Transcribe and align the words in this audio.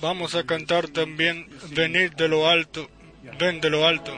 Vamos 0.00 0.34
a 0.34 0.44
cantar 0.44 0.88
también 0.88 1.48
Venid 1.70 2.12
de 2.12 2.28
lo 2.28 2.48
alto, 2.48 2.88
ven 3.38 3.60
de 3.60 3.70
lo 3.70 3.86
alto. 3.86 4.12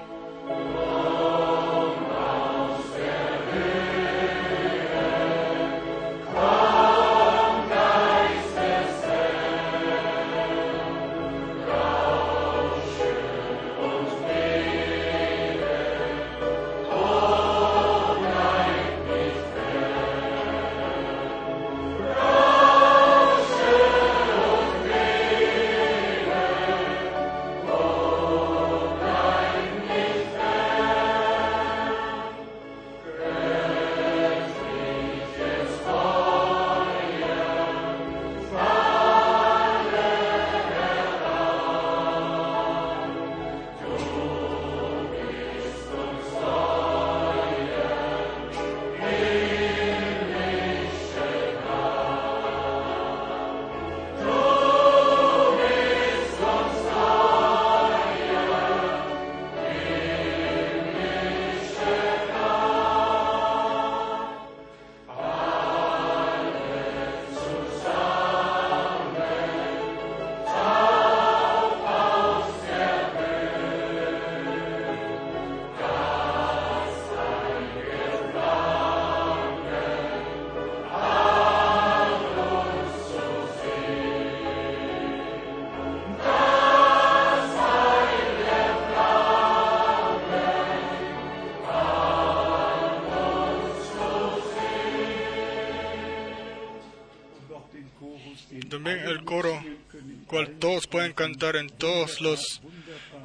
Cantar 101.21 101.57
en 101.57 101.69
todos 101.69 102.23
los 102.23 102.63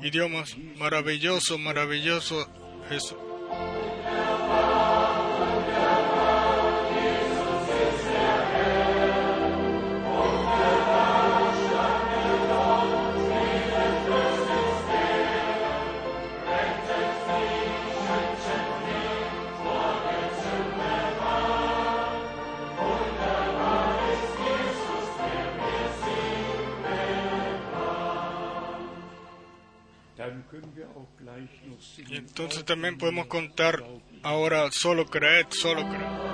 idiomas. 0.04 0.58
Maravilloso, 0.76 1.58
maravilloso 1.58 2.46
Jesús. 2.90 3.25
Podemos 32.98 33.28
contar 33.28 33.84
ahora 34.24 34.70
solo 34.72 35.06
creed, 35.06 35.48
solo 35.50 35.88
creed. 35.88 36.25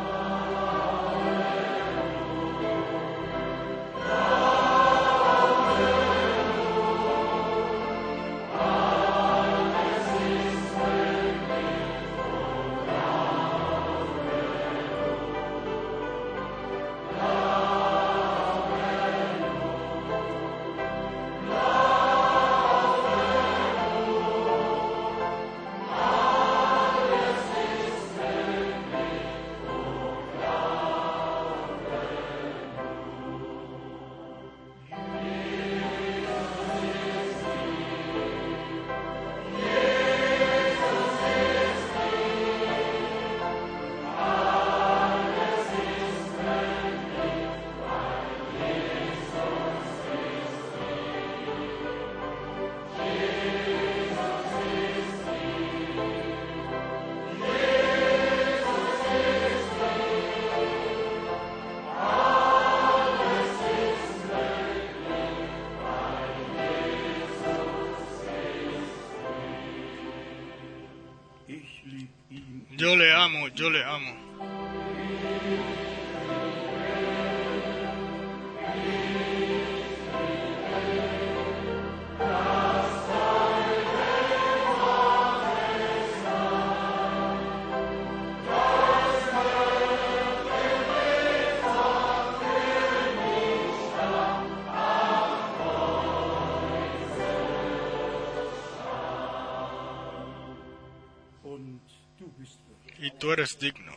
Tú 103.22 103.32
eres 103.32 103.60
digno. 103.60 103.91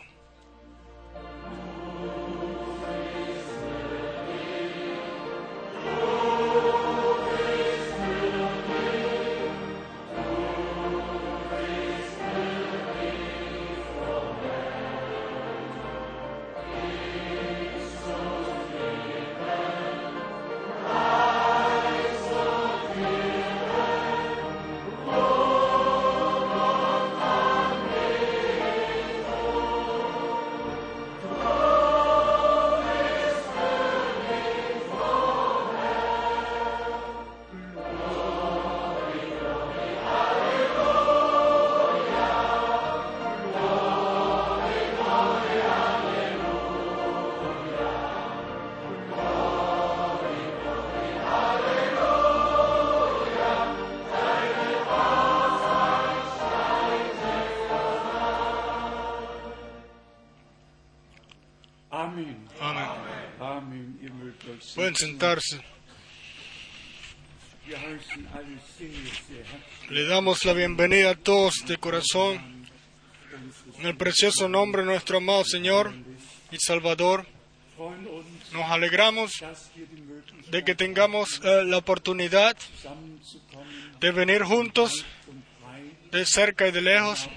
Sentarse. 64.95 65.61
Le 69.91 70.05
damos 70.07 70.45
la 70.45 70.53
bienvenida 70.53 71.11
a 71.11 71.15
todos 71.15 71.65
de 71.67 71.77
corazón 71.79 72.67
en 73.79 73.87
el 73.87 73.97
precioso 73.97 74.49
nombre 74.49 74.83
de 74.83 74.89
nuestro 74.89 75.19
amado 75.19 75.45
Señor 75.45 75.93
y 76.51 76.59
Salvador. 76.59 77.27
Nos 78.53 78.71
alegramos 78.71 79.33
de 80.51 80.65
que 80.65 80.75
tengamos 80.75 81.41
eh, 81.43 81.65
la 81.65 81.79
oportunidad 81.79 82.57
de 84.01 84.13
venir 84.13 84.43
juntos 84.43 85.05
de 86.13 86.25
cerca 86.25 86.69
y 86.69 86.71
de 86.71 86.83
lejos, 86.83 87.29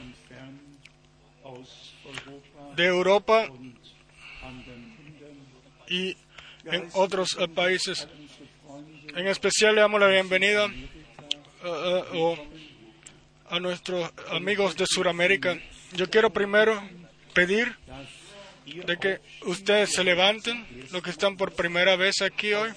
de 2.76 2.86
Europa 2.86 3.48
y 5.90 6.16
en 6.72 6.90
otros 6.94 7.30
eh, 7.40 7.48
países. 7.48 8.08
En 9.16 9.28
especial 9.28 9.76
le 9.76 9.82
damos 9.82 10.00
la 10.00 10.08
bienvenida 10.08 10.66
eh, 10.66 12.04
eh, 12.14 12.48
a 13.50 13.60
nuestros 13.60 14.12
amigos 14.32 14.76
de 14.76 14.86
Sudamérica. 14.88 15.58
Yo 15.94 16.10
quiero 16.10 16.32
primero 16.32 16.82
pedir 17.34 17.76
de 18.66 18.98
que 18.98 19.20
ustedes 19.46 19.92
se 19.94 20.04
levanten, 20.04 20.66
los 20.92 21.02
que 21.02 21.10
están 21.10 21.38
por 21.38 21.54
primera 21.54 21.96
vez 21.96 22.22
aquí 22.22 22.54
hoy 22.54 22.72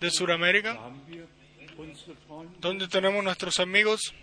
de 0.00 0.10
Sudamérica, 0.10 0.78
donde 2.60 2.86
tenemos 2.88 3.22
nuestros 3.24 3.58
amigos. 3.58 4.14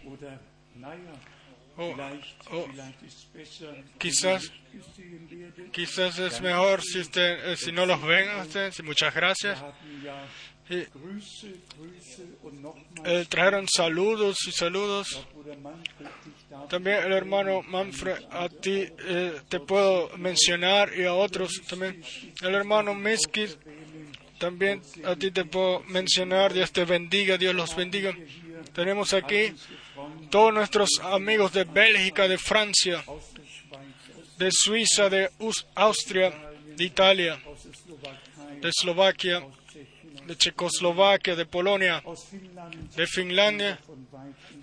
o- 1.77 1.91
o 2.51 2.65
quizás- 3.97 4.51
quizás 5.71 6.17
es 6.19 6.41
mejor 6.41 6.81
si, 6.81 6.99
usted, 6.99 7.51
eh, 7.51 7.57
si 7.57 7.71
no 7.71 7.85
los 7.85 8.01
ven 8.01 8.29
a 8.29 8.43
ustedes. 8.43 8.79
Y 8.79 8.83
muchas 8.83 9.13
gracias. 9.13 9.61
Y, 10.69 10.77
eh, 13.05 13.25
trajeron 13.29 13.67
saludos 13.67 14.37
y 14.47 14.51
saludos. 14.51 15.27
También 16.69 17.03
el 17.03 17.11
hermano 17.11 17.61
Manfred, 17.61 18.17
a 18.31 18.49
ti 18.49 18.87
eh, 18.97 19.41
te 19.47 19.59
puedo 19.59 20.09
mencionar 20.17 20.91
y 20.97 21.03
a 21.03 21.13
otros 21.13 21.61
también. 21.69 22.01
El 22.41 22.55
hermano 22.55 22.95
Miskis, 22.95 23.57
también 24.39 24.81
a 25.03 25.15
ti 25.15 25.29
te 25.31 25.45
puedo 25.45 25.81
mencionar. 25.83 26.53
Dios 26.53 26.71
te 26.71 26.85
bendiga, 26.85 27.37
Dios 27.37 27.53
los 27.53 27.75
bendiga. 27.75 28.15
Tenemos 28.73 29.13
aquí 29.13 29.53
todos 30.29 30.53
nuestros 30.53 30.89
amigos 31.03 31.53
de 31.53 31.63
Bélgica, 31.65 32.27
de 32.27 32.37
Francia, 32.37 33.03
de 34.37 34.49
Suiza, 34.51 35.09
de 35.09 35.29
Us- 35.39 35.65
Austria, 35.75 36.33
de 36.75 36.83
Italia, 36.83 37.39
de 38.61 38.69
Eslovaquia, 38.69 39.45
de 40.27 40.35
Checoslovaquia, 40.35 41.35
de 41.35 41.45
Polonia, 41.45 42.03
de 42.95 43.07
Finlandia, 43.07 43.79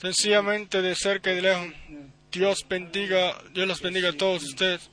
sencillamente 0.00 0.82
de 0.82 0.94
cerca 0.94 1.32
y 1.32 1.36
de 1.36 1.42
lejos. 1.42 1.68
Dios 2.30 2.64
bendiga, 2.68 3.36
Dios 3.52 3.68
los 3.68 3.80
bendiga 3.80 4.10
a 4.10 4.12
todos 4.12 4.42
ustedes. 4.44 4.90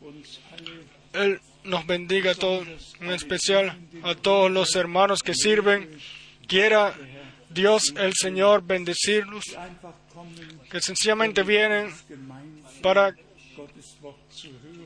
Él 1.14 1.40
nos 1.64 1.86
bendiga 1.88 2.32
a 2.32 2.36
todos, 2.36 2.68
en 3.00 3.12
especial 3.12 3.78
a 4.04 4.16
todos 4.16 4.52
los 4.52 4.76
hermanos 4.76 5.22
que 5.24 5.34
sirven. 5.34 5.90
Quiera 6.48 6.94
Dios 7.50 7.94
el 7.98 8.14
Señor 8.14 8.62
bendecirlos, 8.64 9.44
que 10.70 10.82
sencillamente 10.82 11.44
vienen 11.44 11.92
para 12.82 13.16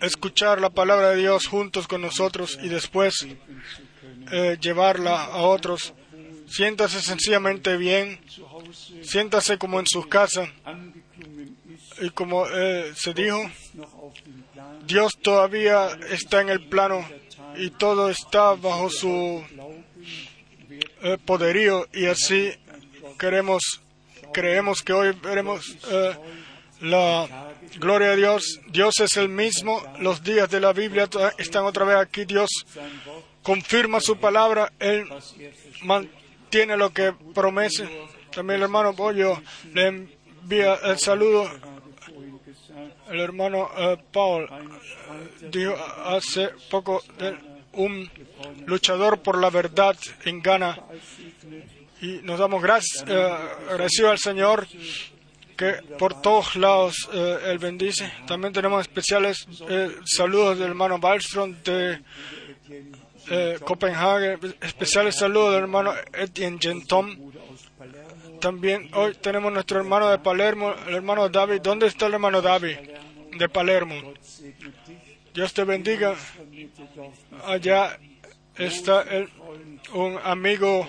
Escuchar 0.02 0.60
la 0.60 0.70
palabra 0.70 1.12
de 1.12 1.18
Dios 1.18 1.48
juntos 1.48 1.88
con 1.88 2.02
nosotros 2.02 2.60
y 2.62 2.70
después 2.70 3.26
eh, 4.32 4.58
llevarla 4.60 5.24
a 5.24 5.38
otros. 5.44 5.94
Siéntase 6.48 7.02
sencillamente 7.02 7.78
bien, 7.78 8.20
siéntase 9.02 9.58
como 9.58 9.80
en 9.80 9.88
sus 9.88 10.08
casas 10.08 10.50
y 12.02 12.10
como 12.10 12.46
eh, 12.48 12.92
se 12.96 13.14
dijo, 13.14 13.40
Dios 14.86 15.14
todavía 15.22 15.88
está 16.10 16.42
en 16.42 16.50
el 16.50 16.68
plano 16.68 17.08
y 17.56 17.70
todo 17.70 18.10
está 18.10 18.54
bajo 18.56 18.90
su 18.90 19.44
eh, 21.02 21.18
poderío 21.26 21.88
y 21.94 22.06
así 22.06 22.52
queremos 23.18 23.82
creemos 24.34 24.82
que 24.82 24.94
hoy 24.94 25.12
veremos 25.22 25.78
la 26.82 27.53
gloria 27.80 28.10
de 28.10 28.18
Dios. 28.18 28.60
Dios 28.68 28.94
es 29.00 29.18
el 29.18 29.30
mismo. 29.30 29.82
Los 30.00 30.24
días 30.24 30.50
de 30.50 30.60
la 30.60 30.74
Biblia 30.74 31.10
están 31.38 31.66
otra 31.66 31.86
vez 31.86 31.98
aquí. 31.98 32.26
Dios 32.26 32.50
confirma 33.42 34.00
su 34.00 34.18
palabra. 34.18 34.72
Él 34.80 35.08
mantiene 35.84 36.78
lo 36.78 36.92
que 36.92 37.14
promete 37.34 37.88
también 38.34 38.58
el 38.58 38.64
hermano 38.64 38.96
Pollo 38.96 39.42
le 39.74 39.88
envía 39.88 40.76
el 40.84 40.98
saludo. 40.98 41.50
El 43.10 43.20
hermano 43.20 43.70
eh, 43.78 43.98
Paul 44.12 44.48
Streiter 44.48 45.52
dijo 45.52 45.76
hace 46.06 46.50
poco 46.72 47.04
un 47.74 48.10
luchador 48.66 49.22
por 49.22 49.40
la 49.40 49.52
verdad 49.52 49.96
en 50.26 50.42
Ghana. 50.42 50.80
Y 52.02 52.22
nos 52.24 52.40
damos 52.40 52.62
gracias, 52.62 53.06
eh, 53.08 53.38
agradecidos 53.70 54.12
al 54.12 54.20
Señor 54.20 54.68
que 55.58 55.74
por 56.00 56.22
todos 56.22 56.56
lados 56.56 57.10
eh, 57.14 57.38
Él 57.46 57.58
bendice. 57.60 58.12
También 58.28 58.54
tenemos 58.54 58.82
especiales 58.82 59.48
eh, 59.70 59.92
saludos 60.06 60.58
del 60.60 60.70
hermano 60.70 60.96
Wallström 60.98 61.56
de 61.64 62.00
eh, 63.30 63.60
Copenhague, 63.64 64.38
especiales 64.62 65.16
saludos 65.16 65.54
del 65.54 65.62
hermano 65.64 65.94
Etienne 66.14 66.58
Gentom. 66.60 67.32
También 68.42 68.90
hoy 68.94 69.14
tenemos 69.16 69.54
nuestro 69.54 69.80
hermano 69.80 70.10
de 70.10 70.18
Palermo, 70.20 70.74
el 70.88 70.96
hermano 70.96 71.30
David. 71.30 71.62
¿Dónde 71.62 71.88
está 71.88 72.08
el 72.08 72.14
hermano 72.14 72.42
David? 72.42 72.78
De 73.38 73.48
Palermo. 73.50 74.14
Dios 75.34 75.54
te 75.54 75.64
bendiga. 75.64 76.16
Allá 77.46 77.98
está 78.58 79.02
el- 79.04 79.30
un 79.94 80.18
amigo 80.24 80.88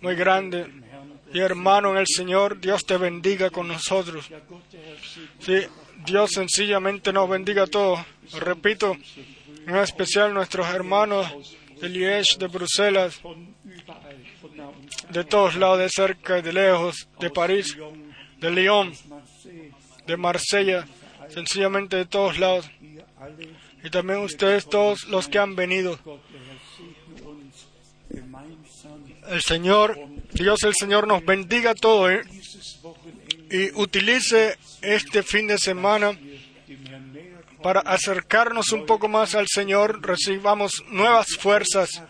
muy 0.00 0.14
grande 0.16 0.66
y 1.34 1.40
hermano 1.40 1.90
en 1.90 1.98
el 1.98 2.06
Señor. 2.06 2.60
Dios 2.60 2.86
te 2.86 2.96
bendiga 2.96 3.50
con 3.50 3.66
nosotros. 3.66 4.30
Sí, 5.40 5.58
Dios 6.06 6.30
sencillamente 6.30 7.12
nos 7.12 7.28
bendiga 7.28 7.64
a 7.64 7.66
todos. 7.66 8.00
Repito, 8.34 8.96
en 9.66 9.76
especial 9.76 10.32
nuestros 10.32 10.68
hermanos 10.68 11.26
de 11.80 11.88
Liège, 11.88 12.38
de 12.38 12.46
Bruselas, 12.46 13.20
de 15.10 15.24
todos 15.24 15.56
lados, 15.56 15.80
de 15.80 15.88
cerca 15.90 16.38
y 16.38 16.42
de 16.42 16.52
lejos, 16.52 17.08
de 17.18 17.30
París, 17.30 17.76
de 18.38 18.50
Lyon, 18.52 18.92
de 20.06 20.16
Marsella, 20.16 20.86
sencillamente 21.28 21.96
de 21.96 22.06
todos 22.06 22.38
lados. 22.38 22.70
Y 23.82 23.90
también 23.90 24.20
ustedes 24.20 24.68
todos 24.68 25.08
los 25.08 25.26
que 25.26 25.40
han 25.40 25.56
venido. 25.56 25.98
El 29.28 29.40
Señor, 29.42 29.98
Dios 30.32 30.62
el 30.64 30.74
Señor 30.74 31.06
nos 31.06 31.24
bendiga 31.24 31.70
a 31.70 31.74
todos 31.74 32.10
¿eh? 32.10 32.22
y 33.50 33.70
utilice 33.80 34.58
este 34.82 35.22
fin 35.22 35.46
de 35.46 35.58
semana 35.58 36.18
para 37.62 37.80
acercarnos 37.80 38.72
un 38.72 38.84
poco 38.84 39.08
más 39.08 39.34
al 39.34 39.46
Señor, 39.48 40.06
recibamos 40.06 40.84
nuevas 40.88 41.28
fuerzas 41.38 42.02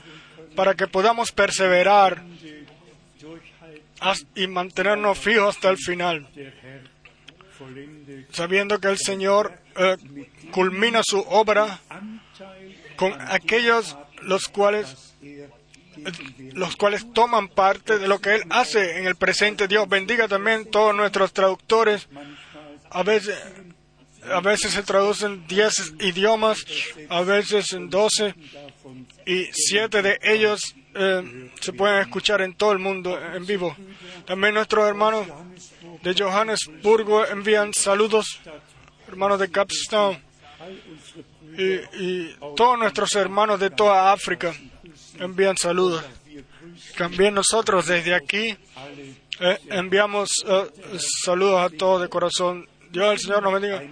para 0.56 0.74
que 0.74 0.88
podamos 0.88 1.30
perseverar 1.30 2.24
y 4.34 4.46
mantenernos 4.48 5.18
fijos 5.18 5.54
hasta 5.54 5.70
el 5.70 5.78
final, 5.78 6.28
sabiendo 8.30 8.80
que 8.80 8.88
el 8.88 8.98
Señor 8.98 9.60
eh, 9.76 9.96
culmina 10.50 11.02
su 11.04 11.20
obra 11.20 11.80
con 12.96 13.14
aquellos 13.20 13.96
los 14.22 14.48
cuales 14.48 15.14
los 16.52 16.76
cuales 16.76 17.12
toman 17.12 17.48
parte 17.48 17.98
de 17.98 18.08
lo 18.08 18.20
que 18.20 18.34
Él 18.34 18.42
hace 18.50 18.98
en 18.98 19.06
el 19.06 19.16
presente. 19.16 19.68
Dios 19.68 19.88
bendiga 19.88 20.28
también 20.28 20.70
todos 20.70 20.94
nuestros 20.94 21.32
traductores. 21.32 22.08
A 22.90 23.02
veces, 23.02 23.36
a 24.32 24.40
veces 24.40 24.72
se 24.72 24.82
traducen 24.82 25.46
10 25.46 25.94
idiomas, 26.00 26.64
a 27.08 27.22
veces 27.22 27.72
en 27.72 27.90
12, 27.90 28.34
davon 28.52 29.06
y 29.26 29.48
siete 29.52 30.02
de 30.02 30.18
ellos 30.22 30.74
eh, 30.94 31.50
se 31.60 31.72
pueden 31.72 32.00
escuchar 32.00 32.40
en 32.42 32.54
todo 32.54 32.72
el 32.72 32.78
mundo 32.78 33.18
en 33.18 33.44
vivo. 33.46 33.76
También 34.26 34.54
nuestros 34.54 34.86
hermanos 34.86 35.26
de 36.02 36.14
Johannesburgo 36.14 37.26
envían 37.26 37.72
saludos, 37.74 38.40
hermanos 39.08 39.40
de 39.40 39.50
Capstown, 39.50 40.22
y, 41.56 41.74
y 42.02 42.36
todos 42.56 42.78
nuestros 42.78 43.14
hermanos 43.14 43.60
de 43.60 43.70
toda 43.70 44.12
África 44.12 44.54
envían 45.18 45.56
saludos. 45.56 46.04
También 46.96 47.34
nosotros 47.34 47.86
desde 47.86 48.14
aquí 48.14 48.56
eh, 49.40 49.58
enviamos 49.70 50.30
eh, 50.46 50.66
saludos 51.24 51.60
a 51.60 51.76
todos 51.76 52.02
de 52.02 52.08
corazón. 52.08 52.68
Dios 52.90 53.12
el 53.12 53.18
Señor 53.18 53.42
nos 53.42 53.52
bendiga. 53.52 53.82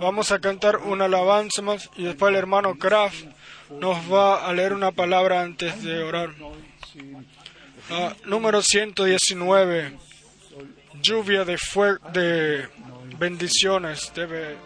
Vamos 0.00 0.32
a 0.32 0.38
cantar 0.38 0.78
una 0.78 1.04
alabanza 1.04 1.62
y 1.96 2.04
después 2.04 2.30
el 2.30 2.36
hermano 2.36 2.76
Kraft 2.76 3.24
nos 3.78 4.10
va 4.10 4.46
a 4.46 4.52
leer 4.52 4.72
una 4.72 4.92
palabra 4.92 5.42
antes 5.42 5.82
de 5.82 6.02
orar. 6.02 6.30
19. 6.94 7.26
Ah, 7.90 8.14
número 8.24 8.62
119. 8.62 9.98
Lluvia 11.02 11.44
de 11.44 11.58
de 12.12 12.68
bendiciones 13.18 14.12
debe 14.14 14.56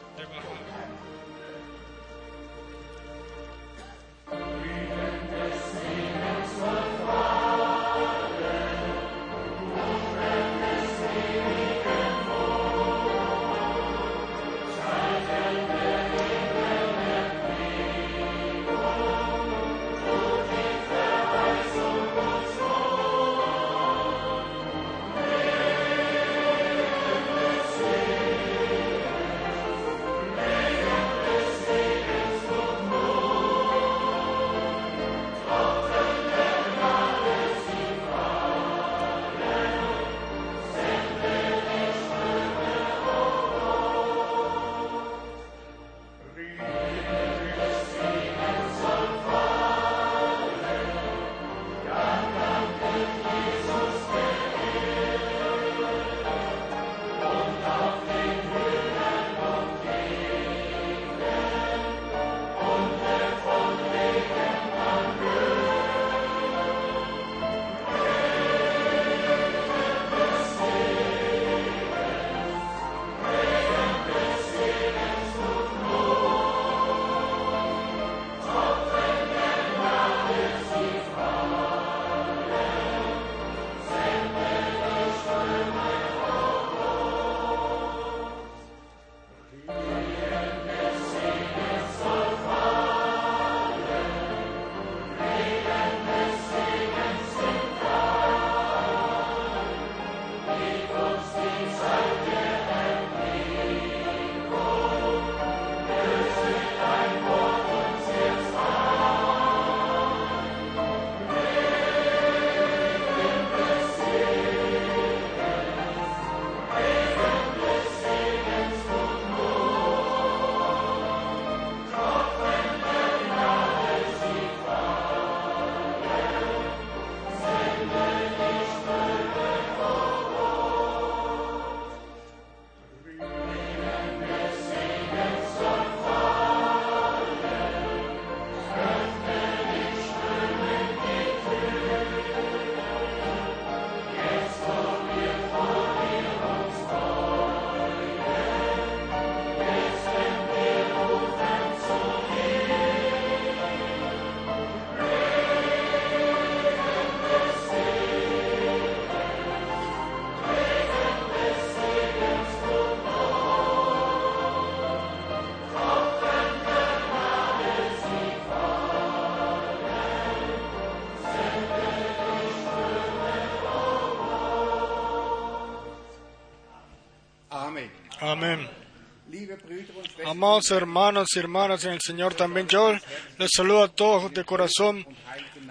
Amados 180.35 180.73
hermanos 180.73 181.29
y 181.37 181.39
hermanas 181.39 181.85
en 181.85 181.93
el 181.93 182.01
Señor, 182.01 182.35
también 182.35 182.67
yo 182.67 182.93
les 183.39 183.51
saludo 183.55 183.85
a 183.85 183.89
todos 183.89 184.35
de 184.35 184.45
corazón 184.45 185.07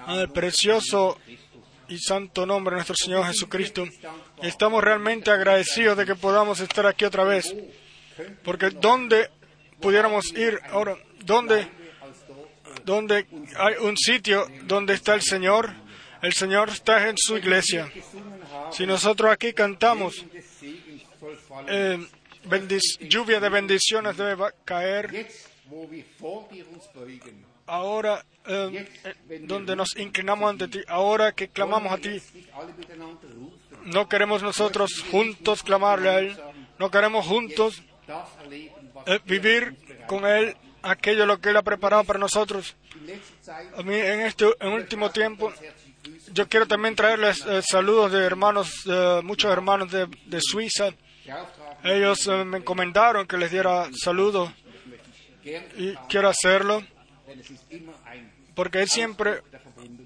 el 0.08 0.30
precioso 0.30 1.20
y 1.90 1.98
santo 1.98 2.46
nombre 2.46 2.72
de 2.72 2.78
nuestro 2.78 2.96
Señor 2.96 3.26
Jesucristo. 3.26 3.86
Estamos 4.42 4.82
realmente 4.82 5.32
agradecidos 5.32 5.98
de 5.98 6.06
que 6.06 6.16
podamos 6.16 6.62
estar 6.62 6.86
aquí 6.86 7.04
otra 7.04 7.26
vez. 7.26 7.54
Porque 8.46 8.70
¿dónde 8.70 9.30
pudiéramos 9.82 10.32
ir 10.34 10.58
ahora? 10.72 10.96
¿Dónde, 11.26 11.68
dónde 12.86 13.28
hay 13.58 13.74
un 13.82 13.98
sitio 13.98 14.48
donde 14.64 14.94
está 14.94 15.14
el 15.14 15.24
Señor? 15.24 15.74
El 16.22 16.32
Señor 16.32 16.70
está 16.70 17.10
en 17.10 17.18
su 17.18 17.36
iglesia. 17.36 17.92
Si 18.72 18.88
nosotros 18.88 19.30
aquí 19.30 19.52
cantamos, 19.52 20.24
eh, 21.68 22.08
lluvia 23.00 23.40
de 23.40 23.50
bendiciones 23.50 24.18
debe 24.18 24.52
caer. 24.66 25.28
Ahora 27.66 28.26
eh, 28.46 28.88
eh, 29.30 29.40
donde 29.44 29.76
nos 29.76 29.96
inclinamos 29.98 30.50
ante 30.50 30.68
ti, 30.68 30.80
ahora 30.88 31.32
que 31.32 31.48
clamamos 31.48 31.94
a 31.94 31.98
ti, 31.98 32.22
no 33.86 34.10
queremos 34.10 34.44
nosotros 34.44 35.04
juntos 35.10 35.64
clamarle 35.64 36.10
a 36.10 36.20
Él, 36.20 36.38
no 36.78 36.92
queremos 36.92 37.26
juntos 37.26 37.82
eh, 39.06 39.20
vivir 39.26 39.78
con 40.08 40.26
Él 40.26 40.56
aquello 40.82 41.26
lo 41.26 41.40
que 41.40 41.50
Él 41.50 41.58
ha 41.58 41.64
preparado 41.64 42.04
para 42.04 42.20
nosotros. 42.20 42.76
A 43.76 43.82
mí 43.84 43.96
en 43.96 44.22
este 44.22 44.46
en 44.60 44.74
último 44.74 45.10
tiempo, 45.12 45.52
yo 46.32 46.48
quiero 46.48 46.68
también 46.68 46.96
traerles 46.96 47.46
eh, 47.46 47.62
saludos 47.62 48.12
de 48.12 48.24
hermanos, 48.24 48.84
eh, 48.86 49.22
muchos 49.24 49.52
hermanos 49.52 49.92
de, 49.92 50.08
de 50.26 50.40
Suiza. 50.42 50.94
Ellos 51.84 52.28
eh, 52.28 52.44
me 52.44 52.58
encomendaron 52.58 53.26
que 53.28 53.38
les 53.38 53.52
diera 53.52 53.90
saludos 53.94 54.52
y 55.78 55.94
quiero 56.10 56.30
hacerlo 56.30 56.84
porque 58.56 58.84
es 58.84 58.92
siempre 58.92 59.42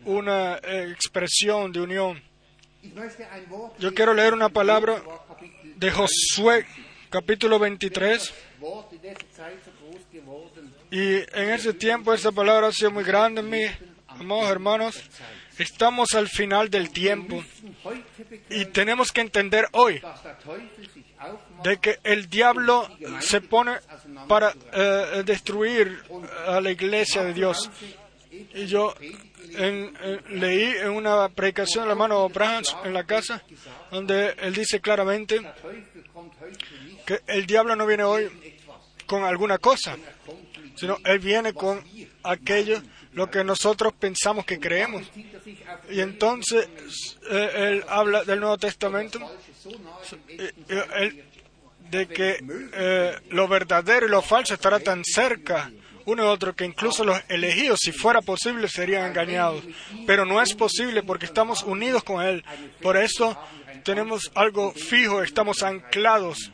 una 0.05 0.55
eh, 0.57 0.91
expresión 0.91 1.71
de 1.71 1.81
unión. 1.81 2.21
Yo 3.79 3.93
quiero 3.93 4.13
leer 4.13 4.33
una 4.33 4.49
palabra 4.49 5.01
de 5.75 5.91
Josué, 5.91 6.65
capítulo 7.09 7.59
23. 7.59 8.33
Wort 8.59 8.91
in 8.93 9.01
dieser 9.01 9.17
Zeit 9.35 9.63
so 9.63 9.71
groß 9.71 10.01
geworden, 10.11 10.73
Y 10.89 11.17
en 11.37 11.49
ese 11.51 11.73
tiempo 11.73 12.13
esa 12.13 12.31
palabra 12.31 12.67
ha 12.67 12.71
sido 12.71 12.91
muy 12.91 13.03
grande 13.03 13.41
en 13.41 13.49
mí. 13.49 13.65
Amados 14.07 14.49
hermanos, 14.49 15.09
estamos 15.59 16.13
al 16.15 16.27
final 16.27 16.69
del 16.69 16.89
tiempo 16.89 17.43
y 18.49 18.65
tenemos 18.65 19.11
que 19.11 19.21
entender 19.21 19.67
hoy 19.73 20.01
de 21.63 21.77
que 21.77 21.99
el 22.03 22.29
diablo 22.29 22.87
se 23.19 23.41
pone 23.41 23.77
para 24.27 24.53
eh, 24.73 25.23
destruir 25.25 26.01
a 26.47 26.59
la 26.61 26.71
iglesia 26.71 27.23
de 27.23 27.33
Dios. 27.33 27.69
Y 28.53 28.65
yo 28.67 28.93
leí 30.29 30.63
en 30.77 30.89
una 30.91 31.29
predicación 31.29 31.83
del 31.85 31.91
hermano 31.91 32.27
Branch 32.29 32.67
en 32.83 32.93
la 32.93 33.03
casa, 33.05 33.43
donde 33.91 34.35
él 34.39 34.53
dice 34.53 34.79
claramente 34.81 35.41
que 37.05 37.21
el 37.27 37.45
diablo 37.45 37.75
no 37.75 37.85
viene 37.85 38.03
hoy 38.03 38.29
con 39.05 39.23
alguna 39.23 39.57
cosa, 39.57 39.95
sino 40.75 40.97
Él 41.05 41.19
viene 41.19 41.53
con 41.53 41.81
aquello 42.23 42.81
lo 43.13 43.31
que 43.31 43.43
nosotros 43.43 43.93
pensamos 43.97 44.45
que 44.45 44.59
creemos. 44.59 45.09
Y 45.89 46.01
entonces 46.01 46.67
eh, 47.31 47.49
Él 47.55 47.83
habla 47.87 48.23
del 48.25 48.39
Nuevo 48.41 48.57
Testamento 48.57 49.19
eh, 50.27 50.51
eh, 50.69 50.83
él- 50.97 51.23
de 51.89 52.07
que 52.07 52.43
eh, 52.73 53.15
lo 53.29 53.47
verdadero 53.47 54.05
y 54.05 54.09
lo 54.09 54.21
falso 54.21 54.53
estará 54.53 54.79
tan 54.79 55.03
cerca 55.03 55.71
uno 56.07 56.23
y 56.23 56.27
otro 56.27 56.55
que 56.55 56.63
incluso 56.63 57.03
los 57.03 57.21
elegidos, 57.27 57.79
si 57.81 57.91
fuera 57.91 58.21
posible, 58.21 58.69
serían 58.69 59.07
engañados. 59.07 59.61
Pero 60.05 60.25
no 60.25 60.41
es 60.41 60.53
posible 60.53 61.03
porque 61.03 61.25
estamos 61.25 61.63
unidos 61.63 62.01
con 62.01 62.23
Él. 62.23 62.45
Por 62.81 62.95
eso 62.95 63.37
tenemos 63.83 64.31
algo 64.33 64.71
fijo, 64.71 65.21
estamos 65.21 65.63
anclados 65.63 66.53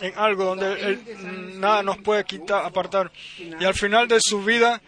en 0.00 0.16
algo 0.16 0.44
donde 0.44 0.72
Él, 0.80 1.58
nada 1.58 1.82
nos 1.82 1.98
puede 1.98 2.24
quitar, 2.24 2.64
apartar. 2.64 3.10
Y 3.38 3.64
al 3.64 3.74
final 3.74 4.06
de 4.06 4.18
su 4.20 4.44
vida, 4.44 4.80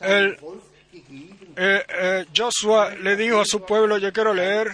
Él, 0.00 0.38
eh, 1.56 1.84
eh, 1.88 2.24
Joshua 2.34 2.94
le 2.94 3.16
dijo 3.16 3.40
a 3.40 3.44
su 3.44 3.66
pueblo, 3.66 3.98
yo 3.98 4.14
quiero 4.14 4.32
leer 4.32 4.72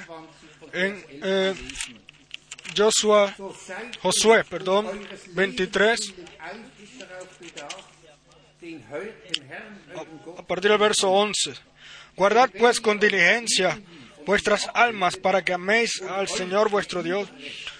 en 0.73 1.05
eh, 1.11 1.55
Joshua, 2.77 3.35
Josué, 4.01 4.45
perdón, 4.45 4.89
23, 5.33 6.15
a 10.37 10.43
partir 10.43 10.71
del 10.71 10.79
verso 10.79 11.11
11. 11.11 11.55
Guardad 12.17 12.51
pues 12.59 12.81
con 12.81 12.99
diligencia 12.99 13.81
vuestras 14.25 14.69
almas 14.75 15.17
para 15.17 15.43
que 15.43 15.53
améis 15.53 16.03
al 16.03 16.29
Señor 16.29 16.71
vuestro 16.71 17.03
Dios, 17.03 17.29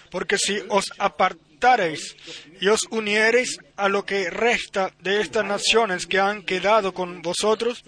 porque 0.09 0.37
si 0.37 0.61
os 0.69 0.91
apartareis 0.97 2.15
y 2.59 2.67
os 2.67 2.85
uniereis 2.89 3.57
a 3.77 3.87
lo 3.87 4.05
que 4.05 4.29
resta 4.29 4.91
de 4.99 5.21
estas 5.21 5.45
naciones 5.45 6.05
que 6.05 6.19
han 6.19 6.43
quedado 6.43 6.93
con 6.93 7.21
vosotros, 7.21 7.83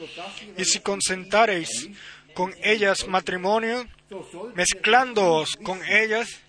y 0.58 0.66
si 0.66 0.80
consentareis 0.80 1.90
con 2.34 2.54
ellas 2.64 3.08
matrimonio, 3.08 3.86
mezclándoos 4.56 5.56
con 5.58 5.84
ellas 5.84 6.42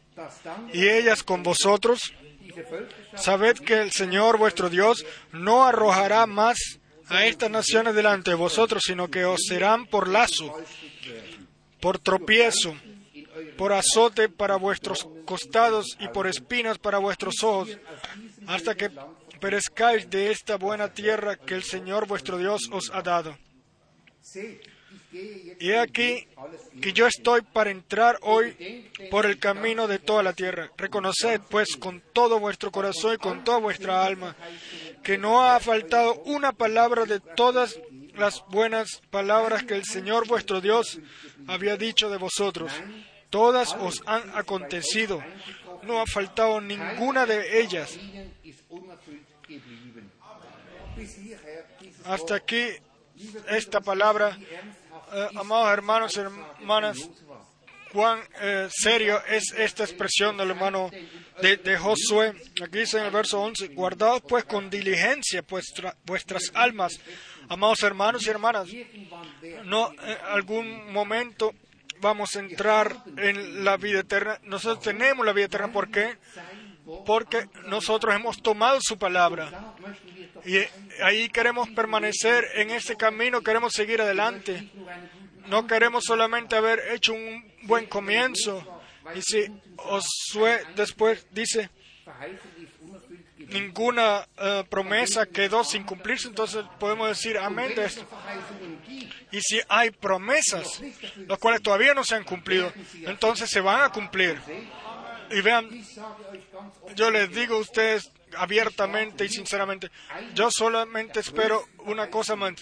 y 0.73 0.89
ellas 0.89 1.23
con 1.23 1.43
vosotros, 1.43 2.13
sabed 3.17 3.59
que 3.59 3.81
el 3.81 3.93
Señor 3.93 4.39
vuestro 4.39 4.71
Dios 4.71 5.05
no 5.33 5.65
arrojará 5.65 6.27
más 6.27 6.59
a 7.09 7.27
estas 7.27 7.51
naciones 7.51 7.95
delante 7.95 8.31
de 8.31 8.37
vosotros, 8.37 8.83
sino 8.85 9.09
que 9.09 9.25
os 9.25 9.41
serán 9.47 9.87
por 9.87 10.09
lazo, 10.09 10.53
por 11.81 11.99
tropiezo, 11.99 12.75
por 13.57 13.73
azote 13.73 14.29
para 14.29 14.57
vuestros 14.57 15.07
costados 15.25 15.97
y 16.01 16.09
por 16.09 16.27
espinas 16.27 16.79
para 16.79 16.99
vuestros 16.99 17.43
ojos, 17.43 17.79
hasta 18.47 18.75
que 18.75 18.91
perezcáis 19.41 20.09
de 20.09 20.31
esta 20.31 20.57
buena 20.57 20.93
tierra 20.93 21.37
que 21.37 21.55
el 21.55 21.63
Señor 21.63 22.07
vuestro 22.07 22.39
Dios 22.39 22.69
os 22.73 22.91
ha 22.93 23.03
dado. 23.03 23.39
He 25.59 25.79
aquí 25.79 26.27
que 26.81 26.93
yo 26.93 27.07
estoy 27.07 27.43
para 27.43 27.71
entrar 27.71 28.19
hoy 28.23 28.91
por 29.11 29.27
el 29.27 29.39
camino 29.39 29.87
de 29.87 29.99
toda 29.99 30.23
la 30.23 30.33
tierra. 30.33 30.71
Reconoced, 30.77 31.41
pues, 31.49 31.77
con 31.77 32.03
todo 32.13 32.39
vuestro 32.39 32.71
corazón 32.71 33.15
y 33.15 33.19
con 33.19 33.45
toda 33.45 33.59
vuestra 33.59 34.05
alma, 34.05 34.37
que 35.03 35.19
no 35.19 35.43
ha 35.43 35.59
faltado 35.61 36.15
una 36.25 36.53
palabra 36.53 37.05
de 37.05 37.21
todas 37.21 37.79
las 38.15 38.45
buenas 38.49 39.01
palabras 39.11 39.65
que 39.65 39.75
el 39.75 39.85
Señor 39.85 40.27
vuestro 40.27 40.61
Dios 40.61 40.99
había 41.47 41.77
dicho 41.77 42.11
de 42.11 42.17
vosotros. 42.19 42.73
Todas 43.31 43.75
os 43.75 44.03
han 44.07 44.31
acontecido. 44.37 45.23
No 45.83 46.01
ha 46.01 46.07
faltado 46.07 46.61
ninguna 46.61 47.27
de 47.27 47.61
ellas. 47.61 47.99
Hasta 52.05 52.37
aquí 52.37 52.67
esta 53.49 53.81
palabra, 53.81 54.39
eh, 55.13 55.29
amados 55.37 55.71
hermanos 55.73 56.17
y 56.17 56.21
hermanas, 56.21 56.99
cuán 57.93 58.21
eh, 58.41 58.69
serio 58.71 59.23
es 59.29 59.53
esta 59.57 59.85
expresión 59.85 60.37
del 60.37 60.51
hermano 60.51 60.91
de, 61.41 61.57
de 61.59 61.79
Josué. 61.79 62.35
Aquí 62.63 62.79
dice 62.79 62.99
en 62.99 63.05
el 63.07 63.11
verso 63.11 63.41
11, 63.41 63.69
guardaos 63.69 64.23
pues 64.29 64.45
con 64.45 64.69
diligencia 64.71 65.43
vuestra- 65.49 65.97
vuestras 66.05 66.51
almas, 66.55 66.99
amados 67.49 67.83
hermanos 67.83 68.27
y 68.27 68.31
hermanas. 68.31 68.69
No, 69.65 69.93
en 69.93 70.19
algún 70.29 70.93
momento 70.93 71.53
vamos 72.01 72.37
a 72.37 72.41
entrar 72.41 72.95
en 73.17 73.65
la 73.65 73.77
vida 73.79 74.01
eterna. 74.01 74.39
Nosotros 74.43 74.85
tenemos 74.85 75.25
la 75.25 75.33
vida 75.33 75.47
eterna. 75.47 75.73
¿Por 75.73 75.91
qué? 75.91 76.17
Porque 77.05 77.49
nosotros 77.67 78.15
hemos 78.15 78.41
tomado 78.41 78.79
su 78.81 78.97
palabra. 78.97 79.75
Y 80.45 80.59
ahí 81.03 81.29
queremos 81.29 81.69
permanecer 81.71 82.45
en 82.55 82.71
ese 82.71 82.97
camino, 82.97 83.43
queremos 83.43 83.73
seguir 83.73 84.01
adelante. 84.01 84.71
No 85.49 85.67
queremos 85.67 86.05
solamente 86.05 86.57
haber 86.57 86.81
hecho 86.93 87.13
un 87.13 87.45
buen 87.63 87.87
comienzo. 87.87 88.81
Y 89.15 89.23
si 89.23 89.47
Josué 89.77 90.65
después 90.77 91.27
dice, 91.33 91.71
ninguna 93.49 94.27
eh, 94.37 94.65
promesa 94.69 95.27
quedó 95.27 95.65
sin 95.65 95.85
cumplirse, 95.85 96.29
entonces 96.29 96.65
podemos 96.79 97.09
decir 97.09 97.39
amén 97.39 97.75
de 97.75 97.85
esto. 97.85 98.07
Y 99.31 99.41
si 99.41 99.61
hay 99.69 99.91
promesas, 99.91 100.81
las 101.27 101.39
cuales 101.39 101.63
todavía 101.63 101.95
no 101.95 102.05
se 102.05 102.15
han 102.15 102.25
cumplido, 102.25 102.73
entonces 103.03 103.51
se 103.51 103.61
van 103.61 103.83
a 103.83 103.91
cumplir. 103.91 104.41
Y 105.31 105.41
vean, 105.41 105.69
yo 106.95 107.11
les 107.11 107.31
digo 107.31 107.57
a 107.57 107.61
ustedes 107.61 108.11
abiertamente 108.37 109.25
y 109.25 109.29
sinceramente, 109.29 109.91
yo 110.35 110.51
solamente 110.51 111.21
espero 111.21 111.65
una 111.85 112.11
cosa 112.11 112.37
más, 112.37 112.55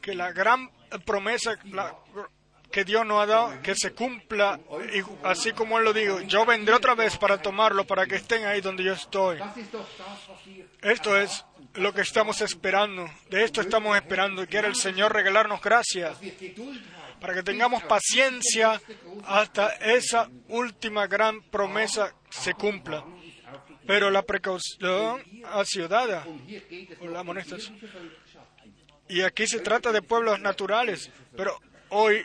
que 0.00 0.14
la 0.14 0.32
gran 0.32 0.70
promesa 1.04 1.58
que 2.70 2.84
Dios 2.84 3.06
nos 3.06 3.22
ha 3.22 3.26
dado, 3.26 3.62
que 3.62 3.74
se 3.74 3.92
cumpla, 3.92 4.60
y 4.92 5.02
así 5.24 5.52
como 5.52 5.78
Él 5.78 5.84
lo 5.84 5.92
dijo, 5.92 6.20
yo 6.22 6.44
vendré 6.44 6.74
otra 6.74 6.94
vez 6.94 7.16
para 7.16 7.40
tomarlo, 7.40 7.86
para 7.86 8.06
que 8.06 8.16
estén 8.16 8.44
ahí 8.44 8.60
donde 8.60 8.84
yo 8.84 8.92
estoy. 8.92 9.38
Esto 10.82 11.16
es 11.16 11.44
lo 11.74 11.92
que 11.92 12.02
estamos 12.02 12.40
esperando, 12.40 13.08
de 13.30 13.44
esto 13.44 13.60
estamos 13.60 13.96
esperando, 13.96 14.42
y 14.42 14.46
quiere 14.46 14.68
el 14.68 14.76
Señor 14.76 15.12
regalarnos 15.12 15.60
gracias 15.60 16.18
para 17.26 17.38
que 17.38 17.42
tengamos 17.42 17.82
paciencia 17.82 18.80
hasta 19.24 19.70
esa 19.78 20.30
última 20.46 21.08
gran 21.08 21.42
promesa 21.42 22.14
se 22.30 22.54
cumpla. 22.54 23.04
Pero 23.84 24.12
la 24.12 24.22
precaución 24.22 25.24
ha 25.44 25.64
sido 25.64 25.88
dada, 25.88 26.24
o 27.00 27.08
la 27.08 27.18
amonestación. 27.18 27.80
Y 29.08 29.22
aquí 29.22 29.48
se 29.48 29.58
trata 29.58 29.90
de 29.90 30.02
pueblos 30.02 30.38
naturales, 30.38 31.10
pero 31.36 31.58
hoy, 31.88 32.24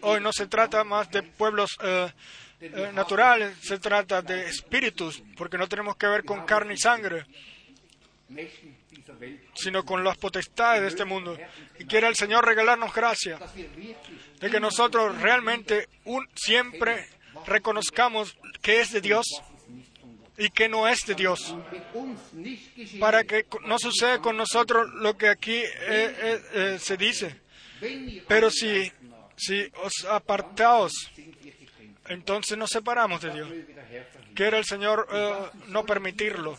hoy 0.00 0.20
no 0.20 0.32
se 0.32 0.48
trata 0.48 0.82
más 0.82 1.08
de 1.12 1.22
pueblos 1.22 1.70
eh, 1.80 2.12
eh, 2.60 2.90
naturales, 2.92 3.56
se 3.62 3.78
trata 3.78 4.20
de 4.20 4.48
espíritus, 4.48 5.22
porque 5.36 5.58
no 5.58 5.68
tenemos 5.68 5.94
que 5.94 6.08
ver 6.08 6.24
con 6.24 6.44
carne 6.44 6.74
y 6.74 6.76
sangre, 6.76 7.24
sino 9.54 9.84
con 9.84 10.04
las 10.04 10.16
potestades 10.16 10.82
de 10.82 10.88
este 10.88 11.04
mundo. 11.04 11.36
Y 11.78 11.84
quiere 11.84 12.08
el 12.08 12.16
Señor 12.16 12.46
regalarnos 12.46 12.94
gracia, 12.94 13.38
de 14.40 14.50
que 14.50 14.60
nosotros 14.60 15.20
realmente 15.20 15.88
siempre 16.34 17.06
reconozcamos 17.46 18.36
que 18.62 18.80
es 18.80 18.92
de 18.92 19.00
Dios 19.00 19.26
y 20.40 20.48
que 20.48 20.68
no 20.68 20.88
es 20.88 21.00
de 21.06 21.14
Dios, 21.14 21.54
para 22.98 23.24
que 23.24 23.46
no 23.66 23.78
suceda 23.78 24.20
con 24.20 24.38
nosotros 24.38 24.88
lo 24.94 25.16
que 25.16 25.28
aquí 25.28 25.56
eh, 25.56 25.68
eh, 25.78 26.42
eh, 26.54 26.78
se 26.80 26.96
dice. 26.96 27.40
Pero 28.26 28.50
si, 28.50 28.90
si 29.36 29.70
os 29.82 30.04
apartaos, 30.08 30.92
entonces 32.08 32.56
nos 32.56 32.70
separamos 32.70 33.20
de 33.20 33.30
Dios. 33.32 33.48
Quiere 34.34 34.58
el 34.58 34.64
Señor 34.64 35.06
no 35.68 35.84
permitirlo. 35.84 36.58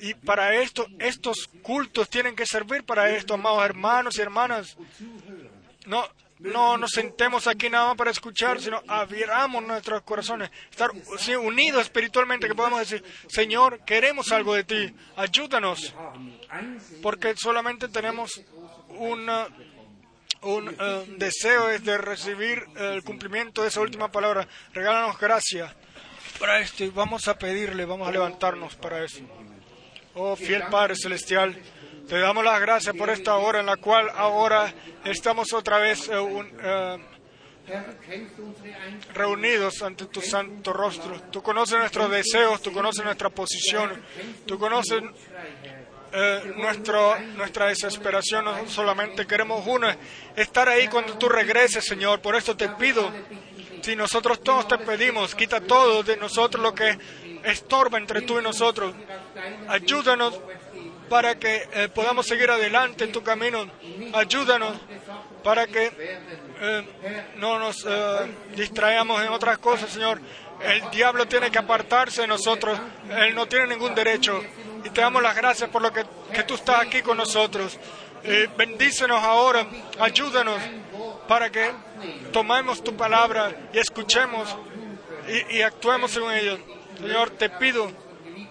Y 0.00 0.14
para 0.14 0.54
esto, 0.56 0.86
estos 0.98 1.48
cultos 1.62 2.08
tienen 2.08 2.34
que 2.34 2.46
servir 2.46 2.84
para 2.84 3.10
esto, 3.10 3.34
amados 3.34 3.64
hermanos 3.64 4.16
y 4.18 4.20
hermanas. 4.22 4.76
No, 5.86 6.04
no 6.38 6.78
nos 6.78 6.90
sentemos 6.92 7.46
aquí 7.46 7.68
nada 7.68 7.88
más 7.88 7.96
para 7.96 8.10
escuchar, 8.10 8.60
sino 8.60 8.82
abramos 8.88 9.62
nuestros 9.62 10.02
corazones, 10.02 10.50
estar 10.70 10.90
unidos 11.38 11.82
espiritualmente, 11.82 12.48
que 12.48 12.54
podamos 12.54 12.80
decir, 12.80 13.04
Señor, 13.28 13.80
queremos 13.84 14.32
algo 14.32 14.54
de 14.54 14.64
ti, 14.64 14.94
ayúdanos, 15.16 15.94
porque 17.02 17.34
solamente 17.36 17.88
tenemos 17.88 18.40
una- 18.88 19.48
un 20.42 20.74
eh, 20.80 21.04
deseo 21.18 21.68
es 21.68 21.84
de 21.84 21.98
recibir 21.98 22.64
el 22.76 23.02
cumplimiento 23.04 23.60
de 23.60 23.68
esa 23.68 23.82
última 23.82 24.10
palabra. 24.10 24.48
Regálanos 24.72 25.18
gracia 25.18 25.74
para 26.38 26.60
esto 26.60 26.84
y 26.84 26.88
vamos 26.88 27.28
a 27.28 27.38
pedirle, 27.38 27.84
vamos 27.84 28.08
a 28.08 28.12
levantarnos 28.12 28.74
para 28.76 29.04
eso. 29.04 29.20
Oh 30.22 30.36
fiel 30.36 30.64
Padre 30.70 30.96
Celestial, 30.96 31.56
te 32.06 32.18
damos 32.18 32.44
las 32.44 32.60
gracias 32.60 32.94
por 32.94 33.08
esta 33.08 33.36
hora 33.36 33.60
en 33.60 33.64
la 33.64 33.78
cual 33.78 34.10
ahora 34.14 34.70
estamos 35.02 35.50
otra 35.54 35.78
vez 35.78 36.10
eh, 36.10 36.44
eh, 36.62 36.98
reunidos 39.14 39.80
ante 39.80 40.04
tu 40.04 40.20
santo 40.20 40.74
rostro. 40.74 41.22
Tú 41.30 41.42
conoces 41.42 41.78
nuestros 41.78 42.10
deseos, 42.10 42.60
tú 42.60 42.70
conoces 42.70 43.02
nuestra 43.02 43.30
posición, 43.30 43.98
tú 44.44 44.58
conoces 44.58 45.02
eh, 46.12 46.52
nuestro, 46.54 47.18
nuestra 47.36 47.68
desesperación. 47.68 48.44
No 48.44 48.68
solamente 48.68 49.26
queremos 49.26 49.66
uno, 49.66 49.88
estar 50.36 50.68
ahí 50.68 50.86
cuando 50.88 51.16
tú 51.16 51.30
regreses, 51.30 51.86
Señor. 51.86 52.20
Por 52.20 52.36
eso 52.36 52.54
te 52.58 52.68
pido, 52.68 53.10
si 53.80 53.96
nosotros 53.96 54.42
todos 54.42 54.68
te 54.68 54.76
pedimos, 54.76 55.34
quita 55.34 55.62
todo 55.62 56.02
de 56.02 56.18
nosotros 56.18 56.62
lo 56.62 56.74
que 56.74 56.98
estorba 57.44 57.98
entre 57.98 58.22
tú 58.22 58.38
y 58.38 58.42
nosotros. 58.42 58.94
Ayúdanos 59.68 60.40
para 61.10 61.38
que 61.38 61.68
eh, 61.72 61.88
podamos 61.88 62.24
seguir 62.24 62.50
adelante 62.50 63.04
en 63.04 63.12
tu 63.12 63.22
camino. 63.22 63.68
Ayúdanos 64.14 64.76
para 65.42 65.66
que 65.66 65.90
eh, 66.60 67.32
no 67.36 67.58
nos 67.58 67.84
eh, 67.84 68.34
distraigamos 68.54 69.20
en 69.20 69.28
otras 69.28 69.58
cosas, 69.58 69.90
Señor. 69.90 70.20
El 70.62 70.88
diablo 70.90 71.26
tiene 71.26 71.50
que 71.50 71.58
apartarse 71.58 72.22
de 72.22 72.26
nosotros. 72.28 72.78
Él 73.10 73.34
no 73.34 73.46
tiene 73.46 73.66
ningún 73.66 73.94
derecho. 73.94 74.40
Y 74.84 74.90
te 74.90 75.00
damos 75.00 75.22
las 75.22 75.34
gracias 75.34 75.68
por 75.68 75.82
lo 75.82 75.92
que, 75.92 76.04
que 76.32 76.44
tú 76.44 76.54
estás 76.54 76.80
aquí 76.80 77.02
con 77.02 77.16
nosotros. 77.16 77.78
Bendícenos 78.56 79.22
ahora. 79.22 79.66
Ayúdanos 79.98 80.60
para 81.26 81.50
que 81.50 81.72
tomemos 82.32 82.84
tu 82.84 82.94
palabra 82.94 83.68
y 83.72 83.78
escuchemos 83.78 84.54
y, 85.28 85.56
y 85.56 85.62
actuemos 85.62 86.10
según 86.10 86.34
ellos. 86.34 86.60
Señor, 87.00 87.30
te 87.30 87.48
pido, 87.50 87.90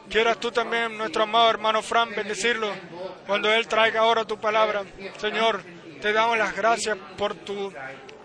quieras 0.10 0.40
tú 0.40 0.52
también, 0.52 0.98
nuestro 0.98 1.24
amado 1.24 1.50
hermano 1.50 1.82
Fran, 1.82 2.10
bendecirlo 2.16 2.72
cuando 3.28 3.52
él 3.52 3.68
traiga 3.68 4.02
ahora 4.02 4.26
tu 4.26 4.40
palabra. 4.40 4.84
Señor, 5.18 5.62
te 6.02 6.12
damos 6.14 6.38
las 6.38 6.56
gracias 6.56 6.98
por 7.18 7.36
tu 7.36 7.72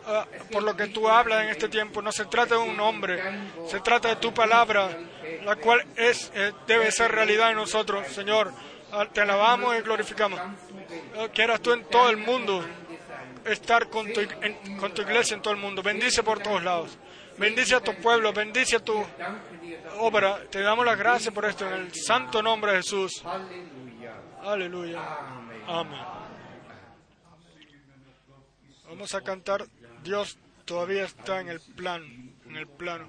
ah, 0.06 0.26
por 0.50 0.62
lo 0.62 0.76
que 0.76 0.86
tú 0.86 1.08
hablas 1.08 1.42
en 1.44 1.50
este 1.50 1.68
tiempo. 1.68 2.00
No 2.00 2.10
se 2.12 2.24
trata 2.26 2.54
de 2.54 2.60
un 2.60 2.80
hombre, 2.80 3.22
se 3.68 3.80
trata 3.80 4.08
de 4.08 4.16
tu 4.16 4.32
palabra, 4.32 4.88
la 5.44 5.56
cual 5.56 5.84
es 5.96 6.32
eh, 6.34 6.52
debe 6.66 6.90
ser 6.90 7.12
realidad 7.12 7.50
en 7.50 7.56
nosotros, 7.56 8.06
Señor. 8.08 8.52
Ah, 8.92 9.06
Te 9.12 9.20
alabamos 9.20 9.76
y 9.76 9.80
glorificamos. 9.82 10.40
Ah, 10.40 11.28
Quieras 11.34 11.60
tú 11.60 11.72
en 11.72 11.84
todo 11.84 12.08
el 12.08 12.16
mundo 12.16 12.64
estar 13.44 13.88
con 13.90 14.10
tu, 14.12 14.20
con 14.80 14.94
tu 14.94 15.02
iglesia 15.02 15.34
en 15.34 15.42
todo 15.42 15.52
el 15.52 15.60
mundo. 15.60 15.82
Bendice 15.82 16.22
por 16.22 16.40
todos 16.40 16.62
lados. 16.62 16.96
Bendice 17.36 17.74
a 17.74 17.80
tu 17.80 17.92
pueblo, 17.96 18.32
bendice 18.32 18.76
a 18.76 18.78
tu 18.78 19.04
obra. 19.98 20.48
Te 20.50 20.60
damos 20.60 20.84
las 20.84 20.98
gracias 20.98 21.32
por 21.32 21.44
esto 21.44 21.66
en 21.66 21.74
el 21.74 21.94
santo 21.94 22.42
nombre 22.42 22.72
de 22.72 22.76
Jesús. 22.78 23.22
Aleluya. 24.42 25.00
Amén. 25.66 26.00
Vamos 28.86 29.14
a 29.14 29.20
cantar. 29.22 29.66
Dios 30.02 30.38
todavía 30.64 31.04
está 31.04 31.40
en 31.40 31.48
el 31.48 31.60
plan, 31.60 32.02
en 32.46 32.56
el 32.56 32.66
plano. 32.66 33.08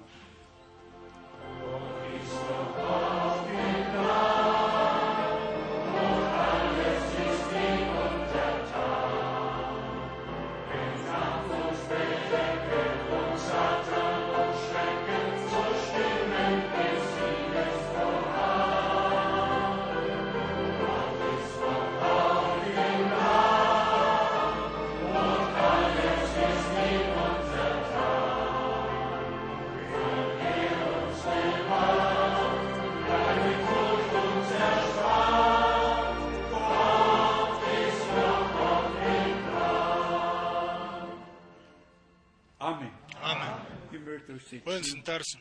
Pueden 44.76 44.92
sentarse. 44.92 45.38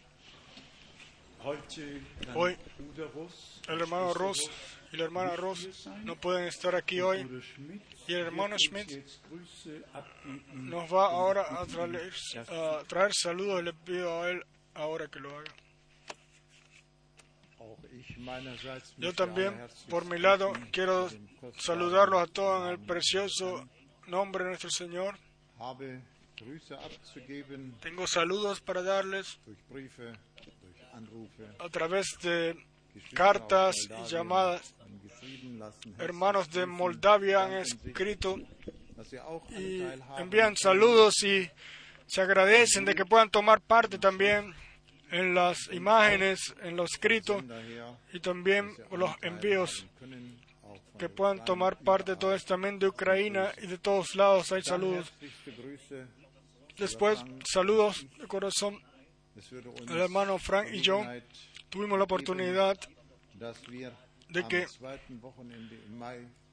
Hoy 2.36 2.56
el 3.67 3.82
hermano 3.82 4.13
Ross 4.13 4.50
y 4.93 4.98
la 4.98 5.04
hermana 5.04 5.36
Ross 5.36 5.89
no 6.06 6.15
pueden 6.15 6.48
estar 6.48 6.74
aquí 6.74 7.02
hoy. 7.02 7.28
Y 8.08 8.13
el 8.13 8.21
hermano 8.21 8.56
Schmidt 8.58 9.06
nos 10.54 10.93
va 10.93 11.08
ahora 11.08 11.62
a 11.62 11.65
traer, 11.65 12.13
a 12.50 12.84
traer 12.88 13.12
saludos. 13.13 13.62
Le 13.62 13.74
pido 13.74 14.24
a 14.24 14.32
él 14.32 14.41
ahora 14.74 15.08
que 15.08 15.19
lo 15.19 15.38
haga. 15.38 15.54
Yo 18.98 19.12
también, 19.13 19.54
por 19.89 20.06
mi 20.06 20.17
lado, 20.17 20.54
quiero 20.71 21.10
saludarlos 21.58 22.21
a 22.21 22.28
todos 22.28 22.63
en 22.63 22.71
el 22.71 22.80
precioso 22.80 23.67
nombre 24.08 24.45
de 24.45 24.52
nuestro 24.52 24.69
Señor. 24.69 25.19
Tengo 27.82 28.08
saludos 28.08 28.62
para 28.62 28.82
darles 28.82 29.39
a 31.60 31.69
través 31.69 32.08
de 32.21 32.56
cartas 33.13 33.76
y 33.89 34.10
llamadas. 34.10 34.74
Hermanos 35.98 36.50
de 36.52 36.65
Moldavia 36.65 37.43
han 37.43 37.54
escrito 37.54 38.38
y 39.58 39.82
envían 40.17 40.56
saludos 40.56 41.24
y 41.24 41.50
se 42.06 42.21
agradecen 42.21 42.86
de 42.86 42.95
que 42.95 43.06
puedan 43.06 43.30
tomar 43.30 43.62
parte 43.62 43.98
también 43.98 44.54
en 45.12 45.34
las 45.34 45.58
imágenes, 45.71 46.54
en 46.62 46.76
lo 46.76 46.84
escrito 46.84 47.43
y 48.13 48.19
también 48.19 48.71
los 48.91 49.12
envíos 49.21 49.86
que 50.98 51.10
puedan 51.10 51.43
tomar 51.43 51.78
parte 51.78 52.15
todo 52.15 52.34
esto 52.34 52.54
también 52.54 52.80
de 52.80 52.88
Ucrania 52.88 53.52
y 53.62 53.67
de 53.67 53.78
todos 53.78 54.15
lados. 54.15 54.52
Hay 54.52 54.62
saludos. 54.63 55.12
Después, 56.77 57.23
saludos 57.51 58.05
de 58.17 58.27
corazón. 58.27 58.79
El 59.88 59.97
hermano 59.97 60.38
Frank 60.38 60.67
y 60.71 60.81
yo 60.81 61.03
tuvimos 61.69 61.97
la 61.97 62.05
oportunidad 62.05 62.77
de 64.29 64.47
que 64.47 64.65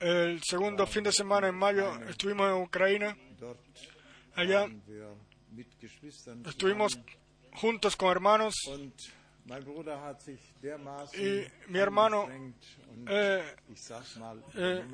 el 0.01 0.41
segundo 0.43 0.87
fin 0.87 1.05
de 1.05 1.13
semana 1.13 1.49
en 1.49 1.55
mayo 1.55 1.95
estuvimos 2.09 2.49
en 2.49 2.63
Ucrania. 2.63 3.17
Allá 4.35 4.67
estuvimos 6.47 6.99
juntos 7.55 7.97
con 7.97 8.11
hermanos. 8.11 8.55
Y 11.15 11.71
mi 11.73 11.79
hermano, 11.79 12.29
eh, 13.09 13.57
eh, 14.55 14.85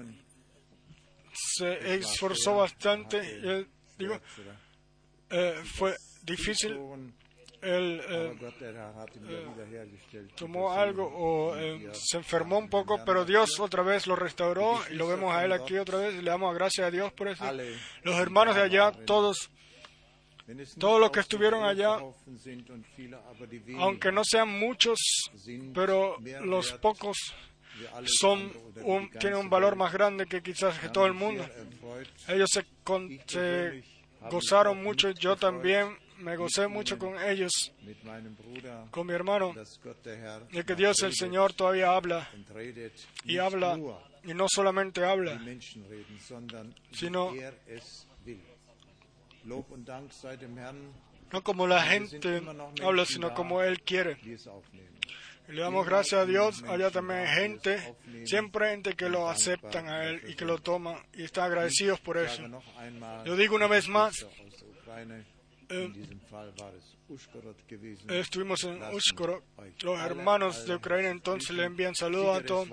se 1.32 1.94
esforzó 1.94 2.56
bastante. 2.56 3.66
Eh, 5.30 5.54
fue 5.64 5.94
difícil. 6.22 6.78
Él 7.60 8.00
eh, 8.08 8.30
ihn 8.30 8.38
wieder 8.38 9.48
wiederhergestellt. 9.48 10.32
tomó 10.36 10.72
algo 10.72 11.04
o 11.12 11.56
eh, 11.56 11.90
se 11.92 12.18
enfermó 12.18 12.56
un 12.58 12.70
poco, 12.70 13.00
pero. 13.04 13.24
Dios 13.24 13.58
otra 13.58 13.82
vez 13.82 14.06
lo 14.06 14.14
restauró 14.14 14.80
y 14.90 14.94
lo 14.94 15.08
vemos 15.08 15.34
a 15.34 15.44
él 15.44 15.52
aquí 15.52 15.76
otra 15.76 15.98
vez 15.98 16.14
y 16.14 16.22
le 16.22 16.30
damos 16.30 16.54
gracias 16.54 16.86
a 16.86 16.90
Dios 16.92 17.12
por 17.12 17.26
eso. 17.26 17.44
Los 18.04 18.16
hermanos 18.20 18.54
de 18.54 18.62
allá, 18.62 18.92
todos, 18.92 19.50
todos 20.78 21.00
los 21.00 21.10
que 21.10 21.18
estuvieron 21.18 21.64
allá, 21.64 21.98
aunque 23.78 24.12
no 24.12 24.22
sean 24.24 24.48
muchos, 24.48 24.98
pero 25.74 26.16
los 26.44 26.72
pocos 26.74 27.16
son 28.04 28.52
un, 28.82 29.10
tienen 29.18 29.40
un 29.40 29.50
valor 29.50 29.74
más 29.74 29.92
grande 29.92 30.26
que 30.26 30.42
quizás 30.42 30.78
que 30.78 30.90
todo 30.90 31.06
el 31.06 31.14
mundo. 31.14 31.44
Ellos 32.28 32.48
se, 32.52 32.64
con- 32.84 33.08
se 33.26 33.82
gozaron 34.30 34.82
mucho, 34.82 35.10
yo 35.10 35.36
también 35.36 35.96
me 36.18 36.36
gocé 36.36 36.66
mucho 36.68 36.98
con 36.98 37.20
ellos, 37.22 37.52
con 38.90 39.06
mi 39.06 39.12
hermano, 39.12 39.52
de 40.50 40.64
que 40.64 40.74
Dios 40.74 41.02
el 41.02 41.12
Señor 41.14 41.52
todavía 41.52 41.90
habla 41.92 42.28
y 43.24 43.38
habla 43.38 43.76
y 44.24 44.34
no 44.34 44.46
solamente 44.48 45.04
habla, 45.04 45.34
Sino- 46.92 47.32
er 47.34 47.54
no 51.32 51.42
como 51.42 51.66
la 51.66 51.82
gente 51.82 52.40
habla, 52.82 53.04
sino 53.06 53.28
como 53.34 53.62
Él 53.62 53.80
quiere. 53.82 54.16
Le 55.48 55.62
damos 55.62 55.86
gracias 55.86 56.20
a 56.20 56.26
Dios. 56.26 56.62
Allá 56.64 56.90
también 56.90 57.20
hay 57.20 57.34
gente, 57.34 57.96
siempre 58.24 58.70
gente 58.70 58.94
que 58.94 59.08
lo 59.08 59.28
aceptan 59.28 59.88
a 59.88 60.04
Él 60.04 60.22
y 60.28 60.34
que 60.34 60.44
lo 60.44 60.58
toman 60.58 60.96
y 61.14 61.24
están 61.24 61.44
agradecidos 61.44 62.00
por 62.00 62.18
eso. 62.18 62.42
Yo 63.24 63.36
digo 63.36 63.56
una 63.56 63.66
vez 63.66 63.88
más, 63.88 64.26
eh. 65.70 65.92
Estuvimos 68.08 68.64
en 68.64 68.82
euch 68.82 69.14
Los 69.82 70.00
hermanos 70.00 70.66
de 70.66 70.74
Ucrania 70.76 71.10
entonces 71.10 71.50
le 71.50 71.64
envían 71.64 71.94
saludos 71.94 72.38
a 72.38 72.44
todos. 72.44 72.68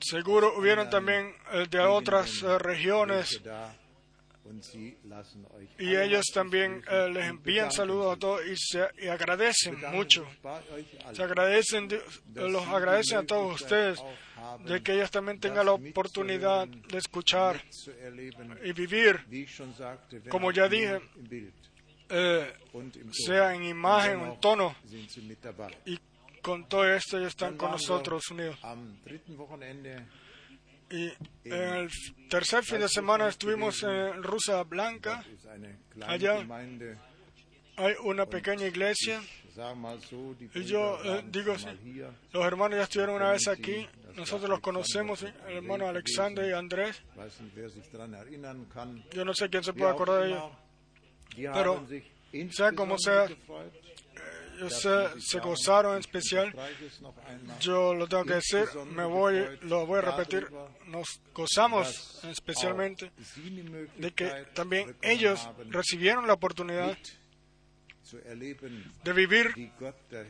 Seguro 0.00 0.58
hubieron 0.58 0.88
también 0.90 1.34
eh, 1.52 1.66
de 1.68 1.80
otras 1.80 2.42
eh, 2.42 2.58
regiones 2.58 3.40
y 5.78 5.96
ellos 5.96 6.24
también 6.32 6.82
eh, 6.90 7.08
les 7.12 7.26
envían 7.26 7.70
saludos 7.70 8.16
a 8.16 8.18
todos 8.18 8.46
y, 8.46 8.56
se, 8.56 8.86
y 9.02 9.08
agradecen 9.08 9.78
mucho. 9.92 10.26
Se 11.12 11.22
agradecen, 11.22 11.88
los 12.34 12.66
agradecen 12.66 13.18
a 13.18 13.22
todos 13.26 13.60
ustedes 13.62 13.98
de 14.64 14.82
que 14.82 14.94
ellos 14.94 15.10
también 15.10 15.38
tengan 15.40 15.66
la 15.66 15.72
oportunidad 15.72 16.66
de 16.66 16.98
escuchar 16.98 17.62
y 18.64 18.72
vivir, 18.72 19.24
Como 20.30 20.50
ya 20.52 20.68
dije, 20.68 21.00
eh, 22.08 22.52
sea 23.12 23.54
en 23.54 23.64
imagen 23.64 24.20
o 24.20 24.34
en 24.34 24.40
tono, 24.40 24.76
y 25.84 25.98
con 26.40 26.68
todo 26.68 26.88
esto 26.90 27.18
ellos 27.18 27.28
están 27.28 27.56
con 27.56 27.72
nosotros 27.72 28.30
unidos. 28.30 28.58
Y 30.90 31.12
en 31.44 31.52
el 31.52 31.90
tercer 32.30 32.64
fin 32.64 32.80
de 32.80 32.88
semana 32.88 33.28
estuvimos 33.28 33.82
en 33.82 34.22
Rusa 34.22 34.62
Blanca. 34.64 35.24
Allá. 36.06 36.46
Hay 37.76 37.94
una 38.04 38.26
pequeña 38.26 38.66
iglesia. 38.66 39.22
Y 40.54 40.64
yo 40.64 40.98
eh, 41.04 41.24
digo, 41.26 41.54
los 42.32 42.44
hermanos 42.44 42.78
ya 42.78 42.84
estuvieron 42.84 43.16
una 43.16 43.32
vez 43.32 43.48
aquí. 43.48 43.86
Nosotros 44.14 44.48
los 44.48 44.60
conocemos, 44.60 45.20
¿sí? 45.20 45.26
el 45.48 45.58
hermano 45.58 45.88
Alexander 45.88 46.48
y 46.48 46.52
Andrés. 46.52 47.02
Yo 49.12 49.24
no 49.24 49.34
sé 49.34 49.48
quién 49.48 49.62
se 49.62 49.72
puede 49.72 49.90
acordar 49.90 50.22
de 50.22 50.28
ellos. 50.28 50.52
Pero, 51.34 51.86
sea 52.50 52.72
como 52.72 52.98
sea, 52.98 53.26
se, 54.68 55.20
se 55.20 55.38
gozaron 55.40 55.94
en 55.94 56.00
especial. 56.00 56.54
Yo 57.60 57.94
lo 57.94 58.06
tengo 58.06 58.24
que 58.24 58.34
decir, 58.34 58.64
me 58.92 59.04
voy, 59.04 59.58
lo 59.62 59.86
voy 59.86 59.98
a 59.98 60.02
repetir. 60.02 60.48
Nos 60.86 61.20
gozamos 61.34 62.20
especialmente 62.24 63.10
de 63.96 64.10
que 64.12 64.46
también 64.54 64.96
ellos 65.02 65.48
recibieron 65.70 66.26
la 66.26 66.34
oportunidad 66.34 66.96
de 69.04 69.12
vivir 69.12 69.72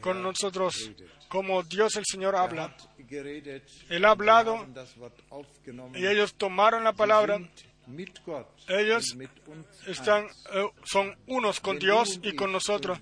con 0.01 0.23
nosotros 0.23 0.91
como 1.29 1.63
Dios 1.63 1.97
el 1.97 2.05
Señor 2.05 2.35
habla. 2.35 2.75
Él 3.89 4.05
ha 4.05 4.11
hablado. 4.11 4.67
Y 5.95 6.07
ellos 6.07 6.35
tomaron 6.35 6.85
la 6.85 6.93
palabra, 6.93 7.39
Ellos 8.69 9.17
están, 9.87 10.27
eh, 10.53 10.69
son 10.85 11.17
unos 11.27 11.61
con 11.61 11.79
Dios 11.79 12.21
y 12.23 12.35
con 12.35 12.53
nosotros. 12.53 12.99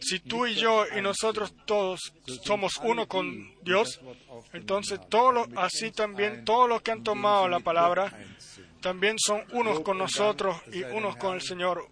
Si 0.00 0.20
tú 0.20 0.46
y 0.46 0.54
yo 0.54 0.84
y 0.96 1.00
nosotros 1.00 1.54
todos 1.66 2.12
somos 2.44 2.78
uno 2.82 3.06
con 3.06 3.54
Dios, 3.62 4.00
entonces 4.52 5.00
así 5.56 5.90
también 5.90 6.44
todos 6.44 6.68
los 6.68 6.82
que 6.82 6.92
han 6.92 7.02
tomado 7.02 7.48
la 7.48 7.60
palabra 7.60 8.12
también 8.80 9.16
son 9.18 9.44
unos 9.52 9.80
con 9.80 9.98
nosotros 9.98 10.56
y 10.72 10.82
unos 10.82 11.16
con 11.16 11.34
el 11.34 11.42
Señor. 11.42 11.88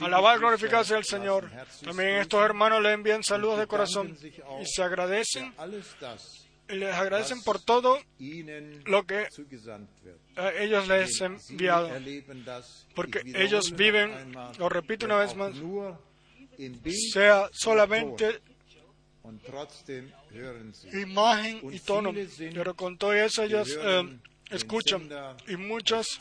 Alabar 0.00 0.36
el 0.36 0.70
lassen 0.70 1.04
Señor. 1.04 1.50
También 1.82 2.16
estos 2.16 2.44
hermanos 2.44 2.82
le 2.82 2.92
envían 2.92 3.22
saludos 3.22 3.58
de 3.58 3.66
corazón 3.66 4.16
y 4.60 4.66
se 4.66 4.82
agradecen, 4.82 5.54
les 6.68 6.94
agradecen 6.94 7.42
por 7.42 7.60
todo 7.60 7.98
lo 8.18 9.06
que 9.06 9.22
eh, 9.22 10.52
ellos 10.60 10.88
les 10.88 11.22
han 11.22 11.38
enviado. 11.50 11.90
Porque 12.94 13.22
ellos 13.34 13.72
viven, 13.76 14.32
lo 14.58 14.68
repito 14.68 15.06
una 15.06 15.16
vez 15.16 15.34
más, 15.36 15.54
sea 17.12 17.48
solamente 17.52 18.40
imagen 20.92 21.60
y 21.72 21.80
tono, 21.80 22.12
pero 22.52 22.74
con 22.74 22.98
todo 22.98 23.12
eso 23.14 23.42
ellos 23.42 23.76
eh, 23.80 24.18
escuchan 24.50 25.08
y 25.48 25.56
muchos 25.56 26.18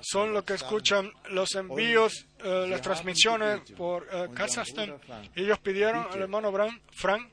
son 0.00 0.32
los 0.32 0.44
que 0.44 0.54
escuchan 0.54 1.12
los 1.30 1.54
envíos, 1.54 2.26
eh, 2.42 2.66
las 2.68 2.82
transmisiones 2.82 3.60
por 3.76 4.08
eh, 4.10 4.28
Kazajstán. 4.34 4.98
Ellos 5.34 5.58
pidieron 5.60 6.06
al 6.10 6.22
hermano 6.22 6.52
Frank, 6.92 7.30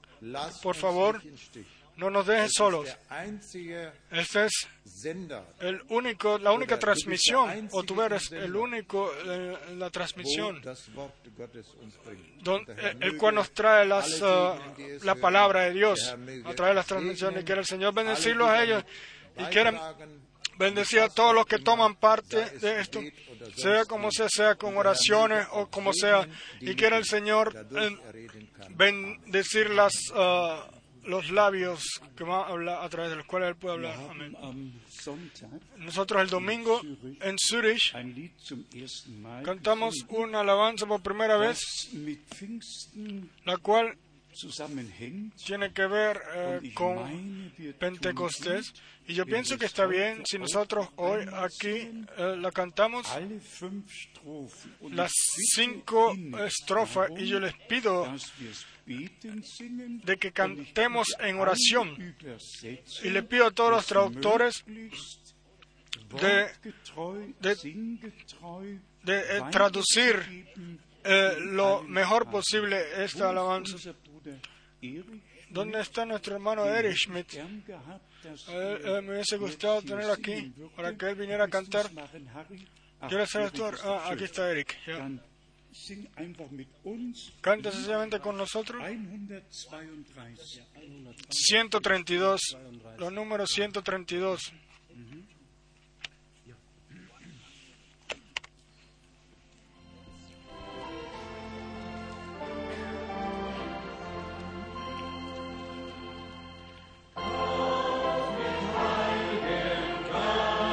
por 0.61 0.75
favor. 0.75 1.21
No 1.97 2.09
nos 2.09 2.25
dejes 2.25 2.51
solos. 2.53 2.87
Este 4.11 4.45
es 4.45 4.51
el 5.59 5.81
único, 5.89 6.37
la 6.37 6.51
única 6.51 6.77
transmisión, 6.79 7.69
o 7.71 7.83
tú 7.83 8.01
eres 8.01 8.31
el 8.31 8.55
único, 8.55 9.11
eh, 9.25 9.57
la 9.77 9.89
transmisión, 9.89 10.61
das 10.61 10.89
Wort 10.95 11.13
Gottes 11.37 11.67
uns 11.81 11.95
bringt. 12.03 12.41
don- 12.43 12.65
Der 12.65 12.77
Herr 12.77 12.95
eh, 12.95 12.97
el 13.01 13.17
cual 13.17 13.35
nos 13.35 13.51
trae 13.53 13.85
las, 13.85 14.21
eh, 14.21 14.99
la 15.03 15.15
palabra 15.15 15.61
de 15.61 15.73
Dios 15.73 16.15
a 16.45 16.53
través 16.53 16.71
de 16.71 16.75
las 16.75 16.85
transmisiones. 16.87 17.43
Quiere 17.43 17.61
el 17.61 17.67
Señor 17.67 17.93
bendecirlos 17.93 18.47
a 18.49 18.63
ellos 18.63 18.83
y 19.37 19.43
quieren 19.45 19.79
bendecir 20.57 20.99
a 20.99 21.09
todos 21.09 21.33
los 21.33 21.45
que 21.45 21.57
toman 21.59 21.95
parte 21.95 22.37
de 22.59 22.81
esto, 22.81 22.99
sea 23.55 23.85
como 23.85 24.11
sea, 24.11 24.27
sea 24.29 24.55
con 24.55 24.77
oraciones 24.77 25.47
o 25.51 25.67
como 25.67 25.91
sea, 25.93 26.27
y 26.59 26.75
quiera 26.75 26.97
el 26.97 27.05
Señor 27.05 27.67
eh, 27.75 27.97
bendecir 28.69 29.69
las, 29.71 29.93
ah, 30.13 30.67
los 31.05 31.31
labios 31.31 31.83
que 32.15 32.23
va 32.23 32.45
a 32.45 32.49
hablar 32.49 32.83
a 32.83 32.89
través 32.89 33.11
de 33.11 33.17
los 33.17 33.25
cuales 33.25 33.49
Él 33.49 33.55
puede 33.55 33.75
hablar. 33.75 33.97
Amén. 34.09 34.35
Nosotros 35.77 36.21
el 36.21 36.29
domingo 36.29 36.81
en 37.21 37.35
Zurich 37.39 37.93
cantamos 39.43 40.05
una 40.09 40.41
alabanza 40.41 40.85
por 40.85 41.01
primera 41.01 41.37
vez, 41.37 41.89
la 43.45 43.57
cual 43.57 43.97
tiene 45.45 45.73
que 45.73 45.87
ver 45.87 46.21
eh, 46.35 46.71
con 46.73 47.51
Pentecostés. 47.77 48.73
Y 49.07 49.13
yo 49.13 49.25
pienso 49.25 49.57
que 49.57 49.65
está 49.65 49.85
bien 49.85 50.23
si 50.25 50.37
nosotros 50.37 50.87
hoy 50.95 51.25
aquí 51.33 52.05
eh, 52.17 52.35
la 52.37 52.51
cantamos 52.51 53.07
las 54.89 55.11
cinco 55.53 56.15
estrofas 56.45 57.09
y 57.17 57.27
yo 57.27 57.39
les 57.39 57.53
pido 57.67 58.07
de 58.85 60.17
que 60.17 60.31
cantemos 60.31 61.07
en 61.19 61.39
oración. 61.39 62.15
Y 63.03 63.09
le 63.09 63.23
pido 63.23 63.47
a 63.47 63.51
todos 63.51 63.71
los 63.71 63.85
traductores 63.85 64.63
de- 66.21 66.49
de- 67.41 67.55
de 69.03 69.19
eh, 69.37 69.41
traducir 69.51 70.45
eh, 71.03 71.35
lo 71.39 71.81
mejor 71.83 72.29
posible 72.29 73.03
esta 73.03 73.29
alabanza. 73.29 73.77
¿Dónde 75.49 75.81
está 75.81 76.05
nuestro 76.05 76.35
hermano 76.35 76.65
Erich 76.65 76.97
Schmidt? 77.05 77.33
me 79.01 79.13
hubiese 79.13 79.37
gustado 79.37 79.81
tenerlo 79.81 80.13
aquí 80.13 80.53
para 80.75 80.95
que 80.95 81.09
él 81.09 81.15
viniera 81.15 81.45
a 81.45 81.47
cantar. 81.49 81.89
¿Quieres 83.09 83.29
ser 83.29 83.41
Ah, 83.83 84.09
aquí 84.11 84.23
está 84.25 84.51
Eric. 84.51 84.77
ya. 84.85 85.09
Canta 87.41 87.71
sencillamente 87.71 88.19
con 88.19 88.37
nosotros. 88.37 88.81
132. 88.83 90.61
132, 91.29 92.41
los 92.97 93.11
números 93.13 93.49
132. 93.51 94.53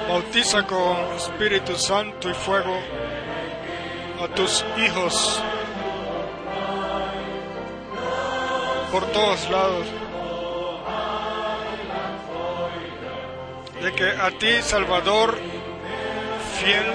Bautiza 0.09 0.67
con 0.67 0.97
Espíritu 1.17 1.77
Santo 1.77 2.31
y 2.31 2.35
fuego 2.35 3.08
a 4.23 4.29
tus 4.35 4.65
hijos 4.77 5.43
por 8.91 9.05
todos 9.13 9.51
lados. 9.51 9.87
de 13.83 13.93
que 13.93 14.11
a 14.11 14.31
ti, 14.33 14.61
Salvador, 14.63 15.39
fiel, 16.59 16.93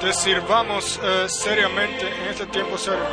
te 0.00 0.12
sirvamos 0.12 1.00
eh, 1.02 1.26
seriamente 1.28 2.06
en 2.06 2.28
este 2.30 2.46
tiempo 2.46 2.76
serio. 2.76 3.04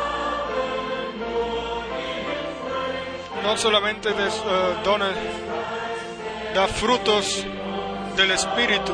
No 3.43 3.57
solamente 3.57 4.11
de 4.11 4.27
eh, 4.27 4.31
dones, 4.83 5.15
da 6.53 6.67
frutos 6.67 7.45
del 8.17 8.31
Espíritu, 8.31 8.93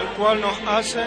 el 0.00 0.06
cual 0.16 0.40
nos 0.40 0.56
hace 0.68 1.04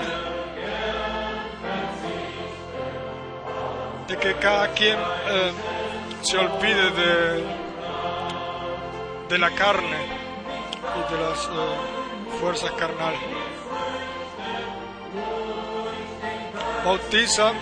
que 4.18 4.36
cada 4.36 4.68
quien 4.74 4.98
eh, 4.98 5.52
se 6.22 6.38
olvide 6.38 6.92
de, 6.92 7.44
de 9.30 9.38
la 9.38 9.52
carne 9.52 9.98
y 10.96 11.14
de 11.14 11.22
las 11.22 11.46
eh, 11.46 12.40
fuerzas 12.40 12.72
carnales. 12.72 13.20
Bautiza 16.86 17.54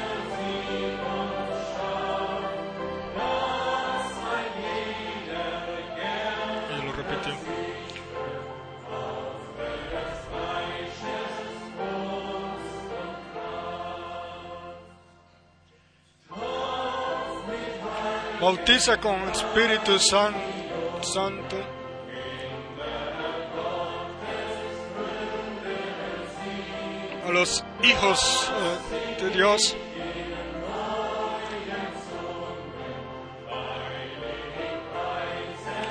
Bautiza 18.41 18.97
con 18.99 19.29
Espíritu 19.29 19.99
San- 19.99 20.33
Santo. 21.01 21.57
A 27.27 27.31
los 27.31 27.63
hijos 27.83 28.51
eh, 29.19 29.23
de 29.23 29.29
Dios. 29.31 29.75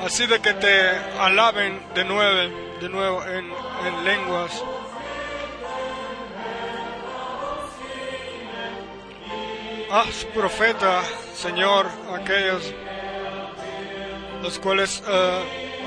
Así 0.04 0.26
de 0.26 0.40
que 0.40 0.54
te 0.54 0.88
alaben 1.18 1.80
de 1.94 2.04
nuevo, 2.04 2.54
de 2.80 2.88
nuevo 2.88 3.22
en, 3.24 3.44
en 3.86 4.04
lenguas. 4.04 4.64
Haz 9.92 10.24
profeta, 10.26 11.02
Señor, 11.34 11.88
aquellos 12.14 12.72
los 14.40 14.56
cuales 14.60 15.02
eh, 15.04 15.42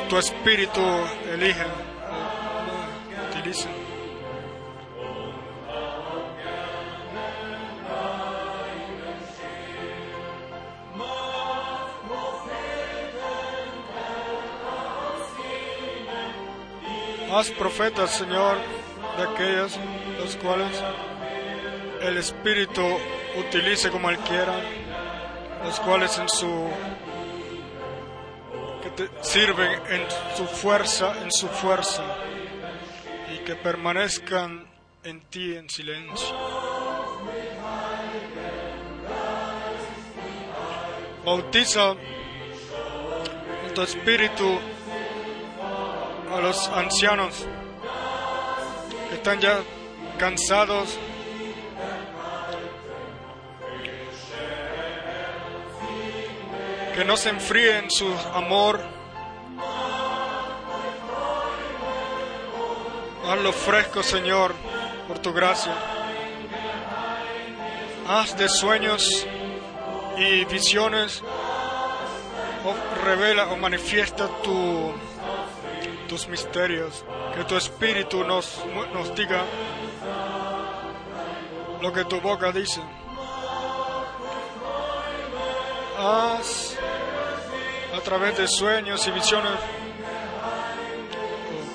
tu 0.09 0.17
espíritu 0.17 0.81
elige, 1.31 1.61
eh, 1.61 3.29
utiliza. 3.29 3.69
Haz 17.31 17.51
profetas, 17.51 18.11
Señor, 18.11 18.57
de 19.15 19.23
aquellos 19.23 19.79
los 20.19 20.35
cuales 20.35 20.83
el 22.01 22.17
Espíritu 22.17 22.99
utilice 23.37 23.89
como 23.89 24.09
Él 24.09 24.17
quiera, 24.19 24.53
los 25.63 25.79
cuales 25.79 26.17
en 26.17 26.29
su 26.29 26.69
que 28.81 28.89
te 28.89 29.09
sirven 29.21 29.71
en 29.89 30.05
su 30.35 30.45
fuerza, 30.45 31.13
en 31.21 31.31
su 31.31 31.47
fuerza, 31.47 32.03
y 33.33 33.39
que 33.39 33.55
permanezcan 33.55 34.67
en 35.03 35.21
ti 35.21 35.55
en 35.55 35.69
silencio. 35.69 36.35
Bautiza 41.25 41.91
en 43.65 43.73
tu 43.73 43.81
espíritu 43.81 44.59
a 46.31 46.41
los 46.41 46.67
ancianos 46.69 47.45
que 49.09 49.15
están 49.15 49.39
ya 49.39 49.59
cansados 50.17 50.99
que 56.93 57.03
no 57.03 57.17
se 57.17 57.29
enfríen 57.29 57.89
su 57.89 58.07
amor. 58.33 58.79
Hazlo 63.25 63.51
fresco, 63.51 64.03
Señor, 64.03 64.53
por 65.07 65.19
tu 65.19 65.33
gracia. 65.33 65.73
Haz 68.07 68.37
de 68.37 68.47
sueños 68.47 69.25
y 70.17 70.45
visiones, 70.45 71.23
revela 73.03 73.47
o 73.47 73.57
manifiesta 73.57 74.27
tu, 74.43 74.93
tus 76.07 76.27
misterios. 76.27 77.03
Que 77.35 77.43
tu 77.45 77.57
espíritu 77.57 78.23
nos, 78.23 78.61
nos 78.93 79.15
diga 79.15 79.43
lo 81.81 81.91
que 81.91 82.05
tu 82.05 82.21
boca 82.21 82.51
dice. 82.51 82.81
Haz 85.97 86.72
a 87.93 88.01
través 88.01 88.35
de 88.37 88.47
sueños 88.47 89.07
y 89.07 89.11
visiones, 89.11 89.51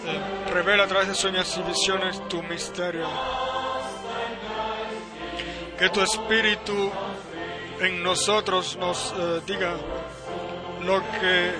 eh, 0.04 0.52
revela 0.52 0.84
a 0.84 0.86
través 0.88 1.08
de 1.08 1.14
sueños 1.14 1.56
y 1.56 1.62
visiones 1.62 2.28
tu 2.28 2.42
misterio. 2.42 3.06
Que 5.78 5.88
tu 5.90 6.00
espíritu 6.00 6.90
en 7.80 8.02
nosotros 8.02 8.76
nos 8.76 9.14
eh, 9.16 9.42
diga 9.46 9.74
lo 10.82 11.00
que 11.20 11.54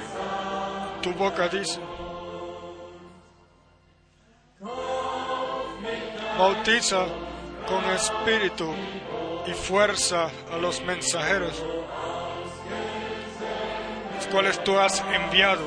tu 1.03 1.13
boca 1.15 1.49
dice. 1.49 1.81
Bautiza 6.37 7.07
con 7.69 7.85
espíritu 7.91 8.75
y 9.47 9.53
fuerza 9.53 10.31
a 10.53 10.57
los 10.57 10.83
mensajeros 10.83 11.63
cuales 14.31 14.63
tú 14.65 14.79
has 14.79 15.03
enviado. 15.13 15.63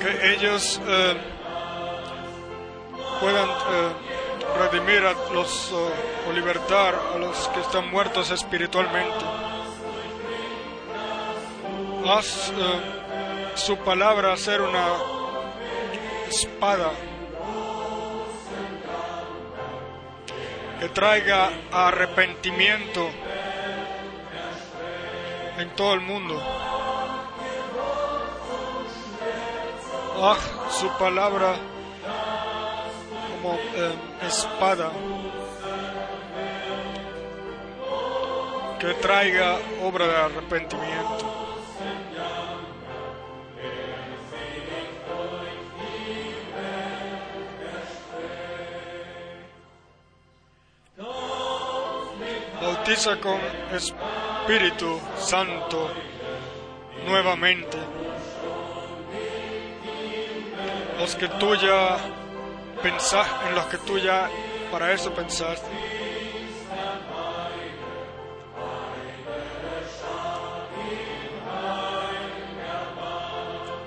Que 0.00 0.34
ellos 0.34 0.80
eh, 0.86 1.16
puedan 3.20 3.48
eh, 3.48 3.92
redimir 4.58 5.04
a 5.04 5.12
los 5.32 5.72
o 5.72 6.32
libertar 6.32 6.94
a 7.14 7.18
los 7.18 7.48
que 7.48 7.60
están 7.60 7.90
muertos 7.90 8.30
espiritualmente. 8.30 9.24
Haz 12.08 12.50
eh, 12.50 13.54
su 13.54 13.76
palabra 13.78 14.36
ser 14.36 14.60
una 14.60 14.88
espada 16.28 16.90
que 20.82 20.88
traiga 20.88 21.48
arrepentimiento 21.70 23.08
en 25.56 25.70
todo 25.76 25.94
el 25.94 26.00
mundo. 26.00 26.42
Ah, 30.20 30.36
su 30.72 30.88
palabra 30.98 31.54
como 33.30 33.54
eh, 33.54 33.94
espada 34.26 34.90
que 38.80 38.94
traiga 38.94 39.58
obra 39.84 40.08
de 40.08 40.16
arrepentimiento. 40.16 41.51
Bautiza 52.82 53.16
con 53.20 53.40
Espíritu 53.70 55.00
Santo 55.16 55.88
nuevamente. 57.06 57.78
Los 60.98 61.14
que 61.14 61.28
tú 61.28 61.54
ya 61.54 61.98
pensaste, 62.82 63.48
en 63.48 63.54
los 63.54 63.66
que 63.66 63.78
tú 63.78 63.98
ya 63.98 64.28
para 64.72 64.92
eso 64.92 65.14
pensaste. 65.14 65.68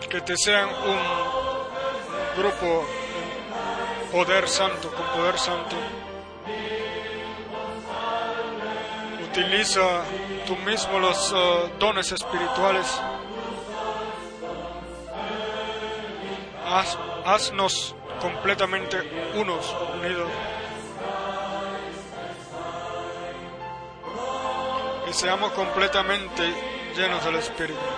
Que 0.10 0.22
te 0.22 0.38
sean 0.38 0.70
un 0.70 2.42
grupo 2.42 2.86
poder 4.14 4.48
santo, 4.48 4.90
con 4.92 5.06
poder 5.08 5.38
santo. 5.38 5.76
Utiliza 9.36 10.06
tú 10.48 10.56
mismo 10.58 10.98
los 10.98 11.34
uh, 11.34 11.70
dones 11.78 12.10
espirituales. 12.14 12.88
Haz, 16.66 16.98
haznos 17.26 17.96
completamente 18.22 18.98
unos, 19.36 19.76
unidos. 19.94 20.32
Que 25.06 25.14
seamos 25.14 25.52
completamente 25.52 26.54
llenos 26.96 27.26
del 27.26 27.36
Espíritu. 27.36 27.95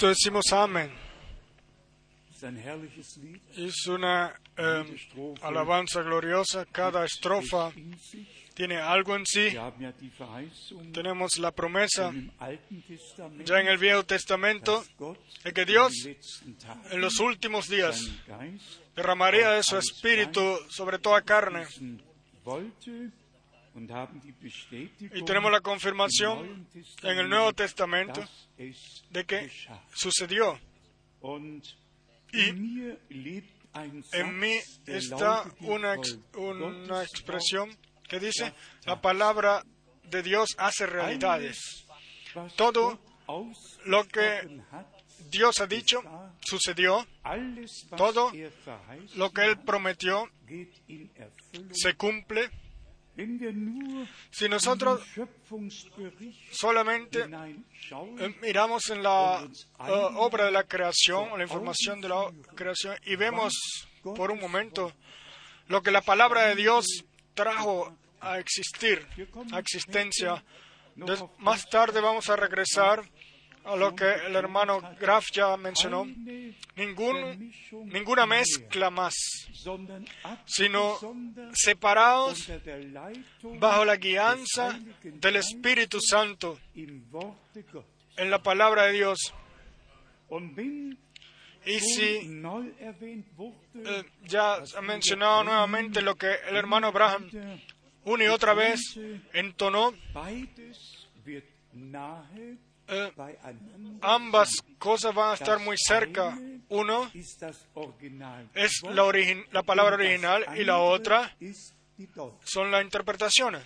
Esto 0.00 0.08
decimos 0.08 0.50
amén. 0.54 0.90
Es 3.54 3.86
una 3.86 4.34
eh, 4.56 4.96
alabanza 5.42 6.00
gloriosa. 6.00 6.64
Cada 6.64 7.04
estrofa 7.04 7.70
tiene 8.54 8.78
algo 8.78 9.14
en 9.14 9.26
sí. 9.26 9.54
Tenemos 10.94 11.36
la 11.36 11.50
promesa 11.50 12.14
ya 13.44 13.60
en 13.60 13.66
el 13.66 13.76
Viejo 13.76 14.02
Testamento 14.06 14.82
de 15.44 15.52
que 15.52 15.66
Dios 15.66 15.92
en 16.92 17.00
los 17.02 17.20
últimos 17.20 17.68
días 17.68 18.00
derramaría 18.96 19.50
de 19.50 19.62
su 19.62 19.76
espíritu 19.76 20.40
sobre 20.70 20.98
toda 20.98 21.20
carne. 21.20 21.66
Y 25.00 25.24
tenemos 25.24 25.52
la 25.52 25.60
confirmación 25.60 26.66
en 27.02 27.18
el 27.18 27.28
Nuevo 27.28 27.52
Testament, 27.52 28.12
Testamento 28.12 28.32
de 29.10 29.24
que 29.24 29.50
sucedió. 29.94 30.58
Y 32.32 32.48
En 34.12 34.38
mí 34.38 34.58
está 34.86 35.44
una, 35.60 35.96
una 36.34 37.02
expresión 37.02 37.70
que 38.08 38.18
dice, 38.18 38.52
la 38.84 39.00
palabra 39.00 39.64
de 40.04 40.22
Dios 40.22 40.50
hace 40.58 40.86
realidades. 40.86 41.86
Todo 42.56 43.00
lo 43.84 44.06
que 44.08 44.60
Dios 45.30 45.60
ha 45.60 45.66
dicho, 45.66 46.02
sucedió, 46.40 47.06
todo 47.96 48.32
er 48.32 48.52
lo 49.14 49.30
que 49.30 49.44
Él 49.44 49.58
prometió 49.58 50.28
se 51.72 51.94
cumple. 51.94 52.50
Si 54.30 54.48
nosotros 54.48 55.00
solamente 56.52 57.24
eh, 58.18 58.34
miramos 58.40 58.88
en 58.90 59.02
la 59.02 59.42
eh, 59.44 59.92
obra 60.16 60.44
de 60.46 60.50
la 60.52 60.64
creación, 60.64 61.36
la 61.36 61.42
información 61.44 62.00
de 62.00 62.08
la 62.08 62.30
creación, 62.54 62.96
y 63.04 63.16
vemos 63.16 63.52
por 64.02 64.30
un 64.30 64.40
momento 64.40 64.92
lo 65.68 65.82
que 65.82 65.90
la 65.90 66.00
palabra 66.02 66.46
de 66.46 66.54
Dios 66.56 66.86
trajo 67.34 67.96
a 68.20 68.38
existir, 68.38 69.06
a 69.52 69.58
existencia. 69.58 70.42
Des- 70.96 71.24
más 71.38 71.68
tarde 71.70 72.00
vamos 72.00 72.28
a 72.28 72.36
regresar 72.36 73.02
a 73.64 73.76
lo 73.76 73.94
que 73.94 74.10
el 74.26 74.36
hermano 74.36 74.80
Graf 74.98 75.26
ya 75.32 75.56
mencionó. 75.56 76.06
ninguna 76.76 78.26
mezcla 78.26 78.90
más, 78.90 79.14
sino 80.46 80.98
separados 81.52 82.50
bajo 83.58 83.84
la 83.84 83.96
guianza 83.96 84.78
del 85.02 85.36
Espíritu 85.36 86.00
Santo 86.00 86.58
en 86.74 88.30
la 88.30 88.42
palabra 88.42 88.86
de 88.86 88.92
Dios. 88.92 89.34
Y 91.66 91.78
si 91.80 92.42
eh, 93.74 94.04
ya 94.24 94.54
ha 94.54 94.80
mencionado 94.80 95.44
nuevamente 95.44 96.00
lo 96.00 96.16
que 96.16 96.34
el 96.48 96.56
hermano 96.56 96.86
Abraham 96.86 97.28
una 98.04 98.24
y 98.24 98.28
otra 98.28 98.54
vez 98.54 98.80
entonó, 99.34 99.92
eh, 102.90 103.12
ambas 104.02 104.50
cosas 104.78 105.14
van 105.14 105.30
a 105.30 105.34
estar 105.34 105.58
muy 105.60 105.76
cerca. 105.78 106.36
Uno 106.68 107.10
es 108.54 108.82
la, 109.52 109.62
palabra 109.62 109.96
original 109.96 110.46
y 110.56 110.64
la 110.64 110.78
otra 110.78 111.34
son 112.44 112.70
las 112.70 112.82
interpretaciones. 112.82 113.62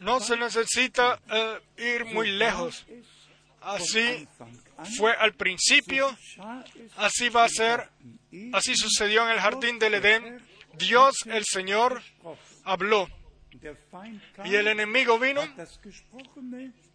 No 0.00 0.20
se 0.20 0.36
necesita 0.36 1.20
eh, 1.30 1.60
ir 1.78 2.04
muy 2.06 2.30
lejos. 2.30 2.86
Así 3.60 4.26
fue 4.96 5.12
al 5.12 5.34
principio, 5.34 6.08
así 6.96 7.28
va 7.28 7.44
a 7.44 7.48
ser, 7.48 7.90
así 8.54 8.74
sucedió 8.74 9.24
en 9.26 9.32
el 9.32 9.40
jardín 9.40 9.78
del 9.78 9.94
Edén. 9.94 10.42
Dios, 10.78 11.14
el 11.26 11.44
Señor, 11.44 12.02
habló 12.64 13.06
y 14.44 14.54
el 14.54 14.68
enemigo 14.68 15.18
vino 15.18 15.42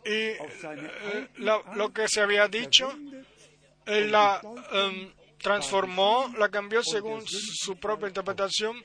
y 0.05 0.09
eh, 0.11 1.29
la- 1.37 1.55
Art 1.55 1.75
lo 1.75 1.91
que 1.93 2.07
se 2.07 2.21
había 2.21 2.47
dicho, 2.47 2.91
él 3.85 4.11
la 4.11 4.41
em, 4.71 5.11
transformó, 5.39 6.33
la 6.37 6.49
cambió 6.49 6.83
según 6.83 7.23
su 7.27 7.77
propia 7.77 8.07
interpretación 8.07 8.77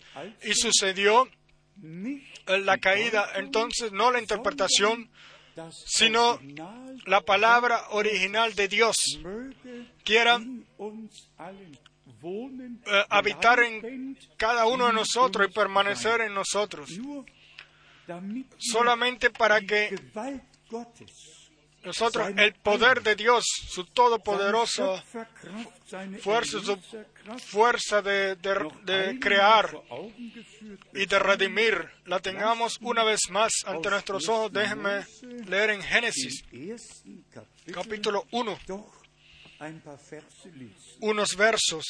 y 0.42 0.54
sucedió 0.54 1.28
eh, 2.46 2.58
la 2.58 2.78
caída. 2.78 3.30
Entonces, 3.36 3.92
no 3.92 4.10
la 4.10 4.18
interpretación, 4.20 5.10
sino 5.86 6.38
la 7.06 7.20
palabra 7.22 7.88
original 7.90 8.54
de 8.54 8.68
Dios 8.68 8.96
quiera 10.04 10.38
eh, 12.86 13.04
habitar 13.08 13.60
en 13.60 14.16
cada 14.36 14.66
uno 14.66 14.86
de 14.88 14.92
nosotros 14.92 15.48
y 15.48 15.52
permanecer 15.54 16.20
en 16.20 16.34
nosotros, 16.34 16.90
solamente 18.58 19.30
para 19.30 19.60
que 19.60 19.88
nosotros, 21.82 22.28
el 22.36 22.52
poder 22.54 23.02
de 23.02 23.14
Dios, 23.16 23.42
su 23.70 23.84
seine 25.86 26.18
fuerza, 26.18 26.58
su 26.60 26.76
fuerza 27.38 28.02
de, 28.02 28.36
de- 28.36 28.68
de 28.84 29.18
crear 29.18 29.70
y 30.92 31.06
de 31.06 31.18
redimir, 31.18 31.88
la 32.04 32.20
tengamos 32.20 32.76
una 32.82 33.02
vez 33.02 33.20
más 33.30 33.50
ante 33.64 33.88
nuestros 33.90 34.28
ojos. 34.28 34.52
Déjenme 34.52 35.06
leer 35.48 35.70
en 35.70 35.82
Génesis, 35.82 36.44
capítulo 37.72 38.26
1, 38.30 38.58
doch 38.66 39.00
ein 39.60 39.80
paar 39.80 39.98
Verse 40.10 40.48
lesen. 40.50 40.96
unos 41.00 41.34
versos 41.36 41.84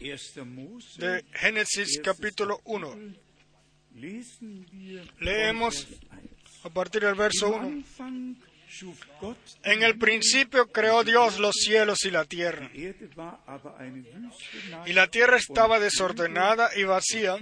1. 0.00 0.44
Mose, 0.44 1.00
de 1.00 1.24
Génesis 1.32 2.00
capítulo 2.02 2.60
1. 2.64 3.16
lesen 3.94 4.66
wir 4.72 5.04
Leemos 5.20 5.84
von 5.84 5.98
Vers 5.98 6.00
1. 6.10 6.41
A 6.64 6.70
partir 6.70 7.02
del 7.02 7.14
verso 7.14 7.54
Am 7.54 7.64
1. 7.64 7.76
Anfang 7.76 8.36
schuf 8.68 8.98
Gott 9.20 9.36
En 9.62 9.82
el 9.82 9.98
principio 9.98 10.66
creó 10.70 11.04
Dios 11.04 11.38
los 11.38 11.54
cielos 11.54 12.04
y 12.04 12.10
la 12.10 12.24
tierra. 12.24 12.70
Y 14.86 14.92
la 14.92 15.06
tierra 15.08 15.36
estaba 15.36 15.78
desordenada 15.78 16.70
y 16.76 16.84
vacía, 16.84 17.36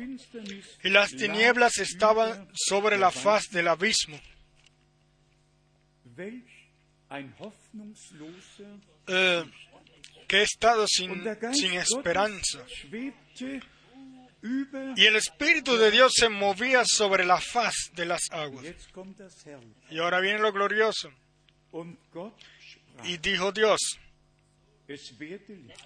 y 0.82 0.88
las 0.88 1.10
tinieblas 1.10 1.78
estaban 1.78 2.48
sobre 2.52 2.98
la 2.98 3.10
faz 3.10 3.48
del 3.50 3.68
abismo. 3.68 4.20
Eh, 9.06 9.44
que 10.28 10.42
estado 10.42 10.86
sin 10.86 11.74
esperanza. 11.74 12.64
Y 14.42 15.06
el 15.06 15.16
Espíritu 15.16 15.76
de 15.76 15.90
Dios 15.90 16.12
se 16.14 16.28
movía 16.28 16.82
sobre 16.84 17.24
la 17.24 17.40
faz 17.40 17.74
de 17.94 18.06
las 18.06 18.22
aguas. 18.30 18.64
Y 19.90 19.98
ahora 19.98 20.20
viene 20.20 20.38
lo 20.38 20.52
glorioso. 20.52 21.10
Y 23.04 23.18
dijo 23.18 23.52
Dios, 23.52 23.78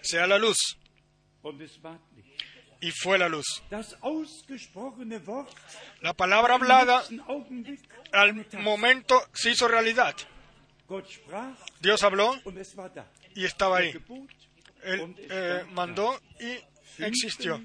sea 0.02 0.26
la 0.26 0.38
luz. 0.38 0.78
Y 2.80 2.90
fue 2.90 3.18
la 3.18 3.28
luz. 3.28 3.62
La 6.00 6.12
palabra 6.14 6.54
hablada 6.54 7.02
al 8.12 8.46
momento 8.60 9.22
se 9.32 9.50
hizo 9.50 9.68
realidad. 9.68 10.14
Dios 11.80 12.02
habló 12.02 12.34
y 13.34 13.44
estaba 13.44 13.78
ahí. 13.78 13.94
Él 14.82 15.14
eh, 15.30 15.64
mandó 15.72 16.20
y 16.38 16.58
existió. 17.02 17.62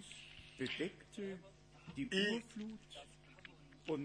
Y- 1.95 2.43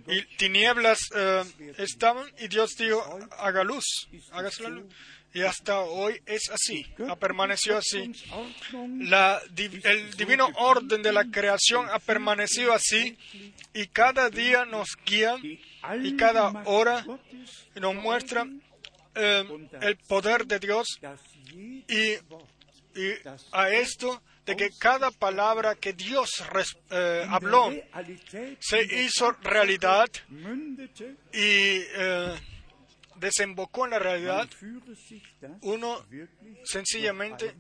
Y 0.07 0.23
tinieblas 0.39 0.99
eh, 1.15 1.43
estaban 1.79 2.27
y 2.39 2.49
Dios 2.49 2.71
dijo, 2.79 3.19
haga 3.39 3.65
luz, 3.65 3.85
hágase 4.33 4.63
la 4.63 4.69
luz. 4.71 4.87
Y 5.35 5.43
hasta 5.43 5.81
hoy 5.81 6.21
es 6.27 6.49
así, 6.49 6.87
ha 7.09 7.17
permanecido 7.17 7.77
así. 7.79 8.13
La 9.09 9.43
el 9.85 10.15
divino 10.17 10.49
orden 10.57 11.03
de 11.03 11.13
la 11.13 11.25
creación 11.25 11.87
ha 11.91 11.99
permanecido 11.99 12.73
así 12.73 13.19
y 13.75 13.89
cada 13.89 14.31
día 14.31 14.65
nos 14.65 14.89
guía 15.05 15.37
y 16.07 16.17
cada 16.17 16.51
hora 16.67 17.05
nos 17.75 17.95
muestra 17.97 18.47
eh, 19.17 19.69
el 19.83 19.97
poder 20.09 20.47
de 20.47 20.61
Dios 20.61 20.87
y, 21.89 22.13
y 22.99 23.13
a 23.53 23.71
esto 23.71 24.23
de 24.45 24.57
que 24.57 24.71
cada 24.79 25.11
palabra 25.11 25.75
que 25.75 25.93
Dios 25.93 26.45
eh, 26.91 27.27
habló 27.29 27.73
se 28.61 28.83
hizo 28.83 29.33
realidad 29.43 30.07
y 31.33 31.81
eh, 31.97 32.35
desembocó 33.17 33.87
en 33.87 33.93
la 33.93 33.99
realidad, 33.99 34.49
uno 35.63 36.05
sencillamente 36.65 37.55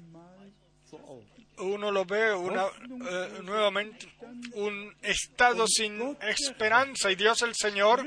uno 1.59 1.93
lo 1.93 2.05
ve 2.05 2.35
una, 2.35 2.66
eh, 2.66 3.41
nuevamente 3.43 4.12
un 4.55 4.95
estado 5.03 5.66
sin 5.66 6.16
esperanza 6.20 7.11
y 7.11 7.14
Dios 7.14 7.43
el 7.43 7.55
Señor 7.55 8.05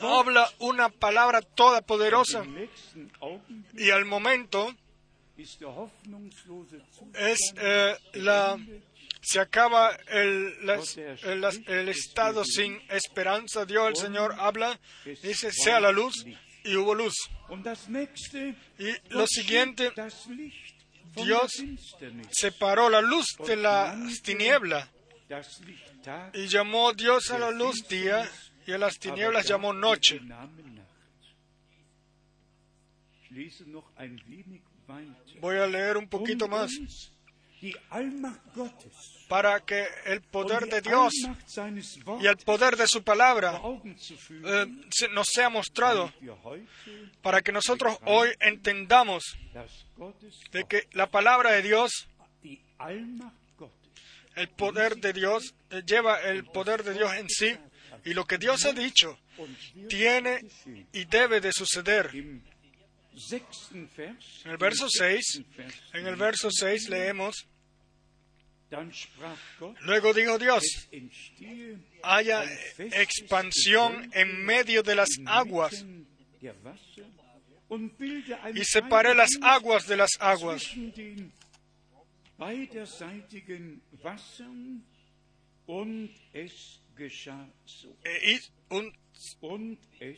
habla 0.00 0.50
una 0.60 0.88
palabra 0.88 1.40
todopoderosa 1.42 2.44
y 3.74 3.90
al 3.90 4.04
momento 4.04 4.74
es 7.14 7.38
eh, 7.56 7.96
la 8.14 8.56
se 9.20 9.40
acaba 9.40 9.90
el, 10.08 10.64
las- 10.66 10.96
el, 11.24 11.40
las- 11.40 11.58
el 11.66 11.88
estado 11.88 12.44
sin 12.44 12.78
esperanza. 12.90 13.64
Dios 13.64 13.88
el 13.88 13.96
Señor 13.96 14.34
habla, 14.38 14.78
dice 15.22 15.50
sea 15.50 15.80
la 15.80 15.90
luz 15.92 16.24
y 16.64 16.76
hubo 16.76 16.94
luz. 16.94 17.14
Y 18.78 18.92
lo 19.10 19.26
siguiente, 19.26 19.90
Dios 21.24 21.52
separó 22.30 22.88
la 22.88 23.00
luz 23.00 23.26
de 23.46 23.56
la 23.56 23.94
tiniebla 24.22 24.88
y 26.34 26.46
llamó 26.48 26.92
Dios 26.92 27.30
a 27.30 27.38
la 27.38 27.50
luz 27.50 27.86
día 27.88 28.30
y 28.66 28.72
a 28.72 28.78
las 28.78 28.98
tinieblas 28.98 29.46
llamó 29.48 29.72
noche. 29.72 30.20
Voy 35.40 35.56
a 35.56 35.66
leer 35.66 35.96
un 35.96 36.08
poquito 36.08 36.48
más. 36.48 36.70
Para 39.28 39.60
que 39.60 39.86
el 40.04 40.20
poder 40.20 40.66
de 40.68 40.82
Dios 40.82 41.12
y 42.20 42.26
el 42.26 42.36
poder 42.36 42.76
de 42.76 42.86
su 42.86 43.02
palabra 43.02 43.58
eh, 44.44 44.66
nos 45.12 45.26
sea 45.32 45.48
mostrado. 45.48 46.12
Para 47.22 47.40
que 47.40 47.52
nosotros 47.52 47.96
hoy 48.04 48.28
entendamos 48.40 49.22
de 50.52 50.64
que 50.64 50.88
la 50.92 51.10
palabra 51.10 51.52
de 51.52 51.62
Dios, 51.62 51.90
el 54.36 54.48
poder 54.50 54.96
de 54.96 55.12
Dios, 55.14 55.54
eh, 55.70 55.82
lleva 55.86 56.20
el 56.20 56.44
poder 56.44 56.82
de 56.84 56.92
Dios 56.92 57.14
en 57.14 57.28
sí. 57.30 57.56
Y 58.04 58.12
lo 58.12 58.26
que 58.26 58.36
Dios 58.36 58.66
ha 58.66 58.72
dicho 58.72 59.18
tiene 59.88 60.40
y 60.92 61.04
debe 61.06 61.40
de 61.40 61.50
suceder. 61.52 62.10
En 64.44 64.50
el 64.50 64.56
verso 64.58 64.84
im 64.86 64.90
6, 64.90 65.24
sechsten 65.26 65.44
Vers 65.56 65.74
en 65.94 66.06
el 66.06 66.16
verso 66.16 66.48
6 66.50 66.88
leemos, 66.88 67.34
luego 69.82 70.12
dijo 70.12 70.36
Dios, 70.38 70.64
haya 72.02 72.42
expansión 72.92 74.10
en 74.14 74.44
medio 74.44 74.82
de 74.82 74.94
las 74.96 75.10
aguas 75.26 75.84
y 78.54 78.64
separé 78.64 79.14
las 79.14 79.30
aguas 79.42 79.86
de 79.86 79.96
las 79.96 80.10
aguas. 80.20 80.62
E- 88.04 88.32
y, 88.34 88.38
un- 88.74 88.92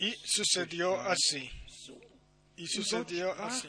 y 0.00 0.14
sucedió 0.24 0.98
así. 1.00 1.50
Y 2.56 2.66
sucedió 2.66 3.32
así. 3.42 3.68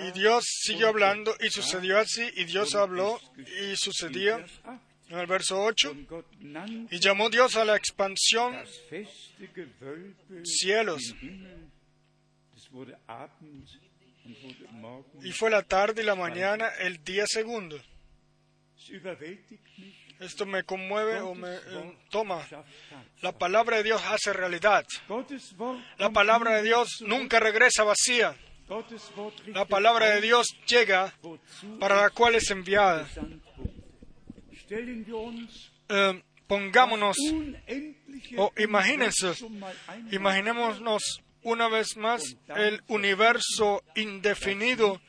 Y 0.00 0.12
Dios 0.12 0.44
siguió 0.62 0.88
hablando 0.88 1.34
y 1.40 1.50
sucedió 1.50 1.98
así. 1.98 2.22
Y 2.36 2.44
Dios 2.44 2.74
habló 2.74 3.20
y 3.36 3.72
8, 3.72 4.08
En 5.08 5.18
el 5.18 5.26
verso 5.26 5.62
8. 5.62 5.90
Und 5.90 6.08
Gott 6.08 6.26
nannte 6.40 6.94
Y 6.94 7.00
llamó 7.00 7.28
Dios 7.28 7.56
a 7.56 7.64
la 7.64 7.76
expansión 7.76 8.56
Cielos. 10.44 11.14
y 15.22 15.32
fue 15.32 15.50
la 15.50 15.62
tarde 15.62 16.02
y 16.02 16.04
la 16.04 16.14
mañana 16.14 16.68
el 16.80 17.04
día 17.04 17.26
segundo. 17.26 17.78
Esto 20.20 20.46
me 20.46 20.62
conmueve 20.62 21.20
o 21.20 21.34
me 21.34 21.54
eh, 21.54 21.60
Wort 21.74 22.10
toma. 22.10 22.46
La 23.22 23.32
palabra 23.32 23.78
de 23.78 23.82
Dios 23.82 24.02
hace 24.06 24.32
realidad. 24.32 24.84
La 25.98 26.10
palabra 26.10 26.56
de 26.56 26.62
Dios 26.62 26.88
nunca 27.00 27.40
regresa 27.40 27.84
vacía. 27.84 28.36
La 29.46 29.66
palabra 29.66 30.14
de 30.14 30.20
Dios 30.20 30.46
llega 30.66 31.14
para 31.78 31.96
la 32.00 32.10
cual 32.10 32.36
es 32.36 32.50
enviada. 32.50 33.06
Eh, 35.88 36.22
pongámonos 36.46 37.16
o 38.38 38.52
imagínense, 38.56 39.32
imaginémonos 40.10 41.20
una 41.42 41.68
vez 41.68 41.96
más 41.96 42.36
el 42.56 42.82
universo 42.88 43.82
indefinido 43.94 45.00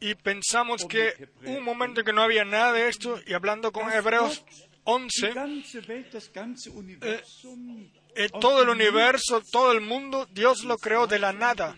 y 0.00 0.14
pensamos 0.14 0.84
que 0.86 1.28
un 1.44 1.62
momento 1.62 2.04
que 2.04 2.12
no 2.12 2.22
había 2.22 2.44
nada 2.44 2.72
de 2.72 2.88
esto 2.88 3.20
y 3.26 3.32
hablando 3.32 3.72
con 3.72 3.90
Hebreos 3.90 4.44
die 4.44 4.66
11, 4.84 5.32
ganze 5.32 5.80
Welt, 5.88 6.12
das 6.12 6.32
ganze 6.32 6.70
Universum 6.70 7.90
eh, 8.14 8.28
aus 8.32 8.40
todo 8.40 8.62
el 8.62 8.68
universo, 8.68 9.42
todo 9.50 9.72
el 9.72 9.80
mundo, 9.80 10.26
Dios 10.30 10.64
lo 10.64 10.78
creó 10.78 11.06
de 11.06 11.18
la 11.18 11.32
nada 11.32 11.76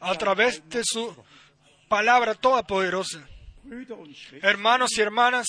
a 0.00 0.14
través 0.16 0.68
de 0.68 0.82
su 0.84 1.14
palabra 1.88 2.34
todopoderosa. 2.34 3.28
Hermanos 4.42 4.98
y 4.98 5.00
hermanas, 5.00 5.46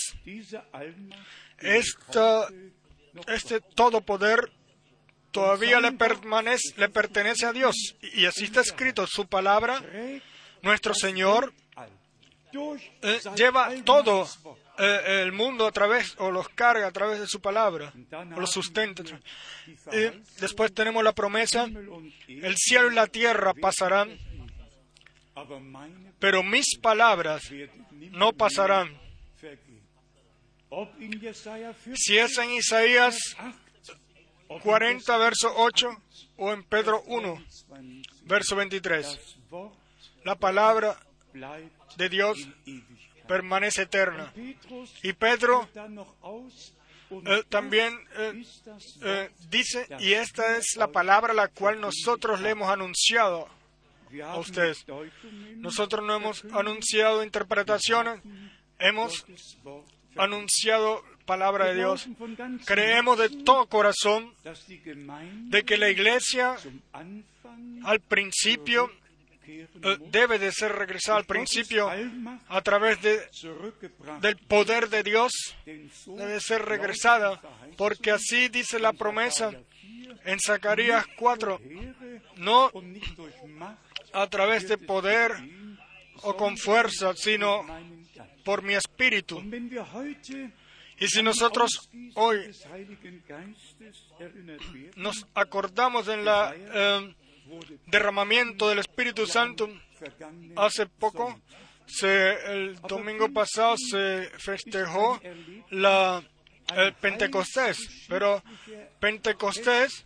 esta, 1.58 2.48
este 3.28 3.62
todo 3.62 4.02
poder 4.02 4.52
todavía 5.36 5.82
le, 5.82 5.92
pertenece 5.92 7.46
a 7.46 7.52
Dios. 7.52 7.76
Y 8.02 8.26
así 8.26 8.46
está 8.46 8.62
escrito, 8.62 9.06
su 9.06 9.28
palabra, 9.28 9.84
nuestro 10.62 10.94
Señor, 10.94 11.54
eh, 13.02 13.20
lleva 13.36 13.70
todo 13.84 14.26
eh, 14.80 15.22
el 15.24 15.34
mundo 15.34 15.68
a 15.68 15.74
través, 15.74 16.16
o 16.20 16.32
los 16.32 16.48
carga 16.48 16.88
a 16.88 16.92
través 16.92 17.20
de 17.20 17.28
su 17.28 17.42
palabra, 17.42 17.92
o 18.34 18.40
los 18.40 18.50
sustenta. 18.50 19.04
después 20.40 20.74
tenemos 20.74 21.04
la 21.04 21.12
promesa, 21.12 21.68
el 22.28 22.56
cielo 22.56 22.90
y 22.90 22.96
la 22.96 23.08
tierra 23.08 23.54
pasarán, 23.54 24.18
pero 26.18 26.44
mis 26.44 26.78
palabras 26.82 27.44
no 28.12 28.32
pasarán. 28.32 28.98
vergehen. 29.42 29.82
Ob 30.70 30.90
in 31.00 31.20
Jesaja 31.20 31.74
14, 31.74 31.96
Si 31.96 32.18
es 32.18 32.38
en 32.38 32.52
Isaías 32.52 33.18
8, 33.38 33.44
ob 33.44 33.50
in 33.50 33.65
40, 34.48 35.18
verso 35.18 35.54
8, 35.56 35.90
o 36.38 36.52
en 36.52 36.64
Pedro 36.64 37.02
1, 37.08 37.46
20, 37.70 38.10
verso 38.26 38.56
23, 38.56 39.06
das 39.06 39.38
Wort 39.50 39.86
la 40.26 40.36
palabra 40.36 40.98
de 41.98 42.10
Dios 42.10 42.48
permanece 43.28 43.84
eterna. 43.84 44.34
Y 45.04 45.14
Pedro 45.14 45.70
eh, 47.12 47.44
también 47.48 47.94
eh, 48.18 48.44
eh, 49.04 49.30
dice, 49.50 49.88
y 50.00 50.14
esta 50.14 50.58
es 50.58 50.76
la 50.76 50.88
palabra 50.88 51.34
la 51.34 51.48
cual 51.48 51.80
nosotros 51.80 52.42
le 52.42 52.50
hemos 52.50 52.70
anunciado. 52.70 53.48
A 54.24 54.38
ustedes. 54.38 54.86
Nosotros 55.58 56.06
no 56.06 56.16
hemos 56.16 56.46
anunciado 56.54 57.24
interpretaciones, 57.24 58.22
hemos 58.80 59.26
anunciado 60.16 61.04
palabra 61.26 61.68
de 61.68 61.76
Dios. 61.76 62.08
Creemos 62.66 63.18
de 63.18 63.30
todo 63.30 63.68
corazón 63.68 64.34
de 65.50 65.64
que 65.64 65.78
la 65.78 65.90
iglesia 65.90 66.56
al 67.84 68.00
principio 68.02 68.92
eh, 69.48 69.68
debe 70.10 70.40
de 70.40 70.52
ser 70.52 70.72
regresada 70.72 71.20
al 71.20 71.26
principio 71.26 71.90
a 72.48 72.62
través 72.62 73.00
del 73.02 74.38
poder 74.48 74.90
de 74.90 75.04
Dios, 75.04 75.32
debe 75.66 76.40
ser 76.40 76.66
regresada, 76.66 77.40
porque 77.78 78.12
así 78.12 78.50
dice 78.50 78.80
la 78.80 78.94
promesa 78.94 79.52
Sacharja 79.52 79.66
4, 80.18 80.32
en 80.32 80.40
Zacarías 80.40 81.06
4, 81.18 81.60
Heere 81.60 82.22
no 82.38 82.72
a 84.14 84.28
través 84.28 84.68
de 84.68 84.78
poder 84.78 85.32
o 86.24 86.36
con 86.36 86.58
fuerza, 86.58 87.14
sino 87.16 87.66
por 88.44 88.64
mi 88.64 88.74
espíritu. 88.74 89.42
Y 90.98 91.08
si 91.08 91.22
nosotros 91.22 91.90
hoy 92.16 92.52
nos 94.96 95.26
acordamos 95.34 96.08
en 96.08 96.24
la 96.24 96.56
eh, 96.56 97.16
derramamiento 97.88 98.70
del 98.70 98.80
Espíritu 98.80 99.28
Santo, 99.28 99.70
hace 100.56 100.86
poco, 100.86 101.40
se, 101.86 102.34
el 102.52 102.76
domingo 102.82 103.32
pasado 103.32 103.76
se 103.78 104.30
festejó 104.38 105.20
la, 105.72 106.24
el 106.76 106.94
Pentecostés, 106.94 107.78
pero 108.08 108.42
Pentecostés 109.00 110.06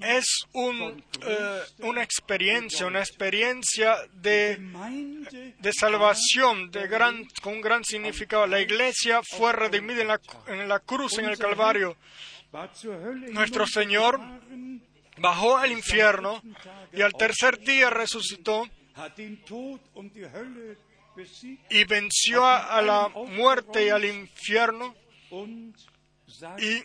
es 0.00 0.46
un, 0.52 1.02
eh, 1.26 1.60
una 1.80 2.02
experiencia, 2.02 2.86
una 2.86 3.00
experiencia 3.00 3.96
de, 4.14 4.56
de 5.58 5.72
salvación 5.72 6.70
de 6.70 6.88
gran, 6.88 7.24
con 7.42 7.54
un 7.54 7.60
gran 7.60 7.84
significado. 7.84 8.46
La 8.46 8.60
iglesia 8.60 9.20
fue 9.22 9.52
redimida 9.52 10.02
en 10.02 10.08
la, 10.08 10.20
en 10.48 10.68
la 10.68 10.80
cruz, 10.80 11.18
en 11.18 11.26
el 11.26 11.38
Calvario. 11.38 11.96
Nuestro 13.30 13.66
Señor 13.66 14.20
bajó 15.18 15.56
al 15.56 15.72
infierno 15.72 16.42
y 16.92 17.02
al 17.02 17.12
tercer 17.12 17.58
día 17.58 17.90
resucitó 17.90 18.68
y 21.70 21.84
venció 21.84 22.46
a 22.46 22.80
la 22.82 23.08
muerte 23.08 23.86
y 23.86 23.88
al 23.88 24.04
infierno 24.04 24.94
lebe 26.40 26.84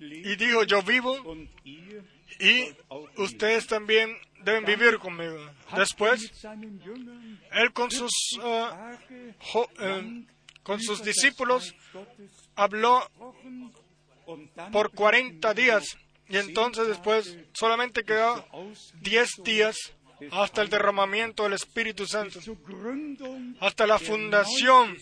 y 0.00 0.36
dijo, 0.36 0.64
yo 0.64 0.82
vivo 0.82 1.16
y 2.40 2.74
ustedes 3.16 3.66
también 3.66 4.16
deben 4.44 4.64
vivir 4.64 4.98
conmigo. 4.98 5.38
Después, 5.76 6.30
él 7.52 7.72
con 7.72 7.90
sus, 7.90 8.12
eh, 9.80 10.24
con 10.62 10.80
sus 10.80 11.02
discípulos 11.02 11.74
habló 12.54 13.08
por 14.72 14.92
40 14.92 15.54
días 15.54 15.96
y 16.28 16.36
entonces 16.36 16.86
después 16.86 17.38
solamente 17.54 18.04
quedó 18.04 18.46
10 19.00 19.30
días 19.44 19.76
hasta 20.30 20.62
el 20.62 20.68
derramamiento 20.68 21.44
del 21.44 21.54
Espíritu 21.54 22.06
Santo, 22.06 22.40
hasta 23.60 23.86
la 23.86 23.98
fundación 23.98 24.96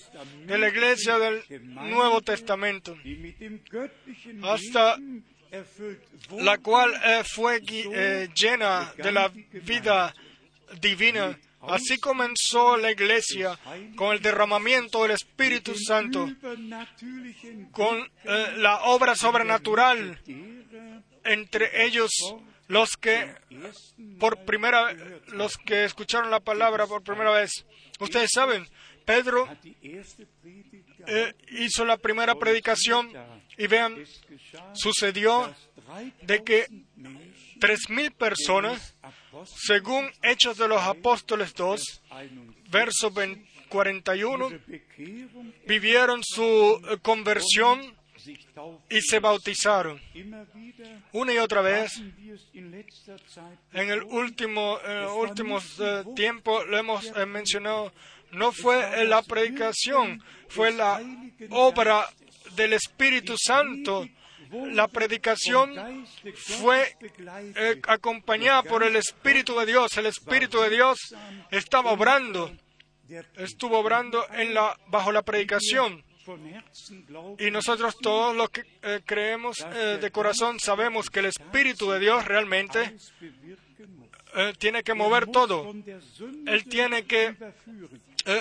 de 0.47 0.59
la 0.59 0.69
iglesia 0.69 1.19
del 1.19 1.43
Nuevo 1.75 2.21
Testamento, 2.21 2.97
hasta 4.43 4.99
la 6.39 6.59
cual 6.59 6.93
eh, 7.05 7.23
fue 7.25 7.61
eh, 7.69 8.29
llena 8.35 8.93
de 8.97 9.13
la 9.13 9.31
vida 9.65 10.15
divina. 10.81 11.39
Así 11.69 11.99
comenzó 11.99 12.77
la 12.77 12.93
iglesia 12.93 13.59
con 13.97 14.13
el 14.13 14.21
derramamiento 14.21 15.03
del 15.03 15.13
Espíritu 15.13 15.75
Santo, 15.75 16.29
con 17.73 17.99
eh, 18.25 18.55
la 18.59 18.83
obra 18.85 19.17
sobrenatural 19.17 20.21
entre 21.25 21.85
ellos 21.85 22.13
los 22.69 22.97
que 22.97 23.35
por 24.19 24.45
primera 24.45 24.93
los 25.29 25.57
que 25.57 25.85
escucharon 25.85 26.31
la 26.31 26.41
palabra 26.41 26.87
por 26.87 27.03
primera 27.03 27.31
vez. 27.31 27.51
Ustedes 28.01 28.31
saben, 28.33 28.67
Pedro 29.05 29.49
eh, 31.07 31.35
hizo 31.51 31.85
la 31.85 31.97
primera 31.97 32.35
predicación 32.35 33.13
y 33.57 33.67
vean, 33.67 34.05
sucedió 34.75 35.55
de 36.23 36.43
que 36.43 36.67
3000 36.67 36.87
Menschen 36.97 37.37
tres 37.61 37.89
mil 37.89 38.13
personas, 38.13 38.95
según 39.67 40.11
Hechos 40.23 40.59
de 40.59 40.69
los 40.69 40.83
Apóstoles 40.83 41.55
2, 41.55 42.03
41 42.09 42.55
verso 42.69 43.11
20 43.11 43.57
41, 43.69 44.47
ihre 44.47 44.61
Bekehrung 44.67 45.53
vivieron 45.67 46.23
su 46.23 46.45
eh, 46.89 46.99
conversión. 47.03 47.96
Y 48.89 49.01
se 49.01 49.19
bautizaron. 49.19 50.01
Una 51.13 51.33
y 51.33 51.39
otra 51.39 51.61
vez, 51.63 51.93
en 52.53 53.91
el 53.91 54.03
último 54.03 54.79
últimos 55.17 55.79
eh, 55.81 56.05
tiempo 56.15 56.65
lo 56.65 56.79
hemos 56.79 57.05
eh, 57.17 57.27
mencionado 57.27 57.93
no 58.33 58.53
fue 58.53 59.07
la 59.07 59.23
predicación 59.23 60.23
fue 60.49 60.73
la 60.73 61.01
obra 61.51 62.09
del 62.55 62.73
Espíritu 62.75 63.35
Santo. 63.39 64.07
La 64.51 64.87
predicación 64.87 66.07
fue 66.35 66.97
eh, 67.57 67.81
acompañada 67.89 68.63
por 68.63 68.85
el 68.85 68.95
Espíritu 68.95 69.59
de 69.59 69.67
Dios. 69.67 69.97
El 69.97 70.07
Espíritu 70.07 70.61
de 70.61 70.71
Dios 70.71 70.99
estaba 71.51 71.91
obrando 71.93 72.53
estuvo 73.37 73.79
obrando 73.79 74.25
en 74.33 74.55
la 74.55 74.77
bajo 74.89 75.13
la 75.13 75.23
predicación 75.23 76.05
y 77.39 77.51
nosotros 77.51 77.97
todos 77.99 78.35
los 78.35 78.51
que 78.51 78.65
eh, 78.83 79.01
creemos 79.05 79.59
eh, 79.61 79.99
de 80.01 80.11
corazón 80.11 80.59
sabemos 80.61 81.11
que 81.11 81.21
el 81.21 81.27
Espíritu 81.27 81.91
de 81.91 81.99
Dios 81.99 82.25
realmente 82.25 82.97
eh, 84.35 84.53
tiene 84.59 84.83
que 84.83 84.95
mover 84.95 85.27
todo 85.27 85.73
Él 86.47 86.65
tiene 86.69 87.05
que 87.05 87.35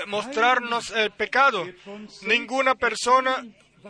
mostrarnos 0.08 0.90
el 0.92 1.12
pecado. 1.12 1.64
Ninguna 2.26 2.74
persona 2.74 3.46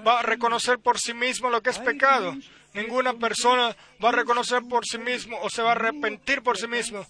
va 0.05 0.19
a 0.19 0.23
reconocer 0.23 0.79
por 0.79 0.99
sí 0.99 1.13
mismo 1.13 1.49
lo 1.49 1.61
que 1.61 1.69
es 1.69 1.79
pecado. 1.79 2.35
Ninguna 2.73 3.13
persona 3.13 3.75
va 4.03 4.09
a 4.09 4.11
reconocer 4.11 4.61
por 4.69 4.85
sí 4.85 4.97
mismo 4.97 5.39
o 5.41 5.49
se 5.49 5.61
va 5.61 5.69
a 5.69 5.75
arrepentir 5.75 6.41
por 6.41 6.57
sí 6.57 6.67
mismo. 6.67 7.05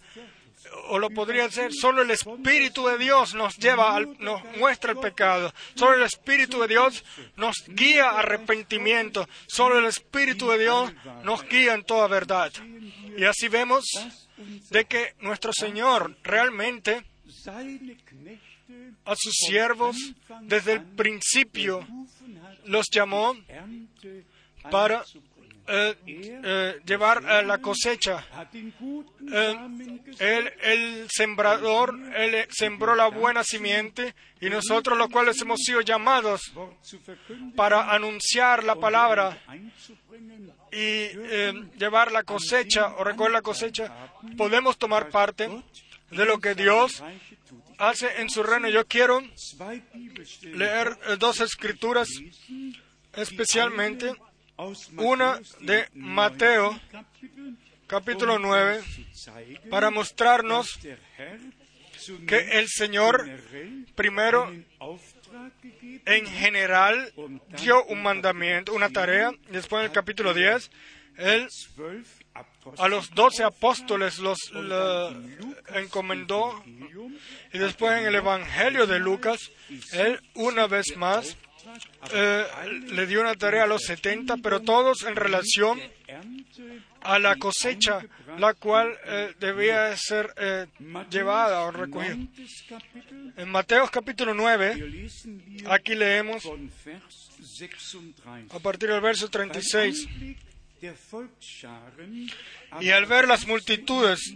O 0.89 0.99
lo 0.99 1.09
podría 1.09 1.45
hacer. 1.45 1.73
Solo 1.73 2.01
el 2.03 2.11
Espíritu 2.11 2.85
de 2.87 2.97
Dios 2.97 3.33
nos 3.33 3.57
lleva, 3.57 3.95
al- 3.95 4.15
nos 4.19 4.43
muestra 4.57 4.91
el 4.91 4.97
pecado. 4.99 5.51
Solo 5.75 5.95
el 5.95 6.03
Espíritu 6.03 6.59
de 6.61 6.67
Dios 6.67 7.03
nos 7.37 7.55
guía 7.67 8.09
a 8.09 8.19
arrepentimiento. 8.19 9.27
Solo 9.47 9.79
el 9.79 9.85
Espíritu 9.85 10.49
de 10.49 10.59
Dios 10.59 10.93
nos 11.23 11.43
guía 11.47 11.73
en 11.73 11.83
toda 11.83 12.07
verdad. 12.07 12.51
Y 13.17 13.23
así 13.25 13.47
vemos 13.47 13.85
de 14.69 14.85
que 14.85 15.15
nuestro 15.19 15.51
Señor 15.53 16.17
realmente 16.23 17.03
a 19.05 19.15
sus 19.15 19.33
siervos 19.47 19.95
desde 20.41 20.73
el 20.73 20.81
principio 20.83 21.87
los 22.65 22.85
llamó 22.91 23.35
para. 24.71 25.03
Eh, 25.67 25.95
eh, 26.05 26.79
llevar 26.85 27.23
eh, 27.27 27.43
la 27.43 27.57
cosecha. 27.57 28.23
Él, 30.19 30.53
el 30.61 31.07
sembrador, 31.09 31.97
él 32.15 32.47
sembró 32.51 32.93
la 32.93 33.07
buena 33.07 33.43
simiente 33.43 34.13
y 34.39 34.49
nosotros 34.49 34.95
los 34.95 35.09
cuales 35.09 35.41
hemos 35.41 35.59
sido 35.61 35.81
llamados 35.81 36.53
para 37.55 37.91
anunciar 37.91 38.63
la 38.63 38.75
palabra 38.75 39.41
y 40.71 41.07
llevar 41.77 42.11
la 42.11 42.23
cosecha 42.23 42.95
o 42.97 43.03
recoger 43.03 43.31
la 43.31 43.41
cosecha, 43.41 44.11
podemos 44.37 44.77
tomar 44.77 45.09
parte 45.09 45.49
de 46.11 46.25
lo 46.25 46.39
que 46.39 46.53
Dios 46.53 47.03
hace 47.79 48.21
en 48.21 48.29
su 48.29 48.43
reino. 48.43 48.69
Yo 48.69 48.85
quiero 48.85 49.21
leer 50.43 50.95
dos 51.17 51.39
escrituras 51.39 52.07
especialmente 53.13 54.13
una 54.97 55.39
de 55.61 55.87
Mateo, 55.93 56.79
capítulo 57.87 58.35
um 58.35 58.41
9, 58.41 58.77
uns 58.77 58.85
zu 58.85 59.03
zeigen, 59.13 59.69
para 59.69 59.91
mostrarnos 59.91 60.79
que 62.27 62.59
el 62.59 62.67
Señor 62.67 63.27
primero 63.95 64.51
en 66.05 66.25
general 66.27 67.13
dio 67.61 67.83
un 67.85 68.01
mandamiento, 68.03 68.73
una 68.73 68.89
tarea. 68.89 69.31
Después 69.49 69.81
en 69.81 69.85
el 69.87 69.91
capítulo 69.91 70.33
10, 70.33 70.71
Él 71.17 71.47
a 72.77 72.87
los 72.87 73.11
doce 73.11 73.43
apóstoles 73.43 74.19
los 74.19 74.39
encomendó 75.73 76.63
y 77.53 77.57
después 77.57 77.99
en 77.99 78.07
el 78.07 78.15
Evangelio 78.15 78.87
de 78.87 78.99
Lucas, 78.99 79.51
Él 79.93 80.19
una 80.33 80.67
vez 80.67 80.95
más 80.97 81.37
eh, 82.11 82.45
le 82.91 83.07
dio 83.07 83.21
una 83.21 83.35
tarea 83.35 83.63
a 83.63 83.67
los 83.67 83.83
70, 83.83 84.37
pero 84.37 84.61
todos 84.61 85.03
en 85.03 85.15
relación 85.15 85.79
a 87.01 87.19
la 87.19 87.35
cosecha, 87.35 87.99
la 88.37 88.53
cual 88.53 88.97
eh, 89.05 89.33
debía 89.39 89.95
ser 89.97 90.33
eh, 90.37 90.67
llevada 91.09 91.61
o 91.61 91.71
recogida. 91.71 92.17
En 93.37 93.49
Mateo 93.49 93.87
capítulo 93.91 94.33
9, 94.33 94.75
hier 94.75 94.87
lesen 94.87 95.43
wir 95.45 95.71
aquí 95.71 95.95
leemos 95.95 96.43
von 96.43 96.71
Vers 96.85 97.31
36. 97.37 98.51
a 98.51 98.59
partir 98.59 98.89
del 98.89 99.01
verso 99.01 99.29
36. 99.29 100.07
Anblick 100.07 100.55
der 100.81 100.95
Volksscharen 101.11 102.29
Y 102.81 102.89
al 102.89 103.05
ver 103.05 103.27
las 103.27 103.47
multitudes, 103.47 104.35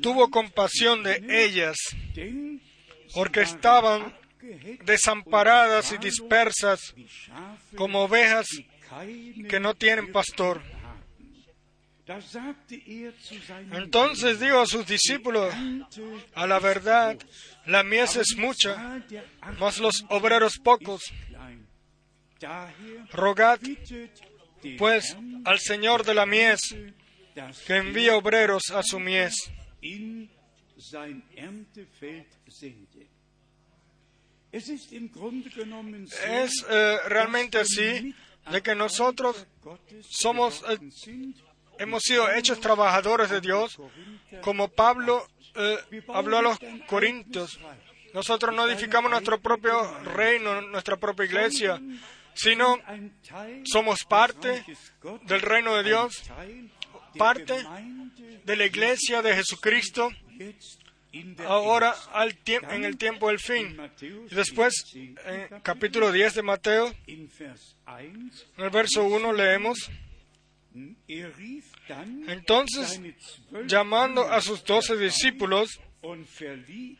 tuvo 0.00 0.30
compasión 0.30 1.02
de 1.02 1.22
ellas, 1.44 1.76
porque 3.14 3.42
estaban 3.42 4.14
desamparadas 4.84 5.92
y 5.92 5.98
dispersas 5.98 6.94
como 7.76 8.02
ovejas 8.02 8.46
que 9.48 9.60
no 9.60 9.74
tienen 9.74 10.12
pastor. 10.12 10.60
Entonces 13.72 14.40
dijo 14.40 14.60
a 14.60 14.66
sus 14.66 14.86
discípulos, 14.86 15.54
a 16.34 16.46
la 16.46 16.58
verdad, 16.58 17.16
la 17.66 17.82
mies 17.84 18.16
es 18.16 18.36
mucha, 18.36 19.02
mas 19.58 19.78
los 19.78 20.04
obreros 20.08 20.58
pocos. 20.58 21.02
Rogad 23.12 23.60
pues 24.78 25.16
al 25.44 25.58
Señor 25.60 26.04
de 26.04 26.14
la 26.14 26.26
mies 26.26 26.74
que 27.66 27.76
envíe 27.76 28.10
obreros 28.10 28.70
a 28.70 28.82
su 28.82 28.98
mies. 28.98 29.34
Es 36.26 36.64
eh, 36.68 36.96
realmente 37.06 37.58
así 37.58 38.14
de 38.50 38.62
que 38.62 38.74
nosotros 38.74 39.46
somos, 40.08 40.62
eh, 40.68 40.78
hemos 41.78 42.02
sido 42.02 42.30
hechos 42.30 42.60
trabajadores 42.60 43.30
de 43.30 43.40
Dios, 43.40 43.78
como 44.42 44.68
Pablo 44.68 45.26
eh, 45.54 45.78
habló 46.08 46.38
a 46.38 46.42
los 46.42 46.58
corintios. 46.86 47.58
Nosotros 48.12 48.54
no 48.54 48.68
edificamos 48.68 49.10
nuestro 49.10 49.40
propio 49.40 49.98
reino, 50.04 50.60
nuestra 50.60 50.98
propia 50.98 51.24
iglesia, 51.24 51.80
sino 52.34 52.78
somos 53.64 54.04
parte 54.04 54.64
del 55.22 55.40
reino 55.40 55.74
de 55.76 55.84
Dios, 55.84 56.22
parte 57.16 57.54
de 58.44 58.56
la 58.56 58.66
iglesia 58.66 59.22
de 59.22 59.34
Jesucristo, 59.34 60.10
ahora 61.46 61.94
en 62.70 62.84
el 62.84 62.96
tiempo 62.96 63.28
del 63.28 63.38
fin. 63.38 63.76
Y 64.30 64.34
después, 64.34 64.72
en 64.94 65.60
capítulo 65.62 66.10
10 66.12 66.34
de 66.34 66.42
Mateo, 66.42 66.92
in 67.06 67.28
Vers 67.38 67.76
1, 67.86 67.98
en 68.58 68.64
el 68.64 68.70
verso 68.70 69.04
1 69.04 69.32
leemos, 69.32 69.90
entonces, 72.26 73.00
llamando 73.66 74.30
a 74.30 74.40
sus 74.40 74.64
doce 74.64 74.96
discípulos, 74.96 75.80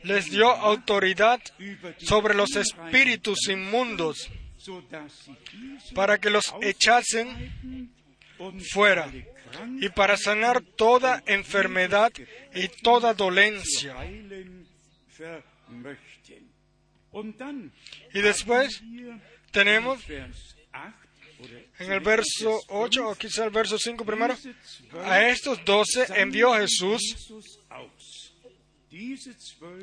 les 0.02 0.30
dio 0.30 0.50
autoridad 0.50 1.40
sobre 1.98 2.34
los 2.34 2.54
espíritus 2.56 3.48
inmundos 3.48 4.30
para 5.94 6.18
que 6.18 6.30
los 6.30 6.44
echasen 6.60 7.90
fuera 8.72 9.10
y 9.80 9.88
para 9.90 10.16
sanar 10.16 10.62
toda 10.62 11.22
enfermedad 11.26 12.12
y 12.54 12.68
toda 12.68 13.14
dolencia. 13.14 13.96
Y 18.14 18.20
después 18.20 18.82
tenemos 19.50 20.06
Vers 20.06 20.56
8 20.72 21.02
oder 21.42 21.66
en 21.78 21.92
el 21.92 22.00
verso 22.00 22.60
8 22.68 23.08
o 23.08 23.14
quizá 23.16 23.44
el 23.44 23.50
verso 23.50 23.76
5 23.78 24.04
primero, 24.04 24.36
a 25.04 25.28
estos 25.28 25.64
doce 25.64 26.06
envió 26.16 26.54
Jesús, 26.54 27.02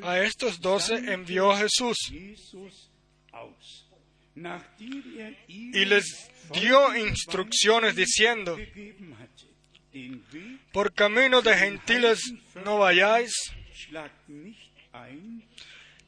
a 0.02 0.18
estos 0.20 0.60
doce 0.60 0.94
envió 0.94 1.54
Jesús 1.56 1.96
y 5.48 5.84
les 5.84 6.30
dio 6.52 6.96
instrucciones 6.96 7.94
diciendo, 7.94 8.56
por 10.72 10.92
camino 10.94 11.42
de 11.42 11.56
gentiles 11.56 12.32
no 12.64 12.78
vayáis, 12.78 13.32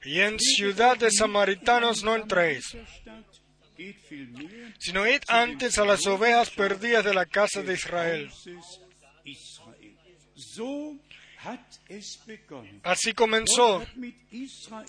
y 0.05 0.21
en 0.21 0.39
ciudad 0.39 0.97
de 0.99 1.11
samaritanos 1.11 2.03
no 2.03 2.15
entréis, 2.15 2.77
sino 4.79 5.07
id 5.07 5.23
antes 5.29 5.79
a 5.79 5.85
las 5.85 6.07
ovejas 6.07 6.51
perdidas 6.51 7.05
de 7.05 7.15
la 7.15 7.27
casa 7.27 7.63
de 7.63 7.75
Israel. 7.75 8.31
Así 12.83 13.13
comenzó. 13.13 13.85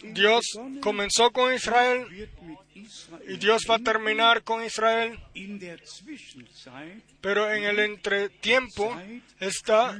Dios 0.03 0.45
comenzó 0.81 1.31
con 1.31 1.53
Israel 1.53 2.07
y 3.27 3.37
Dios 3.37 3.63
va 3.69 3.75
a 3.75 3.79
terminar 3.79 4.43
con 4.43 4.63
Israel, 4.63 5.19
pero 7.21 7.51
en 7.51 7.63
el 7.63 7.79
entretiempo 7.79 8.95
está 9.39 9.97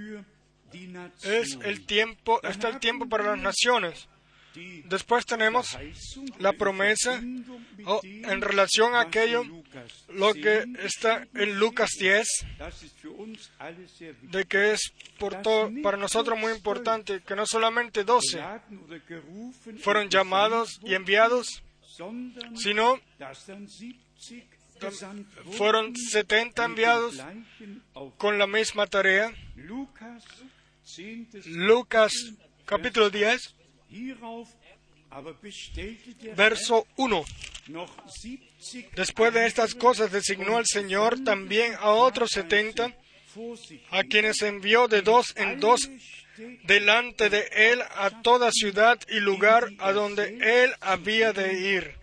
es 1.24 1.58
el 1.64 1.86
tiempo 1.86 2.42
está 2.44 2.70
el 2.70 2.80
tiempo 2.80 3.08
para 3.08 3.36
las 3.36 3.40
naciones. 3.40 4.08
Después 4.86 5.26
tenemos 5.26 5.78
la 6.40 6.54
promesa 6.54 7.20
oh, 7.86 8.02
en 8.04 8.42
relación 8.42 8.94
a 8.96 9.02
aquello 9.02 9.44
lo 10.10 10.34
que 10.34 10.66
10 10.66 10.86
está 10.86 11.28
en 11.34 11.58
Lucas 11.58 11.90
10 12.00 12.28
Das 12.60 12.84
ist 12.84 12.96
für 13.00 13.10
uns 13.10 13.52
alle 13.58 13.88
sehr 13.88 14.14
wichtig. 14.14 14.32
de 14.32 14.46
que 14.46 14.72
es 14.74 14.94
para 15.82 15.98
nosotros 15.98 16.38
muy 16.38 16.52
importante 16.52 17.22
que 17.22 17.36
no 17.36 17.46
solamente 17.48 18.04
12 18.04 18.38
Geladen 18.38 18.80
oder 18.86 19.00
gerufen 19.08 19.80
fueron 19.80 20.10
llamados 20.10 20.80
y 20.84 20.94
enviados, 20.94 21.64
sino 22.56 23.00
dass 23.18 23.46
dann 23.48 23.68
70 23.68 24.48
gesandt 24.80 25.28
wurden, 25.46 25.54
fueron 25.58 25.96
70 25.96 26.46
mit 26.46 26.56
dem 26.58 26.66
enviados 26.66 27.16
con 28.18 28.38
la 28.38 28.48
misma 28.48 28.86
tarea. 28.88 29.32
Lukas 29.56 30.24
10. 30.96 31.48
Lucas 31.48 32.14
capítulo 32.66 33.10
10, 33.10 33.56
Verso 36.36 36.88
1. 36.98 37.26
Herr 37.26 37.70
noch 37.70 37.92
70 38.08 38.96
Después 38.96 39.34
de 39.34 39.46
estas 39.46 39.76
cosas 39.76 40.12
designó 40.12 40.58
al 40.58 40.66
Señor 40.66 41.24
también 41.24 41.76
a 41.80 41.92
otros 41.92 42.32
70, 42.32 42.94
vor 43.36 43.58
sich 43.58 43.82
a 43.92 44.04
quienes 44.04 44.42
envió 44.42 44.88
de 44.88 45.02
dos 45.02 45.34
en 45.38 45.60
dos 45.60 45.90
delante 46.64 47.30
de 47.30 47.48
él 47.52 47.82
a 47.82 48.22
toda 48.22 48.52
ciudad 48.52 49.00
y 49.08 49.20
lugar 49.20 49.70
a 49.80 49.92
donde 49.92 50.38
él 50.42 50.74
había 50.82 51.32
de 51.32 51.54
ir. 51.54 51.96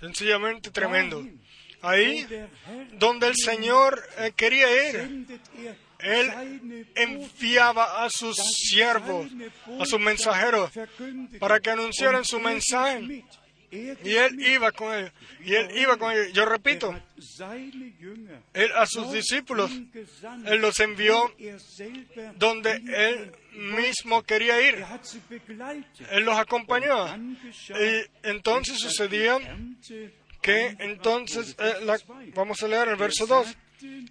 Sencillamente 0.00 0.70
tremendo. 0.70 1.26
Ahí 1.80 2.26
donde 2.98 3.28
el 3.28 3.36
Señor 3.36 4.02
eh, 4.18 4.32
quería 4.34 4.90
ir, 4.90 4.96
er 4.96 5.87
Él 5.98 6.86
enviaba 6.94 8.04
a 8.04 8.10
sus 8.10 8.36
siervos, 8.36 9.26
a 9.80 9.84
sus 9.84 10.00
mensajeros, 10.00 10.70
para 11.38 11.60
que 11.60 11.70
anunciaran 11.70 12.24
su 12.24 12.38
mensaje. 12.38 13.24
Y 13.70 14.14
él 14.14 14.40
iba 14.40 14.72
con 14.72 14.94
ellos. 14.94 15.12
Y 15.44 15.54
él 15.54 15.68
iba 15.76 15.96
con 15.98 16.12
ellos. 16.12 16.32
Yo 16.32 16.46
repito, 16.46 16.98
él 18.54 18.70
a 18.74 18.86
sus 18.86 19.12
discípulos, 19.12 19.70
él 20.46 20.60
los 20.60 20.80
envió 20.80 21.34
donde 22.36 22.72
él 22.72 23.32
mismo 23.52 24.22
quería 24.22 24.60
ir. 24.62 24.84
Él 26.10 26.24
los 26.24 26.38
acompañó. 26.38 27.14
Y 27.16 28.28
entonces 28.28 28.78
sucedía 28.78 29.38
que 30.40 30.76
entonces, 30.78 31.56
eh, 31.58 31.74
vamos 32.34 32.62
a 32.62 32.68
leer 32.68 32.88
el 32.88 32.96
verso 32.96 33.26
2, 33.26 33.56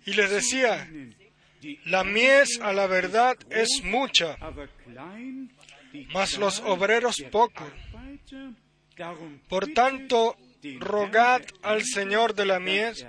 y 0.05 0.13
les 0.13 0.29
decía, 0.29 0.87
la 1.85 2.03
mies 2.03 2.59
a 2.61 2.73
la 2.73 2.87
verdad 2.87 3.37
es 3.49 3.81
mucha, 3.83 4.37
mas 6.13 6.37
los 6.37 6.59
obreros 6.61 7.23
pocos. 7.31 7.71
Por 9.47 9.67
tanto, 9.73 10.35
rogad 10.79 11.41
al 11.61 11.83
Señor 11.83 12.33
de 12.33 12.45
la 12.45 12.59
mies 12.59 13.05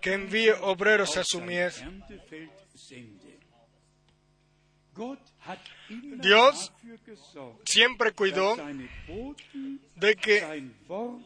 que 0.00 0.14
envíe 0.14 0.50
obreros 0.60 1.16
a 1.16 1.24
su 1.24 1.40
mies. 1.40 1.84
Dios 5.88 6.72
Siempre 7.64 8.12
cuidó 8.12 8.56
de 9.96 10.14
que 10.16 10.70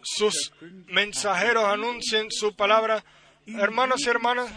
sus 0.03 0.53
mensajeros 0.87 1.65
anuncien 1.65 2.31
su 2.31 2.55
palabra, 2.55 3.05
hermanos 3.47 4.01
y 4.07 4.09
hermanas, 4.09 4.53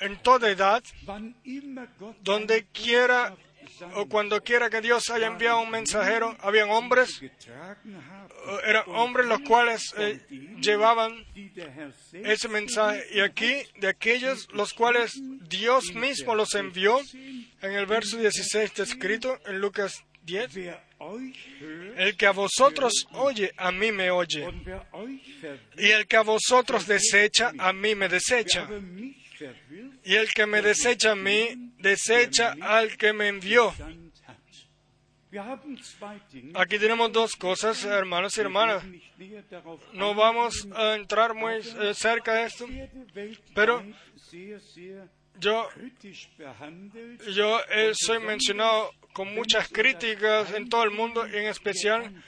en 0.00 0.16
toda 0.22 0.50
edad, 0.50 0.82
donde 2.22 2.66
quiera 2.72 3.36
o 3.94 4.06
cuando 4.06 4.42
quiera 4.42 4.70
que 4.70 4.80
Dios 4.80 5.10
haya 5.10 5.26
enviado 5.26 5.60
un 5.60 5.70
mensajero, 5.70 6.36
habían 6.40 6.70
hombres, 6.70 7.20
eh, 7.22 7.30
eran 8.64 8.84
hombres 8.88 9.26
los 9.26 9.40
cuales 9.40 9.92
eh, 9.98 10.20
llevaban 10.60 11.24
ese 12.12 12.48
mensaje. 12.48 13.04
Y 13.12 13.20
aquí, 13.20 13.54
de 13.78 13.88
aquellos 13.88 14.48
los 14.52 14.72
cuales 14.72 15.12
Dios 15.48 15.92
mismo 15.94 16.34
los 16.34 16.54
envió, 16.54 17.00
en 17.62 17.72
el 17.72 17.86
verso 17.86 18.16
16 18.16 18.64
está 18.64 18.82
escrito 18.82 19.38
en 19.46 19.60
Lucas 19.60 20.04
10, 20.22 20.56
el 21.96 22.16
que 22.16 22.26
a 22.26 22.32
vosotros 22.32 23.06
oye, 23.12 23.52
a 23.56 23.70
mí 23.72 23.92
me 23.92 24.10
oye. 24.10 24.48
Y 25.76 25.90
el 25.90 26.06
que 26.06 26.16
a 26.16 26.22
vosotros 26.22 26.86
desecha, 26.86 27.52
a 27.58 27.72
mí 27.72 27.94
me 27.94 28.08
desecha. 28.08 28.68
Y 30.04 30.14
el 30.14 30.28
que 30.32 30.46
me 30.46 30.62
desecha 30.62 31.12
a 31.12 31.16
mí, 31.16 31.72
desecha 31.78 32.54
al 32.60 32.96
que 32.96 33.12
me 33.12 33.28
envió. 33.28 33.74
Aquí 36.54 36.78
tenemos 36.78 37.12
dos 37.12 37.36
cosas, 37.36 37.84
hermanos 37.84 38.36
y 38.36 38.40
hermanas. 38.40 38.82
No 39.92 40.14
vamos 40.14 40.66
a 40.74 40.94
entrar 40.94 41.34
muy 41.34 41.54
eh, 41.54 41.94
cerca 41.94 42.34
de 42.34 42.44
esto, 42.44 42.66
pero 43.54 43.84
yo, 45.38 45.68
yo 47.34 47.60
eh, 47.70 47.92
soy 47.94 48.20
mencionado 48.20 48.90
con 49.12 49.34
muchas 49.34 49.68
críticas 49.68 50.52
en 50.52 50.68
todo 50.68 50.84
el 50.84 50.90
mundo, 50.90 51.26
en 51.26 51.46
especial 51.46 52.22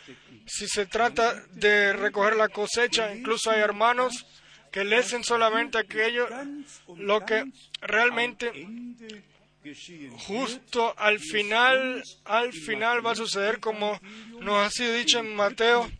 si 0.46 0.66
se 0.66 0.86
trata 0.86 1.34
de 1.52 1.92
recoger 1.92 2.36
la 2.36 2.48
cosecha. 2.48 3.14
Incluso 3.14 3.50
hay 3.50 3.60
hermanos 3.60 4.26
que 4.70 4.84
leen 4.84 5.24
solamente 5.24 5.78
aquello, 5.78 6.28
lo 6.96 7.24
que 7.24 7.44
realmente 7.80 8.52
justo 10.26 10.94
al 10.98 11.18
final, 11.18 12.02
al 12.24 12.52
final 12.52 13.04
va 13.04 13.12
a 13.12 13.16
suceder 13.16 13.60
como 13.60 14.00
nos 14.40 14.66
ha 14.66 14.70
sido 14.70 14.94
dicho 14.94 15.18
en 15.18 15.34
Mateo 15.34 15.90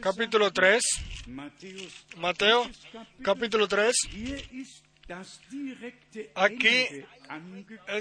capítulo 0.00 0.52
3. 0.52 0.82
Mateo 2.16 2.70
capítulo 3.22 3.66
3. 3.68 3.94
Aquí 6.34 6.86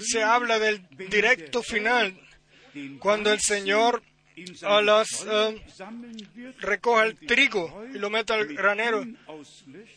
se 0.02 0.24
habla 0.24 0.60
del 0.60 0.86
directo 1.10 1.64
final, 1.64 2.20
cuando 3.00 3.32
el 3.32 3.40
Señor 3.40 4.04
a 4.64 4.82
las 4.82 5.26
eh, 5.30 5.62
recoja 6.60 7.06
el 7.06 7.16
trigo 7.18 7.86
y 7.94 7.98
lo 7.98 8.10
meta 8.10 8.36
al 8.36 8.48
granero 8.48 9.04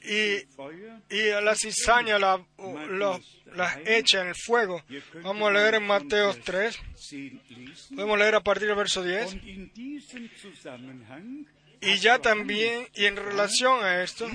y, 0.05 1.15
y 1.15 1.31
a 1.31 1.41
la 1.41 1.55
cizaña 1.55 2.19
la, 2.19 2.45
la, 2.91 3.21
las 3.55 3.79
echa 3.87 4.23
en 4.23 4.29
el 4.29 4.35
fuego. 4.35 4.83
Vamos 5.23 5.49
a 5.49 5.53
leer 5.53 5.75
en 5.75 5.87
Mateo 5.87 6.35
3. 6.45 6.79
Podemos 7.95 8.19
leer 8.19 8.35
a 8.35 8.41
partir 8.41 8.69
del 8.69 8.77
verso 8.77 9.03
10. 9.03 9.37
Y 11.81 11.97
ya 11.99 12.19
también, 12.19 12.89
y 12.95 13.05
en 13.05 13.17
relación 13.17 13.85
a 13.85 14.03
esto, 14.03 14.27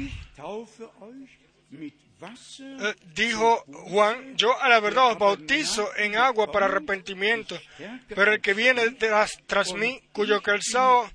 eh, 2.60 2.96
dijo 3.16 3.64
Juan, 3.90 4.36
yo 4.36 4.60
a 4.62 4.70
la 4.70 4.80
verdad 4.80 5.12
os 5.12 5.18
bautizo 5.18 5.90
en 5.98 6.16
agua 6.16 6.52
para 6.52 6.68
arrepentimiento, 6.68 7.60
pero 8.08 8.34
el 8.34 8.42
que 8.42 8.54
viene 8.54 8.92
tras, 8.92 9.32
tras 9.48 9.74
mí, 9.74 10.00
cuyo 10.12 10.42
calzado 10.42 11.10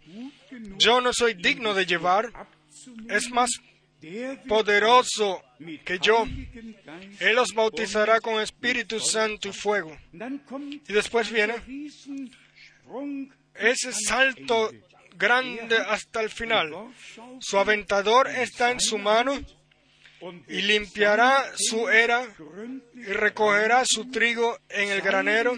yo 0.77 1.01
no 1.01 1.13
soy 1.13 1.35
digno 1.35 1.75
de 1.75 1.87
llevar, 1.87 2.31
es 3.09 3.31
más 3.31 3.51
poderoso 4.49 5.43
que 5.85 5.99
yo. 5.99 6.27
Él 7.21 7.39
os 7.39 7.53
bautizará 7.55 8.21
con 8.21 8.41
Espíritu 8.41 9.01
Santo 9.01 9.49
y 9.49 9.53
fuego. 9.53 9.97
Y 10.61 10.93
después 10.93 11.31
viene 11.31 11.55
ese 13.55 13.93
salto 13.93 14.71
grande 15.17 15.77
hasta 15.77 16.21
el 16.21 16.31
final. 16.31 16.73
Su 17.41 17.59
aventador 17.59 18.29
está 18.29 18.71
en 18.71 18.81
su 18.81 18.99
mano 18.99 19.39
y 20.49 20.63
limpiará 20.63 21.45
su 21.57 21.89
era 21.89 22.27
y 22.95 23.05
recogerá 23.05 23.85
su 23.85 24.11
trigo 24.11 24.59
en 24.69 24.91
el 24.91 25.01
granero 25.01 25.57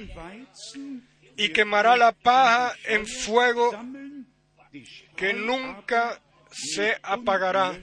y 1.36 1.48
quemará 1.50 1.96
la 1.96 2.12
paja 2.12 2.74
en 2.84 3.06
fuego 3.06 3.70
que 5.16 5.32
nunca 5.32 6.20
se 6.50 6.96
apagará. 7.02 7.80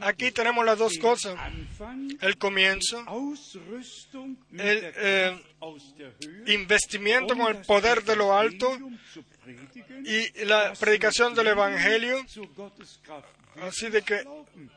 Aquí 0.00 0.30
tenemos 0.30 0.64
las 0.64 0.78
dos 0.78 0.96
cosas. 0.98 1.38
El 2.20 2.38
comienzo, 2.38 3.04
el 4.52 4.92
eh, 4.96 5.42
investimiento 6.46 7.36
con 7.36 7.54
el 7.54 7.62
poder 7.62 8.02
de 8.02 8.16
lo 8.16 8.36
alto 8.36 8.78
y 10.04 10.44
la 10.44 10.72
predicación 10.74 11.34
del 11.34 11.48
Evangelio. 11.48 12.24
Así 13.62 13.88
de 13.88 14.02
que 14.02 14.24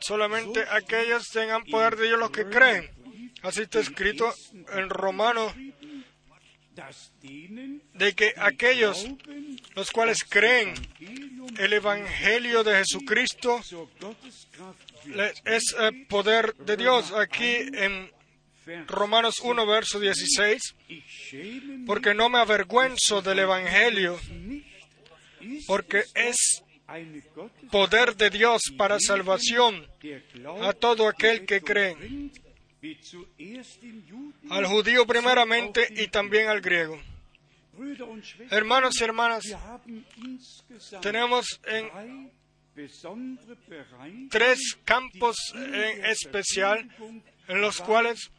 solamente 0.00 0.64
aquellos 0.70 1.28
tengan 1.28 1.64
poder 1.64 1.96
de 1.96 2.06
Dios 2.06 2.18
los 2.18 2.30
que 2.30 2.46
creen. 2.46 2.90
Así 3.42 3.62
está 3.62 3.80
escrito 3.80 4.32
en 4.72 4.88
Romanos 4.88 5.54
de 7.94 8.14
que 8.14 8.34
aquellos 8.36 9.06
los 9.74 9.90
cuales 9.90 10.24
creen 10.28 10.74
el 11.58 11.72
Evangelio 11.72 12.64
de 12.64 12.76
Jesucristo 12.76 13.60
es 15.44 15.74
el 15.78 16.06
poder 16.06 16.54
de 16.56 16.76
Dios. 16.76 17.12
Aquí 17.12 17.54
en 17.74 18.10
Romanos 18.86 19.40
1, 19.42 19.66
verso 19.66 20.00
16, 20.00 20.74
porque 21.86 22.14
no 22.14 22.28
me 22.28 22.38
avergüenzo 22.38 23.20
del 23.20 23.40
Evangelio, 23.40 24.18
porque 25.66 26.04
es 26.14 26.62
poder 27.70 28.16
de 28.16 28.30
Dios 28.30 28.62
para 28.76 28.98
salvación 29.00 29.86
a 30.62 30.72
todo 30.72 31.08
aquel 31.08 31.46
que 31.46 31.60
cree 31.60 31.96
al 34.50 34.66
judío 34.66 35.06
primeramente 35.06 35.88
y 35.90 36.08
también 36.08 36.48
al 36.48 36.60
griego. 36.60 37.00
Hermanos 38.50 39.00
y 39.00 39.04
hermanas, 39.04 39.44
tenemos 41.00 41.60
en 41.64 42.30
tres 44.30 44.58
campos 44.84 45.36
en 45.54 46.04
especial 46.04 46.88
en 47.48 47.60
los 47.60 47.80
cuales 47.80 48.30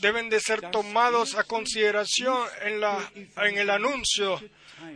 deben 0.00 0.28
de 0.28 0.40
ser 0.40 0.70
tomados 0.70 1.34
a 1.34 1.44
consideración 1.44 2.36
en, 2.62 2.80
la, 2.80 3.12
en 3.14 3.58
el 3.58 3.70
anuncio. 3.70 4.40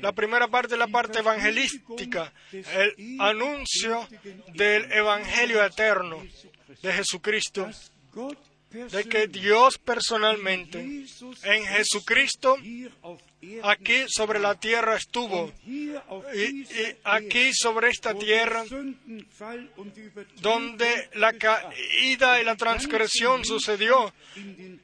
La 0.01 0.13
primera 0.13 0.49
parte 0.49 0.75
es 0.75 0.79
la 0.79 0.87
parte 0.87 1.19
evangelística, 1.19 2.33
el 2.53 3.17
anuncio 3.21 4.07
del 4.55 4.91
Evangelio 4.93 5.65
eterno 5.65 6.23
de 6.83 6.93
Jesucristo 6.93 7.69
de 8.75 9.05
que 9.05 9.29
Dios 9.29 9.79
personalmente 9.79 10.81
en 11.45 11.65
Jesucristo 11.65 12.57
aquí 13.63 14.05
sobre 14.09 14.39
la 14.39 14.55
tierra 14.55 14.97
estuvo. 14.97 15.53
Y, 15.67 15.93
aquí 17.05 17.51
sobre 17.53 17.91
esta 17.91 18.15
tierra 18.15 18.65
donde 20.41 21.09
la 21.15 21.33
caída 21.35 22.41
y 22.41 22.45
la 22.45 22.57
transgresión 22.57 23.45
sucedió 23.45 24.13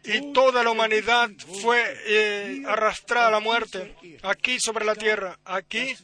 y 0.04 0.32
toda 0.32 0.62
la 0.62 0.70
humanidad 0.70 1.30
fue 1.60 1.82
eh, 2.06 2.62
arrastrada 2.66 3.28
a 3.28 3.32
la 3.32 3.40
muerte 3.40 3.94
aquí 4.22 4.58
sobre 4.60 4.84
la 4.84 4.94
tierra 4.94 5.38
aquí 5.44 5.94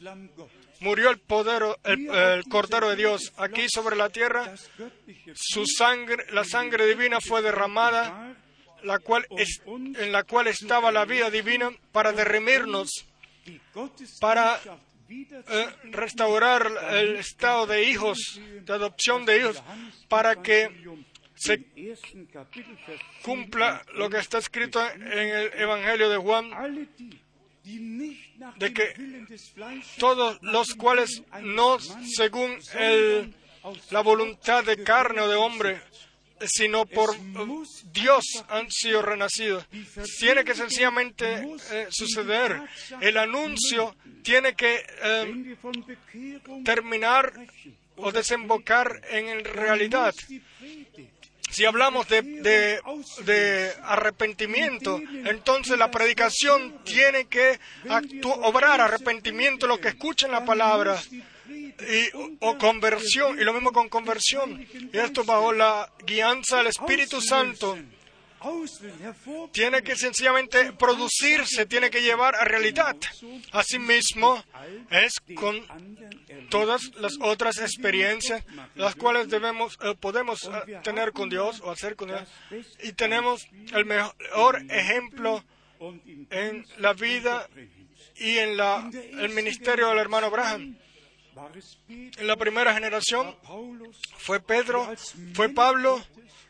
murió 0.79 1.09
el, 1.09 1.19
poder, 1.19 1.63
el, 1.83 2.43
Cordero 2.49 2.89
de 2.89 2.95
Dios 2.95 3.33
aquí 3.37 3.67
sobre 3.69 3.95
la 3.95 4.09
tierra, 4.09 4.53
su 5.35 5.65
sangre, 5.65 6.25
la 6.31 6.43
sangre 6.43 6.85
divina 6.87 7.19
fue 7.19 7.41
derramada, 7.41 8.35
la 8.83 8.99
cual 8.99 9.25
en 9.65 10.11
la 10.11 10.23
cual 10.23 10.47
estaba 10.47 10.91
la 10.91 11.05
vida 11.05 11.29
divina 11.29 11.71
para 11.91 12.11
derremirnos, 12.11 12.89
para 14.19 14.59
eh, 15.09 15.67
restaurar 15.85 16.69
el 16.91 17.15
estado 17.17 17.65
de 17.65 17.83
hijos, 17.83 18.39
de 18.61 18.73
adopción 18.73 19.25
de 19.25 19.39
hijos, 19.39 19.63
para 20.07 20.41
que 20.41 20.69
se 21.35 21.65
cumpla 23.23 23.83
lo 23.93 24.09
que 24.09 24.17
está 24.17 24.39
escrito 24.39 24.85
en 24.89 25.11
el 25.11 25.51
Evangelio 25.53 26.09
de 26.09 26.17
Juan, 26.17 26.51
de 28.57 28.73
que 28.73 28.93
todos 29.99 30.37
los 30.41 30.73
cuales 30.75 31.23
no 31.41 31.77
según 31.79 32.57
la 33.91 34.01
voluntad 34.01 34.63
de 34.63 34.83
carne 34.83 35.21
o 35.21 35.27
de 35.27 35.35
hombre, 35.35 35.81
sino 36.45 36.85
por 36.85 37.15
Dios 37.91 38.23
han 38.47 38.69
sido 38.69 39.01
renacidos. 39.01 39.65
Tiene 40.19 40.43
que 40.43 40.53
sencillamente 40.53 41.47
eh, 41.71 41.87
suceder. 41.89 42.61
El 43.01 43.17
anuncio 43.17 43.95
tiene 44.23 44.53
que 44.53 44.85
eh, 45.01 45.57
terminar 46.63 47.33
o 47.95 48.11
desembocar 48.11 49.01
en 49.09 49.43
realidad. 49.43 50.13
Si 51.49 51.65
hablamos 51.65 52.07
de, 52.07 53.73
arrepentimiento, 53.83 55.01
entonces 55.25 55.77
la 55.77 55.89
predicación 55.89 56.83
tiene 56.83 57.25
que 57.25 57.59
obrar 58.43 58.81
arrepentimiento, 58.81 59.67
lo 59.67 59.79
que 59.79 59.89
escuchen 59.89 60.31
la 60.31 60.45
palabra, 60.45 61.01
y, 61.49 62.09
o 62.39 62.57
conversión, 62.57 63.39
y 63.39 63.43
lo 63.43 63.53
mismo 63.53 63.71
con 63.71 63.89
conversión. 63.89 64.67
Y 64.93 64.97
esto 64.97 65.23
bajo 65.23 65.53
la 65.53 65.91
guianza 66.05 66.57
del 66.57 66.67
Espíritu 66.67 67.21
Santo 67.21 67.77
tiene 69.51 69.81
que 69.81 69.95
sencillamente 69.95 70.73
producirse, 70.73 71.65
tiene 71.65 71.89
que 71.89 72.01
llevar 72.01 72.35
a 72.35 72.43
realidad. 72.45 72.95
Asimismo, 73.51 74.43
es 74.89 75.13
con 75.35 75.65
todas 76.49 76.93
las 76.95 77.17
otras 77.21 77.57
experiencias 77.57 78.43
las 78.75 78.95
cuales 78.95 79.29
debemos, 79.29 79.77
eh, 79.83 79.95
podemos 79.99 80.43
eh, 80.43 80.79
tener 80.83 81.11
con 81.13 81.29
Dios 81.29 81.61
o 81.61 81.71
hacer 81.71 81.95
con 81.95 82.09
Dios. 82.09 82.29
Y 82.83 82.93
tenemos 82.93 83.47
el 83.73 83.85
mejor 83.85 84.61
ejemplo 84.69 85.43
en 86.29 86.65
la 86.77 86.93
vida 86.93 87.47
y 88.15 88.37
en 88.37 88.57
la, 88.57 88.89
el 88.93 89.29
ministerio 89.29 89.89
del 89.89 89.99
hermano 89.99 90.27
Abraham. 90.27 90.77
En 91.87 92.27
la 92.27 92.35
primera 92.35 92.73
generación 92.73 93.35
fue 94.17 94.39
Pedro, 94.39 94.91
fue 95.33 95.49
Pablo, 95.49 96.03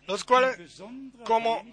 los 0.07 0.23
cuales 0.23 0.81
como 1.23 1.63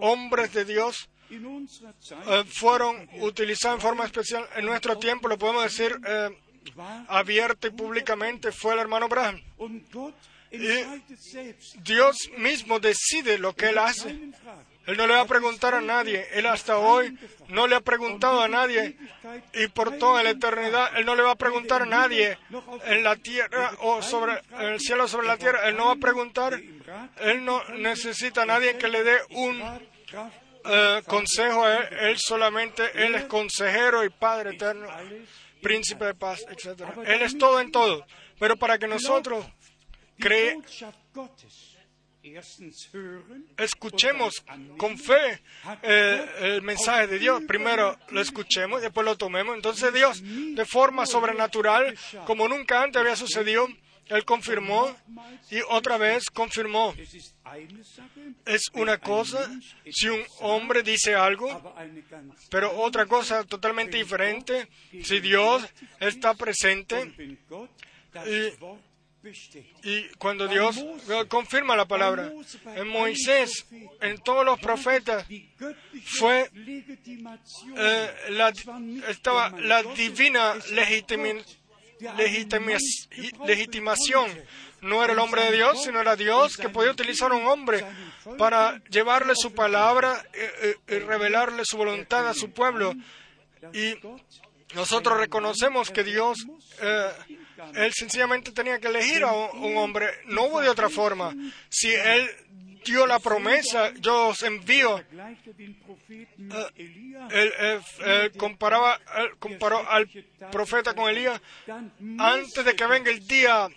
hombres 0.00 0.52
de 0.52 0.64
Dios 0.64 1.08
eh, 1.30 2.44
fueron 2.48 3.08
utilizados 3.20 3.76
en 3.76 3.82
forma 3.82 4.04
especial. 4.04 4.46
En 4.56 4.66
nuestro 4.66 4.98
tiempo, 4.98 5.28
lo 5.28 5.38
podemos 5.38 5.64
decir 5.64 5.98
eh, 6.06 6.30
abierto 7.08 7.66
y 7.66 7.70
públicamente, 7.70 8.52
fue 8.52 8.74
el 8.74 8.80
hermano 8.80 9.06
Abraham. 9.06 9.40
Y 10.52 10.58
Dios 11.82 12.16
mismo 12.38 12.80
decide 12.80 13.38
lo 13.38 13.54
que 13.54 13.68
Él 13.68 13.78
hace. 13.78 14.18
Él 14.86 14.96
no 14.96 15.06
le 15.06 15.14
va 15.14 15.20
a 15.20 15.26
preguntar 15.26 15.74
a 15.74 15.80
nadie. 15.80 16.26
Él 16.32 16.46
hasta 16.46 16.78
hoy 16.78 17.16
no 17.48 17.68
le 17.68 17.76
ha 17.76 17.80
preguntado 17.80 18.42
a 18.42 18.48
nadie. 18.48 18.96
Y 19.54 19.68
por 19.68 19.98
toda 19.98 20.24
la 20.24 20.30
eternidad, 20.30 20.90
Él 20.96 21.06
no 21.06 21.14
le 21.14 21.22
va 21.22 21.32
a 21.32 21.36
preguntar 21.36 21.82
a 21.82 21.86
nadie 21.86 22.36
en 22.86 23.04
la 23.04 23.14
tierra 23.14 23.72
o 23.80 24.02
sobre 24.02 24.40
el 24.58 24.80
cielo 24.80 25.06
sobre 25.06 25.28
la 25.28 25.36
tierra. 25.36 25.68
Él 25.68 25.76
no 25.76 25.86
va 25.86 25.92
a 25.92 25.96
preguntar. 25.96 26.60
Él 27.20 27.44
no 27.44 27.62
necesita 27.74 28.42
a 28.42 28.46
nadie 28.46 28.76
que 28.76 28.88
le 28.88 29.04
dé 29.04 29.16
un 29.30 29.60
eh, 30.64 31.02
consejo 31.06 31.68
él. 31.68 31.88
Él 32.00 32.16
solamente, 32.18 32.90
Él 32.94 33.14
es 33.14 33.24
consejero 33.24 34.04
y 34.04 34.10
Padre 34.10 34.54
eterno, 34.54 34.88
príncipe 35.62 36.06
de 36.06 36.14
paz, 36.14 36.44
etc. 36.50 36.82
Él 37.06 37.22
es 37.22 37.36
todo 37.38 37.60
en 37.60 37.70
todo. 37.70 38.04
Pero 38.38 38.56
para 38.56 38.78
que 38.78 38.86
nosotros 38.86 39.44
hören 40.22 40.64
escuchemos 43.56 44.44
con 44.76 44.98
fe 44.98 45.42
eh, 45.82 46.26
el 46.40 46.62
mensaje 46.62 47.06
de 47.06 47.18
Dios. 47.18 47.42
Primero 47.46 47.98
lo 48.10 48.20
escuchemos 48.20 48.82
después 48.82 49.04
lo 49.04 49.16
tomemos. 49.16 49.56
Entonces 49.56 49.92
Dios, 49.92 50.22
de 50.22 50.64
forma 50.66 51.06
sobrenatural, 51.06 51.96
como 52.26 52.48
nunca 52.48 52.82
antes 52.82 53.00
había 53.00 53.16
sucedido, 53.16 53.66
Él 54.10 54.24
confirmó 54.24 54.94
y 55.50 55.60
otra 55.68 55.96
vez 55.96 56.28
confirmó. 56.30 56.94
Es 58.44 58.62
una 58.74 58.98
cosa 58.98 59.50
si 59.90 60.08
un 60.08 60.22
hombre 60.40 60.82
dice 60.82 61.14
algo, 61.14 61.74
pero 62.50 62.76
otra 62.76 63.06
cosa 63.06 63.44
totalmente 63.44 63.96
diferente 63.96 64.68
si 65.04 65.20
Dios 65.20 65.64
está 66.00 66.34
presente 66.34 67.14
Y- 69.84 70.08
cuando 70.16 70.48
Dios 70.48 70.78
eh, 70.78 71.26
confirma 71.28 71.76
la 71.76 71.84
palabra. 71.86 72.32
En 72.74 72.88
Moisés, 72.88 73.66
en 74.00 74.16
todos 74.22 74.46
los 74.46 74.58
profetas, 74.58 75.26
fue, 76.06 76.50
eh, 77.76 78.10
la- 78.30 78.52
estaba 79.08 79.50
la 79.60 79.82
divina 79.82 80.54
es 80.70 81.59
legitimación. 83.46 84.30
No 84.82 85.04
era 85.04 85.12
el 85.12 85.18
hombre 85.18 85.44
de 85.44 85.52
Dios, 85.52 85.82
sino 85.82 86.00
era 86.00 86.16
Dios 86.16 86.56
que 86.56 86.70
podía 86.70 86.90
utilizar 86.90 87.30
a 87.32 87.34
un 87.34 87.46
hombre 87.46 87.84
para 88.38 88.82
llevarle 88.84 89.34
su 89.36 89.52
palabra 89.52 90.24
eh, 90.32 90.50
eh, 90.62 90.96
y 90.96 90.98
revelarle 91.00 91.62
su 91.64 91.76
voluntad 91.76 92.26
a 92.28 92.34
su 92.34 92.50
pueblo. 92.50 92.94
Y 93.74 93.94
nosotros 94.74 95.18
reconocemos 95.18 95.90
que 95.90 96.02
Dios, 96.02 96.46
eh, 96.80 97.10
Él 97.74 97.92
sencillamente 97.92 98.52
tenía 98.52 98.78
que 98.78 98.88
elegir 98.88 99.22
a 99.24 99.32
un, 99.32 99.64
un 99.64 99.76
hombre. 99.76 100.06
No 100.26 100.44
hubo 100.44 100.60
de 100.62 100.70
otra 100.70 100.88
forma. 100.88 101.34
Si 101.68 101.92
Él 101.92 102.30
dio 102.84 103.06
la 103.06 103.18
promesa, 103.18 103.92
yo 103.94 104.28
os 104.28 104.42
envío. 104.42 105.02
Mit 105.12 106.28
Eh, 106.52 107.28
Él, 107.30 107.52
eh, 107.58 107.80
eh, 108.04 108.30
comparaba, 108.36 108.98
él 109.18 109.30
comparó 109.38 109.88
al 109.88 110.08
profeta 110.50 110.94
con 110.94 111.08
Elías 111.08 111.40
antes 112.18 112.64
de 112.64 112.74
que 112.74 112.86
venga 112.86 113.10
el 113.10 113.26
día 113.26 113.68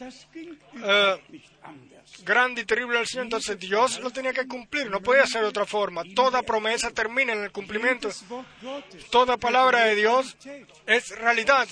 grande 2.23 2.61
y 2.61 2.65
terrible 2.65 2.97
del 2.97 3.07
Señor. 3.07 3.25
Entonces 3.25 3.59
Dios 3.59 3.99
lo 3.99 4.09
tenía 4.11 4.33
que 4.33 4.47
cumplir. 4.47 4.89
No 4.89 5.01
podía 5.01 5.25
ser 5.27 5.41
de 5.41 5.49
otra 5.49 5.65
forma. 5.65 6.03
Toda 6.15 6.41
promesa 6.41 6.91
termina 6.91 7.33
en 7.33 7.43
el 7.43 7.51
cumplimiento. 7.51 8.09
Toda 9.11 9.37
palabra 9.37 9.85
de 9.85 9.95
Dios 9.95 10.35
es 10.85 11.09
realidad. 11.17 11.67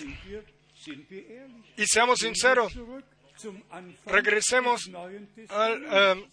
Y 1.77 1.88
seamos 1.88 2.19
sinceros, 2.19 2.73
regresemos 4.05 4.89
al. 5.49 6.27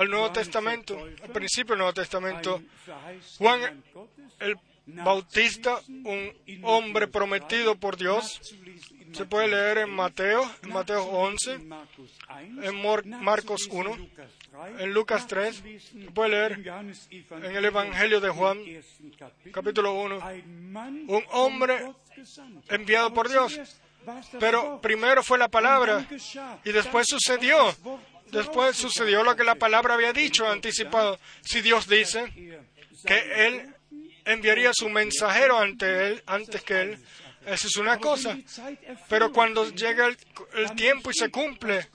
Al 0.00 0.08
Nuevo 0.08 0.32
Testamento, 0.32 0.98
al 1.22 1.28
principio 1.28 1.74
del 1.74 1.80
Nuevo 1.80 1.92
Testamento. 1.92 2.62
Juan 3.36 3.84
el 4.40 4.56
Bautista, 4.86 5.78
un 5.88 6.32
hombre 6.62 7.06
prometido 7.06 7.76
por 7.76 7.98
Dios, 7.98 8.40
se 9.12 9.26
puede 9.26 9.48
leer 9.48 9.78
en 9.78 9.90
Mateo, 9.90 10.50
en 10.62 10.70
Mateo 10.70 11.04
11, 11.04 11.52
in 11.52 11.68
Markus 11.68 12.10
1, 12.30 12.62
en 12.64 13.22
Marcos 13.22 13.68
nachzulesen 13.68 13.72
1, 13.72 13.90
in 13.90 14.00
Lukas 14.00 14.36
3, 14.46 14.78
en 14.78 14.94
Lucas 14.94 15.26
3, 15.26 15.56
nachzulesen 15.56 16.04
se 16.04 16.10
puede 16.12 16.30
leer 16.30 16.52
en 17.44 17.56
el 17.56 17.64
Evangelio 17.66 18.20
de 18.20 18.30
Juan, 18.30 18.58
capítulo. 19.52 19.92
1, 19.92 20.30
Ein 20.30 20.72
Mann 20.72 21.04
un 21.08 21.24
hombre 21.30 21.92
enviado 22.70 23.12
por 23.12 23.28
Dios. 23.28 23.60
Pero 24.38 24.80
primero 24.80 25.22
fue 25.22 25.36
la 25.36 25.48
palabra 25.48 26.06
y 26.64 26.72
después 26.72 27.06
sucedió. 27.06 27.56
Después 28.32 28.76
sucedió 28.76 29.22
lo 29.22 29.36
que 29.36 29.44
la 29.44 29.54
palabra 29.54 29.94
había 29.94 30.12
dicho, 30.12 30.46
anticipado. 30.46 31.18
Si 31.42 31.60
Dios 31.60 31.88
dice 31.88 32.32
que 33.06 33.46
Él 33.46 33.74
enviaría 34.24 34.70
su 34.72 34.88
mensajero 34.88 35.58
ante 35.58 36.06
Él, 36.06 36.22
antes 36.26 36.62
que 36.62 36.80
Él, 36.80 36.98
eso 37.46 37.66
es 37.66 37.76
una 37.76 37.98
cosa. 37.98 38.36
Pero 39.08 39.32
cuando 39.32 39.70
llega 39.70 40.06
el, 40.06 40.16
el 40.54 40.72
tiempo 40.74 41.10
y 41.10 41.14
se 41.14 41.30
cumple, 41.30 41.88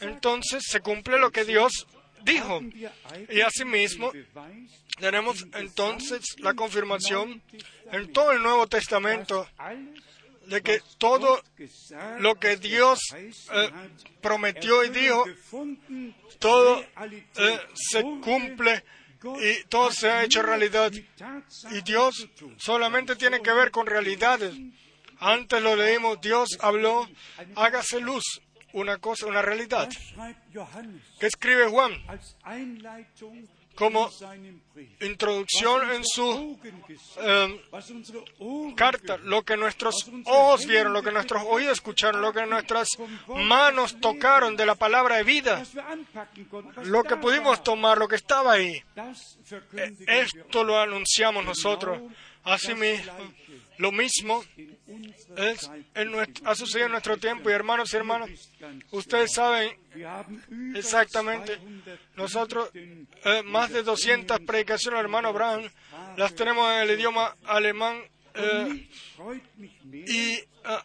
entonces 0.00 0.62
se 0.66 0.80
cumple 0.80 1.18
lo 1.18 1.30
que 1.30 1.44
Dios 1.44 1.86
dijo. 2.24 2.60
Y 3.28 3.40
asimismo, 3.40 4.12
tenemos 4.98 5.44
entonces 5.54 6.24
la 6.38 6.54
confirmación 6.54 7.42
en 7.90 8.12
todo 8.12 8.32
el 8.32 8.42
Nuevo 8.42 8.66
Testamento 8.66 9.48
de 10.52 10.60
que 10.60 10.82
todo 10.98 11.42
lo 12.18 12.34
que 12.34 12.56
Dios 12.56 13.00
eh, 13.14 13.70
prometió 14.20 14.84
y 14.84 14.90
dijo, 14.90 15.24
todo 16.38 16.80
eh, 16.80 17.60
se 17.74 18.02
cumple 18.02 18.84
y 19.40 19.64
todo 19.68 19.90
se 19.90 20.10
ha 20.10 20.24
hecho 20.24 20.42
realidad. 20.42 20.92
Y 20.92 21.80
Dios 21.82 22.28
solamente 22.58 23.16
tiene 23.16 23.40
que 23.40 23.52
ver 23.52 23.70
con 23.70 23.86
realidades. 23.86 24.54
Antes 25.18 25.62
lo 25.62 25.74
leímos, 25.74 26.20
Dios 26.20 26.58
habló, 26.60 27.08
hágase 27.54 28.00
luz, 28.00 28.24
una 28.74 28.98
cosa, 28.98 29.26
una 29.26 29.40
realidad. 29.40 29.88
¿Qué 31.18 31.26
escribe 31.26 31.68
Juan? 31.68 31.92
Como 33.74 34.10
introducción 35.00 35.90
en 35.92 36.04
su 36.04 36.58
eh, 37.18 37.62
carta, 38.76 39.16
lo 39.18 39.42
que 39.42 39.56
nuestros 39.56 40.10
ojos 40.26 40.66
vieron, 40.66 40.92
lo 40.92 41.02
que 41.02 41.10
nuestros 41.10 41.42
oídos 41.46 41.74
escucharon, 41.74 42.20
lo 42.20 42.32
que 42.32 42.46
nuestras 42.46 42.88
manos 43.28 44.00
tocaron 44.00 44.56
de 44.56 44.66
la 44.66 44.74
palabra 44.74 45.16
de 45.16 45.24
vida, 45.24 45.64
lo 46.84 47.02
que 47.04 47.16
pudimos 47.16 47.62
tomar, 47.62 47.98
lo 47.98 48.08
que 48.08 48.16
estaba 48.16 48.52
ahí. 48.52 48.82
Eh, 49.72 49.96
Esto 50.06 50.64
lo 50.64 50.78
anunciamos 50.78 51.44
nosotros. 51.44 52.00
Asimismo, 52.44 53.12
lo 53.78 53.92
mismo 53.92 54.44
ha 56.44 56.54
sucedido 56.54 56.86
en 56.86 56.92
nuestro 56.92 57.16
tiempo. 57.16 57.50
Y 57.50 57.52
hermanos 57.52 57.92
y 57.92 57.96
hermanas, 57.96 58.30
ustedes 58.90 59.32
saben 59.32 59.76
exactamente, 60.74 61.58
nosotros 62.16 62.70
eh, 62.74 63.42
más 63.44 63.70
de 63.70 63.82
200 63.82 64.40
predicaciones, 64.40 65.00
hermano 65.00 65.28
Abraham, 65.28 65.68
las 66.16 66.34
tenemos 66.34 66.72
en 66.72 66.82
el 66.82 66.90
idioma 66.98 67.34
alemán 67.44 68.02
eh, 68.34 68.88
y 70.06 70.38
ah, 70.64 70.84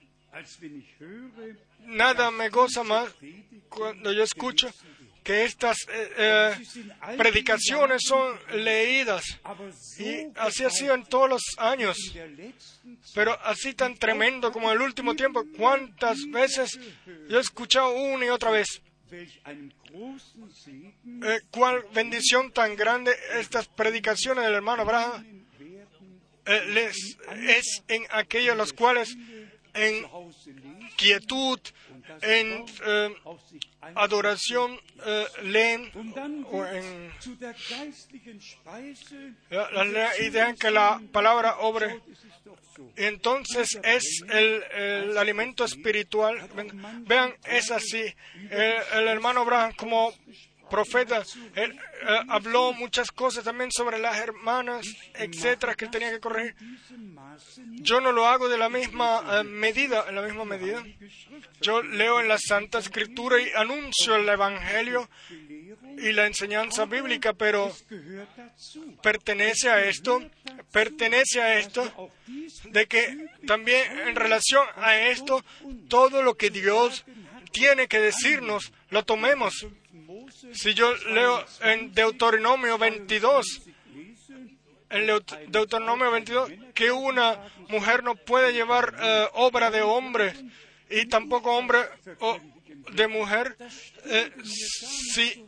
nada 1.86 2.32
me 2.32 2.50
goza 2.50 2.84
más 2.84 3.14
cuando 3.70 4.12
yo 4.12 4.24
escucho 4.24 4.70
que 5.28 5.44
estas 5.44 5.78
eh, 5.90 6.10
eh, 6.18 6.56
predicaciones 7.18 8.02
son 8.08 8.40
leídas 8.54 9.26
y 10.00 10.26
así 10.38 10.64
ha 10.64 10.70
sido 10.70 10.96
en 10.96 11.04
todos 11.04 11.30
los 11.30 11.42
años, 11.58 11.98
pero 13.14 13.38
así 13.44 13.74
tan 13.74 13.98
tremendo 13.98 14.54
como 14.54 14.72
en 14.72 14.78
el 14.78 14.84
último 14.84 15.18
tiempo. 15.18 15.44
¿Cuántas 15.58 16.20
veces 16.32 16.80
yo 17.28 17.40
he 17.40 17.42
escuchado 17.42 17.92
una 17.92 18.28
y 18.28 18.30
otra 18.30 18.52
vez? 18.52 18.82
Eh, 19.12 19.28
¿Cuál 21.52 21.84
bendición 21.94 22.54
tan 22.54 22.78
grande 22.78 23.14
estas 23.34 23.68
predicaciones 23.68 24.46
del 24.46 24.54
hermano 24.54 24.84
Abraham 24.84 25.46
eh, 26.46 26.66
les, 26.70 27.18
es 27.50 27.84
en 27.90 28.06
aquellos 28.12 28.56
los 28.56 28.72
cuales 28.72 29.14
en 29.74 30.06
quietud, 30.96 31.60
en 32.22 32.66
eh, 32.86 33.16
adoración 33.96 34.80
eh, 35.06 35.26
leen 35.44 35.92
o 36.52 36.66
en 36.66 37.12
ya, 39.50 39.70
la 39.72 39.86
lea 39.86 40.12
y 40.22 40.30
dejan 40.30 40.56
que 40.56 40.72
la 40.72 41.02
palabra 41.12 41.58
obre. 41.60 42.02
Entonces 42.96 43.80
es 43.84 44.24
el, 44.30 44.64
el 44.72 45.18
alimento 45.18 45.66
espiritual. 45.66 46.48
Vean, 47.08 47.34
es 47.46 47.72
así. 47.72 48.04
El, 48.50 48.76
el 48.94 49.08
hermano 49.08 49.42
Abraham 49.42 49.74
como 49.76 50.14
profeta, 50.70 51.24
él 51.56 51.72
eh, 51.72 52.20
habló 52.30 52.74
muchas 52.74 53.12
cosas 53.12 53.44
también 53.44 53.72
sobre 53.72 54.00
las 54.00 54.18
hermanas, 54.18 54.86
etcétera, 55.14 55.76
que 55.76 55.86
él 55.86 55.92
tenía 55.92 56.12
que 56.12 56.20
corregir. 56.20 56.56
Yo 57.82 58.02
no 58.02 58.12
lo 58.12 58.28
hago 58.28 58.50
de 58.50 58.58
la 58.58 58.70
misma 58.70 59.24
eh, 59.32 59.44
medida, 59.44 60.06
en 60.10 60.16
la 60.16 60.22
misma 60.22 60.46
medida. 60.46 60.84
Yo 61.62 61.82
leo 61.82 62.20
en 62.20 62.28
la 62.28 62.38
Santa 62.38 62.80
Escritura 62.80 63.40
y 63.42 63.50
anuncio 63.56 64.16
el 64.16 64.28
Evangelio 64.28 65.10
y 65.98 66.12
la 66.12 66.28
enseñanza 66.28 66.86
bíblica, 66.86 67.34
pero 67.34 67.76
pertenece 69.02 69.70
a 69.70 69.84
esto, 69.84 70.22
pertenece 70.72 71.42
a 71.42 71.58
esto, 71.58 72.12
de 72.66 72.86
que 72.86 73.30
también 73.46 74.00
en 74.08 74.16
relación 74.16 74.66
a 74.76 74.98
esto, 75.00 75.44
todo 75.88 76.22
lo 76.22 76.36
que 76.36 76.50
Dios 76.50 77.06
tiene 77.52 77.88
que 77.88 78.00
decirnos, 78.00 78.72
lo 78.90 79.04
tomemos. 79.04 79.66
Si 80.54 80.74
yo 80.74 80.94
leo 81.10 81.46
en 81.62 81.94
Deuteronomio 81.94 82.78
22, 82.78 83.62
en 84.90 85.08
Deuteronomio 85.50 86.12
22, 86.12 86.52
que 86.74 86.92
una 86.92 87.40
mujer 87.70 88.04
no 88.04 88.16
puede 88.16 88.54
llevar 88.54 88.96
eh, 89.00 89.28
obra 89.34 89.70
de 89.72 89.82
hombre 89.82 90.34
y 90.90 91.06
tampoco 91.06 91.56
hombre 91.56 91.80
o 92.20 92.38
de 92.94 93.08
mujer. 93.08 93.56
Eh, 94.06 94.32
si, 94.44 95.46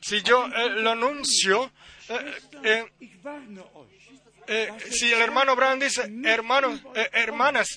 si 0.00 0.22
yo 0.22 0.46
eh, 0.46 0.70
lo 0.70 0.90
anuncio, 0.90 1.70
eh, 4.54 4.68
si 4.90 5.12
el 5.12 5.20
hermano 5.20 5.54
Brown 5.56 5.78
dice, 5.78 6.02
hermanos, 6.24 6.80
eh, 6.94 7.08
hermanas, 7.12 7.68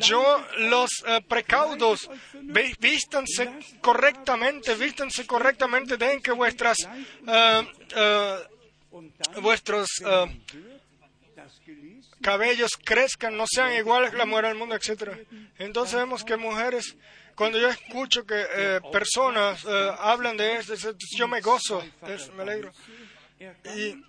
yo 0.00 0.44
los 0.58 0.90
eh, 1.06 1.20
precaudos, 1.28 2.10
vístanse 2.80 3.48
correctamente, 3.80 4.74
vístanse 4.74 5.26
correctamente, 5.26 5.96
dejen 5.96 6.20
que 6.20 6.32
vuestras, 6.32 6.78
eh, 7.26 8.38
vuestros 9.40 9.88
cabellos 12.22 12.72
crezcan, 12.82 13.36
no 13.36 13.44
sean 13.46 13.72
iguales 13.74 14.10
que 14.10 14.16
la 14.16 14.26
mujer 14.26 14.46
del 14.46 14.54
mundo, 14.56 14.74
etcétera. 14.74 15.18
Entonces 15.58 15.96
vemos 15.96 16.24
que 16.24 16.36
mujeres, 16.36 16.96
cuando 17.34 17.58
yo 17.58 17.68
escucho 17.68 18.24
que 18.24 18.80
personas 18.92 19.64
hablan 19.98 20.36
de 20.36 20.56
esto, 20.56 20.74
yo 21.16 21.28
me 21.28 21.40
gozo, 21.40 21.84
es- 22.08 22.32
me 22.32 22.42
alegro. 22.42 22.72
Y 23.76 24.02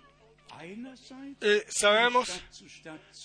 eh, 1.40 1.64
sabemos 1.68 2.42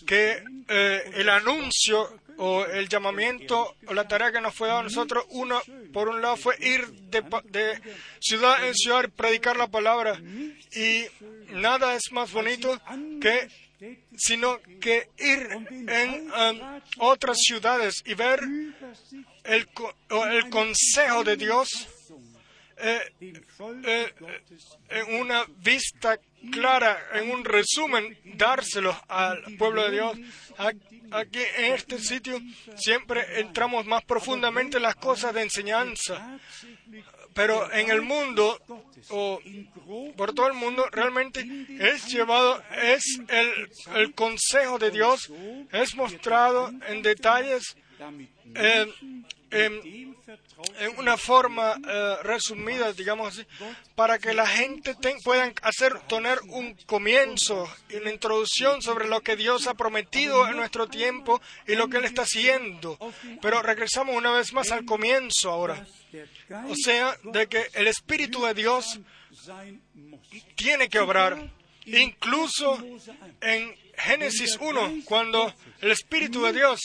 que 0.06 0.44
eh, 0.68 1.12
el 1.16 1.30
anuncio 1.30 2.20
o 2.38 2.66
el 2.66 2.88
llamamiento 2.88 3.76
o 3.88 3.94
la 3.94 4.08
tarea 4.08 4.32
que 4.32 4.42
nos 4.42 4.54
fue 4.54 4.68
dada 4.68 4.82
a 4.82 4.84
nosotros, 4.84 5.26
uno 5.30 5.62
por 5.92 6.10
un 6.10 6.22
lado 6.22 6.38
fue 6.38 6.56
ir 6.60 6.88
de, 6.88 7.24
de 7.46 7.82
ciudad 8.20 8.68
en 8.68 8.74
ciudad 8.76 9.10
predicar 9.16 9.58
la 9.58 9.68
palabra 9.68 10.20
y 10.76 11.06
nada 11.52 11.96
es 11.96 12.12
más 12.12 12.32
bonito 12.32 12.80
que 13.22 13.48
sino 14.18 14.60
que 14.80 15.10
ir 15.18 15.48
en 15.88 16.32
otras 17.00 17.38
ciudades 17.40 18.02
y 18.06 18.14
ver 18.14 18.40
el, 19.44 19.68
el 20.32 20.50
consejo 20.50 21.24
de 21.24 21.36
Dios 21.36 21.68
eh, 22.78 23.02
eh, 23.86 24.14
en 24.90 25.22
una 25.22 25.46
vista 25.58 26.20
clara, 26.52 26.98
en 27.14 27.32
un 27.32 27.46
resumen, 27.46 28.18
dárselo 28.36 28.96
al 29.08 29.44
pueblo 29.58 29.84
de 29.84 29.92
Dios. 29.92 30.18
Aquí 30.58 31.40
en 31.58 31.74
este 31.74 32.00
sitio 32.00 32.40
siempre 32.76 33.40
entramos 33.40 33.86
más 33.86 34.04
profundamente 34.04 34.78
en 34.78 34.84
las 34.84 34.96
cosas 34.96 35.34
de 35.34 35.44
enseñanza, 35.44 36.40
pero 37.34 37.72
en 37.72 37.90
el 37.90 38.02
mundo 38.02 38.60
o 39.10 39.40
por 40.16 40.34
todo 40.34 40.48
el 40.48 40.54
mundo 40.54 40.86
realmente 40.92 41.46
es 41.80 42.08
llevado, 42.08 42.62
es 42.82 43.20
el, 43.28 43.70
el 43.96 44.14
consejo 44.14 44.80
de 44.80 44.92
Dios, 44.92 45.32
es 45.72 45.96
mostrado 45.96 46.72
en 46.88 47.02
detalles, 47.02 47.76
eh, 48.56 48.88
Em, 49.54 50.14
en 50.80 50.98
una 50.98 51.18
forma 51.18 51.76
eh, 51.88 52.16
resumida, 52.24 52.92
digamos 52.94 53.34
así, 53.34 53.48
para 53.96 54.18
que 54.18 54.34
la 54.34 54.48
gente 54.48 54.96
puedan 55.24 55.54
hacer, 55.62 56.00
tener 56.08 56.40
un 56.50 56.76
comienzo 56.86 57.70
y 57.90 57.96
una 57.96 58.12
introducción 58.12 58.82
sobre 58.82 59.08
lo 59.08 59.22
que 59.22 59.36
Dios 59.36 59.68
ha 59.68 59.74
prometido 59.74 60.48
en 60.48 60.56
nuestro 60.56 60.88
tiempo 60.88 61.42
y 61.68 61.76
lo 61.76 61.88
que 61.88 61.98
Él 61.98 62.06
está 62.06 62.24
haciendo. 62.24 62.98
Pero 63.42 63.62
regresamos 63.62 64.16
una 64.16 64.32
vez 64.32 64.54
más 64.54 64.72
al 64.72 64.86
comienzo 64.86 65.52
ahora. 65.52 65.86
O 66.68 66.76
sea, 66.76 67.16
de 67.24 67.48
que 67.48 67.68
el 67.74 67.88
Espíritu 67.88 68.44
de 68.46 68.54
Dios 68.54 69.00
tiene 70.56 70.90
que 70.90 71.00
obrar. 71.00 71.52
Incluso 71.86 72.80
en 73.42 73.76
Génesis 73.96 74.58
1, 74.60 75.04
cuando 75.06 75.54
el 75.82 75.92
Espíritu 75.92 76.44
de 76.44 76.54
Dios 76.54 76.80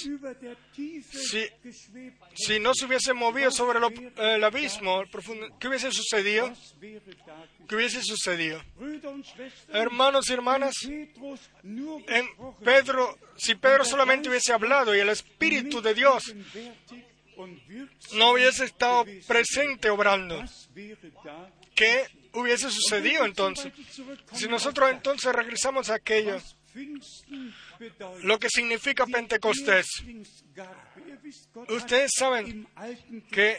si, 2.35 2.61
no 2.61 2.75
se 2.75 2.87
hubiese 2.87 3.13
movido 3.13 3.51
sobre 3.51 3.81
el 4.17 4.45
abismo, 4.45 5.03
profundo, 5.11 5.49
¿qué 5.59 5.69
hubiese 5.69 5.91
sucedido? 5.91 6.53
¿Qué 7.69 7.77
hubiese 7.77 8.03
sucedido? 8.03 8.63
Hermanos 9.73 10.29
y 10.29 10.33
hermanas, 10.33 10.75
en 10.85 12.29
Pedro, 12.65 13.19
si 13.37 13.55
Pedro 13.55 13.85
solamente 13.85 14.29
hubiese 14.29 14.53
hablado 14.53 14.95
y 14.95 15.01
el 15.01 15.09
Espíritu 15.09 15.81
de 15.81 15.95
Dios 15.95 16.35
no 18.15 18.33
hubiese 18.33 18.65
estado 18.65 19.05
presente 19.27 19.91
obrando? 19.91 20.45
¿qué 21.75 22.07
hubiese 22.33 22.71
sucedido 22.71 23.25
entonces? 23.25 23.73
Si 24.33 24.49
nosotros 24.49 24.91
entonces 24.91 25.33
regresamos 25.33 25.91
a 25.91 25.95
aquello, 25.95 26.35
Was 26.35 26.43
Pfingsten 26.43 26.58
bedeutet, 26.58 26.58
lo 28.23 28.39
que 28.39 28.49
significa 28.49 29.07
Pentecostés, 29.07 29.87
ustedes 31.69 32.11
saben 32.17 32.67
que 33.31 33.59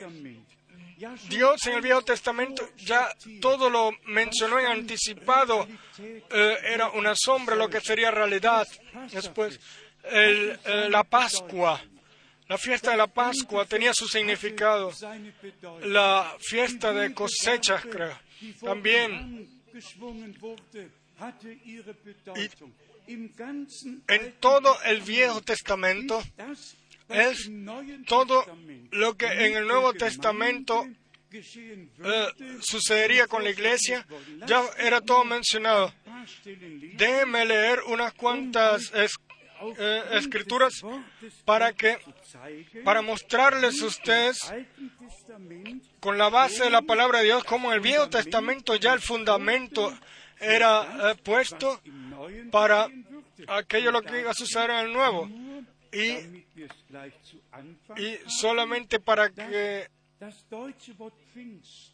Dios 1.30 1.66
en 1.68 1.74
el 1.76 1.82
Viejo 1.82 2.02
Testamento 2.02 2.70
ya 2.78 3.14
todo 3.42 3.70
lo 3.70 3.92
mencionó 4.06 4.60
en 4.60 4.66
anticipado, 4.68 5.68
eh, 6.00 6.58
era 6.64 6.90
una 6.90 7.14
sombra 7.16 7.56
lo 7.56 7.70
que 7.70 7.80
sería 7.80 8.12
realidad. 8.12 8.68
Después, 9.12 9.60
el, 10.04 10.60
eh, 10.66 10.88
la 10.90 11.04
Pascua, 11.06 11.82
la 12.48 12.58
fiesta 12.58 12.92
de 12.92 12.98
la 12.98 13.08
Pascua 13.08 13.66
tenía 13.66 13.94
su 13.94 14.08
significado. 14.08 14.92
La 15.84 16.36
fiesta 16.40 16.92
de 16.92 17.14
cosechas, 17.14 17.86
creo. 17.86 18.18
También 18.62 19.59
ganzen 23.36 24.04
en 24.08 24.34
todo 24.40 24.82
el 24.84 25.02
Viejo 25.02 25.42
Testamento, 25.42 26.22
es 27.10 27.50
todo 28.06 28.46
lo 28.92 29.18
que 29.18 29.26
en 29.26 29.58
el 29.58 29.68
Nuevo 29.68 29.94
Testamento 29.94 30.88
eh, 31.32 32.28
sucedería 32.62 33.28
con 33.28 33.44
la 33.44 33.50
iglesia, 33.50 34.06
ya 34.46 34.64
era 34.78 35.02
todo 35.02 35.24
mencionado. 35.26 35.94
Déjenme 36.96 37.46
leer 37.46 37.82
unas 37.88 38.14
cuantas 38.14 38.92
eh, 39.78 40.04
escrituras 40.14 40.82
para 41.46 41.74
que 41.74 41.98
para 42.84 43.02
mostrarles 43.02 43.82
a 43.82 43.86
ustedes 43.86 44.54
con 46.00 46.18
la 46.18 46.30
base 46.30 46.64
de 46.64 46.70
la 46.70 46.82
palabra 46.82 47.20
de 47.20 47.26
Dios 47.26 47.44
como 47.44 47.70
en 47.70 47.76
el 47.76 47.82
Viejo 47.82 48.10
Testamento 48.10 48.76
ya 48.76 48.94
el 48.94 49.02
fundamento 49.02 49.94
era 50.40 51.12
eh, 51.12 51.16
puesto 51.24 51.82
para 52.52 52.88
aquello 53.48 53.92
lo 53.92 54.02
que 54.02 54.22
iba 54.22 54.32
a 54.32 54.36
suceder 54.36 54.70
en 54.72 54.78
el 54.78 54.94
Nuevo. 54.94 55.30
Y, 55.92 56.46
y 57.98 58.18
solamente 58.28 59.00
para 59.00 59.30
que 59.30 59.88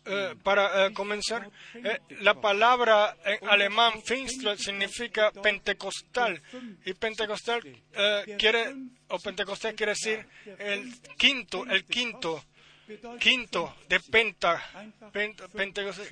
eh, 0.05 0.35
para 0.41 0.87
eh, 0.87 0.93
comenzar 0.93 1.47
eh, 1.75 1.99
la 2.21 2.33
palabra 2.33 3.15
en 3.23 3.47
alemán 3.47 4.01
Pfingstler 4.01 4.57
significa 4.57 5.31
pentecostal. 5.31 6.41
y 6.85 6.93
pentecostal 6.93 7.61
quiere 8.37 8.75
o 9.09 9.19
pentecostal 9.19 9.75
quiere 9.75 9.91
decir 9.91 10.25
el 10.57 10.91
quinto 11.17 11.65
el 11.67 11.85
quinto 11.85 12.43
quinto 13.19 13.75
de 13.89 13.99
penta, 13.99 14.61
penta 15.11 15.47
pentecostal 15.47 16.07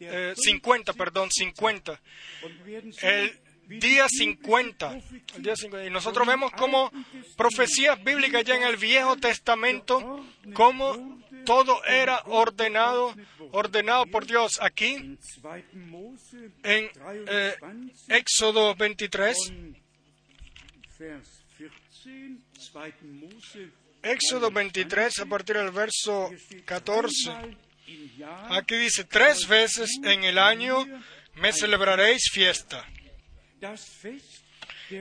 eh, 0.00 0.34
50 0.36 0.92
perdón 0.92 1.30
50 1.30 1.98
und 2.42 2.58
wir 2.58 2.66
werden 2.66 2.92
sehen, 2.92 3.08
el 3.08 3.30
wie 3.30 3.45
día 3.66 4.06
die 4.08 4.18
50. 4.26 5.00
El 5.36 5.42
día 5.42 5.56
50. 5.56 5.86
Y 5.86 5.90
nosotros 5.90 6.26
vemos 6.26 6.52
como 6.52 6.90
profecías 7.36 8.02
bíblicas 8.02 8.44
ya 8.44 8.56
en 8.56 8.62
el 8.62 8.76
Viejo 8.76 9.16
Testamento, 9.16 10.24
cómo 10.52 11.20
todo 11.44 11.84
era 11.84 12.22
ordenado, 12.26 13.14
ordenado 13.52 14.06
por 14.06 14.26
Dios. 14.26 14.58
Aquí, 14.60 14.94
in 14.94 15.18
2. 15.42 15.62
Mose 15.74 16.50
en 16.62 16.90
eh, 17.28 17.56
23 17.58 17.92
Éxodo 18.08 18.74
23, 18.74 19.36
von 19.58 19.84
Vers 20.98 21.42
14, 21.58 22.30
2. 22.72 22.94
Mose 23.02 23.70
Éxodo 24.02 24.50
23, 24.50 25.20
a 25.20 25.26
partir 25.26 25.56
del 25.56 25.70
verso 25.70 26.30
14, 26.64 27.30
einmal 27.30 27.56
im 27.86 28.08
Jahr 28.18 28.52
aquí 28.52 28.76
dice, 28.76 29.04
tres 29.04 29.46
veces 29.48 29.90
en 30.02 30.24
el 30.24 30.38
año 30.38 30.84
me 31.34 31.52
celebraréis 31.52 32.30
fiesta. 32.32 32.84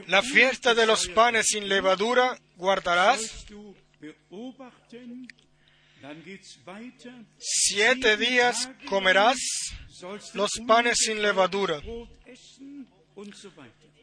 La 0.08 0.22
fiesta 0.22 0.74
de 0.74 0.86
los 0.86 1.08
panes 1.10 1.48
sin 1.48 1.68
levadura 1.70 2.38
guardarás. 2.56 3.46
Siete 7.38 8.18
días 8.18 8.70
comerás 8.88 9.38
los 10.34 10.52
panes 10.68 10.98
sin 11.00 11.22
levadura, 11.22 11.82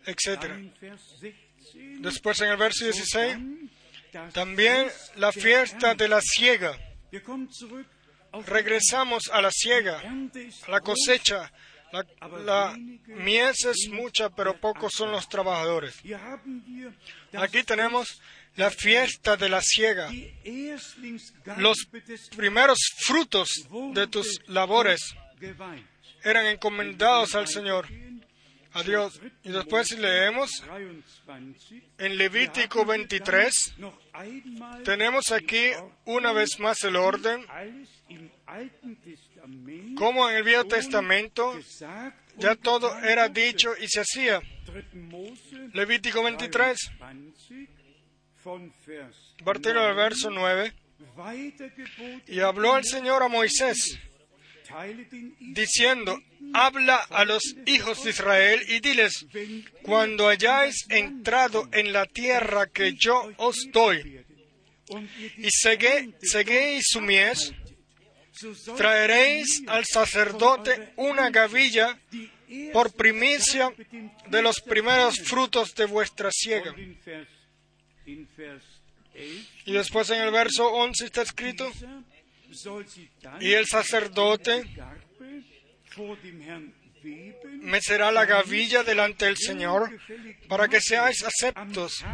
etc. 0.06 0.40
Dann 0.40 0.59
in 0.59 0.74
Vers 0.80 1.20
16. 1.20 2.02
Después 2.02 2.40
en 2.40 2.51
el 2.51 2.56
verso 2.56 2.84
16, 2.84 3.70
dann 4.12 4.26
das 4.26 4.32
también 4.32 4.89
la 5.16 5.32
fiesta 5.32 5.94
de 5.94 6.09
la 6.09 6.20
die 7.10 7.20
Regresamos 8.47 9.28
a 9.30 9.43
la 9.43 9.48
ist 9.48 10.66
a 10.66 10.70
la 10.70 10.80
cosecha. 10.80 11.51
La, 11.93 12.74
mies 13.06 13.64
es 13.66 13.89
mucha, 13.90 14.31
pero 14.31 14.59
pocos 14.59 14.93
son 14.97 15.12
los 15.12 15.28
trabajadores. 15.28 15.94
Aquí 17.35 17.62
tenemos 17.64 18.20
la 18.56 18.70
fiesta 18.70 19.36
de 19.36 19.48
la 19.48 19.60
Erstlingsgabe 20.44 21.60
los 21.62 21.89
primeros 22.36 22.78
frutos 23.06 23.48
de 23.93 24.06
tus 24.06 24.40
labores 24.48 25.14
eran 26.24 26.47
encomendados 26.47 27.35
al 27.35 27.48
Señor, 27.48 27.89
a 28.73 28.82
Dios. 28.82 29.20
Y 29.43 29.51
después 29.51 29.90
leemos 29.98 30.51
23. 31.27 31.82
en 31.98 32.16
Levítico 32.16 32.85
23, 32.85 33.74
Noch 33.78 33.94
einmal 34.14 34.82
tenemos 34.82 35.31
aquí 35.32 35.70
una 36.05 36.32
vez 36.32 36.59
más 36.59 36.82
el 36.85 36.97
orden, 36.97 37.44
como 39.97 40.28
en 40.31 40.36
el 40.36 40.43
Viejo 40.43 40.64
Testamento 40.64 41.59
ya 42.39 42.55
todo 42.56 42.97
era 43.01 43.28
dicho 43.28 43.73
y 43.81 43.89
se 43.89 44.01
hacía. 44.01 44.40
3. 44.66 44.85
Mose 44.94 45.69
Levítico 45.74 46.23
23, 46.23 46.78
23 47.01 47.69
von 48.44 48.73
Vers 48.86 49.16
a 49.40 49.44
partir 49.44 49.74
del 49.74 49.94
verso 49.94 50.31
9, 50.31 50.73
Weitergebot 51.16 52.28
y 52.28 52.40
habló 52.40 52.77
el 52.77 52.85
Señor 52.85 53.23
a 53.23 53.28
Moisés, 53.28 53.98
diciendo, 55.40 56.19
habla 56.55 56.97
a 56.97 57.24
los 57.24 57.43
hijos 57.66 58.02
de 58.05 58.10
Israel 58.10 58.62
y 58.69 58.81
diles, 58.81 59.27
cuando 59.82 60.28
hayáis 60.28 60.86
entrado 60.89 61.69
en 61.73 61.93
la 61.93 62.06
tierra 62.06 62.66
que 62.69 62.94
yo 62.94 63.31
os 63.39 63.56
doy, 63.73 64.24
y 65.39 65.48
segué- 65.51 66.14
seguéis 66.23 66.85
su 66.89 67.01
mies, 67.01 67.52
traeréis 68.77 69.63
al 69.67 69.85
sacerdote 69.85 70.93
una 70.97 71.31
gavilla 71.31 71.99
por 72.73 72.93
primicia 72.93 73.73
de 74.29 74.43
los 74.43 74.61
primeros 74.61 75.21
frutos 75.21 75.75
de 75.75 75.87
vuestra 75.87 76.31
siega. 76.31 76.71
Und 76.71 76.79
in 76.79 76.99
Vers, 77.05 77.29
in 78.07 78.29
Vers 78.37 78.65
11 78.65 78.83
Y 79.67 79.73
después 79.73 80.11
en 80.11 80.21
el 80.23 80.31
verso 80.31 80.69
11 80.69 81.05
está 81.05 81.23
escrito, 81.23 81.71
y 83.41 83.53
el 83.53 83.67
sacerdote 83.67 84.65
mecerá 87.61 88.13
la 88.13 88.25
gavilla 88.25 88.83
delante 88.83 89.27
del 89.27 89.37
Señor 89.37 89.99
para 90.49 90.69
que 90.69 90.81
seáis 90.81 91.25
aceptos. 91.25 92.05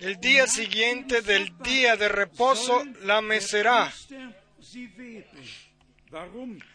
El 0.00 0.16
día 0.16 0.46
siguiente 0.46 1.22
del 1.22 1.56
día 1.58 1.96
de 1.96 2.08
reposo 2.08 2.84
la 3.02 3.20
mecerá. 3.20 3.92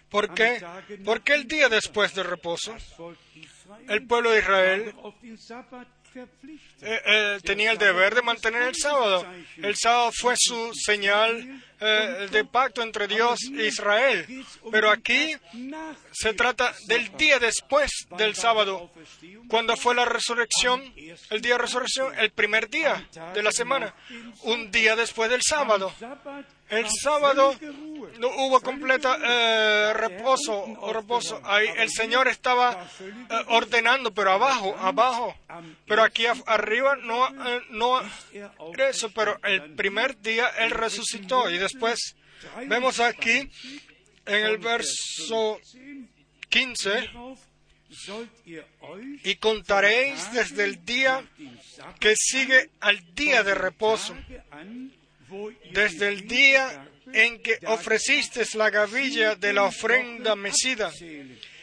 ¿Por 0.10 0.34
qué? 0.34 0.62
Porque 1.06 1.34
el 1.34 1.48
día 1.48 1.70
después 1.70 2.14
del 2.14 2.26
reposo, 2.26 2.76
el 3.88 4.06
pueblo 4.06 4.32
de 4.32 4.40
Israel 4.40 4.94
eh, 6.82 7.02
eh, 7.06 7.40
tenía 7.44 7.72
el 7.72 7.78
deber 7.78 8.16
de 8.16 8.22
mantener 8.22 8.64
el 8.64 8.76
sábado. 8.76 9.26
El 9.58 9.76
sábado 9.76 10.12
fue 10.14 10.34
su 10.38 10.72
señal 10.74 11.64
eh, 11.80 12.28
de 12.32 12.46
pacto 12.46 12.82
entre 12.82 13.08
Dios 13.08 13.40
e 13.56 13.68
Israel. 13.68 14.26
Pero 14.72 14.90
aquí 14.90 15.36
se 16.12 16.34
trata 16.34 16.74
del 16.88 17.16
día 17.18 17.40
después 17.40 17.92
del 18.18 18.36
sábado. 18.36 18.92
Cuando 19.48 19.78
fue 19.78 19.94
la 19.94 20.06
resurrección, 20.06 20.82
el 21.30 21.42
día 21.42 21.54
de 21.54 21.60
resurrección, 21.60 22.18
el 22.18 22.32
primer 22.32 22.70
día 22.70 23.08
de 23.34 23.44
la 23.44 23.52
semana, 23.52 23.94
un 24.44 24.72
día 24.72 24.96
después 24.96 25.30
del 25.30 25.42
sábado. 25.44 25.94
El 26.70 26.88
sábado 26.90 27.56
no 28.18 28.30
hubo 28.30 28.62
completa 28.62 29.18
eh, 29.22 29.94
reposo 29.94 30.66
reposo. 30.94 31.42
Ahí 31.44 31.68
el 31.78 31.90
Señor 31.90 32.28
estaba 32.28 32.88
eh, 33.00 33.34
ordenando, 33.48 34.14
pero 34.14 34.32
abajo, 34.32 34.76
abajo. 34.78 35.36
Pero 35.86 36.04
aquí 36.04 36.26
arriba 36.46 36.96
no, 36.96 37.28
eh, 37.28 37.62
no 37.70 38.02
eso. 38.78 39.12
Pero 39.12 39.40
el 39.44 39.76
primer 39.76 40.20
día 40.20 40.48
Él 40.60 40.72
resucitó. 40.72 41.50
Y 41.50 41.58
después 41.58 42.16
vemos 42.68 43.00
aquí 43.00 43.50
en 44.26 44.46
el 44.46 44.58
verso 44.58 45.60
15, 46.50 46.90
Darauf 46.90 47.40
sollt 47.92 48.30
ihr 48.46 48.66
euch 48.82 49.20
y 49.24 49.36
contaréis 49.36 50.32
desde 50.32 50.64
el 50.64 50.86
día 50.86 51.24
que 52.00 52.16
sigue 52.16 52.70
al 52.80 53.16
día 53.16 53.44
de 53.44 53.56
reposo. 53.56 54.16
Desde 55.72 56.08
el 56.08 56.28
día 56.28 56.88
en 57.14 57.42
que 57.42 57.60
ofreciste 57.68 58.46
la 58.56 58.70
gavilla 58.70 59.36
de 59.36 59.54
la 59.54 59.64
ofrenda 59.64 60.36
mecida. 60.36 60.92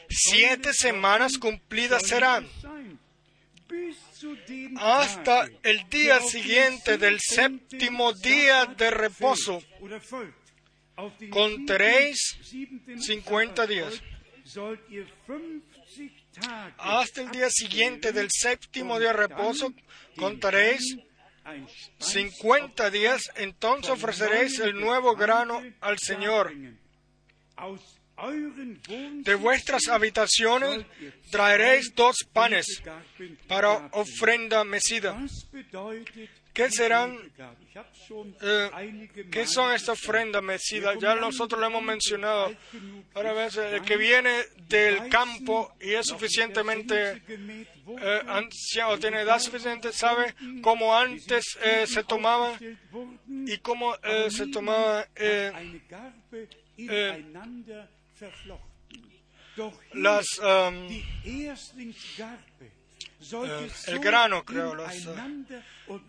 Siete 0.09 0.73
semanas 0.73 1.39
cumplidas 1.39 2.06
serán, 2.06 2.48
hasta 4.77 5.48
el 5.62 5.89
día 5.89 6.20
siguiente 6.20 6.98
del 6.98 7.18
séptimo 7.20 8.12
día 8.12 8.66
de 8.66 8.90
reposo. 8.90 9.62
Contaréis 11.31 12.39
siebenten 12.43 13.02
50 13.02 13.55
Sabbat 13.55 13.68
días. 13.68 13.94
folgt, 13.94 14.47
sollt 14.47 14.90
ihr 14.90 15.06
50 15.27 15.77
Tage 16.40 16.74
Hasta 16.78 17.23
el 17.23 17.31
día 17.31 17.48
siguiente 17.51 18.12
del 18.12 18.28
séptimo 18.31 18.98
día 18.98 19.09
de 19.09 19.14
reposo 19.14 19.73
contaréis 20.16 20.97
50 21.98 22.90
días, 22.90 23.23
entonces 23.36 23.90
ofreceréis 23.90 24.59
el 24.60 24.78
nuevo 24.78 25.14
grano 25.16 25.62
al 25.81 25.98
Señor. 25.98 26.52
De 29.23 29.35
vuestras 29.35 29.89
habitaciones 29.89 30.86
traeréis 31.31 31.94
dos 31.94 32.16
panes 32.32 32.82
para 33.47 33.89
ofrenda 33.93 34.64
mecida. 34.64 35.18
¿Qué 36.55 36.70
serán? 36.70 37.18
eh, 38.40 39.10
¿Qué 39.31 39.47
son 39.47 39.74
estas 39.74 39.98
ofrendas 40.02 40.43
mecidas? 40.43 40.97
Ya 40.98 41.14
nosotros 41.14 41.60
lo 41.60 41.66
hemos 41.66 41.82
mencionado. 41.82 42.51
Ahora 43.12 43.35
ves, 43.35 43.59
el 43.59 43.82
que 43.82 43.98
viene 43.98 44.44
del 44.66 45.10
campo 45.10 45.74
y 45.82 45.93
es 45.93 46.06
suficientemente 46.06 47.23
eh, 48.00 48.22
anciano, 48.26 48.98
tiene 48.98 49.20
edad 49.22 49.38
suficiente, 49.38 49.92
sabe 49.92 50.34
cómo 50.62 50.94
antes 50.96 51.44
eh, 51.62 51.86
se 51.86 52.02
tomaba 52.04 52.58
y 53.46 53.58
cómo 53.58 53.94
eh, 54.02 54.30
se 54.30 54.46
tomaba 54.48 55.06
eh, 55.14 55.52
äh, 56.88 57.22
las, 59.94 60.26
um, 60.38 60.88
eh, 63.50 63.70
el 63.88 63.98
grano, 64.00 64.44
creo, 64.44 64.74
los, 64.74 64.92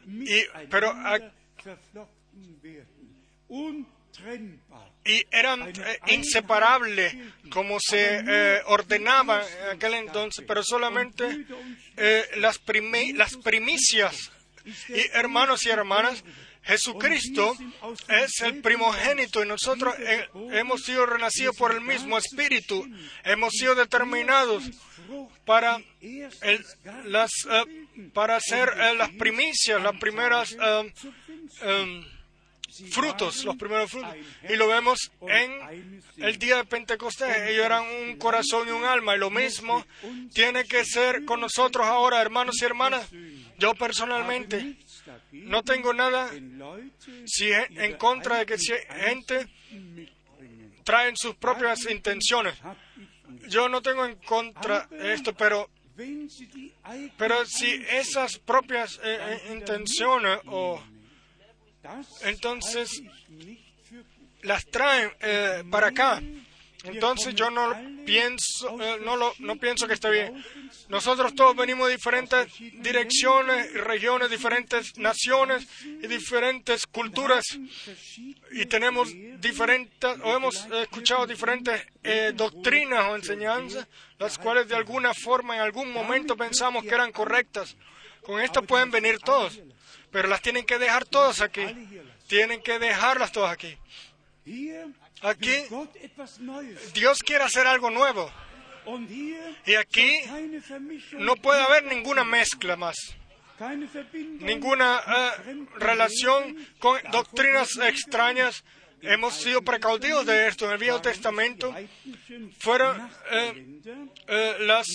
y- 0.08 0.44
pero 0.70 0.90
a- 0.92 1.16
y 5.06 5.24
eran 5.32 5.70
eh, 5.70 6.00
inseparables 6.08 7.16
como 7.50 7.78
se 7.80 8.22
eh, 8.28 8.62
ordenaba 8.66 9.42
en 9.64 9.78
aquel 9.78 9.94
entonces, 9.96 10.44
pero 10.48 10.64
solamente 10.64 11.46
eh, 11.96 12.26
las, 12.38 12.60
primi- 12.64 13.14
las 13.16 13.36
primicias. 13.38 14.32
Y 14.90 15.00
hermanos 15.14 15.66
y 15.66 15.70
hermanas, 15.70 16.24
Jesucristo 16.64 17.56
es 18.10 18.42
el 18.42 18.62
primogénito 18.62 19.42
y 19.42 19.48
nosotros 19.48 19.96
hemos 20.52 20.82
sido 20.84 21.06
renacidos 21.06 21.56
por 21.56 21.72
el 21.72 21.80
mismo 21.80 22.18
Espíritu, 22.18 22.86
hemos 23.24 23.54
sido 23.54 23.76
determinados 23.76 24.66
para, 25.46 25.80
el- 26.42 26.66
las, 27.06 27.32
para 28.14 28.36
hacer 28.36 28.68
eh, 28.78 28.96
las 28.96 29.12
primicias, 29.12 29.82
las 29.82 29.96
primeras 29.98 30.54
frutos, 32.92 33.44
los 33.44 33.56
primeros 33.56 33.92
frutos. 33.92 34.16
Y 34.50 34.56
lo 34.56 34.68
vemos 34.68 35.12
en 35.22 36.02
el 36.18 36.38
día 36.38 36.58
de 36.58 36.66
Pentecostés. 36.66 37.50
Ellos 37.50 37.66
eran 37.66 37.84
un 37.84 38.18
corazón 38.18 38.68
y 38.68 38.72
un 38.72 38.86
alma. 38.86 39.16
Y 39.16 39.20
lo 39.20 39.30
mismo 39.30 39.86
tiene 40.34 40.66
que 40.66 40.86
ser 40.86 41.26
con 41.26 41.42
nosotros 41.42 41.86
ahora, 41.86 42.22
hermanos 42.22 42.56
y 42.62 42.66
hermanas. 42.66 43.08
Yo 43.58 43.74
personalmente 43.74 44.78
no 45.32 45.64
tengo 45.64 45.94
nada 45.94 46.30
si 47.26 47.52
en 47.52 47.98
contra 47.98 48.40
de 48.40 48.46
que 48.46 48.58
si 48.58 48.74
gente 49.06 49.48
traen 50.84 51.16
sus 51.18 51.36
propias 51.36 51.90
intenciones. 51.90 52.56
Yo 53.50 53.70
no 53.70 53.82
tengo 53.82 54.06
en 54.06 54.16
contra 54.16 54.88
esto, 54.92 55.34
pero 55.34 55.70
pero 57.18 57.46
si 57.46 57.74
esas 57.90 58.38
propias 58.38 59.00
eh, 59.04 59.18
eh, 59.48 59.54
intenciones 59.54 60.40
o 60.46 60.82
entonces 62.22 63.02
las 64.42 64.66
traen 64.66 65.12
eh, 65.22 65.64
para 65.70 65.88
acá. 65.88 66.22
Entonces 66.84 67.36
yo 67.36 67.50
no 67.50 67.76
pienso, 68.06 68.82
eh, 68.82 69.00
no, 69.04 69.18
lo, 69.18 69.34
no 69.40 69.58
pienso 69.58 69.88
que 69.88 69.96
esté 69.96 70.10
bien. 70.10 70.44
Nosotros 70.90 71.36
todos 71.36 71.56
venimos 71.56 71.88
de 71.88 71.96
diferentes 71.96 72.48
direcciones 72.60 73.72
y 73.74 73.78
regiones, 73.78 74.30
diferentes 74.30 74.98
naciones 74.98 75.68
y 75.84 76.08
diferentes 76.08 76.86
culturas 76.86 77.44
y 78.52 78.66
tenemos 78.68 79.10
diferentes, 79.40 80.18
o 80.24 80.36
hemos 80.36 80.66
escuchado 80.82 81.26
diferentes 81.26 81.82
eh, 82.04 82.32
doctrinas 82.34 83.06
o 83.10 83.16
enseñanzas, 83.16 83.88
las 84.20 84.38
cuales 84.38 84.68
de 84.68 84.76
alguna 84.76 85.14
forma 85.14 85.56
en 85.56 85.62
algún 85.62 85.92
momento 85.92 86.38
pensamos 86.38 86.84
que 86.84 86.94
eran 86.94 87.12
correctas. 87.12 87.76
Con 88.22 88.40
esto 88.40 88.62
pueden 88.62 88.92
venir 88.92 89.20
todos. 89.20 89.60
Pero 90.18 90.30
las 90.30 90.42
tienen 90.42 90.66
que 90.66 90.80
dejar 90.80 91.06
todas 91.06 91.42
aquí. 91.42 91.62
Tienen 92.26 92.60
que 92.64 92.80
dejarlas 92.80 93.32
todas 93.32 93.52
aquí. 93.52 93.78
Aquí. 95.22 95.56
Dios 96.96 97.20
quiere 97.20 97.44
hacer 97.44 97.68
algo 97.68 97.92
nuevo 97.92 98.28
y 99.64 99.76
aquí 99.76 100.22
no 101.20 101.36
puede 101.36 101.62
haber 101.62 101.84
ninguna 101.84 102.24
mezcla 102.24 102.76
más, 102.76 102.96
ninguna 104.40 105.04
eh, 105.06 105.66
relación 105.76 106.58
con 106.80 107.00
doctrinas 107.12 107.78
extrañas. 107.78 108.64
Hemos 109.04 109.36
sido 109.36 109.62
precaudidos 109.62 110.26
de 110.26 110.48
esto 110.48 110.66
en 110.66 110.72
el 110.72 110.80
Viejo 110.80 111.00
Testamento. 111.00 111.76
Fueron 112.58 113.08
eh, 113.30 113.82
eh, 114.28 114.56
los 114.62 114.88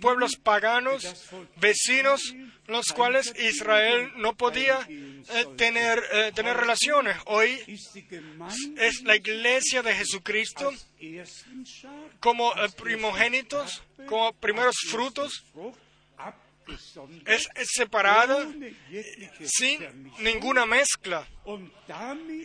pueblos 0.00 0.36
paganos, 0.36 1.28
vecinos, 1.56 2.32
los 2.68 2.92
cuales 2.92 3.32
Israel 3.38 4.12
no 4.16 4.36
podía 4.36 4.86
eh, 4.88 5.46
tener, 5.56 6.02
eh, 6.12 6.32
tener 6.34 6.56
relaciones. 6.56 7.16
Hoy 7.24 7.58
es 8.76 9.02
la 9.02 9.16
iglesia 9.16 9.82
de 9.82 9.94
Jesucristo 9.94 10.70
como 12.20 12.52
eh, 12.52 12.68
primogénitos, 12.76 13.82
como 14.06 14.32
primeros 14.34 14.76
frutos, 14.86 15.44
es, 17.24 17.48
es 17.54 17.68
separada 17.72 18.46
sin 19.42 20.12
ninguna 20.18 20.66
mezcla. 20.66 21.26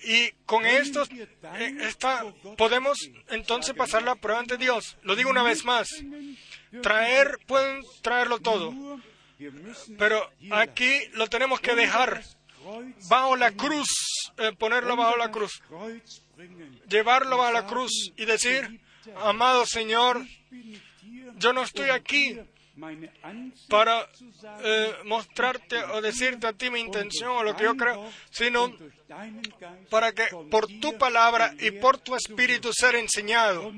Y 0.05 0.31
con 0.45 0.63
vor 0.63 2.33
Gott 2.41 2.57
podemos 2.57 2.97
entonces 3.29 3.75
pasar 3.75 4.03
la 4.03 4.15
prueba 4.15 4.39
ante 4.39 4.55
Dios. 4.55 4.95
Lo 5.03 5.17
digo 5.17 5.29
una 5.29 5.43
vez 5.43 5.65
más. 5.65 5.89
Traer, 6.81 7.37
pueden 7.45 7.81
traerlo 8.01 8.39
todo. 8.39 8.73
Pero 9.97 10.29
aquí 10.51 10.99
lo 11.13 11.27
tenemos 11.27 11.59
que 11.59 11.75
dejar 11.75 12.23
bajo 13.09 13.35
la 13.35 13.51
cruz, 13.51 13.89
eh, 14.37 14.51
ponerlo 14.57 14.95
bajo 14.95 15.17
la 15.17 15.31
cruz, 15.31 15.61
llevarlo 16.87 17.37
bajo 17.37 17.51
la 17.51 17.65
cruz 17.65 18.11
y 18.15 18.25
decir, 18.25 18.81
amado 19.17 19.65
Señor, 19.65 20.25
yo 21.37 21.53
no 21.53 21.63
estoy 21.63 21.89
aquí 21.89 22.39
para 23.69 24.09
eh, 24.63 24.93
mostrarte 25.05 25.83
o 25.83 26.01
decirte 26.01 26.47
a 26.47 26.53
ti 26.53 26.69
mi 26.69 26.79
intención 26.79 27.31
o 27.31 27.43
lo 27.43 27.55
que 27.55 27.65
yo 27.65 27.75
creo, 27.75 28.09
sino 28.31 28.73
para 29.89 30.11
que 30.11 30.25
por 30.49 30.67
tu 30.79 30.97
palabra 30.97 31.53
y 31.59 31.71
por 31.71 31.99
tu 31.99 32.15
espíritu 32.15 32.71
ser 32.73 32.95
enseñado. 32.95 33.71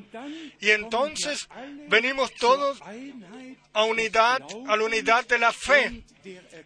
Y 0.62 0.70
entonces 0.70 1.48
venimos 1.90 2.34
todos 2.36 2.80
a 3.74 3.84
unidad, 3.84 4.42
a 4.68 4.78
la 4.78 4.84
unidad 4.84 5.28
de 5.28 5.40
la 5.40 5.52
fe 5.52 6.04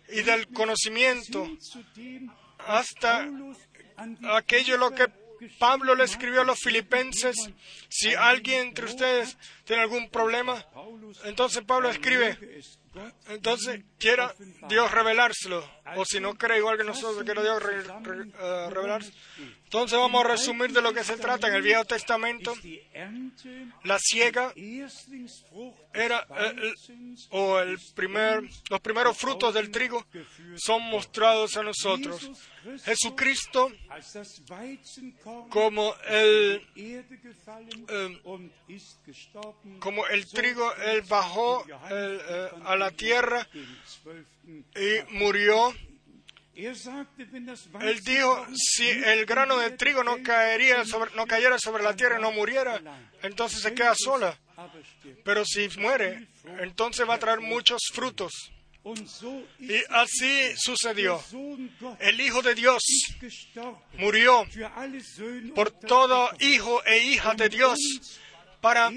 y 0.09 0.21
del 0.21 0.47
conocimiento 0.49 1.47
hasta 2.59 3.27
aquello 4.31 4.77
lo 4.77 4.91
que 4.91 5.07
Pablo 5.57 5.95
le 5.95 6.03
escribió 6.03 6.41
a 6.41 6.45
los 6.45 6.59
filipenses. 6.59 7.35
Si 7.89 8.13
alguien 8.13 8.67
entre 8.67 8.85
ustedes 8.85 9.37
tiene 9.65 9.81
algún 9.83 10.09
problema, 10.09 10.65
entonces 11.25 11.63
Pablo 11.63 11.89
escribe, 11.89 12.37
entonces 13.27 13.81
quiera 13.99 14.33
Dios 14.67 14.91
revelárselo. 14.91 15.63
O 15.95 16.05
si 16.05 16.19
no 16.19 16.35
cree 16.35 16.57
igual 16.59 16.77
que 16.77 16.83
nosotros, 16.83 17.23
quiera 17.23 17.41
Dios 17.41 17.61
re- 17.63 17.81
eh. 18.39 18.67
Entonces 19.63 19.97
vamos 19.97 20.23
a 20.25 20.27
resumir 20.27 20.71
de 20.71 20.81
lo 20.81 20.93
que 20.93 21.03
se 21.03 21.17
trata. 21.17 21.47
En 21.47 21.53
el 21.55 21.61
Viejo 21.61 21.85
Testamento, 21.85 22.53
la 23.83 23.97
Erstlingsfrucht 24.55 25.77
era 25.93 26.25
eh, 26.39 26.73
o 27.31 27.59
el 27.59 27.77
primer, 27.95 28.41
los 28.69 28.79
primeros 28.81 29.17
frutos 29.17 29.53
del 29.53 29.69
trigo 29.71 30.05
son 30.57 30.81
mostrados 30.83 31.55
a 31.57 31.63
nosotros. 31.63 32.29
Jesucristo 32.77 33.71
como 35.49 35.95
el, 36.07 36.67
ähm, 36.75 38.19
como 39.79 40.07
el 40.07 40.27
trigo, 40.27 40.73
él 40.75 41.01
bajó 41.03 41.65
el, 41.89 42.21
eh, 42.27 42.49
a 42.65 42.75
la 42.75 42.91
tierra 42.91 43.47
dem 43.53 44.63
12. 44.73 45.09
y 45.09 45.13
murió. 45.13 45.73
Er 46.55 46.75
das 47.45 47.69
Él 47.79 47.99
dijo, 48.01 48.45
si 48.53 48.89
el 48.89 49.25
grano 49.25 49.57
de 49.59 49.71
trigo 49.71 50.03
no 50.03 50.15
fällt, 50.15 50.25
caería 50.25 50.83
sobre, 50.83 51.15
no 51.15 51.25
cayera 51.25 51.57
sobre 51.57 51.83
la 51.83 51.95
tierra 51.95 52.19
y 52.19 52.21
no 52.21 52.33
muriera, 52.33 52.81
entonces 53.21 53.61
se 53.61 53.73
queda 53.73 53.95
sola. 53.95 54.37
Pero 55.23 55.45
si 55.45 55.69
muere, 55.79 56.27
entonces 56.59 57.07
va 57.07 57.13
a 57.13 57.19
traer 57.19 57.39
muchos 57.39 57.81
frutos. 57.93 58.51
Y 59.59 59.75
así 59.89 60.53
sucedió. 60.55 61.21
El 61.99 62.21
Hijo 62.21 62.41
de 62.41 62.55
Dios 62.55 62.81
murió 63.97 64.45
por 65.53 65.71
todo 65.71 66.29
hijo 66.39 66.83
e 66.85 66.99
hija 66.99 67.35
de 67.35 67.49
Dios 67.49 67.77
para 68.61 68.89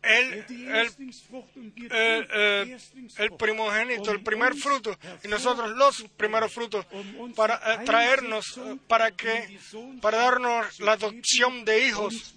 Er 0.00 0.46
el, 0.48 0.68
er 0.68 0.86
el, 0.86 0.94
tun 0.94 1.74
eh, 1.90 2.78
el 3.18 3.30
primogénito, 3.32 4.12
el 4.12 4.18
um 4.18 4.22
primer 4.22 4.54
fruto, 4.54 4.96
y 5.24 5.28
nosotros 5.28 5.70
los 5.72 6.04
primeros 6.16 6.52
frutos, 6.52 6.86
um 6.92 7.32
para 7.34 7.56
eh, 7.74 7.84
traernos, 7.84 8.58
eh, 8.58 8.78
para 8.86 9.08
in 9.08 9.16
que, 9.16 9.58
para 10.00 10.18
darnos 10.18 10.78
la 10.78 10.92
adopción 10.92 11.64
de 11.64 11.88
hijos 11.88 12.32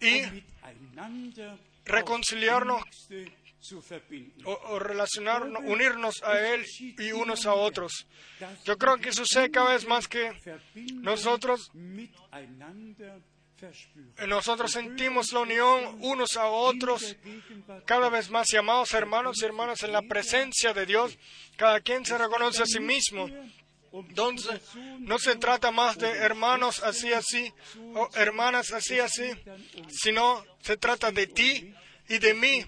y 0.00 0.22
reconciliarnos 1.84 2.82
o, 4.44 4.78
relacionarnos, 4.78 5.62
unirnos 5.64 6.22
a 6.22 6.54
Él 6.54 6.64
y 6.98 7.12
unos 7.12 7.46
a 7.46 7.54
otros. 7.54 8.06
Yo 8.64 8.78
creo 8.78 8.98
que 8.98 9.12
sucede 9.12 9.50
cada 9.50 9.72
vez 9.72 9.86
más 9.86 10.08
que 10.08 10.32
nosotros, 10.94 11.70
nosotros 14.26 14.70
sentimos 14.70 15.32
la 15.32 15.40
unión 15.40 15.98
unos 16.00 16.36
a 16.36 16.46
otros 16.46 17.16
cada 17.84 18.08
vez 18.08 18.30
más, 18.30 18.52
y 18.52 18.56
amados 18.56 18.94
hermanos 18.94 19.42
y 19.42 19.44
hermanas, 19.44 19.82
en 19.82 19.92
la 19.92 20.02
presencia 20.02 20.72
de 20.72 20.86
Dios, 20.86 21.18
cada 21.56 21.80
quien 21.80 22.04
se 22.04 22.16
reconoce 22.16 22.62
a 22.62 22.66
sí 22.66 22.80
mismo. 22.80 23.28
Entonces, 23.92 24.60
no 25.00 25.18
se 25.18 25.36
trata 25.36 25.70
más 25.70 25.98
de 25.98 26.08
hermanos 26.08 26.82
así, 26.82 27.12
así, 27.12 27.52
o 27.94 28.08
hermanas 28.14 28.72
así, 28.72 28.98
así, 28.98 29.30
sino 29.88 30.44
se 30.60 30.76
trata 30.76 31.10
de 31.10 31.26
ti 31.26 31.74
y 32.08 32.18
de 32.18 32.34
mí. 32.34 32.64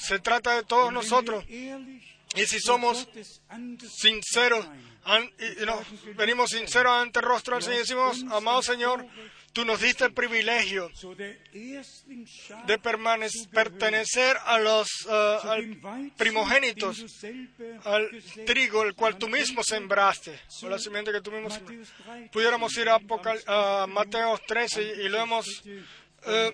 Se 0.00 0.18
trata 0.18 0.56
de 0.56 0.62
todos 0.64 0.92
nosotros. 0.92 1.44
Y 2.36 2.46
si 2.46 2.60
somos 2.60 3.08
sinceros, 3.88 4.64
an- 5.04 5.30
y- 5.38 5.62
y 5.62 5.66
nos 5.66 5.80
venimos 6.16 6.50
sinceros 6.50 6.92
ante 6.92 7.18
el 7.18 7.24
rostro 7.24 7.54
del 7.56 7.62
Señor 7.64 7.76
y 7.76 7.80
decimos, 7.82 8.24
amado 8.32 8.62
Señor, 8.62 9.04
tú 9.52 9.64
nos 9.64 9.80
diste 9.80 10.04
el 10.04 10.12
privilegio 10.14 10.88
de 12.66 12.78
pertenecer 13.52 14.36
a 14.44 14.58
los 14.58 14.88
eh, 15.08 15.38
al 15.42 16.12
primogénitos, 16.16 17.00
al 17.84 18.08
trigo 18.46 18.84
el 18.84 18.94
cual 18.94 19.18
tú 19.18 19.28
mismo 19.28 19.62
sembraste, 19.64 20.38
o 20.62 20.68
la 20.68 20.78
simiente 20.78 21.10
que 21.12 21.20
tú 21.20 21.32
mismo 21.32 21.48
sembraste. 21.50 22.30
Pudiéramos 22.32 22.76
ir 22.76 22.88
a, 22.90 22.96
Apocal- 23.00 23.42
a 23.48 23.86
Mateo 23.88 24.38
13 24.46 24.82
y, 24.82 25.06
y 25.06 25.08
lo 25.08 25.18
hemos 25.20 25.46
eh, 26.26 26.52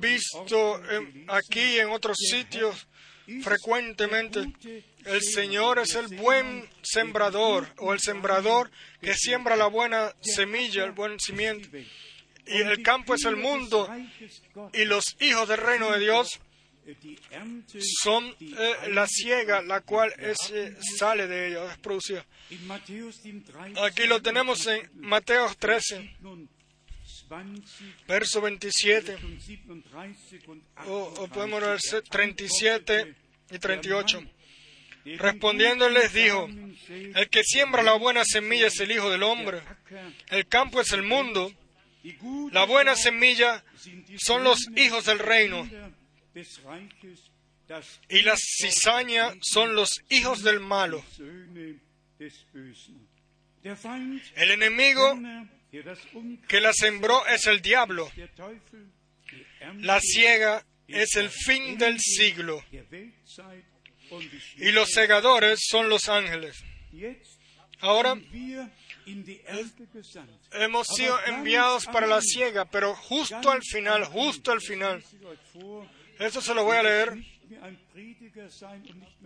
visto 0.00 0.82
en- 0.90 1.24
aquí 1.28 1.78
en 1.78 1.88
otros 1.90 2.16
sitios 2.18 2.86
frecuentemente. 3.42 4.40
El 5.04 5.22
Señor 5.22 5.78
es 5.78 5.94
el 5.94 6.08
buen 6.16 6.68
sembrador 6.82 7.66
o 7.78 7.92
el 7.92 8.00
sembrador 8.00 8.70
que 9.00 9.14
siembra 9.14 9.56
la 9.56 9.66
buena 9.66 10.14
semilla, 10.20 10.84
el 10.84 10.92
buen 10.92 11.18
cimiento. 11.18 11.68
Y 12.46 12.58
el 12.58 12.82
campo 12.82 13.14
es 13.14 13.24
el 13.24 13.36
mundo 13.36 13.88
y 14.72 14.84
los 14.84 15.16
hijos 15.20 15.48
del 15.48 15.58
reino 15.58 15.90
de 15.90 15.98
Dios 16.00 16.38
son 18.02 18.32
eh, 18.40 18.74
la 18.92 19.06
ciega, 19.08 19.60
la 19.62 19.80
cual 19.80 20.12
eh, 20.18 20.34
sale 20.96 21.26
de 21.26 21.48
ella, 21.48 21.72
es 21.72 21.78
producida. 21.78 22.24
Aquí 23.82 24.06
lo 24.06 24.22
tenemos 24.22 24.64
en 24.68 24.88
Mateo 24.94 25.52
13, 25.58 26.14
verso 28.06 28.40
27, 28.40 29.16
o, 30.86 31.28
podemos 31.28 31.60
ver 31.60 31.80
37 32.08 33.14
y 33.50 33.58
38. 33.58 34.22
Respondiéndoles 35.04 36.12
dijo, 36.12 36.48
el 36.88 37.28
que 37.28 37.44
siembra 37.44 37.82
la 37.82 37.94
buena 37.94 38.24
semilla 38.24 38.66
es 38.66 38.80
el 38.80 38.90
Hijo 38.90 39.08
del 39.10 39.22
Hombre, 39.22 39.60
el 40.30 40.46
campo 40.48 40.80
es 40.80 40.92
el 40.92 41.02
mundo, 41.02 41.52
la 42.50 42.64
buena 42.64 42.96
semilla 42.96 43.64
son 44.18 44.42
los 44.42 44.66
hijos 44.76 45.04
del 45.04 45.20
reino 45.20 45.68
y 48.08 48.22
la 48.22 48.36
cizaña 48.36 49.32
son 49.40 49.74
los 49.74 50.02
hijos 50.08 50.42
del 50.42 50.60
malo. 50.60 51.04
El 54.36 54.50
enemigo 54.50 55.18
que 56.48 56.60
la 56.60 56.72
sembró 56.72 57.26
es 57.26 57.46
el 57.46 57.60
diablo, 57.60 58.10
la 59.78 60.00
ciega 60.00 60.64
es 60.88 61.16
el 61.16 61.30
fin 61.30 61.78
del 61.78 61.98
siglo 62.00 62.62
y 64.56 64.70
los 64.72 64.90
segadores 64.90 65.60
son 65.68 65.88
los 65.88 66.08
ángeles. 66.08 66.62
Ahora 67.80 68.18
hemos 70.52 70.86
sido 70.88 71.18
enviados 71.26 71.86
para 71.86 72.06
la 72.06 72.20
siega, 72.20 72.64
pero 72.64 72.94
justo 72.94 73.50
al 73.50 73.62
final, 73.62 74.04
justo 74.04 74.52
al 74.52 74.60
final, 74.60 75.04
esto 76.18 76.40
se 76.40 76.54
lo 76.54 76.64
voy 76.64 76.76
a 76.76 76.82
leer, 76.82 77.14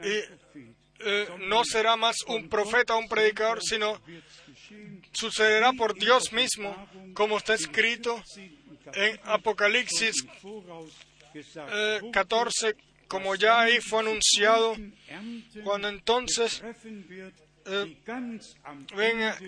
y. 0.02 0.79
eh, 1.02 1.28
no 1.40 1.64
será 1.64 1.96
más 1.96 2.16
un 2.26 2.48
profeta 2.48 2.94
o 2.94 2.98
un 2.98 3.08
predicador, 3.08 3.62
sino 3.62 4.00
sucederá 5.12 5.72
por 5.72 5.94
Dios 5.94 6.32
mismo, 6.32 6.88
como 7.14 7.38
está 7.38 7.54
escrito 7.54 8.22
en 8.94 9.18
Apocalipsis 9.24 10.24
eh, 11.54 12.00
14, 12.12 12.76
como 13.08 13.34
ya 13.34 13.60
ahí 13.60 13.80
fue 13.80 14.00
anunciado, 14.00 14.76
cuando 15.64 15.88
entonces 15.88 16.62
eh, 17.66 17.96
venga, 18.94 19.38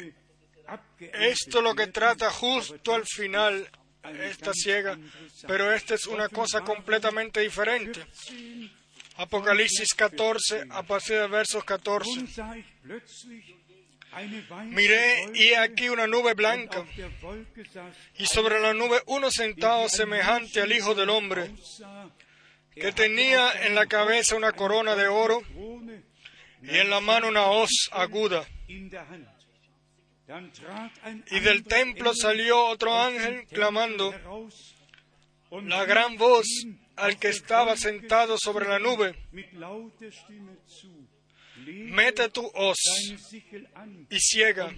abgeerntet 0.66 1.20
esto 1.33 1.61
lo 1.61 1.74
que 1.74 1.89
trata 1.89 2.31
justo 2.31 2.95
al 2.95 3.05
final 3.07 3.69
esta 4.20 4.53
ciega, 4.53 4.99
pero 5.47 5.73
esta 5.73 5.95
es 5.95 6.07
una 6.07 6.29
cosa 6.29 6.62
completamente 6.62 7.41
diferente. 7.41 8.05
Apocalipsis 9.23 9.94
14, 9.94 10.66
a 10.70 10.82
partir 10.82 11.16
de 11.16 11.28
versos 11.28 11.65
14. 11.65 12.19
Und 12.19 12.28
sah 12.28 12.57
ich 12.57 12.66
plötzlich 12.82 13.55
eine 14.11 14.43
weiße 14.51 14.74
Miré 14.74 15.28
y 15.32 15.55
aquí 15.55 15.89
una 15.90 16.09
nube 16.09 16.35
blanca, 16.35 16.85
y 18.19 18.27
sobre 18.27 18.61
la 18.61 18.74
nube 18.74 19.01
uno 19.07 19.31
sentado 19.31 19.89
semejante 19.89 20.61
al 20.61 20.73
Hijo 20.73 20.97
del 20.97 21.09
Hombre, 21.11 21.53
que 22.74 22.90
tenía 22.90 23.65
en 23.65 23.77
la 23.77 23.86
cabeza 23.86 24.35
una 24.35 24.51
corona 24.51 24.97
de 24.97 25.07
oro 25.07 25.40
y 26.61 26.78
en 26.78 26.90
la 26.90 27.01
mano 27.01 27.28
una 27.28 27.47
hoz 27.47 27.70
aguda. 27.93 28.44
Y 31.31 31.40
del 31.40 31.62
templo 31.62 32.12
salió 32.12 32.66
otro 32.66 33.01
ángel 33.01 33.47
clamando 33.47 34.12
la 35.62 35.85
gran 35.85 36.16
voz 36.16 36.47
al 36.97 37.19
que 37.19 37.28
estaba 37.28 37.77
sentado 37.77 38.36
sobre 38.39 38.69
la 38.69 38.78
nube, 38.78 39.14
mete 41.66 42.28
tu 42.28 42.51
hoz 42.55 42.78
y 44.10 44.19
ciega, 44.19 44.73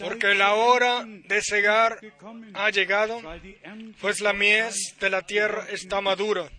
porque 0.00 0.34
la 0.34 0.54
hora 0.54 1.04
de 1.04 1.40
cegar 1.42 1.98
ha 2.54 2.70
llegado, 2.70 3.20
pues 4.00 4.20
la 4.20 4.32
mies 4.32 4.96
de 5.00 5.10
la 5.10 5.22
tierra 5.22 5.66
está 5.70 6.00
madura. 6.00 6.50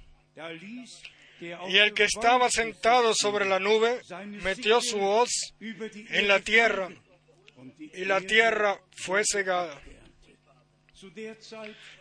Y 1.42 1.78
el 1.78 1.94
que 1.94 2.06
estaba 2.06 2.50
sentado 2.50 3.14
sobre 3.14 3.46
la 3.46 3.60
nube 3.60 4.00
metió 4.44 4.82
su 4.82 5.00
hoz 5.00 5.30
en 5.60 6.28
la 6.28 6.40
tierra, 6.40 6.90
y 7.80 8.06
la 8.06 8.22
tierra 8.22 8.80
fue 8.96 9.24
cegada. 9.26 9.82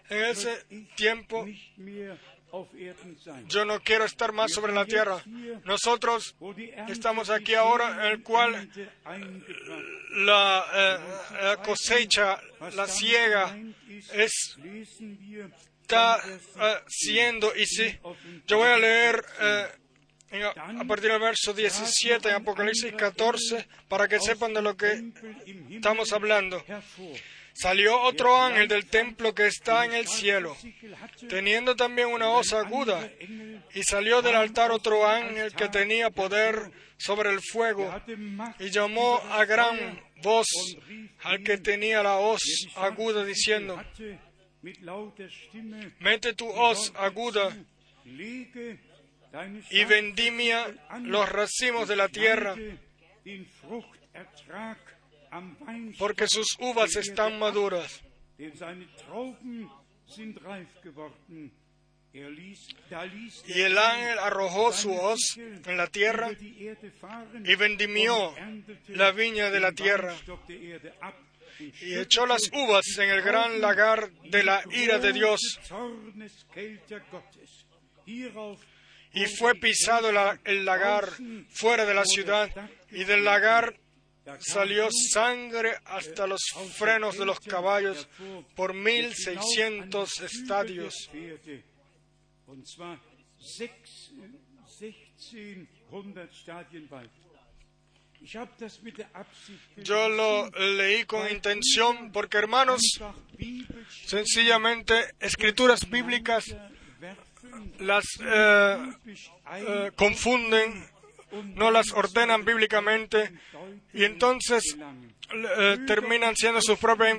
En 0.09 0.24
ese 0.26 0.64
tiempo 0.97 1.47
yo 3.48 3.64
no 3.64 3.81
quiero 3.81 4.05
estar 4.05 4.32
más 4.32 4.52
sobre 4.52 4.72
la 4.72 4.85
tierra. 4.85 5.22
Nosotros 5.64 6.36
estamos 6.89 7.31
aquí 7.31 7.55
ahora, 7.55 8.06
en 8.06 8.12
el 8.12 8.22
cual 8.22 8.70
la 10.10 10.64
eh, 10.72 11.56
cosecha, 11.64 12.40
la 12.74 12.85
wir 12.85 13.74
está 15.82 16.18
eh, 16.24 16.39
16 16.47 16.82
siendo, 16.86 17.55
y 17.56 17.66
sí, 17.66 17.98
yo 18.47 18.59
voy 18.59 18.68
a 18.68 18.78
leer 18.78 19.24
17. 20.31 20.60
eh, 20.60 20.81
a 20.81 20.85
partir 20.85 21.10
del 21.10 21.20
verso 21.20 21.52
17 21.52 22.28
en 22.28 22.35
Apocalipsis 22.36 22.93
14 22.93 23.66
para 23.89 24.09
que 24.09 24.20
sepan 24.20 24.55
de 24.55 24.62
lo 24.62 24.76
que 24.76 25.12
estamos 25.70 26.12
hablando. 26.12 26.64
Salió 27.55 28.01
otro 28.02 28.36
ángel 28.36 28.66
del 28.66 28.86
templo 28.86 29.32
que 29.32 29.47
está 29.47 29.85
en 29.85 29.94
el 29.94 30.09
cielo, 30.09 30.56
teniendo 31.28 31.76
también 31.76 32.09
una 32.09 32.31
hoz 32.31 32.52
aguda, 32.52 33.09
y 33.72 33.82
salió 33.85 34.22
del 34.22 34.35
altar 34.35 34.72
otro 34.72 35.06
ángel 35.06 35.55
que 35.55 35.68
tenía 35.68 36.10
poder 36.10 36.72
sobre 36.98 37.31
el 37.31 37.40
fuego, 37.40 37.94
y 38.59 38.70
llamó 38.70 39.20
a 39.31 39.44
gran 39.44 40.02
voz 40.20 40.48
al 41.22 41.44
que 41.44 41.59
tenía 41.59 42.02
la 42.02 42.16
hoz 42.16 42.43
aguda, 42.74 43.24
diciendo, 43.24 43.81
mete 46.01 46.35
tu 46.35 46.48
hoz 46.48 46.93
aguda 46.97 47.56
y 49.70 49.85
vendimia 49.85 50.74
los 51.02 51.28
racimos 51.28 51.89
de 51.89 51.97
la 51.97 52.09
tierra, 52.09 52.56
porque 55.98 56.27
sus 56.28 56.56
uvas 56.61 56.97
están 56.97 57.39
maduras. 57.39 58.02
Y 63.47 63.61
el 63.61 63.78
ángel 63.78 64.19
arrojó 64.20 64.73
su 64.73 64.93
hoz 64.93 65.36
en 65.36 65.77
la 65.77 65.86
tierra 65.89 66.31
y 66.39 67.55
vendimió 67.56 68.35
la 68.89 69.11
viña 69.12 69.51
de 69.51 69.61
la 69.61 69.73
tierra 69.73 70.15
y 71.59 71.98
echó 71.98 72.27
las 72.27 72.51
uvas 72.52 72.86
en 72.98 73.11
el 73.11 73.23
gran 73.23 73.61
lagar 73.61 74.11
de 74.31 74.43
la 74.43 74.62
ira 74.70 74.98
de 74.98 75.12
Dios. 75.12 75.40
Y 79.12 79.27
fue 79.27 79.55
pisado 79.55 80.11
el 80.44 80.65
lagar 80.65 81.09
fuera 81.51 81.85
de 81.85 81.94
la 81.94 82.05
ciudad 82.05 82.51
y 82.90 83.05
del 83.05 83.24
lagar 83.24 83.77
salió 84.40 84.88
sangre 85.12 85.74
hasta 85.84 86.26
los 86.26 86.40
frenos 86.76 87.16
de 87.18 87.24
los 87.26 87.40
caballos 87.40 88.09
por 88.55 88.74
mil 88.74 89.14
seiscientos 89.14 90.20
estadios. 90.20 90.94
Und 92.46 92.64
zwar 92.66 92.98
sechs- 93.38 94.12
1600 94.78 96.32
Stadien 96.34 96.90
weit. 96.90 97.10
Ich 98.20 98.36
habe 98.36 98.51
das 98.59 98.80
mit 98.82 98.96
der 98.96 99.14
Absicht 99.14 99.60
Yo 99.76 100.09
lo 100.09 100.48
leí 100.51 101.05
con 101.05 101.28
intención 101.30 102.10
porque, 102.10 102.38
hermanos, 102.38 102.80
sencillamente 104.06 104.94
escrituras 105.20 105.88
bíblicas 105.90 106.44
las 107.80 108.05
eh, 108.20 108.76
eh, 109.56 109.90
confunden, 109.94 110.86
no 111.55 111.70
las 111.70 111.93
ordenan 111.93 112.44
bíblicamente 112.44 113.32
y 113.93 114.05
entonces 114.05 114.77
eh, 115.32 115.78
terminan 115.86 116.36
siendo 116.36 116.61
sus 116.61 116.78
propias 116.78 117.19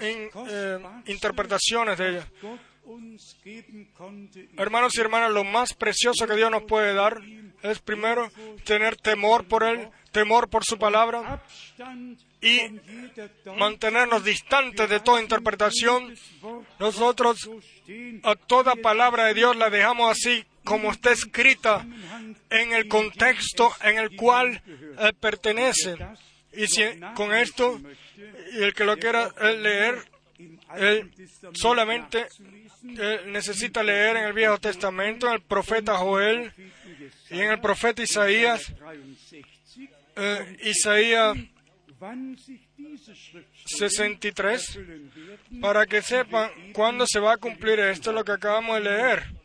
eh, 0.00 0.78
interpretaciones 1.06 1.98
de 1.98 2.08
ellas. 2.08 2.26
Hermanos 4.56 4.96
y 4.96 5.00
hermanas, 5.00 5.32
lo 5.32 5.44
más 5.44 5.74
precioso 5.74 6.26
que 6.26 6.36
Dios 6.36 6.50
nos 6.50 6.64
puede 6.64 6.94
dar 6.94 7.20
es 7.62 7.78
primero 7.78 8.30
tener 8.64 8.96
temor 8.96 9.46
por 9.46 9.62
Él, 9.62 9.88
temor 10.10 10.48
por 10.48 10.64
su 10.64 10.78
palabra 10.78 11.42
y 12.40 12.58
mantenernos 13.56 14.24
distantes 14.24 14.88
de 14.88 15.00
toda 15.00 15.22
interpretación. 15.22 16.14
Nosotros 16.80 17.48
a 18.24 18.34
toda 18.34 18.74
palabra 18.76 19.26
de 19.26 19.34
Dios 19.34 19.56
la 19.56 19.70
dejamos 19.70 20.10
así 20.10 20.44
como 20.64 20.90
está 20.90 21.12
escrita 21.12 21.86
en 22.50 22.72
el 22.72 22.88
contexto 22.88 23.72
en 23.82 23.98
el 23.98 24.16
cual 24.16 24.62
eh, 24.66 25.12
pertenece. 25.18 25.96
Y 26.52 26.66
si 26.66 26.82
con 27.14 27.34
esto, 27.34 27.80
y 28.52 28.62
el 28.62 28.74
que 28.74 28.84
lo 28.84 28.96
quiera 28.96 29.30
eh, 29.40 29.56
leer, 29.56 30.04
él 30.76 31.10
solamente 31.54 32.26
eh, 32.98 33.20
necesita 33.26 33.82
leer 33.82 34.16
en 34.16 34.24
el 34.24 34.32
Viejo 34.32 34.58
Testamento, 34.58 35.28
en 35.28 35.34
el 35.34 35.42
profeta 35.42 35.96
Joel 35.96 36.52
y 37.30 37.40
en 37.40 37.50
el 37.50 37.60
profeta 37.60 38.02
Isaías, 38.02 38.60
63, 38.64 39.90
eh, 40.16 40.56
Isaías 40.64 41.36
wann 42.02 42.36
sich 42.36 42.68
diese 42.76 43.14
Schrift 43.14 43.46
63, 43.66 44.76
erfüllen 44.76 45.12
werden, 45.14 45.60
para 45.60 45.86
que 45.86 46.02
sepan 46.02 46.50
cuándo 46.72 47.06
se 47.06 47.20
va 47.20 47.34
a 47.34 47.36
cumplir 47.36 47.78
esto, 47.78 48.12
lo 48.12 48.24
que 48.24 48.32
acabamos 48.32 48.74
de 48.76 48.90
leer. 48.90 49.41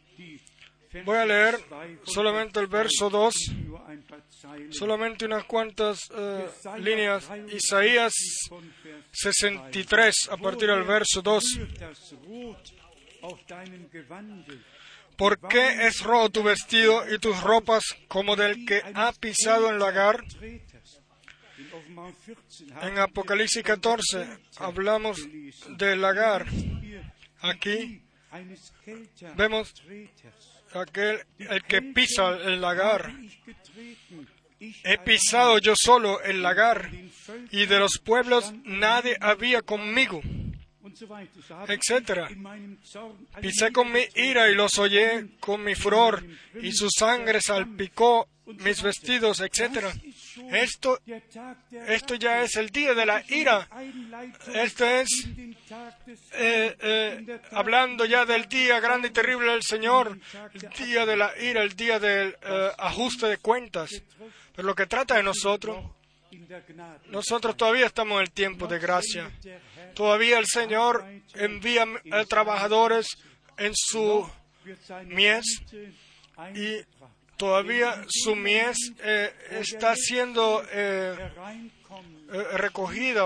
Voy 1.06 1.18
a 1.18 1.26
leer 1.26 1.60
solamente 2.03 2.60
el 2.60 2.68
verso 2.68 3.10
2, 3.10 3.34
nur 3.65 3.82
ein 3.90 4.03
paar 4.03 4.22
Zeilen 4.30 4.74
solamente 4.74 5.26
unas 5.26 5.45
cuantas 5.45 5.99
eh, 6.15 6.48
líneas. 6.80 7.30
Isaías 7.52 8.14
von 8.49 8.74
Vers 8.84 9.06
63, 9.11 10.30
a 10.32 10.38
partir 10.38 10.68
del 10.69 10.84
verso 10.84 11.22
2. 11.22 11.44
Rührt 11.57 11.82
das 11.82 12.14
Rot 12.26 12.74
auf 13.22 13.45
deinem 13.45 13.90
Gewande, 13.90 14.60
¿Por 15.18 15.40
qué 15.40 15.88
es 15.88 16.03
rojo 16.03 16.30
tu 16.30 16.44
vestido 16.44 17.03
y 17.11 17.18
tus 17.18 17.41
ropas 17.41 17.84
como 18.07 18.36
del 18.36 18.65
que 18.65 18.84
ha 18.94 19.11
pisado 19.14 19.72
el 19.72 19.80
lagar? 19.80 20.24
Treters. 20.28 21.02
In 21.57 21.74
Offenbarung 21.74 22.15
14 22.24 22.65
En 22.84 22.99
Apocalipsis 22.99 23.64
14 23.64 24.28
hablamos 24.57 25.18
del 25.76 26.02
lagar. 26.02 26.45
Aquí 27.41 28.03
vemos. 29.36 29.74
Aquel 30.80 31.20
el 31.40 31.64
que 31.64 31.82
pisa 31.82 32.30
el 32.30 32.62
lagar. 32.62 33.12
He 34.60 34.98
pisado 34.98 35.60
yo 35.60 35.74
solo 35.76 36.22
el 36.22 36.41
lagar, 36.41 36.90
y 37.52 37.66
de 37.66 37.80
los 37.80 37.99
pueblos 38.04 38.54
nadie 38.64 39.16
había 39.22 39.62
conmigo, 39.62 40.22
etc. 41.68 42.28
Pisé 43.40 43.72
con 43.72 43.91
mi 43.91 44.02
ira 44.16 44.49
y 44.49 44.56
los 44.56 44.78
hollé 44.80 45.28
con 45.40 45.64
mi 45.64 45.76
furor, 45.76 46.24
y 46.60 46.72
su 46.72 46.90
sangre 46.90 47.40
salpicó 47.40 48.28
mis 48.48 48.82
vestidos, 48.82 49.41
etc. 49.41 49.94
Esto, 50.52 51.00
esto 51.72 52.16
ya 52.16 52.44
es 52.44 52.56
el 52.56 52.70
día 52.70 52.94
de 52.94 53.06
la 53.06 53.24
ira. 53.30 53.68
Esto 54.54 54.86
es 54.86 55.10
eh, 56.34 56.76
eh, 56.80 57.40
hablando 57.52 58.06
ya 58.06 58.26
del 58.26 58.48
día 58.48 58.80
grande 58.80 59.10
y 59.10 59.12
terrible 59.12 59.52
del 59.52 59.64
Señor, 59.64 60.18
el 60.54 60.70
día 60.70 61.06
de 61.06 61.18
la 61.18 61.32
ira, 61.40 61.64
el 61.64 61.76
día 61.76 62.00
del 62.00 62.36
eh, 62.42 62.72
ajuste 62.78 63.28
de 63.28 63.38
cuentas. 63.38 63.90
Pero 64.56 64.68
lo 64.68 64.76
que 64.76 64.86
trata 64.86 65.16
de 65.16 65.24
nosotros, 65.24 65.84
nosotros 67.08 67.58
todavía 67.58 67.86
estamos 67.86 68.18
en 68.18 68.22
el 68.22 68.32
tiempo 68.32 68.68
de 68.68 68.80
gracia. 68.80 69.32
Todavía 69.94 70.40
el 70.40 70.46
Señor 70.46 71.06
envía 71.34 71.86
trabajadores 72.30 73.08
en 73.58 73.74
su 73.76 74.30
mies 75.06 75.46
y 76.54 76.84
todavía 77.38 78.04
su 78.08 78.36
mies 78.36 78.78
eh, 79.04 79.34
está 79.52 79.96
siendo 79.96 80.64
eh, 80.72 81.16
eh, 82.34 82.44
recogida 82.58 83.26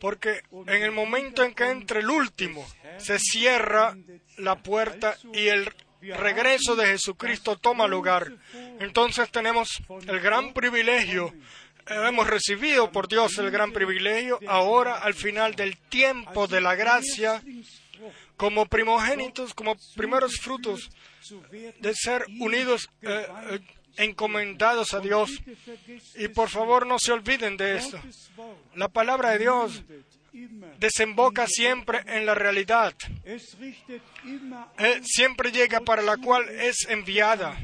porque 0.00 0.40
en 0.66 0.82
el 0.82 0.92
momento 0.92 1.42
en 1.42 1.54
que 1.54 1.64
entre 1.68 2.00
el 2.00 2.08
último 2.08 2.66
se 2.98 3.18
cierra 3.18 3.96
la 4.38 4.56
puerta 4.56 5.16
y 5.32 5.48
el 5.48 5.70
regreso 6.00 6.74
de 6.74 6.86
Jesucristo 6.86 7.56
toma 7.56 7.86
lugar. 7.86 8.32
Entonces 8.80 9.30
tenemos 9.30 9.82
el 10.06 10.20
gran 10.20 10.52
privilegio, 10.52 11.32
hemos 11.86 12.26
recibido 12.26 12.90
por 12.90 13.08
Dios 13.08 13.38
el 13.38 13.50
gran 13.50 13.72
privilegio 13.72 14.40
ahora 14.48 14.98
al 14.98 15.14
final 15.14 15.54
del 15.54 15.76
tiempo 15.76 16.46
de 16.46 16.60
la 16.60 16.74
gracia 16.74 17.42
como 18.36 18.66
primogénitos, 18.66 19.54
como 19.54 19.76
primeros 19.94 20.38
frutos 20.40 20.90
de 21.80 21.94
ser 21.94 22.24
unidos, 22.40 22.90
eh, 23.02 23.26
eh, 23.50 23.60
encomendados 23.96 24.94
a 24.94 25.00
Dios. 25.00 25.42
Y 26.16 26.28
por 26.28 26.48
favor 26.48 26.86
no 26.86 26.98
se 26.98 27.12
olviden 27.12 27.56
de 27.56 27.76
esto. 27.76 28.00
La 28.74 28.88
palabra 28.88 29.30
de 29.30 29.38
Dios 29.38 29.82
desemboca 30.78 31.46
siempre 31.46 32.02
en 32.06 32.26
la 32.26 32.34
realidad. 32.34 32.94
Eh, 33.24 35.00
siempre 35.04 35.52
llega 35.52 35.80
para 35.80 36.02
la 36.02 36.16
cual 36.16 36.48
es 36.48 36.86
enviada. 36.88 37.58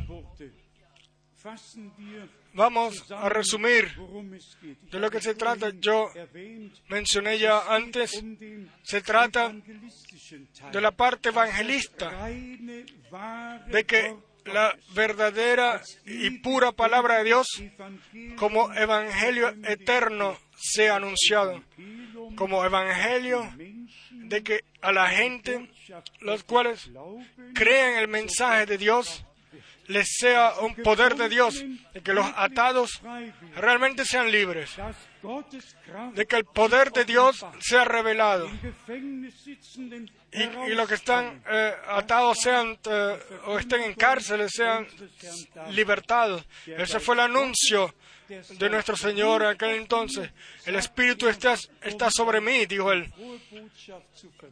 Vamos 2.54 3.10
a 3.12 3.28
resumir 3.28 3.94
de 4.90 4.98
lo 4.98 5.10
que 5.10 5.20
se 5.20 5.34
trata. 5.34 5.70
Yo 5.78 6.10
mencioné 6.88 7.38
ya 7.38 7.74
antes, 7.74 8.22
se 8.82 9.00
trata 9.02 9.54
de 10.72 10.80
la 10.80 10.90
parte 10.92 11.28
evangelista, 11.28 12.28
de 13.68 13.84
que 13.84 14.16
la 14.44 14.76
verdadera 14.94 15.82
y 16.06 16.30
pura 16.38 16.72
palabra 16.72 17.18
de 17.18 17.24
Dios 17.24 17.46
como 18.36 18.72
evangelio 18.72 19.54
eterno 19.64 20.36
sea 20.56 20.96
anunciado, 20.96 21.62
como 22.34 22.64
evangelio 22.64 23.52
de 24.10 24.42
que 24.42 24.64
a 24.80 24.92
la 24.92 25.08
gente, 25.08 25.70
los 26.20 26.44
cuales 26.44 26.90
creen 27.54 27.98
el 27.98 28.08
mensaje 28.08 28.66
de 28.66 28.78
Dios, 28.78 29.24
les 29.88 30.06
sea 30.16 30.54
un 30.60 30.74
poder 30.76 31.16
de 31.16 31.28
Dios, 31.28 31.64
de 31.92 32.02
que 32.02 32.12
los 32.12 32.26
atados 32.36 33.00
realmente 33.56 34.04
sean 34.04 34.30
libres, 34.30 34.70
de 36.14 36.26
que 36.26 36.36
el 36.36 36.44
poder 36.44 36.92
de 36.92 37.04
Dios 37.04 37.44
sea 37.60 37.84
revelado 37.84 38.48
y, 40.32 40.42
y 40.42 40.74
los 40.74 40.88
que 40.88 40.94
están 40.94 41.42
eh, 41.50 41.74
atados 41.88 42.38
sean 42.38 42.78
eh, 42.84 43.18
o 43.46 43.58
estén 43.58 43.82
en 43.82 43.94
cárceles 43.94 44.52
sean 44.54 44.86
libertados. 45.70 46.44
Ese 46.66 47.00
fue 47.00 47.14
el 47.14 47.22
anuncio 47.22 47.94
de 48.28 48.70
nuestro 48.70 48.96
Señor 48.96 49.42
en 49.42 49.48
aquel 49.48 49.76
entonces. 49.76 50.30
El 50.66 50.76
Espíritu 50.76 51.28
está, 51.28 51.54
está 51.82 52.10
sobre 52.10 52.40
mí, 52.40 52.66
dijo 52.66 52.92
él, 52.92 53.10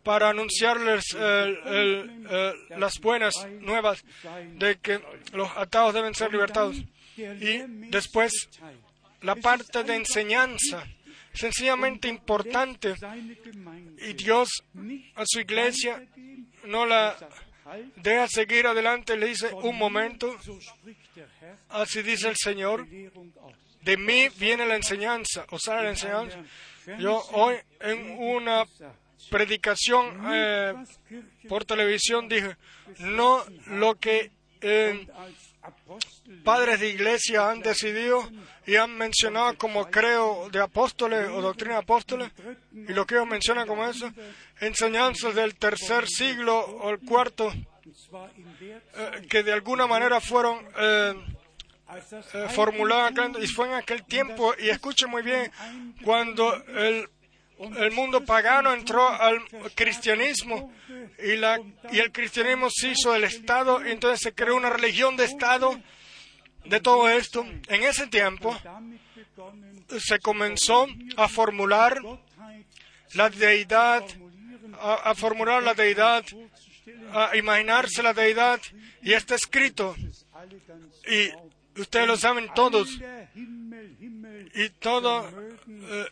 para 0.02 0.30
anunciarles 0.30 1.04
eh, 1.16 2.52
las 2.76 2.98
buenas 3.00 3.34
nuevas 3.60 4.04
de 4.54 4.78
que 4.78 5.00
los 5.32 5.50
atados 5.56 5.94
deben 5.94 6.14
ser 6.14 6.32
libertados. 6.32 6.76
Y 7.16 7.62
después, 7.90 8.32
la 9.22 9.36
parte 9.36 9.84
de 9.84 9.96
enseñanza, 9.96 10.86
sencillamente 11.32 12.08
importante. 12.08 12.94
Y 13.98 14.12
Dios 14.14 14.50
a 15.14 15.22
su 15.26 15.40
iglesia 15.40 16.02
no 16.64 16.86
la 16.86 17.16
deja 17.96 18.28
seguir 18.28 18.66
adelante, 18.66 19.16
le 19.16 19.26
dice 19.26 19.52
un 19.52 19.76
momento, 19.76 20.36
así 21.68 22.02
dice 22.02 22.28
el 22.28 22.36
Señor, 22.36 22.86
de 23.86 23.96
mí 23.96 24.28
viene 24.36 24.66
la 24.66 24.74
enseñanza, 24.74 25.46
o 25.50 25.58
sea, 25.60 25.80
la 25.80 25.90
enseñanza. 25.90 26.38
Yo 26.98 27.22
hoy 27.32 27.54
en 27.80 28.16
una 28.18 28.64
predicación 29.30 30.22
eh, 30.28 30.74
por 31.48 31.64
televisión 31.64 32.28
dije, 32.28 32.56
no 32.98 33.44
lo 33.66 33.94
que 33.94 34.32
eh, 34.60 35.06
padres 36.42 36.80
de 36.80 36.88
iglesia 36.88 37.48
han 37.48 37.60
decidido 37.60 38.28
y 38.66 38.74
han 38.74 38.98
mencionado 38.98 39.56
como 39.56 39.88
creo 39.88 40.48
de 40.50 40.60
apóstoles 40.60 41.28
o 41.28 41.40
doctrina 41.40 41.74
de 41.74 41.80
apóstoles, 41.80 42.32
y 42.72 42.92
lo 42.92 43.06
que 43.06 43.14
ellos 43.14 43.28
mencionan 43.28 43.68
como 43.68 43.86
eso, 43.86 44.10
enseñanzas 44.60 45.32
del 45.36 45.54
tercer 45.54 46.08
siglo 46.08 46.58
o 46.58 46.90
el 46.90 46.98
cuarto, 46.98 47.52
eh, 47.52 49.26
que 49.30 49.44
de 49.44 49.52
alguna 49.52 49.86
manera 49.86 50.20
fueron 50.20 50.66
eh, 51.88 52.48
formulado 52.50 53.40
y 53.40 53.46
fue 53.46 53.68
en 53.68 53.74
aquel 53.74 54.04
tiempo, 54.04 54.54
y 54.58 54.68
escuche 54.70 55.06
muy 55.06 55.22
bien, 55.22 55.52
cuando 56.04 56.54
el, 56.66 57.08
el 57.58 57.92
mundo 57.92 58.24
pagano 58.24 58.72
entró 58.72 59.08
al 59.08 59.40
cristianismo 59.74 60.72
y, 61.18 61.36
la, 61.36 61.60
y 61.92 61.98
el 61.98 62.10
cristianismo 62.10 62.68
se 62.70 62.88
hizo 62.88 63.14
el 63.14 63.24
Estado, 63.24 63.86
y 63.86 63.92
entonces 63.92 64.20
se 64.20 64.34
creó 64.34 64.56
una 64.56 64.70
religión 64.70 65.16
de 65.16 65.24
Estado 65.24 65.80
de 66.64 66.80
todo 66.80 67.08
esto. 67.08 67.46
En 67.68 67.84
ese 67.84 68.08
tiempo 68.08 68.56
se 69.98 70.18
comenzó 70.18 70.88
a 71.16 71.28
formular 71.28 72.00
la 73.14 73.30
deidad, 73.30 74.02
a, 74.80 74.94
a 75.10 75.14
formular 75.14 75.62
la 75.62 75.74
deidad, 75.74 76.24
a 77.12 77.36
imaginarse 77.36 78.02
la 78.02 78.12
deidad, 78.12 78.60
y 79.02 79.12
está 79.12 79.36
escrito. 79.36 79.94
Y 81.08 81.30
Ustedes 81.76 82.06
lo 82.06 82.16
saben 82.16 82.48
todos. 82.54 82.88
Y 84.54 84.70
todos 84.78 85.32
eh, 85.68 86.06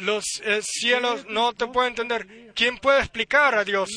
los 0.00 0.24
eh, 0.44 0.60
cielos 0.62 1.26
no 1.28 1.52
te 1.52 1.66
pueden 1.66 1.90
entender. 1.90 2.52
¿Quién 2.54 2.78
puede 2.78 3.00
explicar 3.00 3.54
a 3.54 3.64
Dios? 3.64 3.88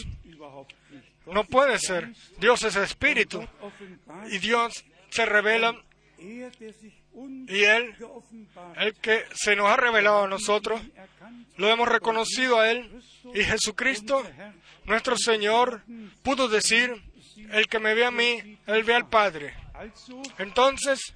No 1.26 1.44
puede 1.44 1.80
ser. 1.80 2.14
Dios 2.40 2.64
es 2.64 2.76
espíritu. 2.76 3.46
Y 4.30 4.40
Dios 4.40 4.86
se 5.10 5.26
revela. 5.26 5.76
Y 6.18 7.64
Él, 7.64 7.96
el 8.78 8.94
que 8.96 9.26
se 9.34 9.56
nos 9.56 9.68
ha 9.68 9.76
revelado 9.76 10.24
a 10.24 10.28
nosotros, 10.28 10.82
lo 11.58 11.70
hemos 11.70 11.88
reconocido 11.88 12.60
a 12.60 12.72
Él. 12.72 12.90
Y 13.34 13.44
Jesucristo, 13.44 14.24
nuestro 14.86 15.18
Señor, 15.18 15.84
pudo 16.24 16.48
decir, 16.48 17.02
el 17.52 17.68
que 17.68 17.80
me 17.80 17.94
ve 17.94 18.06
a 18.06 18.12
mí, 18.12 18.58
Él 18.68 18.84
ve 18.84 18.94
al 18.94 19.10
Padre. 19.10 19.61
Entonces, 20.38 21.14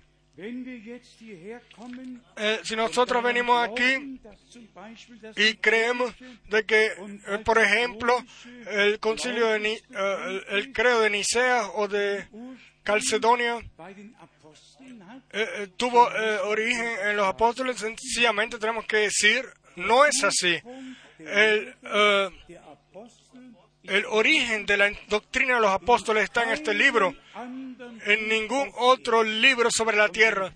eh, 2.38 2.60
si 2.64 2.76
nosotros 2.76 3.24
venimos 3.24 3.68
aquí 3.68 4.20
y 5.38 5.54
creemos 5.56 6.14
de 6.50 6.66
que, 6.66 6.88
eh, 6.88 7.40
por 7.46 7.58
ejemplo, 7.58 8.18
el 8.68 9.00
concilio 9.00 9.48
de 9.48 9.74
eh, 9.74 10.44
el, 10.50 10.74
credo 10.74 11.02
de 11.02 11.10
Nicea 11.10 11.70
o 11.76 11.88
de 11.88 12.28
Calcedonia 12.84 13.60
tuvo 15.78 16.10
origen 16.48 16.86
en 17.06 17.18
los 17.18 17.28
apóstoles, 17.28 17.78
sencillamente 17.78 18.60
tenemos 18.60 18.86
que 18.86 18.98
decir, 18.98 19.46
no 19.78 20.06
es 20.06 20.22
así. 20.24 20.60
El, 21.20 21.74
el 23.88 24.06
origen 24.06 24.66
de 24.66 24.78
la 24.78 24.92
doctrina 25.08 25.56
de 25.56 25.62
los 25.62 25.72
apóstoles 25.72 26.24
está 26.24 26.44
en 26.44 26.52
este 26.52 26.74
libro, 26.74 27.16
en 28.06 28.28
ningún 28.28 28.72
otro 28.76 29.24
libro 29.24 29.70
sobre 29.72 29.98
la 29.98 30.10
tierra. 30.10 30.52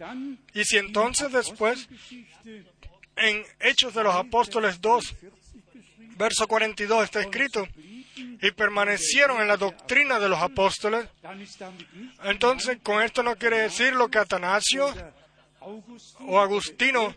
Y 0.53 0.63
si 0.63 0.77
entonces 0.77 1.31
después, 1.31 1.87
en 3.15 3.43
Hechos 3.59 3.93
de 3.93 4.03
los 4.03 4.15
Apóstoles 4.15 4.81
2, 4.81 5.15
verso 6.17 6.47
42 6.47 7.03
está 7.03 7.21
escrito, 7.21 7.67
y 8.41 8.51
permanecieron 8.51 9.41
en 9.41 9.47
la 9.47 9.57
doctrina 9.57 10.19
de 10.19 10.29
los 10.29 10.39
apóstoles, 10.39 11.07
entonces 12.23 12.77
con 12.81 13.01
esto 13.01 13.23
no 13.23 13.35
quiere 13.35 13.59
decir 13.59 13.93
lo 13.93 14.09
que 14.09 14.17
Atanasio 14.17 14.93
o 16.19 16.39
Agustino 16.39 17.15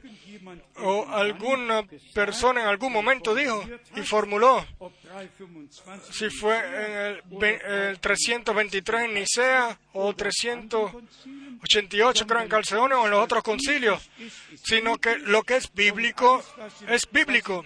o 0.78 1.06
alguna 1.08 1.84
persona 2.14 2.62
en 2.62 2.66
algún 2.66 2.92
momento 2.92 3.34
dijo 3.34 3.64
y 3.96 4.00
formuló, 4.02 4.64
ob 4.78 4.92
325 5.02 6.12
si 6.12 6.30
fue 6.30 6.56
en 6.58 6.92
el, 6.92 7.22
ve- 7.38 7.60
el 7.90 8.00
323 8.00 9.02
en 9.02 9.14
Nicea 9.14 9.78
o 9.92 10.12
388 11.60 12.26
creo 12.26 12.40
en 12.40 12.48
Calcedonia 12.48 12.98
o 12.98 13.04
en 13.04 13.10
los 13.10 13.24
otros 13.24 13.42
concilios, 13.42 14.08
sino 14.62 14.98
que 14.98 15.18
lo 15.18 15.42
que 15.42 15.56
es 15.56 15.72
bíblico 15.72 16.42
es 16.88 17.10
bíblico. 17.10 17.64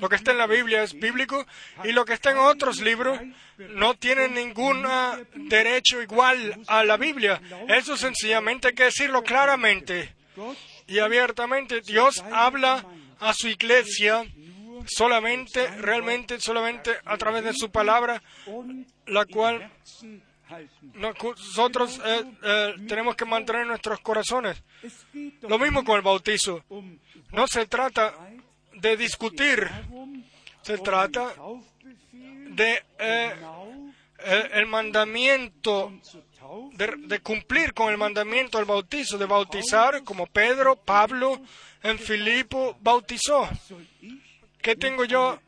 Lo 0.00 0.08
que 0.08 0.16
está 0.16 0.32
en 0.32 0.38
la 0.38 0.46
Biblia 0.46 0.82
es 0.82 0.98
bíblico 0.98 1.46
y 1.84 1.92
lo 1.92 2.04
que 2.04 2.14
está 2.14 2.30
en 2.30 2.38
otros 2.38 2.80
libros 2.80 3.20
no 3.58 3.94
tiene 3.94 4.28
ningún 4.28 4.84
ah, 4.86 5.18
derecho 5.34 6.02
igual 6.02 6.60
a 6.66 6.84
la 6.84 6.96
Biblia. 6.96 7.40
Eso 7.68 7.96
sencillamente 7.96 8.68
hay 8.68 8.74
que 8.74 8.84
decirlo 8.84 9.22
claramente 9.22 10.14
y 10.86 10.98
abiertamente. 10.98 11.80
Dios 11.80 12.24
habla 12.32 12.84
a 13.20 13.32
su 13.32 13.48
iglesia 13.48 14.24
solamente, 14.86 15.66
realmente, 15.78 16.40
solamente 16.40 16.90
a 17.04 17.16
través 17.16 17.44
de 17.44 17.54
su 17.54 17.70
palabra, 17.70 18.22
la 19.06 19.24
cual. 19.26 19.70
Nosotros 20.94 22.00
eh, 22.04 22.24
eh, 22.42 22.74
tenemos 22.88 23.16
que 23.16 23.24
mantener 23.24 23.62
en 23.62 23.68
nuestros 23.68 24.00
corazones. 24.00 24.62
Lo 25.42 25.58
mismo 25.58 25.84
con 25.84 25.96
el 25.96 26.02
bautizo. 26.02 26.64
No 27.32 27.46
se 27.46 27.66
trata 27.66 28.14
de 28.74 28.96
discutir, 28.96 29.68
se 30.62 30.78
trata 30.78 31.32
de 32.12 32.82
eh, 32.98 33.34
el 34.52 34.66
mandamiento 34.66 35.92
de 36.72 37.20
cumplir 37.20 37.74
con 37.74 37.90
el 37.90 37.98
mandamiento 37.98 38.58
del 38.58 38.66
bautizo, 38.66 39.18
de 39.18 39.26
bautizar 39.26 40.04
como 40.04 40.26
Pedro, 40.26 40.76
Pablo, 40.76 41.40
en 41.82 41.98
Filipo 41.98 42.76
bautizó. 42.80 43.48
¿Qué 44.64 44.76
tengo 44.76 45.04
yo? 45.04 45.38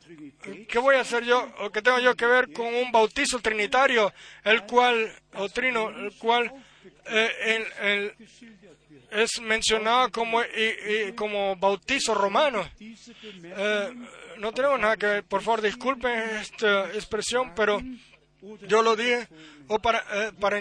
¿Qué 0.69 0.79
voy 0.79 0.97
a 0.97 1.01
hacer 1.01 1.25
yo? 1.25 1.51
¿O 1.61 1.71
qué 1.71 1.81
tengo 1.81 1.99
yo 2.01 2.15
que 2.15 2.27
ver 2.27 2.53
con 2.53 2.67
un 2.75 2.93
bautizo 2.93 3.39
trinitario, 3.41 4.13
el 4.45 4.65
cual, 4.65 5.11
o 5.35 5.49
trino, 5.49 5.89
el 5.89 6.13
cual 6.19 6.53
eh, 7.07 7.31
el- 7.81 7.87
el- 7.89 8.15
es 9.11 9.41
mencionado 9.41 10.11
como, 10.13 10.43
y- 10.43 11.09
y 11.09 11.13
como 11.13 11.57
bautizo 11.57 12.15
romano? 12.15 12.69
Eh, 13.43 13.95
no 14.37 14.53
tenemos 14.53 14.79
nada 14.79 14.99
que 14.99 15.07
ver. 15.07 15.25
Por 15.25 15.41
favor, 15.41 15.63
disculpen 15.63 16.13
esta 16.43 16.93
expresión, 16.93 17.55
pero 17.57 17.81
yo 18.69 18.83
lo 18.83 18.97
dije 18.97 19.29
o 19.69 19.79
para, 19.79 20.01
eh, 20.13 20.33
para, 20.39 20.61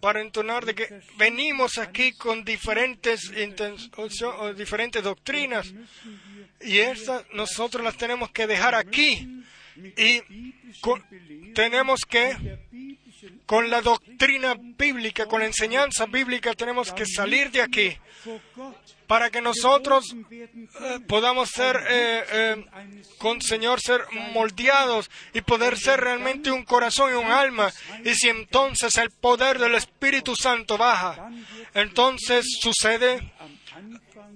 para 0.00 0.20
entonar 0.20 0.64
de 0.66 0.74
que 0.74 1.00
venimos 1.16 1.78
aquí 1.78 2.12
con 2.14 2.44
diferentes, 2.44 3.30
inten- 3.32 3.78
o 3.96 4.52
diferentes 4.52 5.00
doctrinas 5.02 5.72
y 6.60 6.78
estas 6.78 7.24
nosotros 7.32 7.82
las 7.82 7.96
tenemos 7.96 8.30
que 8.30 8.46
dejar 8.46 8.74
aquí 8.74 9.44
y 9.76 10.22
tenemos 11.54 12.00
que 12.08 12.58
con 13.44 13.70
la 13.70 13.80
doctrina 13.80 14.56
bíblica, 14.58 15.26
con 15.26 15.40
la 15.40 15.46
enseñanza 15.46 16.06
bíblica, 16.06 16.54
tenemos 16.54 16.92
que 16.92 17.06
salir 17.06 17.50
de 17.50 17.62
aquí 17.62 17.96
para 19.06 19.30
que 19.30 19.40
nosotros 19.40 20.14
eh, 20.30 21.00
podamos 21.06 21.50
ser, 21.50 21.76
eh, 21.88 22.24
eh, 22.32 22.64
con 23.18 23.40
Señor, 23.40 23.80
ser 23.80 24.04
moldeados 24.32 25.10
y 25.32 25.42
poder 25.42 25.78
ser 25.78 26.00
realmente 26.00 26.50
un 26.50 26.64
corazón 26.64 27.12
y 27.12 27.14
un 27.14 27.30
alma. 27.30 27.72
Y 28.04 28.14
si 28.14 28.28
entonces 28.28 28.96
el 28.96 29.10
poder 29.10 29.58
del 29.58 29.76
Espíritu 29.76 30.34
Santo 30.34 30.76
baja, 30.76 31.30
entonces 31.74 32.44
sucede 32.60 33.32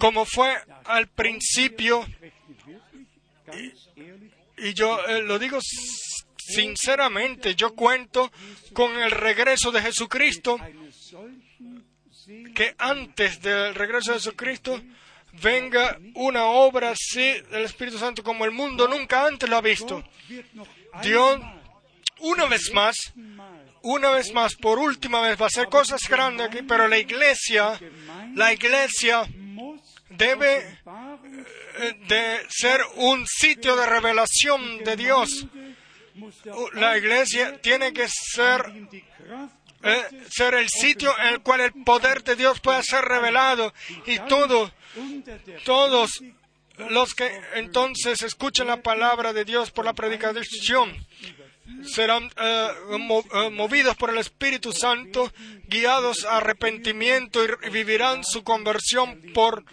como 0.01 0.24
fue 0.24 0.56
al 0.86 1.09
principio, 1.09 2.06
y 4.56 4.72
yo 4.72 4.98
eh, 5.06 5.22
lo 5.22 5.39
digo 5.39 5.59
sinceramente, 6.39 7.55
yo 7.55 7.74
cuento 7.74 8.32
con 8.72 8.98
el 8.98 9.10
regreso 9.10 9.70
de 9.70 9.82
Jesucristo, 9.82 10.59
que 12.55 12.74
antes 12.78 13.43
del 13.43 13.74
regreso 13.74 14.12
de 14.12 14.18
Jesucristo 14.18 14.81
venga 15.43 15.98
una 16.14 16.47
obra 16.47 16.93
así 16.93 17.40
del 17.51 17.64
Espíritu 17.64 17.98
Santo 17.98 18.22
como 18.22 18.47
el 18.47 18.52
mundo 18.52 18.89
nunca 18.89 19.27
antes 19.27 19.51
lo 19.51 19.59
ha 19.59 19.60
visto. 19.60 20.02
Dios, 21.02 21.40
una 22.20 22.47
vez 22.47 22.70
más, 22.72 23.12
una 23.82 24.10
vez 24.10 24.32
más, 24.32 24.55
por 24.55 24.78
última 24.78 25.20
vez, 25.20 25.39
va 25.39 25.44
a 25.44 25.48
hacer 25.48 25.68
cosas 25.68 26.01
grandes 26.09 26.47
aquí, 26.47 26.62
pero 26.62 26.89
la 26.89 26.98
iglesia, 26.98 27.78
la 28.35 28.52
iglesia 28.55 29.28
debe 30.11 30.78
eh, 31.78 31.95
de 32.09 32.41
ser 32.49 32.81
un 32.97 33.24
sitio 33.27 33.77
de 33.77 33.87
revelación 33.87 34.78
de 34.85 34.97
Dios. 34.97 35.47
La 36.74 36.99
iglesia 36.99 37.61
tiene 37.62 37.93
que 37.93 38.07
ser, 38.09 38.65
eh, 39.82 40.05
ser 40.28 40.55
el 40.55 40.69
sitio 40.69 41.16
en 41.19 41.27
el 41.28 41.41
cual 41.41 41.61
el 41.62 41.73
poder 41.85 42.23
de 42.24 42.37
Dios 42.37 42.61
pueda 42.61 42.82
ser 42.82 43.05
revelado 43.05 43.73
y 44.07 44.19
todo, 44.28 44.70
todos 45.65 46.11
los 46.91 47.15
que 47.15 47.31
entonces 47.55 48.23
escuchen 48.23 48.66
la 48.66 48.82
palabra 48.82 49.32
de 49.32 49.45
Dios 49.45 49.70
por 49.70 49.85
la 49.85 49.93
predicación 49.95 50.95
serán 51.85 52.31
eh, 52.37 52.69
mo- 52.99 53.24
movidos 53.53 53.97
por 53.97 54.11
el 54.11 54.19
Espíritu 54.19 54.73
Santo, 54.73 55.32
guiados 55.69 56.24
a 56.24 56.39
arrepentimiento 56.39 57.43
y 57.45 57.70
vivirán 57.70 58.24
su 58.24 58.43
conversión 58.43 59.20
por 59.32 59.65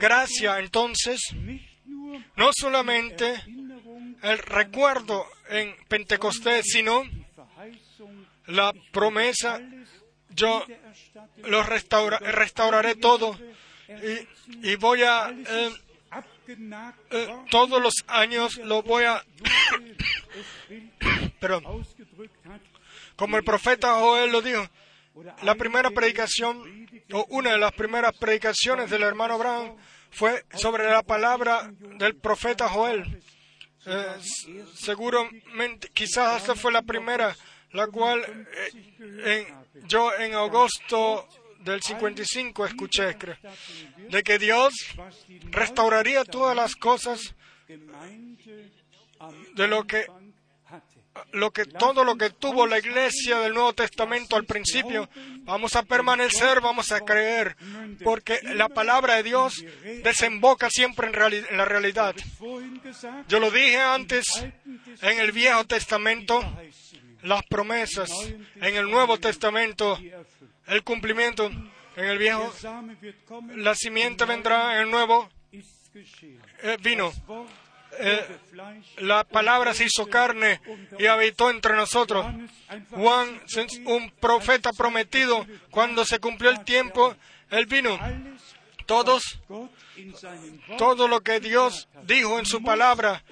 gracia. 0.00 0.58
Entonces, 0.58 1.20
no 2.36 2.50
solamente 2.58 3.34
el 4.22 4.38
recuerdo 4.38 5.26
en 5.48 5.74
Pentecostés, 5.88 6.66
sino 6.66 7.04
la 8.46 8.72
promesa, 8.92 9.60
yo 10.30 10.64
lo 11.44 11.62
restaura- 11.62 12.18
restauraré 12.18 12.96
todo 12.96 13.38
y, 13.88 14.68
y 14.70 14.76
voy 14.76 15.02
a... 15.02 15.30
eh, 15.30 15.72
eh, 17.10 17.28
todos 17.50 17.82
los 17.82 17.94
años 18.06 18.56
lo 18.58 18.82
voy 18.82 19.04
a... 19.04 19.16
hat, 22.44 22.60
Como 23.16 23.36
el 23.36 23.44
profeta 23.44 23.94
Joel 23.94 24.32
lo 24.32 24.42
dijo, 24.42 24.68
la 25.42 25.54
primera 25.54 25.90
predicación, 25.90 26.86
o 27.12 27.26
una 27.30 27.52
de 27.52 27.58
las 27.58 27.72
primeras 27.72 28.16
predicaciones 28.18 28.90
del 28.90 29.02
hermano 29.02 29.34
Abraham, 29.34 29.76
fue 30.10 30.44
sobre 30.54 30.88
la 30.90 31.02
palabra 31.02 31.70
del 31.98 32.16
profeta 32.16 32.68
Joel. 32.68 33.22
Eh, 33.86 34.06
seguramente, 34.74 35.88
quizás 35.92 36.40
esta 36.40 36.54
fue 36.54 36.72
la 36.72 36.82
primera, 36.82 37.36
la 37.72 37.86
cual 37.88 38.46
eh, 38.52 39.46
en- 39.78 39.86
yo 39.88 40.12
en 40.14 40.34
agosto 40.34 41.28
del 41.60 41.82
55 41.82 42.64
escuché, 42.66 43.16
creo, 43.18 43.36
de 44.08 44.22
que 44.22 44.38
Dios 44.38 44.72
restauraría 45.50 46.24
todas 46.24 46.56
las 46.56 46.76
cosas 46.76 47.34
de 49.54 49.68
lo 49.68 49.84
que. 49.86 50.06
Lo 51.32 51.52
que 51.52 51.64
todo 51.64 52.02
lo 52.04 52.16
que 52.16 52.30
tuvo 52.30 52.66
la 52.66 52.78
iglesia 52.78 53.38
del 53.40 53.54
Nuevo 53.54 53.72
Testamento 53.72 54.36
al 54.36 54.44
principio, 54.46 55.08
vamos 55.42 55.76
a 55.76 55.82
permanecer, 55.84 56.60
vamos 56.60 56.90
a 56.92 57.00
creer, 57.00 57.56
porque 58.02 58.40
la 58.42 58.68
palabra 58.68 59.14
de 59.16 59.22
Dios 59.22 59.64
desemboca 60.02 60.68
siempre 60.70 61.06
en, 61.06 61.14
reali- 61.14 61.46
en 61.50 61.56
la 61.56 61.64
realidad. 61.64 62.14
Yo 63.28 63.38
lo 63.38 63.50
dije 63.50 63.78
antes 63.80 64.24
en 65.02 65.20
el 65.20 65.32
Viejo 65.32 65.64
Testamento, 65.64 66.40
las 67.22 67.42
promesas, 67.46 68.10
en 68.56 68.76
el 68.76 68.90
Nuevo 68.90 69.18
Testamento, 69.18 69.98
el 70.66 70.82
cumplimiento, 70.82 71.46
en 71.46 72.04
el 72.06 72.18
Viejo, 72.18 72.52
la 73.56 73.74
simiente 73.76 74.24
vendrá, 74.24 74.74
en 74.76 74.82
el 74.82 74.90
Nuevo 74.90 75.30
eh, 76.62 76.76
vino. 76.82 77.12
Eh, 77.98 78.26
la 78.98 79.24
palabra 79.24 79.74
se 79.74 79.84
hizo 79.84 80.06
carne 80.08 80.60
y 80.98 81.06
habitó 81.06 81.50
entre 81.50 81.74
nosotros. 81.74 82.26
Juan, 82.90 83.40
un 83.86 84.10
profeta 84.10 84.72
prometido, 84.72 85.46
cuando 85.70 86.04
se 86.04 86.18
cumplió 86.18 86.50
el 86.50 86.64
tiempo, 86.64 87.14
él 87.50 87.66
vino. 87.66 87.98
Todos, 88.86 89.40
todo 90.76 91.08
lo 91.08 91.22
que 91.22 91.40
Dios 91.40 91.88
dijo 92.04 92.38
en 92.38 92.44
su 92.44 92.62
palabra 92.62 93.22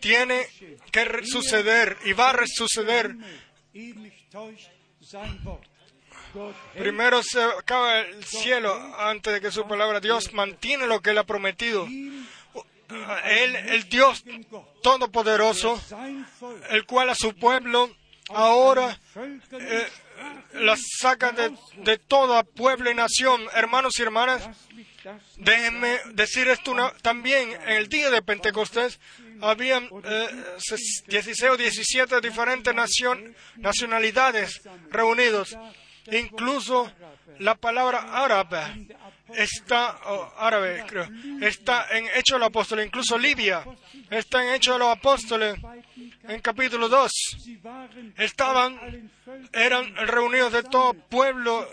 tiene 0.00 0.46
que 0.92 1.20
suceder 1.24 1.96
y 2.04 2.12
va 2.12 2.30
a 2.30 2.46
suceder. 2.46 3.16
Primero 6.76 7.22
se 7.22 7.42
acaba 7.42 8.00
el 8.00 8.24
cielo 8.24 8.74
antes 8.98 9.32
de 9.32 9.40
que 9.40 9.50
su 9.50 9.66
palabra. 9.66 10.00
Dios 10.00 10.32
mantiene 10.32 10.86
lo 10.86 11.00
que 11.00 11.10
él 11.10 11.18
ha 11.18 11.24
prometido. 11.24 11.86
Él, 13.24 13.56
el 13.56 13.88
Dios 13.88 14.24
Todopoderoso, 14.82 15.80
el 16.70 16.84
cual 16.86 17.10
a 17.10 17.14
su 17.14 17.34
pueblo 17.34 17.90
ahora 18.28 18.98
eh, 19.52 19.86
las 20.54 20.80
saca 21.00 21.32
de, 21.32 21.52
de 21.78 21.98
toda 21.98 22.42
pueblo 22.44 22.90
y 22.90 22.94
nación. 22.94 23.42
Hermanos 23.54 23.98
y 23.98 24.02
hermanas, 24.02 24.42
déjenme 25.36 25.98
decir 26.12 26.48
esto 26.48 26.74
también. 27.02 27.52
En 27.66 27.76
el 27.76 27.88
día 27.88 28.10
de 28.10 28.22
Pentecostés 28.22 29.00
habían 29.42 29.84
eh, 30.04 30.28
ses- 30.58 31.04
16 31.06 31.50
o 31.50 31.56
17 31.56 32.20
diferentes 32.20 32.74
nacion- 32.74 33.34
nacionalidades 33.56 34.60
reunidos. 34.90 35.56
Incluso 36.12 36.92
la 37.38 37.54
palabra 37.54 38.22
árabe 38.24 38.86
está, 39.32 39.98
o 40.06 40.32
árabe 40.38 40.84
creo, 40.86 41.08
está 41.40 41.86
en 41.96 42.06
Hechos 42.06 42.36
de 42.36 42.38
los 42.40 42.48
Apóstoles, 42.48 42.86
incluso 42.86 43.16
Libia 43.18 43.64
está 44.10 44.44
en 44.44 44.54
Hechos 44.54 44.74
de 44.74 44.78
los 44.80 44.88
Apóstoles, 44.88 45.56
en 46.28 46.40
capítulo 46.40 46.88
2. 46.88 47.10
Sie 47.42 47.58
waren 47.62 48.14
Estaban, 48.16 49.10
eran 49.52 49.94
reunidos 49.96 50.52
de 50.52 50.62
todo 50.62 50.94
pueblo, 50.94 51.66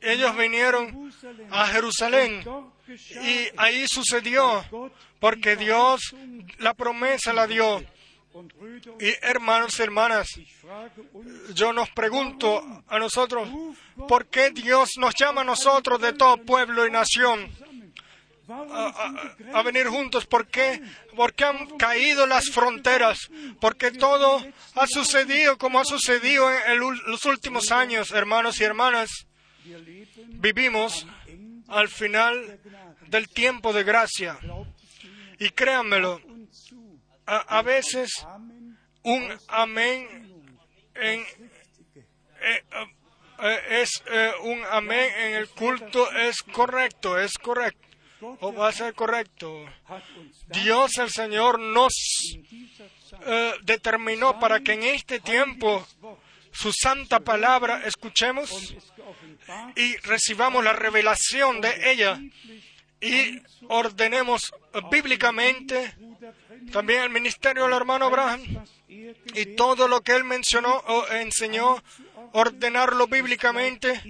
ellos 0.00 0.36
vinieron 0.36 1.10
a 1.50 1.66
Jerusalén 1.66 2.44
y 2.88 3.48
ahí 3.56 3.86
sucedió 3.88 4.64
porque 5.18 5.56
Dios 5.56 6.14
la 6.58 6.74
promesa 6.74 7.32
la 7.32 7.46
dio. 7.46 7.82
Y 9.00 9.14
hermanos 9.22 9.78
y 9.78 9.82
hermanas, 9.82 10.28
yo 11.54 11.72
nos 11.72 11.88
pregunto 11.90 12.62
a 12.86 12.98
nosotros, 12.98 13.48
¿por 14.08 14.26
qué 14.26 14.50
Dios 14.50 14.90
nos 14.98 15.14
llama 15.14 15.40
a 15.40 15.44
nosotros 15.44 16.00
de 16.00 16.12
todo 16.12 16.36
pueblo 16.38 16.86
y 16.86 16.90
nación 16.90 17.50
a, 18.48 19.62
venir 19.64 19.86
juntos? 19.88 20.26
¿Por 20.26 20.48
qué? 20.48 20.82
Porque 21.14 21.44
han 21.44 21.78
caído 21.78 22.26
las 22.26 22.50
fronteras, 22.50 23.30
porque 23.60 23.90
todo 23.90 24.44
ha 24.74 24.86
sucedido 24.86 25.56
como 25.56 25.80
ha 25.80 25.84
sucedido 25.84 26.50
en 26.50 26.78
los 26.78 27.24
últimos 27.24 27.72
años, 27.72 28.10
hermanos 28.10 28.60
y 28.60 28.64
hermanas. 28.64 29.26
Vivimos 30.28 31.06
al 31.68 31.88
final 31.88 32.60
del 33.08 33.28
tiempo 33.28 33.72
de 33.72 33.84
gracia. 33.84 34.38
Y 35.38 35.50
créanmelo, 35.50 36.20
a, 37.26 37.62
veces 37.62 38.26
un 39.02 39.38
amén 39.48 40.42
en, 40.94 41.20
eh, 42.40 42.62
eh, 43.42 43.60
es 43.82 44.02
eh, 44.06 44.32
un 44.42 44.62
amén 44.70 45.10
en 45.18 45.34
el 45.34 45.48
culto 45.48 46.10
es 46.12 46.42
correcto, 46.42 47.18
es 47.18 47.34
correcto, 47.34 47.86
o 48.40 48.52
va 48.52 48.68
a 48.68 48.72
ser 48.72 48.94
correcto. 48.94 49.64
Dios 50.48 50.96
el 50.98 51.10
Señor 51.10 51.58
nos 51.58 51.92
determinó 53.62 54.38
para 54.38 54.60
que 54.60 54.72
en 54.72 54.84
este 54.84 55.20
tiempo 55.20 55.86
su 56.52 56.72
santa 56.72 57.20
palabra 57.20 57.82
escuchemos 57.84 58.50
es 58.50 58.92
y 59.76 59.96
recibamos 59.98 60.64
la 60.64 60.72
revelación 60.72 61.60
de 61.60 61.92
ella 61.92 62.20
y 63.00 63.40
ordenemos 63.68 64.52
bíblicamente 64.90 65.94
también 66.72 67.02
el 67.02 67.10
ministerio 67.10 67.64
del 67.64 67.74
hermano 67.74 68.06
Abraham 68.06 68.42
y 68.88 69.56
todo 69.56 69.88
lo 69.88 70.00
que 70.00 70.12
él 70.12 70.24
mencionó 70.24 70.74
o 70.86 71.06
enseñó, 71.08 71.82
ordenarlo 72.32 73.06
bíblicamente. 73.06 74.00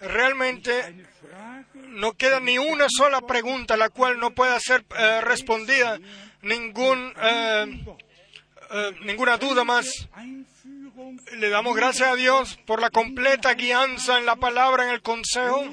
Realmente 0.00 1.06
no 1.88 2.12
queda 2.14 2.40
ni 2.40 2.58
una 2.58 2.86
sola 2.88 3.20
pregunta 3.20 3.76
la 3.76 3.90
cual 3.90 4.18
no 4.18 4.30
pueda 4.30 4.58
ser 4.60 4.84
eh, 4.98 5.20
respondida, 5.22 5.98
ningún, 6.42 7.12
eh, 7.22 7.84
eh, 8.70 8.90
ninguna 9.02 9.36
duda 9.36 9.64
más. 9.64 10.08
Le 11.36 11.48
damos 11.48 11.74
gracias 11.76 12.08
a 12.08 12.16
Dios 12.16 12.58
por 12.66 12.80
la 12.80 12.90
completa 12.90 13.54
guianza 13.54 14.18
en 14.18 14.26
la 14.26 14.36
palabra, 14.36 14.84
en 14.84 14.90
el 14.90 15.02
consejo. 15.02 15.64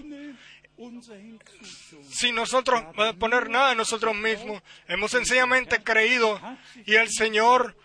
Sin 2.12 2.36
nosotros 2.36 2.84
poner 3.18 3.50
nada 3.50 3.72
en 3.72 3.78
nosotros 3.78 4.16
mismos. 4.16 4.62
Hemos 4.88 5.12
sencillamente 5.12 5.84
creído 5.84 6.40
y 6.86 6.96
el 6.96 7.10
Señor 7.10 7.76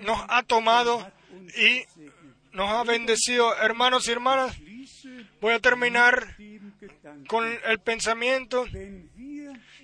nos 0.00 0.24
ha 0.28 0.42
tomado 0.42 1.10
y 1.56 1.84
nos 2.52 2.70
ha 2.70 2.84
bendecido. 2.84 3.56
Hermanos 3.56 4.08
y 4.08 4.12
hermanas, 4.12 4.56
voy 5.40 5.54
a 5.54 5.60
terminar 5.60 6.36
con 7.28 7.46
el 7.64 7.78
pensamiento. 7.80 8.66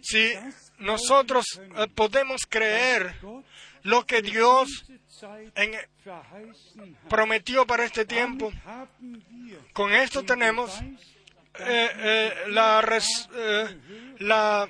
Si 0.01 0.33
nosotros 0.79 1.45
eh, 1.77 1.87
podemos 1.95 2.43
creer 2.49 3.17
lo 3.83 4.07
que 4.07 4.23
Dios 4.23 4.87
prometió 7.09 7.67
para 7.67 7.85
este 7.85 8.05
tiempo, 8.05 8.53
con 9.73 9.93
esto 9.93 10.23
tenemos 10.25 10.73
eh, 11.61 11.91
eh, 11.99 12.33
eh, 13.35 13.79
la, 14.21 14.69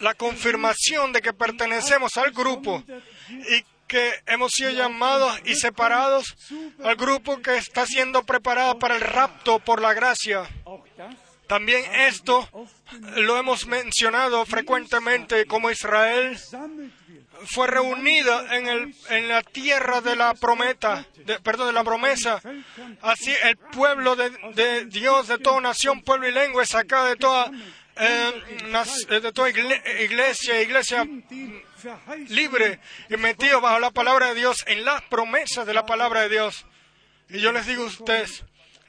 la 0.00 0.14
confirmación 0.14 1.12
de 1.12 1.20
que 1.20 1.32
pertenecemos 1.32 2.16
al 2.16 2.30
grupo 2.32 2.82
y 3.28 3.64
que 3.86 4.12
hemos 4.26 4.52
sido 4.52 4.70
llamados 4.70 5.38
y 5.44 5.54
separados 5.54 6.34
al 6.82 6.96
grupo 6.96 7.42
que 7.42 7.56
está 7.56 7.84
siendo 7.86 8.22
preparado 8.22 8.78
para 8.78 8.94
el 8.94 9.02
rapto 9.02 9.58
por 9.58 9.82
la 9.82 9.92
gracia. 9.92 10.48
También 11.46 11.84
esto 11.94 12.48
lo 13.16 13.36
hemos 13.36 13.66
mencionado 13.66 14.46
frecuentemente 14.46 15.44
como 15.44 15.70
Israel. 15.70 16.38
Fue 17.46 17.66
reunida 17.66 18.56
en, 18.56 18.68
el, 18.68 18.94
en 19.10 19.28
la 19.28 19.42
tierra 19.42 20.00
de 20.00 20.16
la 20.16 20.34
prometa, 20.34 21.06
de- 21.24 21.38
perdón, 21.40 21.68
de 21.68 21.72
la 21.72 21.84
promesa. 21.84 22.40
Así 23.02 23.32
el 23.44 23.56
pueblo 23.56 24.16
de, 24.16 24.30
de 24.54 24.84
Dios, 24.86 25.28
de 25.28 25.38
toda 25.38 25.60
nación, 25.60 26.02
pueblo 26.02 26.28
y 26.28 26.32
lengua, 26.32 26.62
es 26.62 26.70
sacado 26.70 27.06
de 27.06 27.16
toda, 27.16 27.50
eh, 27.96 28.42
eh, 29.10 29.20
de 29.20 29.32
toda 29.32 29.50
igle- 29.50 30.02
iglesia, 30.04 30.60
iglesia 30.62 31.06
libre 32.28 32.78
y 33.08 33.16
metido 33.16 33.60
bajo 33.60 33.78
la 33.80 33.90
palabra 33.90 34.28
de 34.28 34.34
Dios, 34.36 34.64
en 34.66 34.84
las 34.84 35.02
promesas 35.02 35.66
de 35.66 35.74
la 35.74 35.84
palabra 35.86 36.20
de 36.22 36.28
Dios. 36.28 36.64
Y 37.28 37.40
yo 37.40 37.50
les 37.52 37.66
digo 37.66 37.82
a 37.84 37.86
ustedes, 37.86 38.44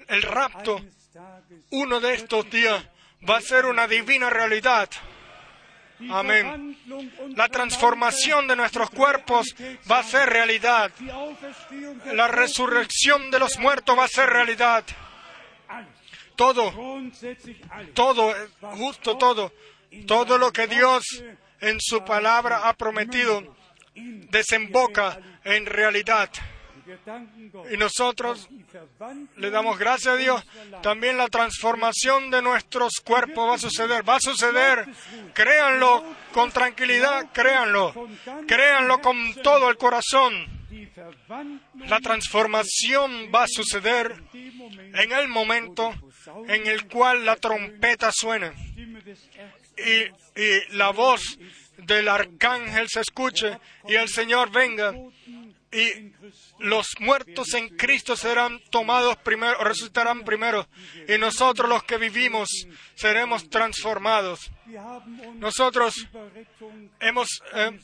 el 0.07 0.21
rapto, 0.21 0.79
uno 1.71 1.99
de 1.99 2.13
estos 2.13 2.49
días, 2.49 2.83
va 3.27 3.37
a 3.37 3.41
ser 3.41 3.65
una 3.65 3.87
divina 3.87 4.29
realidad. 4.29 4.89
Amén. 6.09 6.77
La 7.35 7.47
transformación 7.49 8.47
de 8.47 8.55
nuestros 8.55 8.89
cuerpos 8.89 9.55
va 9.89 9.99
a 9.99 10.03
ser 10.03 10.29
realidad. 10.29 10.91
La 12.13 12.27
resurrección 12.27 13.31
de 13.31 13.39
los 13.39 13.57
muertos 13.59 13.97
va 13.97 14.05
a 14.05 14.07
ser 14.07 14.29
realidad. 14.29 14.83
Todo, 16.35 16.73
todo, 17.93 18.31
eh, 18.31 18.49
justo 18.77 19.17
todo. 19.17 19.53
Todo 20.07 20.37
lo 20.37 20.51
que 20.51 20.67
Dios 20.67 21.03
en 21.61 21.79
su 21.79 22.03
palabra 22.03 22.67
ha 22.67 22.73
prometido 22.73 23.55
desemboca 23.95 25.19
en 25.43 25.65
realidad. 25.65 26.29
Y 27.71 27.77
nosotros 27.77 28.49
le 29.37 29.49
damos 29.49 29.77
gracias 29.77 30.15
a 30.15 30.17
Dios. 30.17 30.43
También 30.81 31.17
la 31.17 31.27
transformación 31.27 32.29
de 32.29 32.41
nuestros 32.41 32.93
cuerpos 33.03 33.49
va 33.49 33.55
a 33.55 33.59
suceder. 33.59 34.07
Va 34.07 34.15
a 34.15 34.19
suceder. 34.19 34.87
Créanlo 35.33 36.03
con 36.33 36.51
tranquilidad. 36.51 37.31
Créanlo. 37.31 37.93
Créanlo 38.47 39.01
con 39.01 39.33
todo 39.41 39.69
el 39.69 39.77
corazón. 39.77 40.33
La 41.87 41.99
transformación 41.99 43.29
va 43.33 43.43
a 43.43 43.47
suceder 43.47 44.15
en 44.33 45.11
el 45.11 45.27
momento 45.27 45.93
en 46.47 46.67
el 46.67 46.87
cual 46.87 47.25
la 47.25 47.35
trompeta 47.35 48.07
Erzengels 48.07 48.57
y, 49.77 50.41
y 50.41 50.75
la 50.75 50.91
voz 50.91 51.37
del 51.77 52.07
arcángel 52.07 52.87
se 52.89 53.01
escuche 53.01 53.57
y 53.87 53.95
el 53.95 54.07
Señor 54.07 54.51
venga 54.51 54.93
y 55.73 56.13
los 56.59 56.87
muertos 56.99 57.53
en 57.53 57.69
Cristo 57.69 58.15
serán 58.15 58.59
tomados 58.69 59.17
primero, 59.17 59.63
resucitarán 59.63 60.23
primero 60.23 60.67
y 61.07 61.17
nosotros 61.17 61.67
los 61.67 61.83
que 61.83 61.97
vivimos 61.97 62.49
seremos 62.95 63.49
transformados. 63.49 64.51
Nosotros 65.35 66.07
hemos, 66.99 67.41
eh, 67.53 67.79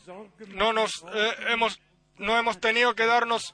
no 0.49 0.73
nos 0.73 1.03
eh, 1.13 1.31
hemos 1.49 1.79
no 2.19 2.37
hemos 2.37 2.59
tenido 2.59 2.95
que 2.95 3.05
darnos 3.05 3.53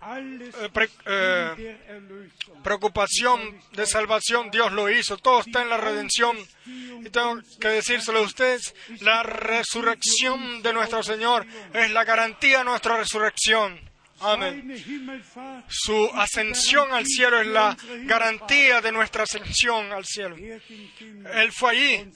alles 0.00 0.54
eh, 0.54 0.88
eh, 1.06 2.28
preocupación 2.62 3.60
de 3.72 3.86
salvación, 3.86 4.50
Dios 4.50 4.72
lo 4.72 4.88
hizo, 4.88 5.16
todo 5.16 5.40
está 5.40 5.62
en 5.62 5.68
la 5.68 5.76
redención. 5.76 6.36
Y 6.66 7.10
tengo 7.10 7.40
que 7.60 7.68
decírselo 7.68 8.20
a 8.20 8.22
ustedes, 8.22 8.74
la 9.00 9.22
resurrección 9.22 10.62
de 10.62 10.72
nuestro 10.72 11.02
Señor 11.02 11.46
es 11.72 11.90
la 11.90 12.04
garantía 12.04 12.58
de 12.58 12.64
nuestra 12.64 12.96
resurrección. 12.98 13.88
Amén. 14.20 15.64
Su 15.68 16.10
ascensión 16.14 16.92
al 16.92 17.06
cielo 17.06 17.40
es 17.40 17.46
la 17.46 17.76
garantía 18.04 18.80
de 18.80 18.90
nuestra 18.90 19.22
ascensión 19.22 19.92
al 19.92 20.04
cielo. 20.04 20.36
Él 20.36 21.52
fue 21.52 21.70
allí 21.70 22.12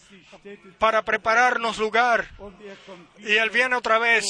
para 0.78 1.04
prepararnos 1.04 1.78
lugar 1.78 2.28
y 3.18 3.36
Él 3.36 3.50
viene 3.50 3.76
otra 3.76 3.98
vez 3.98 4.24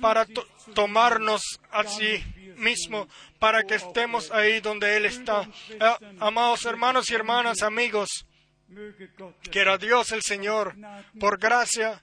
para 0.00 0.24
to- 0.26 0.46
tomarnos 0.74 1.42
a 1.70 1.84
sí 1.84 2.22
mismo, 2.56 3.08
para 3.38 3.62
que 3.64 3.74
estemos 3.76 4.30
ahí 4.30 4.60
donde 4.60 4.96
Él 4.96 5.06
está. 5.06 5.48
Eh, 5.70 5.78
amados 6.20 6.64
hermanos 6.66 7.10
y 7.10 7.14
hermanas, 7.14 7.62
amigos, 7.62 8.08
quiera 9.50 9.78
Dios 9.78 10.12
el 10.12 10.22
Señor, 10.22 10.74
por 11.18 11.38
gracia, 11.38 12.02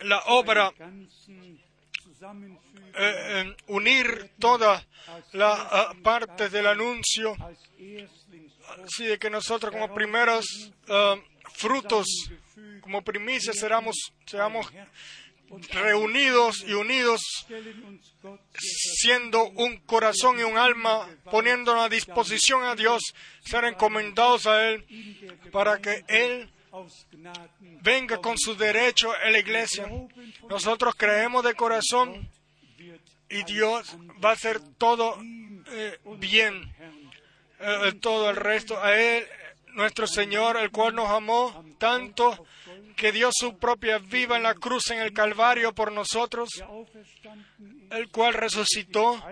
la 0.00 0.18
obra, 0.26 0.72
eh, 2.96 3.56
unir 3.68 4.30
todas 4.38 4.86
las 5.32 5.58
ah, 5.58 5.92
partes 6.02 6.52
del 6.52 6.66
anuncio, 6.66 7.36
así 8.84 9.06
de 9.06 9.18
que 9.18 9.30
nosotros 9.30 9.72
como 9.72 9.92
primeros 9.94 10.46
ah, 10.88 11.16
frutos, 11.54 12.06
como 12.80 13.02
primicias, 13.02 13.56
seramos, 13.58 13.96
seamos 14.26 14.66
reunidos 15.70 16.64
y 16.66 16.72
unidos 16.72 17.20
siendo 19.00 19.44
un 19.44 19.78
corazón 19.78 20.38
y 20.38 20.42
un 20.42 20.56
alma, 20.56 21.08
poniéndonos 21.30 21.84
a 21.84 21.88
disposición 21.88 22.64
a 22.64 22.74
Dios, 22.74 23.02
ser 23.44 23.64
encomendados 23.64 24.46
a 24.46 24.68
Él, 24.70 24.84
para 25.52 25.78
que 25.80 26.04
Él 26.08 26.50
venga 27.82 28.18
con 28.18 28.36
su 28.38 28.56
derecho 28.56 29.12
a 29.12 29.30
la 29.30 29.38
iglesia. 29.38 29.86
Nosotros 30.48 30.94
creemos 30.96 31.44
de 31.44 31.54
corazón 31.54 32.28
y 33.28 33.44
Dios 33.44 33.96
va 34.24 34.30
a 34.30 34.32
hacer 34.32 34.60
todo 34.78 35.18
eh, 35.68 35.98
bien, 36.18 36.74
eh, 37.60 37.92
todo 38.00 38.30
el 38.30 38.36
resto. 38.36 38.82
A 38.82 38.98
Él, 38.98 39.26
nuestro 39.74 40.06
Señor, 40.06 40.56
el 40.56 40.70
cual 40.70 40.94
nos 40.94 41.10
amó 41.10 41.64
tanto 41.78 42.46
que 42.96 43.12
dio 43.12 43.30
su 43.32 43.58
propia 43.58 43.98
vida 43.98 44.36
en 44.36 44.44
la 44.44 44.54
cruz 44.54 44.90
en 44.90 45.00
el 45.00 45.12
Calvario 45.12 45.74
por 45.74 45.92
nosotros, 45.92 46.48
el 47.90 48.08
cual 48.10 48.34
resucitó 48.34 49.22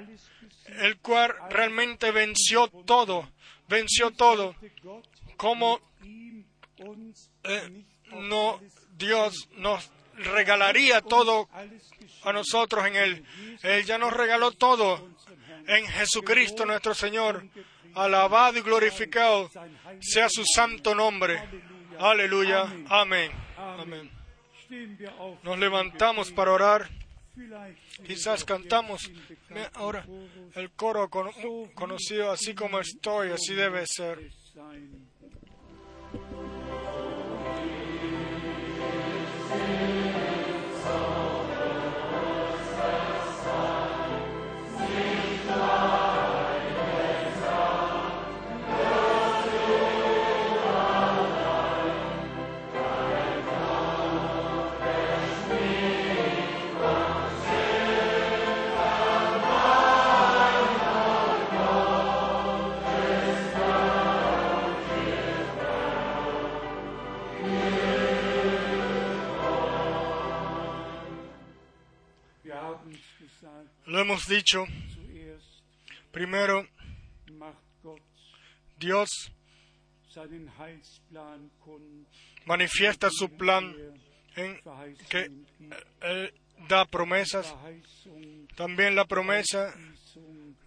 el 0.80 0.98
cual 0.98 1.34
realmente 1.50 2.10
venció 2.10 2.68
todo, 2.68 3.30
venció 3.68 4.10
todo, 4.10 4.54
como 5.36 5.80
eh, 7.44 7.84
no 8.12 8.60
Dios 8.96 9.48
nos 9.56 9.90
regalaría 10.14 11.00
todo 11.00 11.48
a 12.24 12.32
nosotros 12.32 12.86
en 12.86 12.96
Él. 12.96 13.24
Él 13.62 13.84
ya 13.84 13.98
nos 13.98 14.12
regaló 14.12 14.52
todo 14.52 15.08
en 15.66 15.86
Jesucristo 15.86 16.64
nuestro 16.64 16.94
Señor. 16.94 17.46
Alabado 17.94 18.58
y 18.58 18.62
glorificado 18.62 19.50
sea 20.00 20.28
su 20.28 20.42
santo 20.44 20.94
nombre. 20.94 21.42
Aleluya. 21.98 22.62
Amén. 22.88 23.30
Amén. 23.56 24.10
Nos 25.42 25.58
levantamos 25.58 26.30
para 26.32 26.52
orar. 26.52 26.88
Quizás 28.06 28.44
cantamos 28.44 29.10
eh, 29.50 29.68
ahora 29.74 30.04
el 30.54 30.70
coro 30.72 31.08
con- 31.08 31.30
conocido 31.74 32.30
así 32.30 32.54
como 32.54 32.78
estoy, 32.80 33.30
así 33.30 33.54
debe 33.54 33.84
ser. 33.86 34.30
Hemos 74.22 74.28
dicho, 74.28 74.64
primero 76.10 76.66
Dios 78.78 79.08
manifiesta 82.44 83.08
su 83.10 83.28
plan 83.30 83.74
en 84.36 84.60
que 85.08 85.28
gibt. 85.28 85.74
Él 86.00 86.34
da 86.68 86.84
promesas, 86.84 87.54
también 88.56 88.94
la 88.94 89.04
promesa 89.04 89.74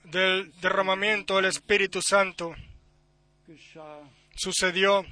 del 0.05 0.51
derramamiento 0.59 1.37
del 1.37 1.45
Espíritu 1.45 2.01
Santo 2.01 2.53
sucedió 4.35 5.05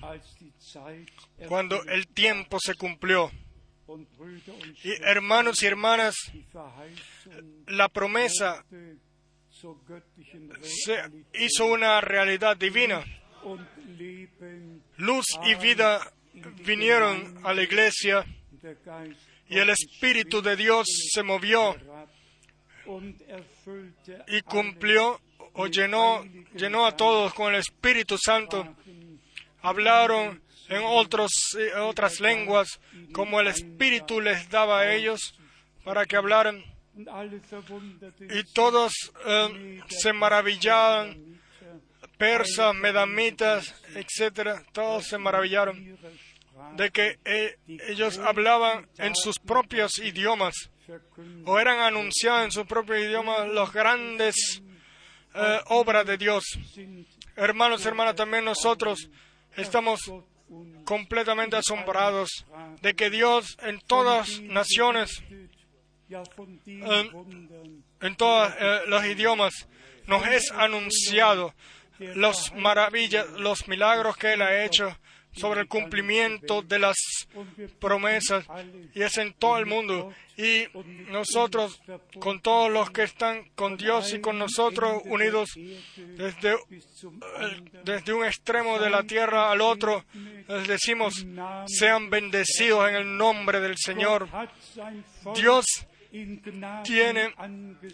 cuando 1.47 1.83
el 1.83 2.07
tiempo 2.07 2.59
se 2.59 2.75
cumplió. 2.75 3.31
Y 4.83 4.91
hermanos 5.03 5.61
y 5.61 5.65
hermanas, 5.65 6.15
la 7.67 7.89
promesa 7.89 8.65
se 10.61 11.01
hizo 11.33 11.65
una 11.65 12.01
realidad 12.01 12.57
divina. 12.57 13.03
Luz 14.97 15.25
y 15.45 15.55
vida 15.55 16.13
vinieron 16.65 17.39
a 17.43 17.53
la 17.53 17.63
iglesia 17.63 18.25
y 19.47 19.57
el 19.57 19.69
Espíritu 19.69 20.41
de 20.41 20.55
Dios 20.55 20.87
se 21.11 21.23
movió 21.23 21.75
y 24.27 24.41
cumplió 24.41 25.19
o 25.53 25.67
llenó, 25.67 26.23
llenó 26.55 26.85
a 26.85 26.95
todos 26.95 27.33
con 27.33 27.53
el 27.53 27.59
Espíritu 27.59 28.17
Santo. 28.17 28.75
Hablaron 29.61 30.41
en 30.73 30.83
otros, 30.85 31.31
eh, 31.57 31.75
otras 31.79 32.19
lenguas 32.19 32.79
como 33.11 33.39
el 33.39 33.47
Espíritu 33.47 34.19
les 34.19 34.49
daba 34.49 34.79
a 34.79 34.93
ellos 34.93 35.35
para 35.83 36.05
que 36.05 36.15
hablaran. 36.15 36.63
Y 36.95 38.43
todos 38.53 38.93
eh, 39.25 39.79
se 39.87 40.13
maravillaban, 40.13 41.41
persas, 42.17 42.73
medamitas, 42.75 43.73
etcétera, 43.95 44.63
todos 44.71 45.05
se 45.05 45.17
maravillaron 45.17 45.97
de 46.75 46.91
que 46.91 47.19
eh, 47.25 47.57
ellos 47.87 48.19
hablaban 48.19 48.87
en 48.97 49.15
sus 49.15 49.39
propios 49.39 49.97
idiomas 49.99 50.53
o 51.45 51.59
eran 51.59 51.79
anunciados 51.79 52.45
en 52.45 52.51
sus 52.51 52.65
propios 52.65 52.99
idiomas 52.99 53.47
las 53.49 53.71
grandes 53.71 54.61
obras 55.65 56.05
de 56.05 56.17
Dios. 56.17 56.43
Hermanos, 57.35 57.83
hermanas, 57.87 58.15
también 58.15 58.45
nosotros 58.45 59.09
estamos 59.55 59.99
completamente 60.85 61.55
asombrados 61.55 62.45
de 62.81 62.93
que 62.93 63.09
Dios 63.09 63.57
en 63.61 63.79
todas 63.79 64.41
naciones, 64.41 65.23
en 68.01 68.15
todos 68.17 68.53
eh, 68.59 68.81
los 68.87 69.05
idiomas, 69.05 69.67
nos 70.07 70.27
es 70.27 70.51
anunciado 70.51 71.53
los 71.99 72.53
maravillas, 72.55 73.29
los 73.31 73.67
milagros 73.67 74.17
que 74.17 74.33
Él 74.33 74.41
ha 74.41 74.65
hecho 74.65 74.97
sobre 75.33 75.61
el 75.61 75.67
cumplimiento 75.67 76.61
de 76.61 76.79
las 76.79 76.97
promesas 77.79 78.45
y 78.93 79.01
es 79.01 79.17
en 79.17 79.33
todo 79.33 79.57
el 79.57 79.65
mundo. 79.65 80.13
Y 80.35 80.65
nosotros, 81.11 81.79
con 82.19 82.41
todos 82.41 82.71
los 82.71 82.89
que 82.89 83.03
están 83.03 83.49
con 83.55 83.77
Dios 83.77 84.13
y 84.13 84.19
con 84.19 84.39
nosotros 84.39 85.03
unidos 85.05 85.49
desde, 85.55 86.53
eh, 86.53 86.57
desde 87.83 88.13
un 88.13 88.25
extremo 88.25 88.79
de 88.79 88.89
la 88.89 89.03
tierra 89.03 89.51
al 89.51 89.61
otro, 89.61 90.05
les 90.47 90.67
decimos, 90.67 91.25
sean 91.67 92.09
bendecidos 92.09 92.89
en 92.89 92.95
el 92.95 93.17
nombre 93.17 93.59
del 93.59 93.77
Señor. 93.77 94.27
Dios 95.35 95.65
tiene 96.83 97.33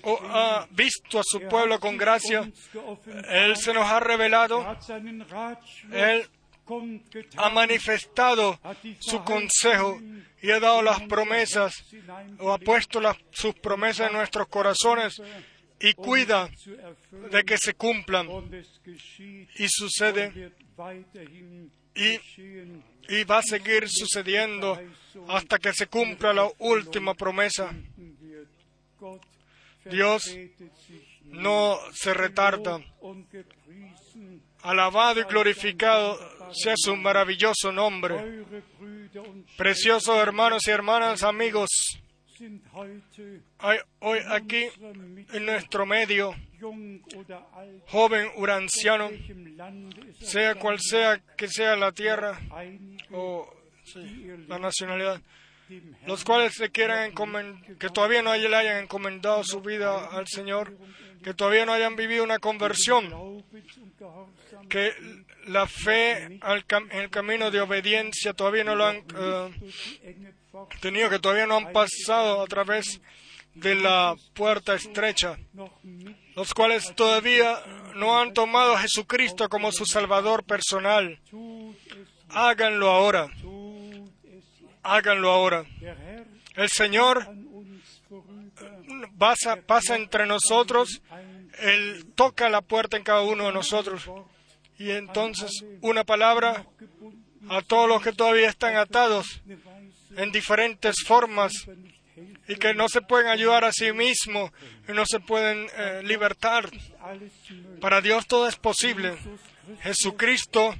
o 0.03 0.19
ha 0.23 0.67
visto 0.71 1.19
a 1.19 1.23
su 1.23 1.41
pueblo 1.41 1.79
con 1.79 1.97
gracia. 1.97 2.49
Él 3.29 3.55
se 3.55 3.73
nos 3.73 3.85
ha 3.85 3.99
revelado, 3.99 4.77
Él 5.91 6.27
ha 7.37 7.49
manifestado 7.49 8.59
su 8.99 9.23
consejo 9.23 9.99
y 10.41 10.51
ha 10.51 10.59
dado 10.59 10.81
las 10.81 11.01
promesas 11.01 11.73
o 12.39 12.51
ha 12.51 12.57
puesto 12.57 13.01
sus 13.31 13.55
promesas 13.55 14.07
en 14.07 14.13
nuestros 14.13 14.47
corazones 14.47 15.21
y 15.79 15.93
cuida 15.93 16.49
de 17.31 17.43
que 17.43 17.57
se 17.57 17.73
cumplan 17.73 18.27
y 19.55 19.67
sucede 19.67 20.51
y, 21.95 23.23
va 23.23 23.39
a 23.39 23.43
seguir 23.43 23.89
sucediendo 23.89 24.79
hasta 25.27 25.57
que 25.57 25.73
se 25.73 25.87
cumpla 25.87 26.33
la 26.33 26.49
última 26.59 27.13
promesa. 27.13 27.75
Dios 29.85 30.37
no 31.25 31.77
se 31.93 32.13
retarda. 32.13 32.79
Alabado 34.61 35.21
y 35.21 35.23
glorificado 35.23 36.17
sea 36.53 36.73
su 36.75 36.95
maravilloso 36.95 37.71
nombre. 37.71 38.45
Preciosos 39.57 40.17
hermanos 40.17 40.67
y 40.67 40.71
hermanas, 40.71 41.23
amigos, 41.23 41.69
hay 43.57 43.79
hoy 43.99 44.19
aquí 44.29 44.67
en 45.33 45.45
nuestro 45.45 45.85
medio, 45.85 46.33
joven 47.87 48.29
o 48.37 48.45
anciano, 48.45 49.09
sea 50.21 50.55
cual 50.55 50.79
sea 50.79 51.21
que 51.37 51.47
sea 51.47 51.75
la 51.75 51.91
tierra 51.91 52.39
o 53.11 53.53
la 54.47 54.57
nacionalidad, 54.59 55.21
los 56.05 56.23
cuales 56.23 56.53
se 56.53 56.69
quieran 56.69 57.13
que 57.77 57.89
todavía 57.89 58.21
no 58.21 58.35
le 58.35 58.55
hayan 58.55 58.83
encomendado 58.83 59.43
su 59.43 59.59
vida 59.61 60.05
al 60.05 60.27
Señor, 60.27 60.77
que 61.23 61.33
todavía 61.33 61.65
no 61.65 61.73
hayan 61.73 61.95
vivido 61.95 62.23
una 62.23 62.39
conversión, 62.39 63.43
que 64.69 64.93
la 65.47 65.67
fe 65.67 66.23
en 66.23 66.41
el 66.91 67.09
camino 67.09 67.51
de 67.51 67.61
obediencia 67.61 68.33
todavía 68.33 68.63
no 68.63 68.75
lo 68.75 68.85
han 68.85 69.03
eh, 69.15 70.33
tenido, 70.81 71.09
que 71.09 71.19
todavía 71.19 71.47
no 71.47 71.57
han 71.57 71.71
pasado 71.71 72.41
a 72.41 72.47
través 72.47 73.01
de 73.55 73.75
la 73.75 74.15
puerta 74.33 74.75
estrecha, 74.75 75.37
los 76.35 76.53
cuales 76.53 76.93
todavía 76.95 77.59
no 77.95 78.19
han 78.19 78.33
tomado 78.33 78.75
a 78.75 78.79
Jesucristo 78.79 79.49
como 79.49 79.71
su 79.71 79.85
Salvador 79.85 80.43
personal. 80.43 81.19
Háganlo 82.29 82.89
ahora, 82.89 83.27
háganlo 84.83 85.31
ahora. 85.31 85.65
El 86.55 86.69
Señor 86.69 87.27
pasa, 89.19 89.95
entre 89.95 90.25
nosotros, 90.25 91.01
Él 91.59 92.07
toca 92.15 92.49
la 92.49 92.61
puerta 92.61 92.97
en 92.97 93.03
cada 93.03 93.21
uno 93.21 93.47
de 93.47 93.53
nosotros. 93.53 94.09
Y 94.77 94.91
entonces 94.91 95.51
una 95.81 96.05
palabra 96.05 96.65
a 97.49 97.61
todos 97.61 97.87
los 97.87 98.01
que 98.01 98.13
todavía 98.13 98.49
están 98.49 98.77
atados 98.77 99.41
en 100.15 100.31
diferentes 100.31 100.95
formas 101.05 101.51
y 102.47 102.55
que 102.55 102.73
no 102.73 102.89
se 102.89 103.01
pueden 103.01 103.27
ayudar 103.27 103.63
a 103.65 103.71
sí 103.71 103.91
mismos 103.91 104.51
y 104.87 104.93
no 104.93 105.05
se 105.05 105.19
pueden 105.19 105.67
eh, 105.77 106.01
libertar. 106.03 106.69
Para 107.81 108.01
Dios 108.01 108.25
todo 108.25 108.47
es 108.47 108.55
posible. 108.55 109.17
Jesucristo, 109.81 110.73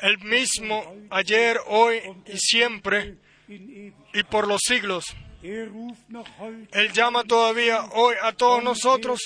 el 0.00 0.18
mismo 0.18 0.94
ayer, 1.10 1.58
hoy 1.66 2.00
y 2.26 2.36
siempre 2.36 3.16
y 3.48 4.22
por 4.24 4.48
los 4.48 4.60
siglos. 4.66 5.04
Él 5.44 6.92
llama 6.94 7.22
todavía 7.24 7.84
hoy 7.92 8.14
a 8.22 8.32
todos 8.32 8.64
nosotros, 8.64 9.20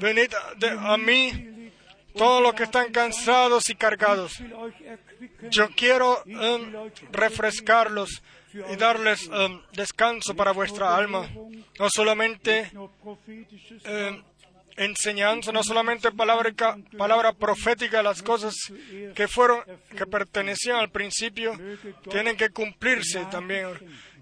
venid 0.00 0.32
a, 0.80 0.96
mí, 0.96 1.70
todos 2.16 2.42
los 2.42 2.54
que 2.54 2.64
están 2.64 2.90
cansados 2.90 3.70
y 3.70 3.76
cargados. 3.76 4.42
Yo 5.50 5.68
quiero 5.76 6.24
em, 6.26 6.72
refrescarlos 7.12 8.20
y 8.52 8.76
darles 8.76 9.30
em, 9.32 9.60
descanso 9.72 10.34
para 10.34 10.50
vuestra 10.50 10.96
alma. 10.96 11.28
No 11.78 11.88
solamente 11.88 12.72
em, 13.84 14.22
enseñanza, 14.76 15.52
no 15.52 15.62
solamente 15.62 16.10
palabra, 16.10 16.52
palabra 16.96 17.32
profética, 17.32 18.02
las 18.02 18.22
cosas 18.22 18.54
que 19.14 19.28
fueron, 19.28 19.62
que 19.96 20.04
pertenecían 20.06 20.78
al 20.78 20.90
principio, 20.90 21.56
tienen 22.10 22.36
que 22.36 22.50
cumplirse 22.50 23.24
también. 23.26 23.78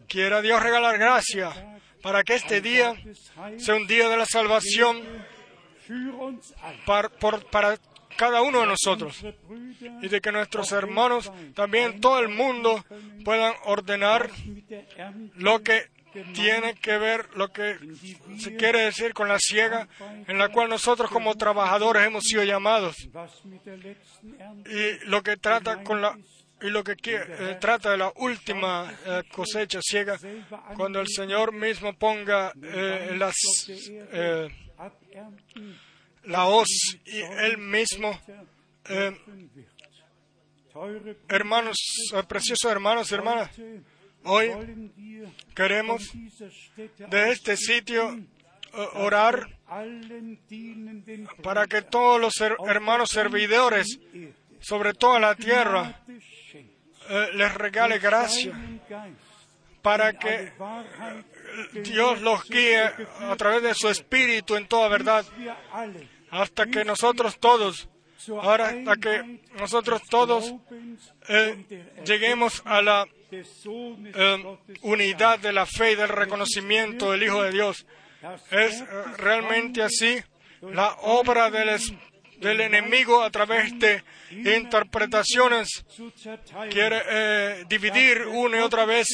Quiera 0.09 0.41
Dios 0.43 0.63
regalar 0.63 0.99
gracia 0.99 1.79
para 2.03 2.23
que 2.23 2.35
este 2.35 2.61
día 2.61 2.95
sea 3.59 3.75
un 3.75 3.87
día 3.87 4.09
de 4.09 4.17
la 4.17 4.27
salvación 4.27 5.03
para, 6.85 7.09
para 7.09 7.79
cada 8.17 8.43
uno 8.43 8.61
de 8.61 8.67
nosotros 8.67 9.25
y 10.03 10.09
de 10.09 10.21
que 10.21 10.33
nuestros 10.33 10.73
hermanos, 10.73 11.31
también 11.55 12.01
todo 12.01 12.19
el 12.21 12.29
mundo, 12.29 12.85
puedan 13.25 13.55
ordenar 13.65 14.31
lo 15.35 15.63
que 15.63 15.91
tiene 16.33 16.75
que 16.77 16.97
ver, 16.97 17.29
lo 17.37 17.53
que 17.53 17.79
se 18.39 18.57
quiere 18.57 18.81
decir 18.81 19.13
con 19.13 19.29
la 19.29 19.39
ciega, 19.39 19.87
en 20.27 20.39
la 20.39 20.49
cual 20.49 20.71
nosotros 20.71 21.11
como 21.11 21.35
trabajadores 21.37 22.07
hemos 22.07 22.25
sido 22.25 22.43
llamados, 22.45 22.97
y 24.67 25.05
lo 25.07 25.23
que 25.23 25.37
trata 25.37 25.83
con 25.83 26.01
la 26.01 26.17
y 26.67 26.71
lo 26.71 26.83
que 26.83 26.97
qui- 26.97 27.15
eh, 27.15 27.57
trata 27.61 27.91
de 27.93 27.97
la 27.99 28.13
última 28.17 28.93
eh, 29.07 29.23
cosecha 29.33 29.81
ciega, 29.83 30.19
cuando 30.77 31.01
el 31.01 31.07
Señor 31.09 31.53
mismo 31.53 31.93
ponga 31.97 32.53
eh, 32.63 33.15
las 33.17 33.35
eh, 34.13 34.49
la 36.25 36.47
hoz 36.47 36.69
y 37.05 37.21
él 37.21 37.59
mismo 37.59 38.19
eh, 38.89 39.13
hermanos, 41.29 41.77
eh, 42.15 42.23
preciosos 42.29 42.71
hermanos 42.71 43.11
y 43.11 43.15
hermanas, 43.15 43.51
hoy 44.25 44.51
queremos 45.55 46.03
de 47.11 47.31
este 47.31 47.57
sitio 47.57 48.11
eh, 48.13 48.89
orar 48.95 49.49
para 51.43 51.67
que 51.67 51.83
todos 51.83 52.21
los 52.21 52.35
her- 52.41 52.57
hermanos 52.69 53.11
servidores, 53.11 53.99
sobre 54.61 54.95
toda 54.95 55.21
la 55.21 55.35
tierra, 55.35 56.03
eh, 57.09 57.29
les 57.35 57.55
regale 57.55 57.99
gracia 57.99 58.53
para 59.83 60.13
que 60.19 60.53
Dios 61.83 62.21
los 62.23 62.45
guíe 62.49 62.83
a 63.21 63.37
través 63.37 63.63
de 63.63 63.75
su 63.75 63.89
espíritu 63.89 64.57
en 64.57 64.67
toda 64.67 64.89
verdad, 64.89 65.25
hasta 66.31 66.67
que 66.67 66.85
nosotros 66.85 67.39
todos, 67.39 67.89
ahora 68.43 68.69
hasta 68.71 68.97
que 68.97 69.41
nosotros 69.59 70.03
todos 70.11 70.55
eh, 71.29 71.65
lleguemos 72.05 72.63
a 72.65 72.83
la 72.83 73.07
eh, 74.15 74.59
unidad 74.83 75.39
de 75.39 75.53
la 75.53 75.67
fe 75.67 75.93
y 75.93 75.95
del 75.97 76.09
reconocimiento 76.09 77.13
del 77.13 77.23
Hijo 77.23 77.43
de 77.43 77.53
Dios. 77.53 77.87
Es 78.51 78.83
realmente 79.19 79.83
así 79.83 80.19
la 80.63 80.95
obra 81.03 81.51
del, 81.51 81.69
es- 81.69 81.93
del 82.39 82.61
enemigo 82.61 83.23
a 83.23 83.31
través 83.31 83.79
de 83.79 84.03
interpretaciones 84.57 85.69
quiere 86.71 87.03
eh, 87.09 87.65
dividir 87.69 88.27
una 88.27 88.59
y 88.59 88.61
otra 88.61 88.85
vez 88.85 89.07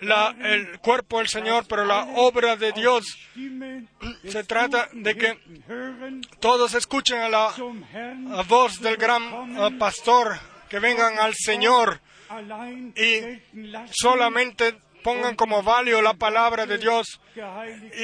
la- 0.00 0.34
el 0.42 0.78
cuerpo 0.80 1.18
del 1.18 1.28
Señor, 1.28 1.66
pero 1.68 1.84
la 1.84 2.04
obra 2.16 2.56
de 2.56 2.72
Dios 2.72 3.04
se 4.28 4.44
trata 4.44 4.88
de 4.92 5.16
que 5.16 5.38
todos 6.40 6.74
escuchen 6.74 7.18
a 7.20 7.28
la 7.28 7.46
a 8.32 8.42
voz 8.42 8.80
del 8.80 8.96
gran 8.96 9.22
eh, 9.56 9.70
pastor, 9.78 10.38
que 10.68 10.78
vengan 10.78 11.18
al 11.18 11.34
Señor 11.34 12.00
y 12.96 13.20
solamente 13.92 14.74
pongan 15.02 15.36
como 15.36 15.62
valio 15.62 16.00
la 16.00 16.14
palabra 16.14 16.64
de 16.66 16.78
Dios 16.78 17.20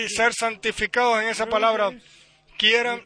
y 0.05 0.09
ser 0.09 0.35
santificados 0.35 1.23
en 1.23 1.29
esa 1.31 1.47
palabra. 1.47 1.91
Quieran 2.59 3.03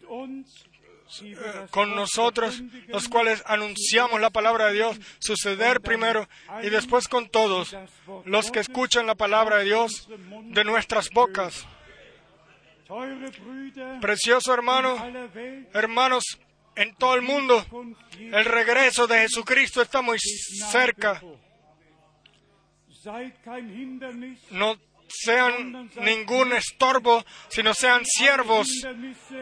con 1.70 1.94
nosotros, 1.94 2.62
los 2.88 3.08
cuales 3.08 3.42
anunciamos 3.46 4.20
la 4.20 4.30
palabra 4.30 4.66
de 4.66 4.74
Dios, 4.74 5.00
suceder 5.18 5.80
primero 5.80 6.28
y 6.62 6.70
después 6.70 7.08
con 7.08 7.28
todos 7.28 7.76
los 8.24 8.50
que 8.50 8.60
escuchan 8.60 9.06
la 9.06 9.14
palabra 9.14 9.58
de 9.58 9.64
Dios 9.64 10.08
de 10.44 10.64
nuestras 10.64 11.10
bocas. 11.10 11.66
Precioso 14.00 14.52
hermano, 14.52 14.96
hermanos 15.72 16.24
en 16.76 16.94
todo 16.96 17.14
el 17.14 17.22
mundo, 17.22 17.64
und 17.70 17.96
el 18.18 18.44
regreso 18.44 19.06
de 19.06 19.20
Jesucristo 19.20 19.82
está 19.82 20.02
muy 20.02 20.18
cerca. 20.18 21.22
No 24.50 24.76
sean 25.08 25.90
ningún 26.00 26.52
estorbo, 26.52 27.24
sino 27.48 27.74
sean 27.74 28.04
siervos, 28.04 28.68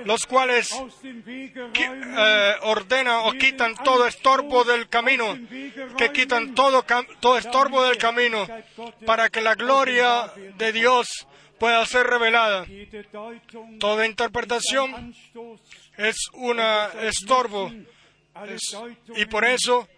los 0.04 0.26
cuales 0.26 0.70
eh, 1.02 2.54
ordenan 2.62 3.20
o 3.24 3.32
quitan 3.32 3.74
todo 3.76 4.06
estorbo 4.06 4.64
del 4.64 4.88
camino, 4.88 5.36
que 5.96 6.12
quitan 6.12 6.54
todo, 6.54 6.84
todo 7.20 7.38
estorbo 7.38 7.84
del 7.84 7.98
camino, 7.98 8.46
para 9.06 9.28
que 9.30 9.40
la 9.40 9.54
gloria 9.54 10.32
de 10.56 10.72
Dios 10.72 11.26
pueda 11.58 11.84
ser 11.86 12.06
revelada. 12.06 12.66
Toda 13.78 14.06
interpretación 14.06 15.14
es 15.96 16.16
un 16.32 16.60
estorbo 17.02 17.72
y 19.16 19.24
por 19.26 19.44
eso 19.44 19.88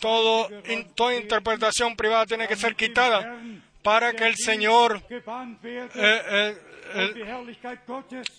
todo, 0.00 0.48
toda 0.94 1.14
interpretación 1.14 1.94
privada 1.96 2.26
tiene 2.26 2.48
que 2.48 2.56
ser 2.56 2.74
quitada 2.74 3.40
para 3.82 4.12
que 4.12 4.26
el 4.26 4.36
Señor 4.36 5.02
eh, 5.08 5.22
eh, 5.94 6.56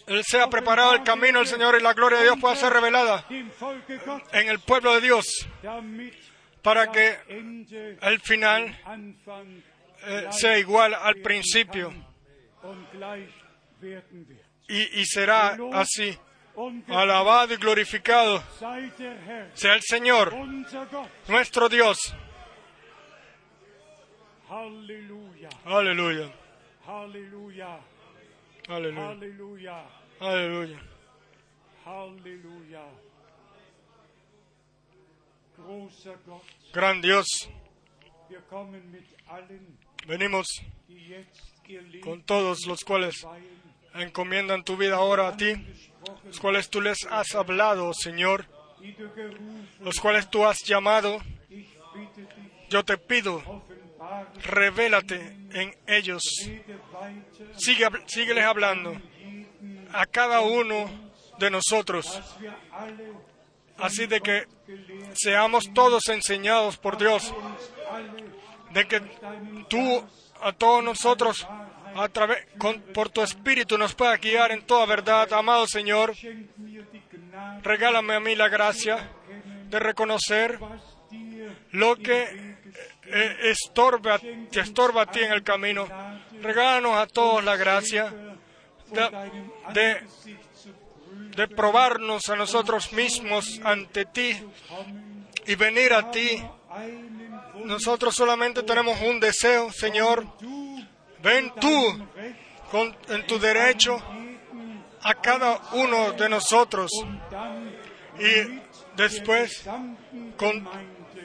eh, 0.08 0.22
sea 0.24 0.48
preparado 0.50 0.94
el 0.94 1.04
camino 1.04 1.40
del 1.40 1.48
Señor 1.48 1.76
y 1.80 1.82
la 1.82 1.94
gloria 1.94 2.20
de 2.20 2.26
Dios 2.26 2.38
pueda 2.40 2.56
ser 2.56 2.74
revelada 2.74 3.26
en 3.30 4.50
el 4.50 4.60
pueblo 4.60 4.94
de 4.96 5.02
Dios 5.02 5.26
para 6.62 6.92
que 6.92 7.18
el 8.02 8.20
final 8.22 8.78
eh, 10.06 10.28
sea 10.32 10.58
igual 10.58 10.94
al 10.94 11.16
principio 11.18 11.94
y, 14.68 15.02
y 15.02 15.06
será 15.06 15.58
así. 15.74 16.18
Alabado 16.90 17.54
y 17.54 17.58
glorificado 17.58 18.44
sea 19.54 19.74
el 19.74 19.82
Señor, 19.82 20.36
nuestro 21.28 21.70
Dios. 21.70 22.14
Aleluya, 24.52 25.48
aleluya, 25.66 26.30
aleluya. 28.68 29.86
Halleluja. 30.20 30.80
Großer 35.56 36.18
Gott, 36.26 36.44
Gran 36.74 37.02
Dios, 37.02 37.50
venimos 40.06 40.48
con 42.04 42.22
todos 42.24 42.66
los 42.68 42.84
cuales 42.84 43.26
encomiendan 43.94 44.66
tu 44.66 44.76
vida 44.76 44.98
ahora 44.98 45.30
a 45.30 45.38
ti, 45.38 45.54
los 46.26 46.42
cuales 46.42 46.70
tú 46.70 46.82
les 46.82 47.06
has 47.10 47.36
hablado, 47.36 47.94
Señor, 47.94 48.48
los 49.80 49.98
cuales 50.02 50.30
tú 50.30 50.46
has 50.46 50.62
llamado. 50.66 51.20
Yo 52.70 52.84
te 52.84 52.98
pido, 52.98 53.64
revélate 54.44 55.16
en 55.54 55.76
ellos. 55.88 56.24
Sigue, 57.58 57.88
sígueles 58.08 58.46
hablando 58.46 58.94
a 59.94 60.06
cada 60.06 60.42
uno 60.42 60.90
de 61.38 61.50
nosotros, 61.50 62.22
así 63.78 64.06
de 64.08 64.22
que 64.22 64.48
seamos 65.14 65.74
todos 65.74 66.08
enseñados 66.10 66.78
por 66.78 66.98
Dios, 66.98 67.34
de 68.72 68.88
que 68.88 69.02
tú 69.68 70.04
a 70.42 70.54
todos 70.54 70.84
nosotros 70.84 71.48
a 71.96 72.08
través 72.10 72.46
por 72.94 73.10
tu 73.10 73.22
espíritu 73.22 73.78
nos 73.78 73.94
puedas 73.94 74.20
guiar 74.20 74.52
en 74.52 74.62
toda 74.64 74.86
verdad, 74.86 75.32
amado 75.34 75.68
Señor. 75.68 76.14
Regálame 77.64 78.16
a 78.16 78.20
mí 78.20 78.36
la 78.36 78.50
gracia 78.50 79.10
de 79.70 79.80
reconocer 79.80 80.60
lo 81.72 81.96
que 81.96 82.56
eh, 83.14 83.52
estorba, 83.52 84.20
te 84.20 84.60
estorba 84.62 85.04
a 85.04 85.06
ti 85.06 85.20
en 85.20 85.32
el 85.32 85.44
camino. 85.44 85.88
Regálanos 86.42 86.96
a 86.96 87.08
todos 87.08 87.44
la 87.44 87.56
gracia 87.56 88.14
de, 89.74 90.04
de, 91.36 91.48
probarnos 91.48 92.30
a 92.30 92.36
nosotros 92.36 92.94
mismos 92.94 93.60
ante 93.64 94.06
ti 94.06 94.38
y 95.46 95.56
venir 95.56 95.94
a 95.94 96.10
ti. 96.10 96.42
Nosotros 97.66 98.16
solamente 98.16 98.64
tenemos 98.64 99.00
un 99.02 99.20
deseo, 99.20 99.72
Señor. 99.72 100.26
Ven 101.22 101.54
tú 101.60 102.08
con, 102.72 102.96
en 103.10 103.28
tu 103.28 103.38
derecho 103.40 104.02
a 105.04 105.16
cada 105.16 105.60
uno 105.74 106.14
de 106.14 106.30
nosotros 106.30 106.92
y 108.20 108.62
después 108.96 109.64
con 110.38 110.68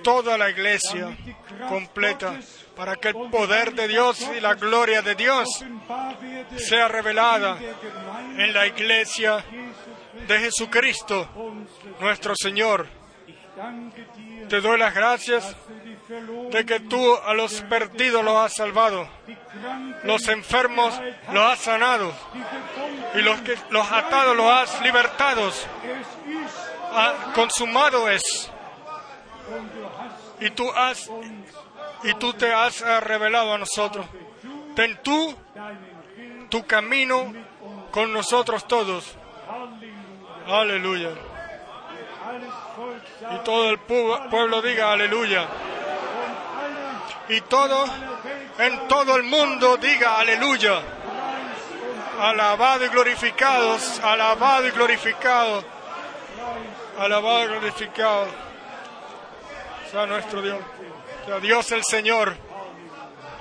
toda 0.06 0.38
la 0.38 0.48
iglesia 0.50 1.16
completa 1.68 2.38
para 2.76 2.94
que 2.94 3.08
el 3.08 3.28
poder 3.28 3.74
de 3.74 3.88
Dios 3.88 4.24
y 4.36 4.40
la 4.40 4.54
gloria 4.54 5.02
de 5.02 5.16
Dios 5.16 5.48
sea 6.56 6.86
revelada 6.86 7.58
en 8.38 8.54
la 8.54 8.68
iglesia 8.68 9.44
de 10.28 10.38
Jesucristo, 10.38 11.28
nuestro 11.98 12.34
Señor. 12.40 12.86
Te 14.48 14.60
doy 14.60 14.78
las 14.78 14.94
gracias 14.94 15.56
de 16.52 16.64
que 16.64 16.78
tú 16.78 17.16
a 17.16 17.34
los 17.34 17.62
perdidos 17.62 18.24
los 18.24 18.36
has 18.36 18.54
salvado, 18.54 19.08
los 20.04 20.28
enfermos 20.28 20.94
los 21.32 21.42
has 21.42 21.58
sanado 21.58 22.14
y 23.12 23.22
los, 23.22 23.40
que, 23.40 23.56
los 23.70 23.90
atados 23.90 24.36
los 24.36 24.52
has 24.52 24.80
libertados. 24.82 25.66
ist 26.36 26.66
Ah, 26.98 27.32
consumado 27.34 28.08
es 28.08 28.22
y 30.40 30.50
tú 30.50 30.70
has 30.72 31.10
y 32.04 32.14
tú 32.14 32.32
te 32.34 32.52
has 32.52 32.82
ah, 32.82 33.00
revelado 33.00 33.54
a 33.54 33.58
nosotros. 33.58 34.06
Ten 34.74 34.98
tú 35.02 35.34
tu 36.50 36.66
camino 36.66 37.32
con 37.90 38.12
nosotros 38.12 38.66
todos. 38.68 39.14
Aleluya. 40.46 41.10
Y 43.32 43.38
todo 43.44 43.70
el 43.70 43.78
pu- 43.86 44.28
pueblo 44.30 44.60
diga 44.62 44.92
aleluya. 44.92 45.46
Y 47.28 47.40
todo 47.42 47.84
en 48.58 48.86
todo 48.88 49.16
el 49.16 49.22
mundo 49.24 49.76
diga 49.78 50.18
aleluya. 50.20 50.80
Alabado 52.20 52.84
y 52.84 52.88
glorificado, 52.88 53.76
alabado 54.02 54.66
y 54.68 54.70
glorificado, 54.70 55.62
alabado 56.98 57.44
y 57.44 57.46
glorificado. 57.48 58.45
Sea 59.96 60.04
nuestro 60.04 60.42
Dios, 60.42 60.60
sea 61.24 61.40
Dios 61.40 61.72
el 61.72 61.82
Señor. 61.82 62.36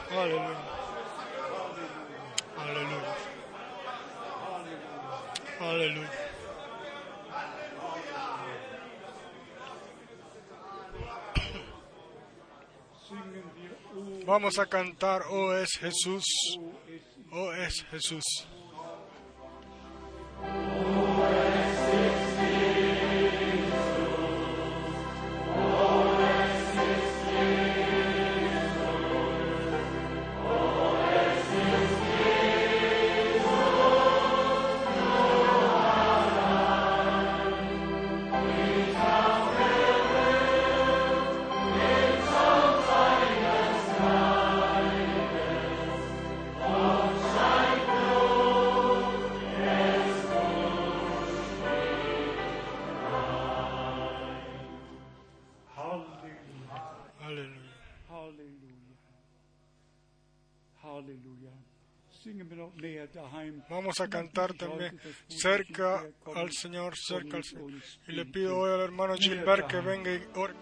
Aleluya. 0.10 0.58
Aleluya. 2.58 3.16
Aleluya. 5.60 6.12
Vamos 14.26 14.58
a 14.58 14.66
cantar, 14.66 15.24
oh 15.32 15.54
es 15.58 15.72
Jesús, 15.78 16.24
oh 17.34 17.52
es 17.52 17.84
Jesús. 17.92 18.24
Vamos 63.70 64.02
a 64.02 64.10
cantar 64.10 64.54
también 64.54 65.00
cerca 65.28 66.04
al 66.36 66.52
Señor, 66.52 66.98
cerca 66.98 67.38
al 67.38 67.44
Señor. 67.44 67.72
Y 68.08 68.12
le 68.12 68.26
pido 68.26 68.58
hoy 68.58 68.72
al 68.74 68.82
hermano 68.82 69.16
Gilbert 69.16 69.68
que 69.68 69.80
venga 69.80 70.14
y 70.14 70.28
ore. 70.36 70.54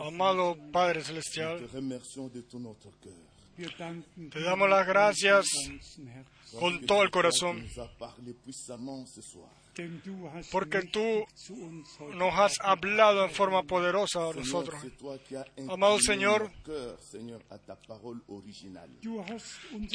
Amado 0.00 0.56
Padre 0.72 1.02
Celestial, 1.02 1.68
te 4.30 4.40
damos 4.40 4.68
las 4.68 4.86
gracias 4.86 5.46
con 6.58 6.80
todo 6.86 7.02
el 7.02 7.10
corazón. 7.10 7.66
Porque 10.50 10.82
tú 10.82 11.24
nos 12.14 12.34
has 12.34 12.54
hablado 12.60 13.24
en 13.24 13.30
forma 13.30 13.62
poderosa 13.62 14.28
a 14.28 14.32
nosotros. 14.32 14.80
Amado 15.68 15.98
Señor, 16.00 16.50
mit 19.72 19.92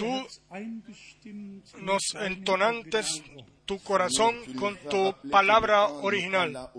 Nos 1.80 2.04
entonantes 2.16 3.24
tu 3.66 3.80
corazón 3.80 4.36
con 4.56 4.78
tu 4.90 5.14
palabra 5.30 5.88
original. 5.88 6.72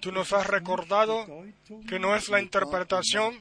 Tú 0.00 0.12
nos 0.12 0.32
has 0.32 0.46
recordado 0.46 1.26
que 1.88 1.98
no 1.98 2.14
es 2.14 2.28
la 2.28 2.40
interpretación, 2.40 3.34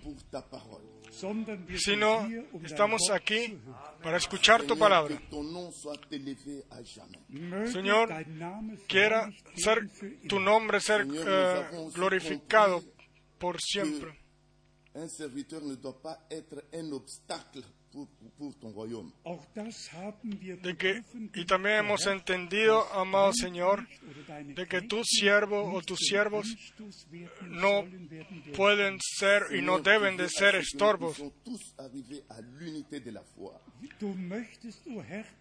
sino 1.78 2.28
estamos 2.64 3.10
aquí 3.12 3.58
para 4.02 4.18
escuchar 4.18 4.64
tu 4.64 4.78
palabra. 4.78 5.22
Señor, 7.72 8.10
Quiera 8.88 9.30
ser 9.56 9.90
tu 10.28 10.40
nombre 10.40 10.80
ser 10.80 11.08
eh, 11.10 11.90
glorificado 11.94 12.84
por 13.38 13.60
siempre. 13.62 14.20
Un 14.96 15.08
ne 15.68 15.76
doit 15.76 16.00
pas 16.02 16.20
être 16.30 16.66
un 16.72 16.94
obstacle 16.94 17.64
De 20.62 20.78
que, 20.78 21.04
y 21.36 21.46
también 21.46 21.78
hemos 21.78 22.06
entendido, 22.08 22.92
amado 22.94 23.32
Señor, 23.34 23.88
de 24.56 24.68
que 24.68 24.82
tu 24.82 25.04
siervo 25.04 25.74
o 25.74 25.82
tus 25.82 26.00
siervos 26.00 26.48
no 27.42 27.86
pueden 28.56 29.00
ser 29.00 29.56
y 29.56 29.62
no 29.62 29.80
deben 29.80 30.18
de 30.18 30.30
ser 30.30 30.56
estorbos. 30.56 31.22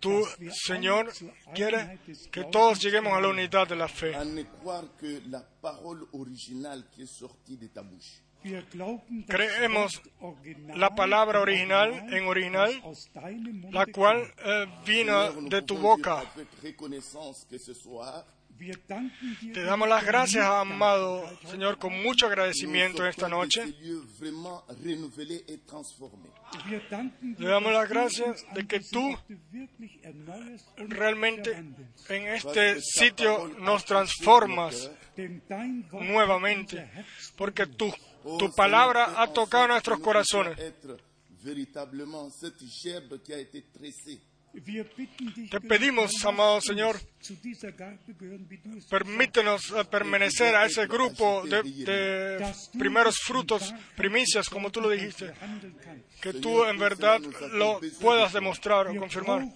Tú, 0.01 0.27
wir 0.41 0.53
Señor, 0.53 1.13
quieres 1.55 2.29
que 2.31 2.45
todos 2.45 2.81
lleguemos 2.81 3.13
a 3.15 3.21
la 3.21 3.29
unidad 3.29 3.69
de 3.69 3.77
la 3.77 3.89
fe. 3.89 4.13
Creemos 9.29 10.03
la 10.75 10.95
palabra 10.95 11.41
original, 11.41 12.13
en 12.13 12.27
original, 12.27 12.83
la 13.71 13.87
cual 13.87 14.33
eh, 14.45 14.67
vino 14.85 15.33
de 15.43 15.63
tu 15.63 15.77
boca. 15.79 16.23
Te 19.53 19.63
damos 19.63 19.89
las 19.89 20.05
gracias, 20.05 20.45
amado 20.45 21.25
Señor, 21.47 21.79
con 21.79 22.01
mucho 22.03 22.27
agradecimiento 22.27 23.05
esta 23.07 23.29
noche. 23.29 23.75
Le 27.39 27.49
damos 27.49 27.73
las 27.73 27.89
gracias 27.89 28.45
de 28.55 28.67
que 28.67 28.81
tú 28.81 29.17
Realmente 30.77 31.57
en 32.09 32.29
este 32.29 32.81
sitio 32.81 33.49
nos 33.59 33.85
transformas 33.85 34.91
nuevamente, 35.93 36.89
porque 37.37 37.67
tu, 37.67 37.87
Oh, 37.89 38.12
tu 38.39 38.53
palabra 38.53 39.21
ha 39.21 39.33
tocado 39.33 39.69
nuestros 39.69 40.01
corazones. 40.01 40.59
Te 45.51 45.61
pedimos, 45.61 46.13
amado 46.25 46.61
Señor, 46.61 47.01
Permítenos 48.91 49.71
eh, 49.71 49.85
permanecer 49.85 50.57
a 50.57 50.67
ese 50.67 50.87
grupo 50.87 51.45
de, 51.47 52.53
primeros 52.77 53.19
frutos, 53.19 53.73
primicias, 53.97 54.49
como 54.49 54.71
tú 54.71 54.81
lo 54.81 54.91
dijiste, 54.91 55.33
que 56.21 56.33
tú 56.35 56.65
en 56.65 56.79
verdad 56.79 57.21
lo 57.53 57.81
puedas 58.01 58.33
demostrar 58.33 58.89
o 58.89 58.97
confirmar. 58.97 59.47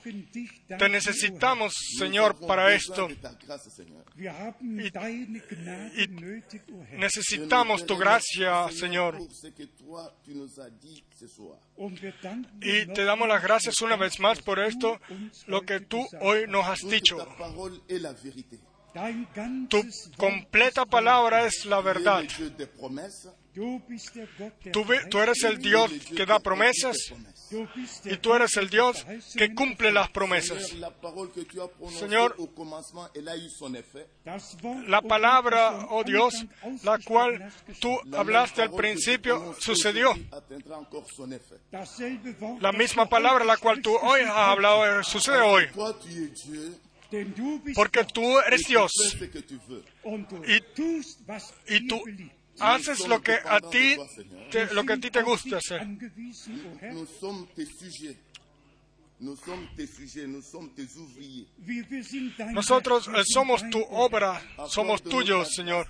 Te 0.78 0.88
necesitamos, 0.88 1.74
Señor, 1.98 2.38
para 2.46 2.72
esto. 2.72 3.08
Y-. 5.96 6.96
Necesitamos 6.96 7.84
tu 7.84 7.96
gracia, 7.96 8.68
Señor. 8.70 9.18
Y 12.60 12.86
te 12.86 13.04
damos 13.04 13.28
las 13.28 13.42
gracias 13.42 13.80
una 13.82 13.96
vez 13.96 14.18
más 14.20 14.40
por 14.42 14.58
esto, 14.58 15.00
lo 15.46 15.62
que 15.62 15.80
tú 15.80 16.06
hoy 16.20 16.46
nos 16.48 16.66
has 16.66 16.80
dicho. 16.88 17.16
Tu 19.68 19.84
completa 20.16 20.86
palabra 20.86 21.46
es 21.46 21.66
la 21.66 21.80
verdad. 21.80 22.24
Tú, 24.72 25.20
eres 25.22 25.44
el. 25.44 25.58
Dios 25.58 25.90
que 26.14 26.26
da 26.26 26.38
promesas 26.38 26.96
y 28.04 28.16
tú 28.16 28.34
eres 28.34 28.56
el 28.56 28.68
Dios 28.68 29.06
que 29.36 29.54
cumple 29.54 29.92
las 29.92 30.10
promesas. 30.10 30.74
Señor, 31.98 32.36
La 34.86 35.02
palabra, 35.02 35.86
oh 35.90 36.04
Dios, 36.04 36.46
la 36.82 36.98
cual 36.98 37.52
tú 37.80 37.96
hablaste 38.16 38.62
al 38.62 38.72
principio, 38.72 39.54
sucedió. 39.58 40.14
La 42.60 42.72
misma 42.72 43.06
palabra 43.08 43.44
la 43.44 43.56
cual 43.56 43.80
tú 43.80 43.94
hoy 43.96 44.20
has 44.22 44.30
hablado 44.30 45.00
eh, 45.00 45.04
sucede 45.04 45.40
hoy. 45.40 45.66
Porque 47.74 48.04
tú 48.04 48.38
eres 48.40 48.62
Dios. 48.68 48.92
y- 50.46 51.86
tú 51.88 52.02
haces 52.58 53.06
lo 53.06 53.20
que 53.22 53.32
a 53.44 53.60
ti, 53.70 53.96
te- 54.50 54.74
lo 54.74 54.84
que 54.84 54.92
a 54.92 54.96
ti 54.96 55.10
te 55.10 55.22
gusta 55.22 55.56
hacer. 55.58 55.80
Nosotros 62.52 63.08
eh, 63.08 63.22
somos 63.24 63.64
tu 63.70 63.80
obra, 63.90 64.42
somos 64.68 65.02
tuyos, 65.02 65.54
Señor. 65.54 65.88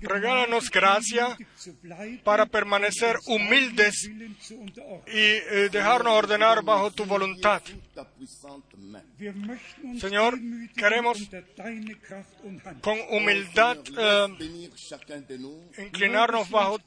Regálanos 0.00 0.70
gracia 0.70 1.38
para 2.22 2.44
permanecer 2.46 3.16
humildes 3.26 4.10
y 4.10 5.08
eh, 5.08 5.68
dejarnos 5.72 6.12
ordenar 6.12 6.62
bajo 6.62 6.90
tu 6.90 7.06
voluntad. 7.06 7.62
Señor, 9.98 10.38
queremos. 10.76 11.18
Con 12.82 12.98
humildad 13.10 13.78
eh, 13.96 14.28
inclinarnos 15.78 16.50
bajo 16.50 16.78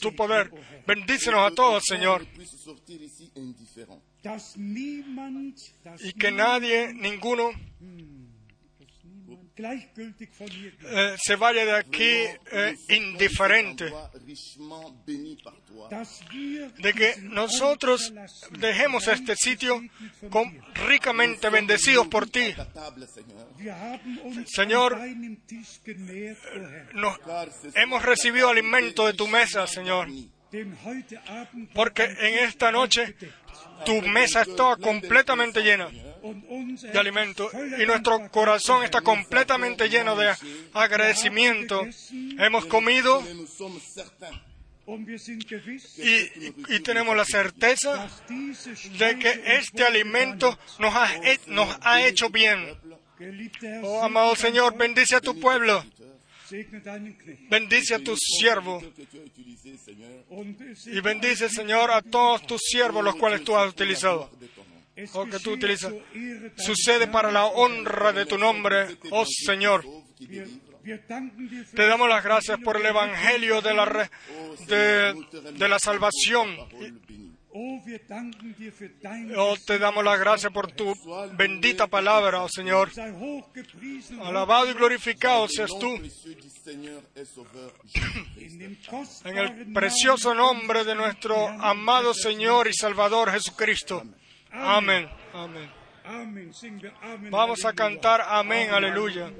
tu 0.00 0.14
poder. 0.14 0.50
Bendícenos 0.86 1.47
a 1.48 1.54
todos, 1.54 1.82
Señor, 1.86 2.26
y 6.00 6.12
que 6.12 6.30
nadie, 6.30 6.92
ninguno, 6.94 7.50
geht. 9.56 9.88
eh, 10.84 11.16
se 11.20 11.34
vaya 11.36 11.64
de 11.64 11.72
aquí 11.76 12.04
eh, 12.52 12.76
indiferente. 12.90 13.92
de 16.78 16.92
que 16.94 17.14
nosotros 17.22 18.12
dejemos 18.52 19.08
este 19.08 19.34
sitio 19.36 19.80
con- 20.30 20.60
ricamente 20.86 21.50
bendecidos 21.50 22.06
por 22.08 22.28
ti. 22.30 22.54
Señor. 24.46 24.98
Nos 26.94 27.18
hemos 27.74 28.02
recibido 28.04 28.48
alimento 28.50 29.06
de 29.06 29.14
tu 29.14 29.26
mesa, 29.26 29.66
Señor, 29.66 30.08
porque 31.74 32.04
en 32.04 32.44
esta 32.44 32.72
noche 32.72 33.14
tu 33.84 34.00
mesa 34.02 34.42
estaba 34.42 34.76
completamente 34.76 35.62
llena 35.62 35.88
de 35.88 36.98
alimento 36.98 37.50
voller 37.52 37.80
y 37.80 37.86
nuestro 37.86 38.28
corazón 38.30 38.82
está 38.84 39.00
completamente 39.00 39.88
lleno 39.88 40.16
de 40.16 40.34
agradecimiento. 40.74 41.86
Hemos 42.38 42.66
comido 42.66 43.22
y, 45.98 46.80
tenemos 46.80 47.14
la 47.14 47.24
certeza 47.24 48.08
de 48.98 49.18
que 49.18 49.42
este 49.58 49.84
alimento 49.84 50.58
nos 50.78 50.94
ha, 50.94 51.08
nos 51.46 51.76
ha 51.82 52.06
hecho 52.06 52.30
bien. 52.30 52.78
Oh, 53.82 54.02
amado 54.02 54.36
Señor, 54.36 54.76
bendice 54.76 55.16
a 55.16 55.20
tu 55.20 55.38
pueblo, 55.38 55.84
bendice 57.50 57.94
a 57.94 57.98
tu 57.98 58.16
siervo 58.16 58.82
y 60.86 61.00
bendice, 61.00 61.48
Señor, 61.48 61.90
a 61.90 62.02
todos 62.02 62.46
tus 62.46 62.62
siervos, 62.62 63.04
los 63.04 63.16
cuales 63.16 63.44
tú 63.44 63.56
has 63.56 63.70
utilizado. 63.70 64.30
Es 64.96 65.14
oh, 65.14 65.26
que 65.26 65.38
tú 65.38 65.52
utilizas. 65.52 65.92
Sucede 66.56 67.06
para 67.06 67.30
la 67.30 67.46
honra 67.46 68.12
de 68.12 68.26
tu 68.26 68.36
nombre, 68.36 68.98
oh 69.10 69.24
Señor. 69.26 69.84
Te 71.74 71.86
damos 71.86 72.08
las 72.08 72.24
gracias 72.24 72.58
por 72.60 72.76
el 72.76 72.86
Evangelio 72.86 73.60
de 73.60 73.74
la, 73.74 74.10
de 74.66 75.68
la 75.68 75.78
salvación. 75.78 76.56
Oh, 77.60 77.82
Oh, 79.36 79.56
te 79.66 79.80
damos 79.80 80.04
las 80.04 80.20
gracias 80.20 80.52
por 80.52 80.70
tu 80.70 80.94
bendita 81.32 81.88
palabra, 81.88 82.42
oh 82.42 82.48
Señor. 82.48 82.90
Alabado 84.22 84.70
y 84.70 84.74
glorificado 84.74 85.48
seas 85.48 85.70
tú 85.80 85.98
En 89.24 89.38
el 89.38 89.72
precioso 89.72 90.34
nombre 90.34 90.84
de 90.84 90.94
nuestro 90.94 91.48
amado 91.48 92.14
Señor 92.14 92.68
y 92.68 92.74
Salvador 92.74 93.32
Jesucristo. 93.32 94.04
Amén. 94.52 95.08
Amén. 95.34 95.68
Vamos 97.28 97.64
a 97.64 97.72
cantar 97.72 98.20
Amén, 98.24 98.70
aleluya. 98.70 99.32